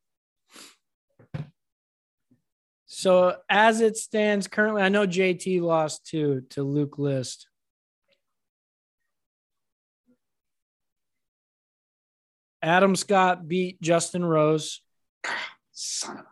So 2.87 3.37
as 3.49 3.81
it 3.81 3.97
stands 3.97 4.49
currently, 4.49 4.83
I 4.83 4.89
know 4.89 5.07
JT 5.07 5.61
lost 5.63 6.07
two 6.07 6.43
to 6.51 6.63
Luke 6.63 6.99
List. 6.99 7.48
Adam 12.63 12.97
Scott 12.97 13.47
beat 13.47 13.81
Justin 13.81 14.25
Rose. 14.25 14.81
Son 15.73 16.19
of 16.19 16.25
a. 16.25 16.29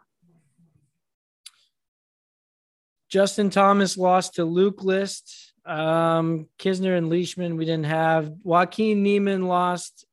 Justin 3.08 3.50
Thomas 3.50 3.96
lost 3.96 4.34
to 4.34 4.44
Luke 4.44 4.82
List. 4.82 5.52
Um, 5.64 6.48
Kisner 6.58 6.96
and 6.96 7.08
Leishman, 7.08 7.56
we 7.56 7.64
didn't 7.64 7.86
have. 7.86 8.32
Joaquin 8.42 9.02
Niemann 9.02 9.46
lost 9.46 10.04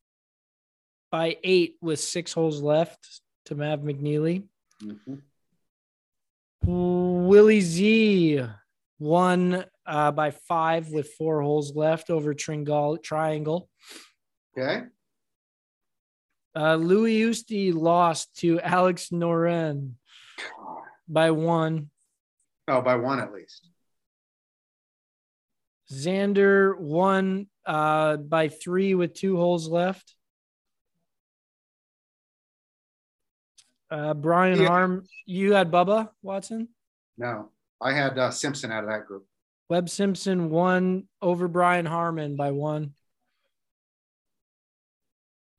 by 1.12 1.38
eight 1.44 1.76
with 1.82 2.00
six 2.00 2.34
holes 2.34 2.62
left 2.62 3.22
to 3.46 3.56
Mav 3.56 3.80
McNealy. 3.82 4.48
Mhm. 4.82 5.22
Willie 6.66 7.62
Z 7.62 8.42
won 9.00 9.66
uh, 9.86 10.12
by 10.12 10.32
five 10.32 10.90
with 10.92 11.12
four 11.14 11.42
holes 11.42 11.76
left 11.76 12.10
over 12.10 12.34
Tringale 12.34 13.02
Triangle. 13.02 13.70
Okay. 14.58 14.84
Uh, 16.56 16.76
Louis 16.76 17.22
Usti 17.22 17.74
lost 17.74 18.36
to 18.38 18.60
Alex 18.62 19.10
Noren 19.10 19.94
by 21.08 21.32
one. 21.32 21.90
Oh, 22.68 22.82
by 22.82 22.96
one 22.96 23.20
at 23.20 23.34
least. 23.34 23.68
Xander 25.92 26.78
won 26.78 27.48
uh, 27.66 28.18
by 28.18 28.50
three 28.50 28.96
with 28.96 29.14
two 29.14 29.36
holes 29.38 29.68
left. 29.68 30.16
Uh, 33.92 34.14
Brian 34.14 34.60
Yeah. 34.60 34.68
Harm, 34.68 35.06
you 35.26 35.54
had 35.54 35.72
Bubba 35.72 36.10
Watson. 36.22 36.70
No, 37.18 37.50
I 37.80 37.94
had 37.94 38.18
uh, 38.18 38.32
Simpson 38.32 38.72
out 38.72 38.84
of 38.84 38.90
that 38.90 39.06
group. 39.06 39.26
Webb 39.70 39.90
Simpson 39.90 40.50
won 40.50 41.08
over 41.22 41.48
Brian 41.48 41.86
Harman 41.86 42.36
by 42.36 42.52
one. 42.52 42.94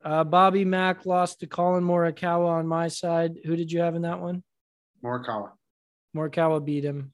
Uh, 0.05 0.22
Bobby 0.22 0.66
Mack 0.66 1.06
lost 1.06 1.40
to 1.40 1.47
Collin 1.47 1.82
Morikawa 1.82 2.48
on 2.48 2.66
my 2.66 2.89
side. 2.89 3.39
Who 3.47 3.56
did 3.56 3.72
you 3.72 3.81
have 3.81 3.94
in 3.94 4.02
that 4.02 4.20
one? 4.20 4.43
Morikawa. 5.02 5.52
Morikawa 6.14 6.64
beat 6.64 6.85
him. 6.85 7.12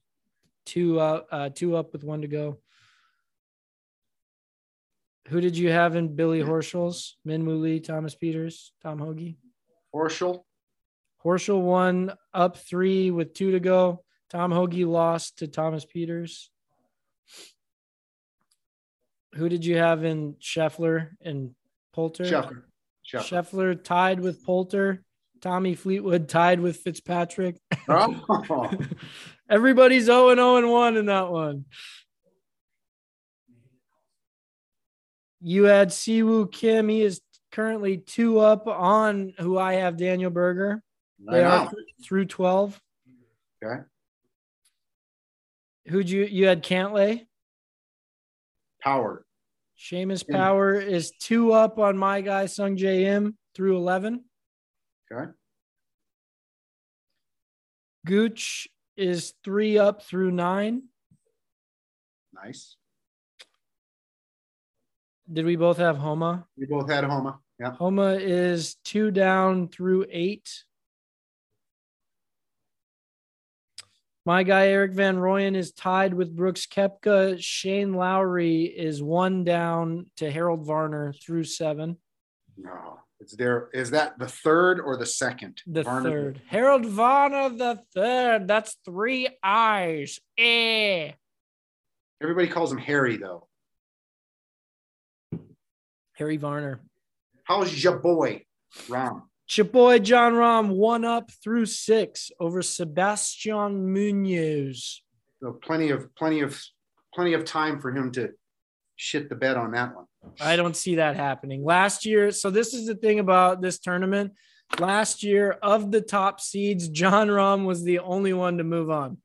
Two 0.66 0.98
uh, 0.98 1.22
uh 1.30 1.48
two 1.50 1.76
up 1.76 1.92
with 1.92 2.04
one 2.04 2.22
to 2.22 2.28
go. 2.28 2.58
Who 5.28 5.40
did 5.40 5.56
you 5.56 5.70
have 5.70 5.94
in 5.94 6.16
Billy 6.16 6.40
Horschel's? 6.40 7.16
Min 7.24 7.62
Lee, 7.62 7.78
Thomas 7.78 8.16
Pieters, 8.16 8.70
Tom 8.82 8.98
Hoge. 8.98 9.36
Horschel. 9.94 10.42
Horschel 11.24 11.60
won 11.60 12.12
up 12.34 12.56
three 12.56 13.12
with 13.12 13.34
two 13.34 13.52
to 13.52 13.60
go. 13.60 14.02
Tom 14.28 14.50
Hoge 14.50 14.84
lost 14.84 15.38
to 15.38 15.46
Thomas 15.46 15.84
Pieters. 15.84 16.48
Who 19.34 19.48
did 19.48 19.64
you 19.64 19.76
have 19.76 20.04
in 20.04 20.34
Scheffler 20.40 21.10
and 21.22 21.54
Poulter? 21.92 22.24
Scheffler. 22.24 22.62
Scheffler. 23.10 23.44
Scheffler 23.44 23.84
tied 23.84 24.20
with 24.20 24.44
Poulter. 24.44 25.02
Tommy 25.40 25.74
Fleetwood 25.74 26.28
tied 26.28 26.60
with 26.60 26.76
Fitzpatrick. 26.76 27.56
Oh, 27.88 28.70
Everybody's 29.50 30.04
0 30.04 30.30
and 30.30 30.38
0 30.38 30.56
and 30.56 30.70
1 30.70 30.96
in 30.96 31.06
that 31.06 31.30
one. 31.30 31.64
You 35.40 35.64
had 35.64 35.88
Siwoo 35.88 36.52
Kim. 36.52 36.88
He 36.88 37.02
is 37.02 37.22
currently 37.50 37.96
two 37.98 38.38
up 38.38 38.66
on 38.66 39.32
who 39.38 39.58
I 39.58 39.74
have 39.74 39.96
Daniel 39.96 40.30
Berger. 40.30 40.82
They 41.18 41.42
are 41.42 41.70
through 42.04 42.26
12. 42.26 42.80
Okay. 43.64 43.82
Who'd 45.88 46.08
you 46.08 46.24
you 46.24 46.46
had 46.46 46.62
Cantlay? 46.62 47.26
Power. 48.82 49.24
Seamus 49.80 50.24
Yeah. 50.28 50.36
Power 50.36 50.74
is 50.74 51.10
two 51.18 51.52
up 51.52 51.78
on 51.78 51.96
my 51.96 52.20
guy 52.20 52.44
Sungjae 52.44 53.02
Im 53.04 53.38
through 53.54 53.76
11. 53.78 54.24
Okay. 55.10 55.32
Gooch 58.04 58.68
is 58.96 59.34
three 59.42 59.78
up 59.78 60.02
through 60.02 60.32
nine. 60.32 60.82
Nice. 62.34 62.76
Did 65.32 65.46
we 65.46 65.56
both 65.56 65.78
have 65.78 65.96
Homa? 65.96 66.46
We 66.56 66.66
both 66.66 66.90
had 66.90 67.04
Homa. 67.04 67.40
Yeah. 67.58 67.72
Homa 67.72 68.14
is 68.14 68.76
two 68.84 69.10
down 69.10 69.68
through 69.68 70.06
eight. 70.10 70.64
My 74.26 74.42
guy 74.42 74.68
Erik 74.68 74.92
van 74.92 75.16
Rooyen 75.16 75.56
is 75.56 75.72
tied 75.72 76.12
with 76.12 76.36
Brooks 76.36 76.66
Koepka. 76.66 77.36
Shane 77.40 77.94
Lowry 77.94 78.64
is 78.64 79.02
one 79.02 79.44
down 79.44 80.06
to 80.16 80.30
Harold 80.30 80.66
Varner 80.66 81.14
through 81.14 81.44
seven. 81.44 81.96
No. 82.56 82.98
It's 83.18 83.34
there. 83.36 83.68
Is 83.74 83.90
that 83.90 84.18
the 84.18 84.28
third 84.28 84.80
or 84.80 84.96
the 84.96 85.06
second? 85.06 85.60
The 85.66 85.82
Varner- 85.82 86.10
third. 86.10 86.42
Harold 86.48 86.86
Varner 86.86 87.50
the 87.50 87.82
third. 87.94 88.48
That's 88.48 88.76
three 88.84 89.28
eyes. 89.42 90.18
Eh. 90.38 91.12
Everybody 92.22 92.48
calls 92.48 92.72
him 92.72 92.78
Harry, 92.78 93.16
though. 93.16 93.46
Harry 96.14 96.36
Varner. 96.36 96.80
How's 97.44 97.82
your 97.82 97.98
boy, 97.98 98.44
Rahm? 99.50 99.70
Chaboy 99.70 100.02
Jon 100.02 100.34
Rahm 100.34 100.68
one 100.68 101.04
up 101.04 101.30
through 101.42 101.66
six 101.66 102.30
over 102.40 102.62
Sebastian 102.62 103.92
Munoz. 103.92 105.02
So 105.42 105.52
plenty 105.62 105.90
of 105.90 106.14
plenty 106.16 106.40
of 106.40 106.60
plenty 107.14 107.32
of 107.34 107.44
time 107.44 107.80
for 107.80 107.90
him 107.90 108.12
to 108.12 108.30
shit 108.96 109.28
the 109.28 109.34
bed 109.34 109.56
on 109.56 109.72
that 109.72 109.94
one. 109.94 110.04
I 110.40 110.56
don't 110.56 110.76
see 110.76 110.96
that 110.96 111.16
happening. 111.16 111.64
Last 111.64 112.04
year, 112.04 112.30
so 112.30 112.50
this 112.50 112.74
is 112.74 112.86
the 112.86 112.94
thing 112.94 113.18
about 113.18 113.62
this 113.62 113.78
tournament. 113.78 114.32
Last 114.78 115.22
year, 115.24 115.52
of 115.62 115.90
the 115.90 116.00
top 116.02 116.40
seeds, 116.40 116.88
Jon 116.88 117.28
Rahm 117.28 117.64
was 117.64 117.82
the 117.82 117.98
only 118.00 118.32
one 118.32 118.58
to 118.58 118.64
move 118.64 118.90
on. 118.90 119.16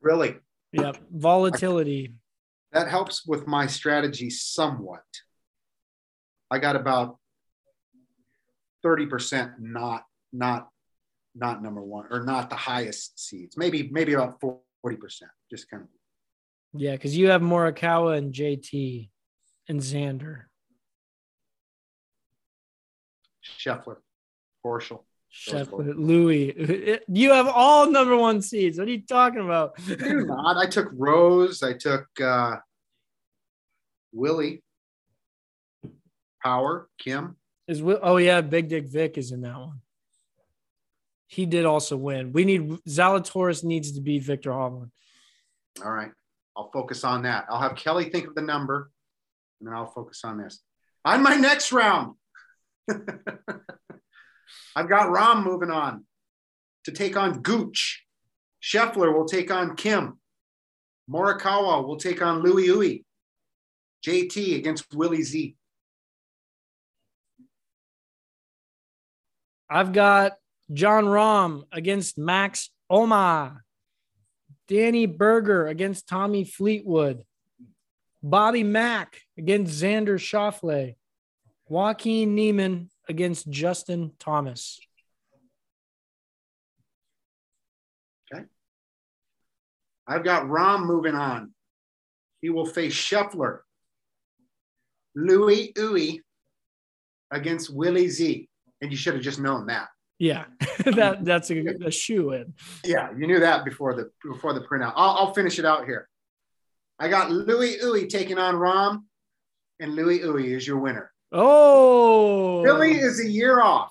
Really, 0.00 0.36
Yep, 0.72 0.98
volatility. 1.10 2.14
that 2.72 2.88
helps 2.88 3.26
with 3.26 3.46
my 3.46 3.66
strategy 3.66 4.30
somewhat. 4.30 5.02
I 6.50 6.58
got 6.58 6.76
about 6.76 7.18
thirty 8.84 9.06
percent 9.06 9.52
not 9.58 10.04
not 10.32 10.68
not 11.34 11.62
number 11.62 11.82
one 11.82 12.06
or 12.10 12.22
not 12.22 12.50
the 12.50 12.56
highest 12.56 13.18
seeds. 13.18 13.56
Maybe 13.56 13.88
maybe 13.90 14.12
about 14.12 14.40
forty 14.40 14.96
percent. 14.96 15.32
Just 15.50 15.68
kind 15.68 15.82
of 15.82 15.88
Yeah, 16.80 16.92
because 16.92 17.16
you 17.16 17.30
have 17.30 17.42
Morikawa 17.42 18.16
and 18.16 18.32
JT 18.32 19.08
and 19.68 19.80
Xander. 19.80 20.42
Scheffler, 23.42 23.96
Horschel. 24.64 25.00
Shepard, 25.36 25.96
Louis. 25.96 27.00
You 27.08 27.32
have 27.32 27.48
all 27.48 27.90
number 27.90 28.16
one 28.16 28.40
seeds. 28.40 28.78
What 28.78 28.86
are 28.86 28.92
you 28.92 29.02
talking 29.02 29.40
about? 29.40 29.74
Not. 29.88 30.56
I 30.56 30.66
took 30.66 30.90
Rose. 30.92 31.62
I 31.64 31.72
took 31.72 32.06
uh, 32.20 32.58
Willie, 34.12 34.62
Power, 36.42 36.88
Kim. 36.98 37.36
Is 37.66 37.82
oh 37.82 38.18
yeah, 38.18 38.40
Big 38.42 38.68
Dick 38.68 38.86
Vic 38.86 39.16
is 39.16 39.32
in 39.32 39.40
that 39.42 39.58
one. 39.58 39.80
He 41.26 41.46
did 41.46 41.64
also 41.64 41.96
win. 41.96 42.32
We 42.32 42.44
need 42.44 42.68
Zalatoris 42.88 43.64
needs 43.64 43.92
to 43.92 44.00
beat 44.00 44.22
Viktor 44.22 44.50
Hovland. 44.50 44.90
All 45.84 45.90
right. 45.90 46.10
I'll 46.56 46.70
focus 46.70 47.02
on 47.04 47.22
that. 47.22 47.46
I'll 47.48 47.60
have 47.60 47.74
Kelly 47.74 48.10
think 48.10 48.28
of 48.28 48.34
the 48.34 48.42
number 48.42 48.90
and 49.58 49.68
then 49.68 49.74
I'll 49.74 49.90
focus 49.90 50.20
on 50.24 50.38
this. 50.38 50.60
On 51.04 51.22
my 51.22 51.36
next 51.36 51.72
round, 51.72 52.14
I've 54.76 54.88
got 54.88 55.08
Rahm 55.08 55.44
moving 55.44 55.70
on 55.70 56.04
to 56.84 56.92
take 56.92 57.16
on 57.16 57.40
Gooch. 57.40 58.04
Scheffler 58.62 59.12
will 59.12 59.26
take 59.26 59.50
on 59.50 59.76
Kim. 59.76 60.18
Morikawa 61.10 61.86
will 61.86 61.96
take 61.96 62.22
on 62.22 62.42
Louis 62.42 62.68
Uy. 62.68 63.04
JT 64.06 64.56
against 64.56 64.94
Willie 64.94 65.22
Z. 65.22 65.56
I've 69.68 69.92
got 69.92 70.32
Jon 70.72 71.04
Rahm 71.04 71.64
against 71.72 72.18
Max 72.18 72.70
Homa. 72.88 73.60
Danny 74.68 75.06
Berger 75.06 75.66
against 75.66 76.08
Tommy 76.08 76.44
Fleetwood. 76.44 77.24
Bobby 78.22 78.62
Mack 78.62 79.20
against 79.36 79.82
Xander 79.82 80.18
Schauffele. 80.18 80.96
Joaquin 81.68 82.34
Niemann 82.34 82.90
against 83.08 83.48
Justin 83.50 84.12
Thomas. 84.18 84.80
Okay. 88.32 88.44
I've 90.06 90.24
got 90.24 90.44
Rahm 90.44 90.86
moving 90.86 91.14
on. 91.14 91.52
He 92.40 92.50
will 92.50 92.66
face 92.66 92.94
Scheffler, 92.94 93.60
Louis 95.14 95.72
Uy 95.74 96.20
against 97.30 97.74
Willie 97.74 98.08
Z. 98.08 98.48
And 98.84 98.92
you 98.92 98.98
should 98.98 99.14
have 99.14 99.22
just 99.22 99.40
known 99.40 99.68
that. 99.68 99.88
Yeah, 100.18 100.44
that 100.84 101.24
that's 101.24 101.50
a, 101.50 101.64
a 101.86 101.90
shoe 101.90 102.32
in. 102.32 102.52
Yeah, 102.84 103.08
you 103.16 103.26
knew 103.26 103.40
that 103.40 103.64
before 103.64 103.94
the 103.94 104.10
before 104.22 104.52
the 104.52 104.60
printout. 104.60 104.92
I'll, 104.94 105.16
I'll 105.16 105.32
finish 105.32 105.58
it 105.58 105.64
out 105.64 105.86
here. 105.86 106.06
I 106.98 107.08
got 107.08 107.30
Louis 107.30 107.78
Uy 107.82 108.06
taking 108.10 108.36
on 108.36 108.56
Rahm, 108.56 109.04
and 109.80 109.94
Louis 109.94 110.18
Uy 110.18 110.54
is 110.54 110.66
your 110.66 110.80
winner. 110.80 111.10
Oh, 111.32 112.60
Willie 112.60 112.98
is 112.98 113.24
a 113.24 113.26
year 113.26 113.62
off. 113.62 113.90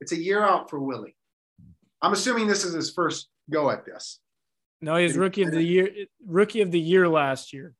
It's 0.00 0.10
a 0.10 0.20
year 0.20 0.42
out 0.42 0.68
for 0.68 0.80
Willie. 0.80 1.14
I'm 2.02 2.12
assuming 2.12 2.48
this 2.48 2.64
is 2.64 2.74
his 2.74 2.90
first 2.90 3.28
go 3.48 3.70
at 3.70 3.86
this. 3.86 4.18
No, 4.80 4.96
he's 4.96 5.16
rookie 5.16 5.44
of 5.44 5.52
the 5.52 5.62
year. 5.62 5.90
Rookie 6.26 6.60
of 6.60 6.72
the 6.72 6.80
year 6.80 7.08
last 7.08 7.52
year. 7.52 7.72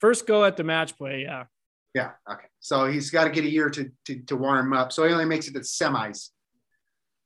First 0.00 0.26
go 0.26 0.46
at 0.46 0.56
the 0.56 0.64
match 0.64 0.96
play. 0.96 1.24
Yeah. 1.24 1.44
Yeah. 1.94 2.10
Okay. 2.30 2.46
So 2.60 2.86
he's 2.86 3.10
got 3.10 3.24
to 3.24 3.30
get 3.30 3.44
a 3.44 3.50
year 3.50 3.68
to, 3.70 3.90
to 4.06 4.22
to 4.22 4.36
warm 4.36 4.72
up. 4.72 4.92
So 4.92 5.06
he 5.06 5.12
only 5.12 5.24
makes 5.24 5.48
it 5.48 5.54
to 5.54 5.60
semis. 5.60 6.30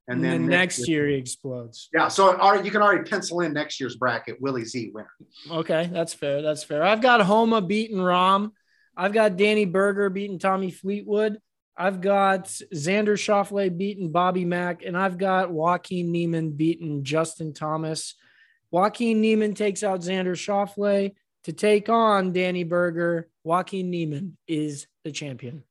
And, 0.09 0.23
then, 0.23 0.47
next 0.47 0.87
year, 0.87 1.09
he 1.09 1.17
explodes. 1.17 1.89
Yeah, 1.93 2.07
so 2.07 2.37
right, 2.37 2.65
you 2.65 2.71
can 2.71 2.81
already 2.81 3.03
pencil 3.11 3.41
in 3.41 3.53
next 3.53 3.81
year's 3.81 3.97
bracket. 3.97 4.41
Willie 4.41 4.65
Z 4.65 4.93
winner. 4.95 5.11
Okay, 5.51 5.91
that's 5.93 6.15
fair. 6.15 6.43
That's 6.43 6.63
fair. 6.63 6.85
I've 6.85 7.01
got 7.01 7.21
Homa 7.23 7.61
beating 7.61 7.97
Rahm. 7.97 8.53
I've 8.97 9.13
got 9.13 9.37
Danny 9.37 9.65
Berger 9.65 10.09
beating 10.09 10.39
Tommy 10.39 10.71
Fleetwood. 10.71 11.41
I've 11.77 12.01
got 12.01 12.45
Xander 12.47 13.19
Schauffele 13.19 13.77
beating 13.77 14.13
Bobby 14.13 14.45
Mack, 14.45 14.85
and 14.85 14.97
I've 14.97 15.19
got 15.19 15.51
Joaquin 15.51 16.13
Niemann 16.13 16.53
beating 16.53 17.03
Justin 17.03 17.53
Thomas. 17.53 18.15
Joaquin 18.71 19.21
Niemann 19.21 19.55
takes 19.55 19.83
out 19.83 20.03
Xander 20.03 20.37
Schauffele 20.37 21.15
to 21.47 21.53
take 21.53 21.89
on 21.89 22.33
Danny 22.33 22.65
Berger. 22.65 23.29
Joaquin 23.45 23.89
Niemann 23.89 24.37
is 24.49 24.89
the 25.05 25.13
champion. 25.13 25.63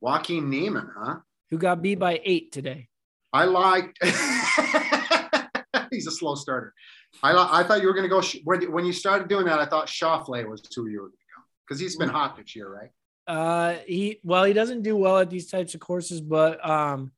Joaquin 0.00 0.50
Niemann, 0.50 0.90
huh? 0.96 1.18
Who 1.50 1.58
got 1.58 1.80
beat 1.82 2.00
by 2.00 2.20
eight 2.24 2.50
today? 2.50 2.88
I 3.32 3.44
liked. 3.44 3.96
He's 5.92 6.08
a 6.08 6.10
slow 6.10 6.34
starter. 6.34 6.74
I 7.22 7.60
I 7.60 7.62
thought 7.62 7.80
you 7.80 7.86
were 7.86 7.94
going 7.94 8.04
to 8.04 8.08
go 8.08 8.20
sh- 8.20 8.38
when 8.42 8.72
when 8.72 8.84
you 8.84 8.92
started 8.92 9.28
doing 9.28 9.46
that. 9.46 9.60
I 9.60 9.66
thought 9.66 9.86
Schauffele 9.86 10.48
was 10.48 10.62
who 10.74 10.88
you 10.88 11.00
were 11.00 11.06
going 11.06 11.12
to 11.12 11.36
go 11.36 11.42
because 11.64 11.78
he's 11.80 11.96
been 11.96 12.08
hot 12.08 12.36
this 12.36 12.56
year, 12.56 12.68
right? 12.68 12.90
Uh, 13.26 13.76
he 13.86 14.18
well, 14.24 14.42
he 14.42 14.52
doesn't 14.52 14.82
do 14.82 14.96
well 14.96 15.18
at 15.18 15.30
these 15.30 15.48
types 15.48 15.74
of 15.74 15.80
courses, 15.80 16.20
but 16.20 16.68
um, 16.68 17.12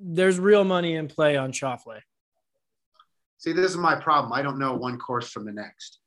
there's 0.00 0.38
real 0.38 0.64
money 0.64 0.94
in 0.94 1.06
play 1.06 1.36
on 1.36 1.52
Schauffele. 1.52 2.00
See, 3.36 3.52
this 3.52 3.70
is 3.70 3.76
my 3.76 3.94
problem. 3.94 4.32
I 4.32 4.40
don't 4.40 4.58
know 4.58 4.74
one 4.74 4.98
course 4.98 5.30
from 5.30 5.44
the 5.44 5.52
next. 5.52 5.98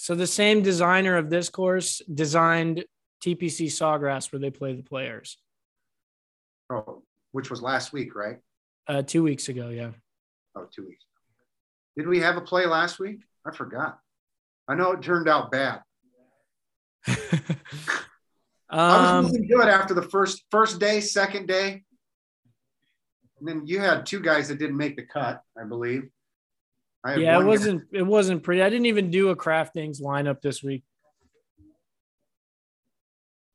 So 0.00 0.14
the 0.14 0.26
same 0.26 0.62
designer 0.62 1.18
of 1.18 1.28
this 1.28 1.50
course 1.50 2.00
designed 2.12 2.86
TPC 3.22 3.66
Sawgrass, 3.66 4.32
where 4.32 4.40
they 4.40 4.50
play 4.50 4.72
the 4.72 4.82
players. 4.82 5.36
Oh, 6.72 7.02
which 7.32 7.50
was 7.50 7.60
last 7.60 7.92
week, 7.92 8.14
right? 8.14 8.38
Uh, 8.88 9.02
two 9.02 9.22
weeks 9.22 9.50
ago, 9.50 9.68
yeah. 9.68 9.90
Oh, 10.56 10.66
two 10.74 10.86
weeks. 10.86 11.04
Did 11.98 12.08
we 12.08 12.18
have 12.20 12.38
a 12.38 12.40
play 12.40 12.64
last 12.64 12.98
week? 12.98 13.20
I 13.46 13.54
forgot. 13.54 13.98
I 14.66 14.74
know 14.74 14.92
it 14.92 15.02
turned 15.02 15.28
out 15.28 15.50
bad. 15.50 15.82
I 17.06 17.16
was 18.70 19.06
um, 19.06 19.26
really 19.26 19.48
good 19.48 19.68
after 19.68 19.92
the 19.92 20.08
first 20.08 20.44
first 20.50 20.80
day, 20.80 21.02
second 21.02 21.46
day. 21.46 21.82
And 23.38 23.46
then 23.46 23.66
you 23.66 23.80
had 23.80 24.06
two 24.06 24.20
guys 24.20 24.48
that 24.48 24.58
didn't 24.58 24.78
make 24.78 24.96
the 24.96 25.04
cut, 25.04 25.42
I 25.60 25.64
believe. 25.64 26.08
Yeah, 27.06 27.40
it 27.40 27.44
wasn't 27.44 27.84
it 27.92 28.02
wasn't 28.02 28.42
pretty. 28.42 28.62
I 28.62 28.68
didn't 28.68 28.86
even 28.86 29.10
do 29.10 29.30
a 29.30 29.36
DraftKings 29.36 30.00
lineup 30.02 30.40
this 30.42 30.62
week. 30.62 30.84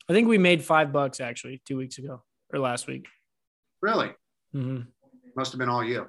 I 0.10 0.14
think 0.14 0.28
we 0.28 0.38
made 0.38 0.64
five 0.64 0.92
bucks 0.92 1.20
actually 1.20 1.62
two 1.66 1.78
weeks 1.78 1.98
ago 1.98 2.24
or 2.54 2.60
last 2.60 2.88
week. 2.88 3.06
really 3.82 4.12
Mm-hmm. 4.56 4.82
must 5.36 5.52
have 5.52 5.60
been 5.60 5.68
all 5.70 5.84
you. 5.84 6.08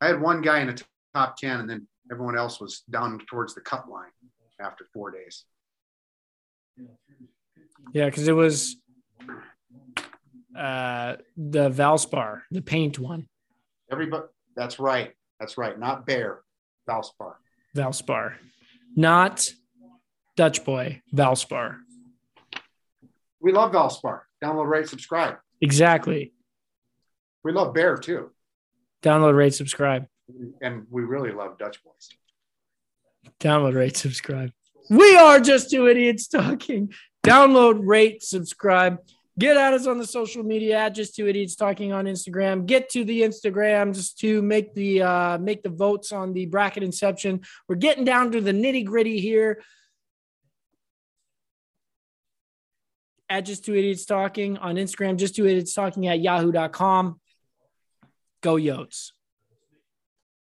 I 0.00 0.06
had 0.06 0.20
one 0.20 0.40
guy 0.40 0.60
in 0.60 0.68
the 0.68 0.80
top 1.14 1.36
ten, 1.36 1.60
and 1.60 1.68
then 1.68 1.88
everyone 2.12 2.38
else 2.38 2.60
was 2.60 2.82
down 2.90 3.18
towards 3.28 3.54
the 3.54 3.60
cut 3.60 3.88
line 3.88 4.10
after 4.60 4.86
four 4.94 5.10
days. 5.10 5.44
Yeah, 7.92 8.04
because 8.06 8.28
it 8.28 8.32
was 8.36 8.76
uh 10.56 11.16
the 11.36 11.70
Valspar, 11.70 12.42
the 12.52 12.62
paint 12.62 12.98
one, 12.98 13.26
Everybody, 13.90 14.24
that's 14.54 14.78
right, 14.78 15.12
that's 15.40 15.58
right. 15.58 15.78
Not 15.78 16.06
Behr, 16.06 16.38
Valspar. 16.88 17.34
Valspar, 17.76 18.34
not 18.96 19.48
Dutch 20.36 20.64
boy, 20.64 21.02
Valspar. 21.12 21.78
We 23.40 23.52
love 23.52 23.72
Valspar. 23.72 24.20
Download, 24.42 24.68
rate, 24.68 24.88
subscribe. 24.88 25.36
Exactly. 25.60 26.32
We 27.42 27.52
love 27.52 27.74
Behr 27.74 28.00
too, 28.00 28.30
Download, 29.02 29.36
rate, 29.36 29.54
subscribe. 29.54 30.06
and 30.62 30.86
we 30.90 31.02
really 31.02 31.30
love 31.32 31.58
Dutch 31.58 31.82
boys. 31.84 32.08
Download, 33.40 33.74
rate, 33.74 33.96
subscribe. 33.96 34.50
We 34.90 35.16
are 35.16 35.40
just 35.40 35.70
two 35.70 35.86
idiots 35.88 36.28
talking. 36.28 36.92
Download, 37.24 37.80
rate, 37.82 38.22
subscribe. 38.22 38.98
Get 39.36 39.56
at 39.56 39.72
us 39.72 39.88
on 39.88 39.98
the 39.98 40.06
social 40.06 40.44
media 40.44 40.78
at 40.78 40.94
just 40.94 41.16
two 41.16 41.26
idiots 41.26 41.56
talking 41.56 41.92
on 41.92 42.04
Instagram. 42.04 42.66
Get 42.66 42.88
to 42.90 43.04
the 43.04 43.22
Instagram 43.22 43.92
just 43.92 44.18
to 44.20 44.40
make 44.42 44.74
the 44.74 45.02
uh, 45.02 45.38
make 45.38 45.64
the 45.64 45.70
votes 45.70 46.12
on 46.12 46.32
the 46.32 46.46
bracket 46.46 46.84
inception. 46.84 47.40
We're 47.68 47.76
getting 47.76 48.04
down 48.04 48.30
to 48.32 48.40
the 48.40 48.52
nitty 48.52 48.84
gritty 48.84 49.18
here. 49.18 49.62
At 53.28 53.40
just 53.40 53.64
two 53.64 53.74
idiots 53.74 54.04
talking 54.04 54.58
on 54.58 54.76
Instagram, 54.76 55.16
just 55.16 55.34
two 55.34 55.46
idiots 55.46 55.74
talking 55.74 56.06
at 56.06 56.20
yahoo.com. 56.20 57.20
Go 58.40 58.54
Yotes. 58.54 59.13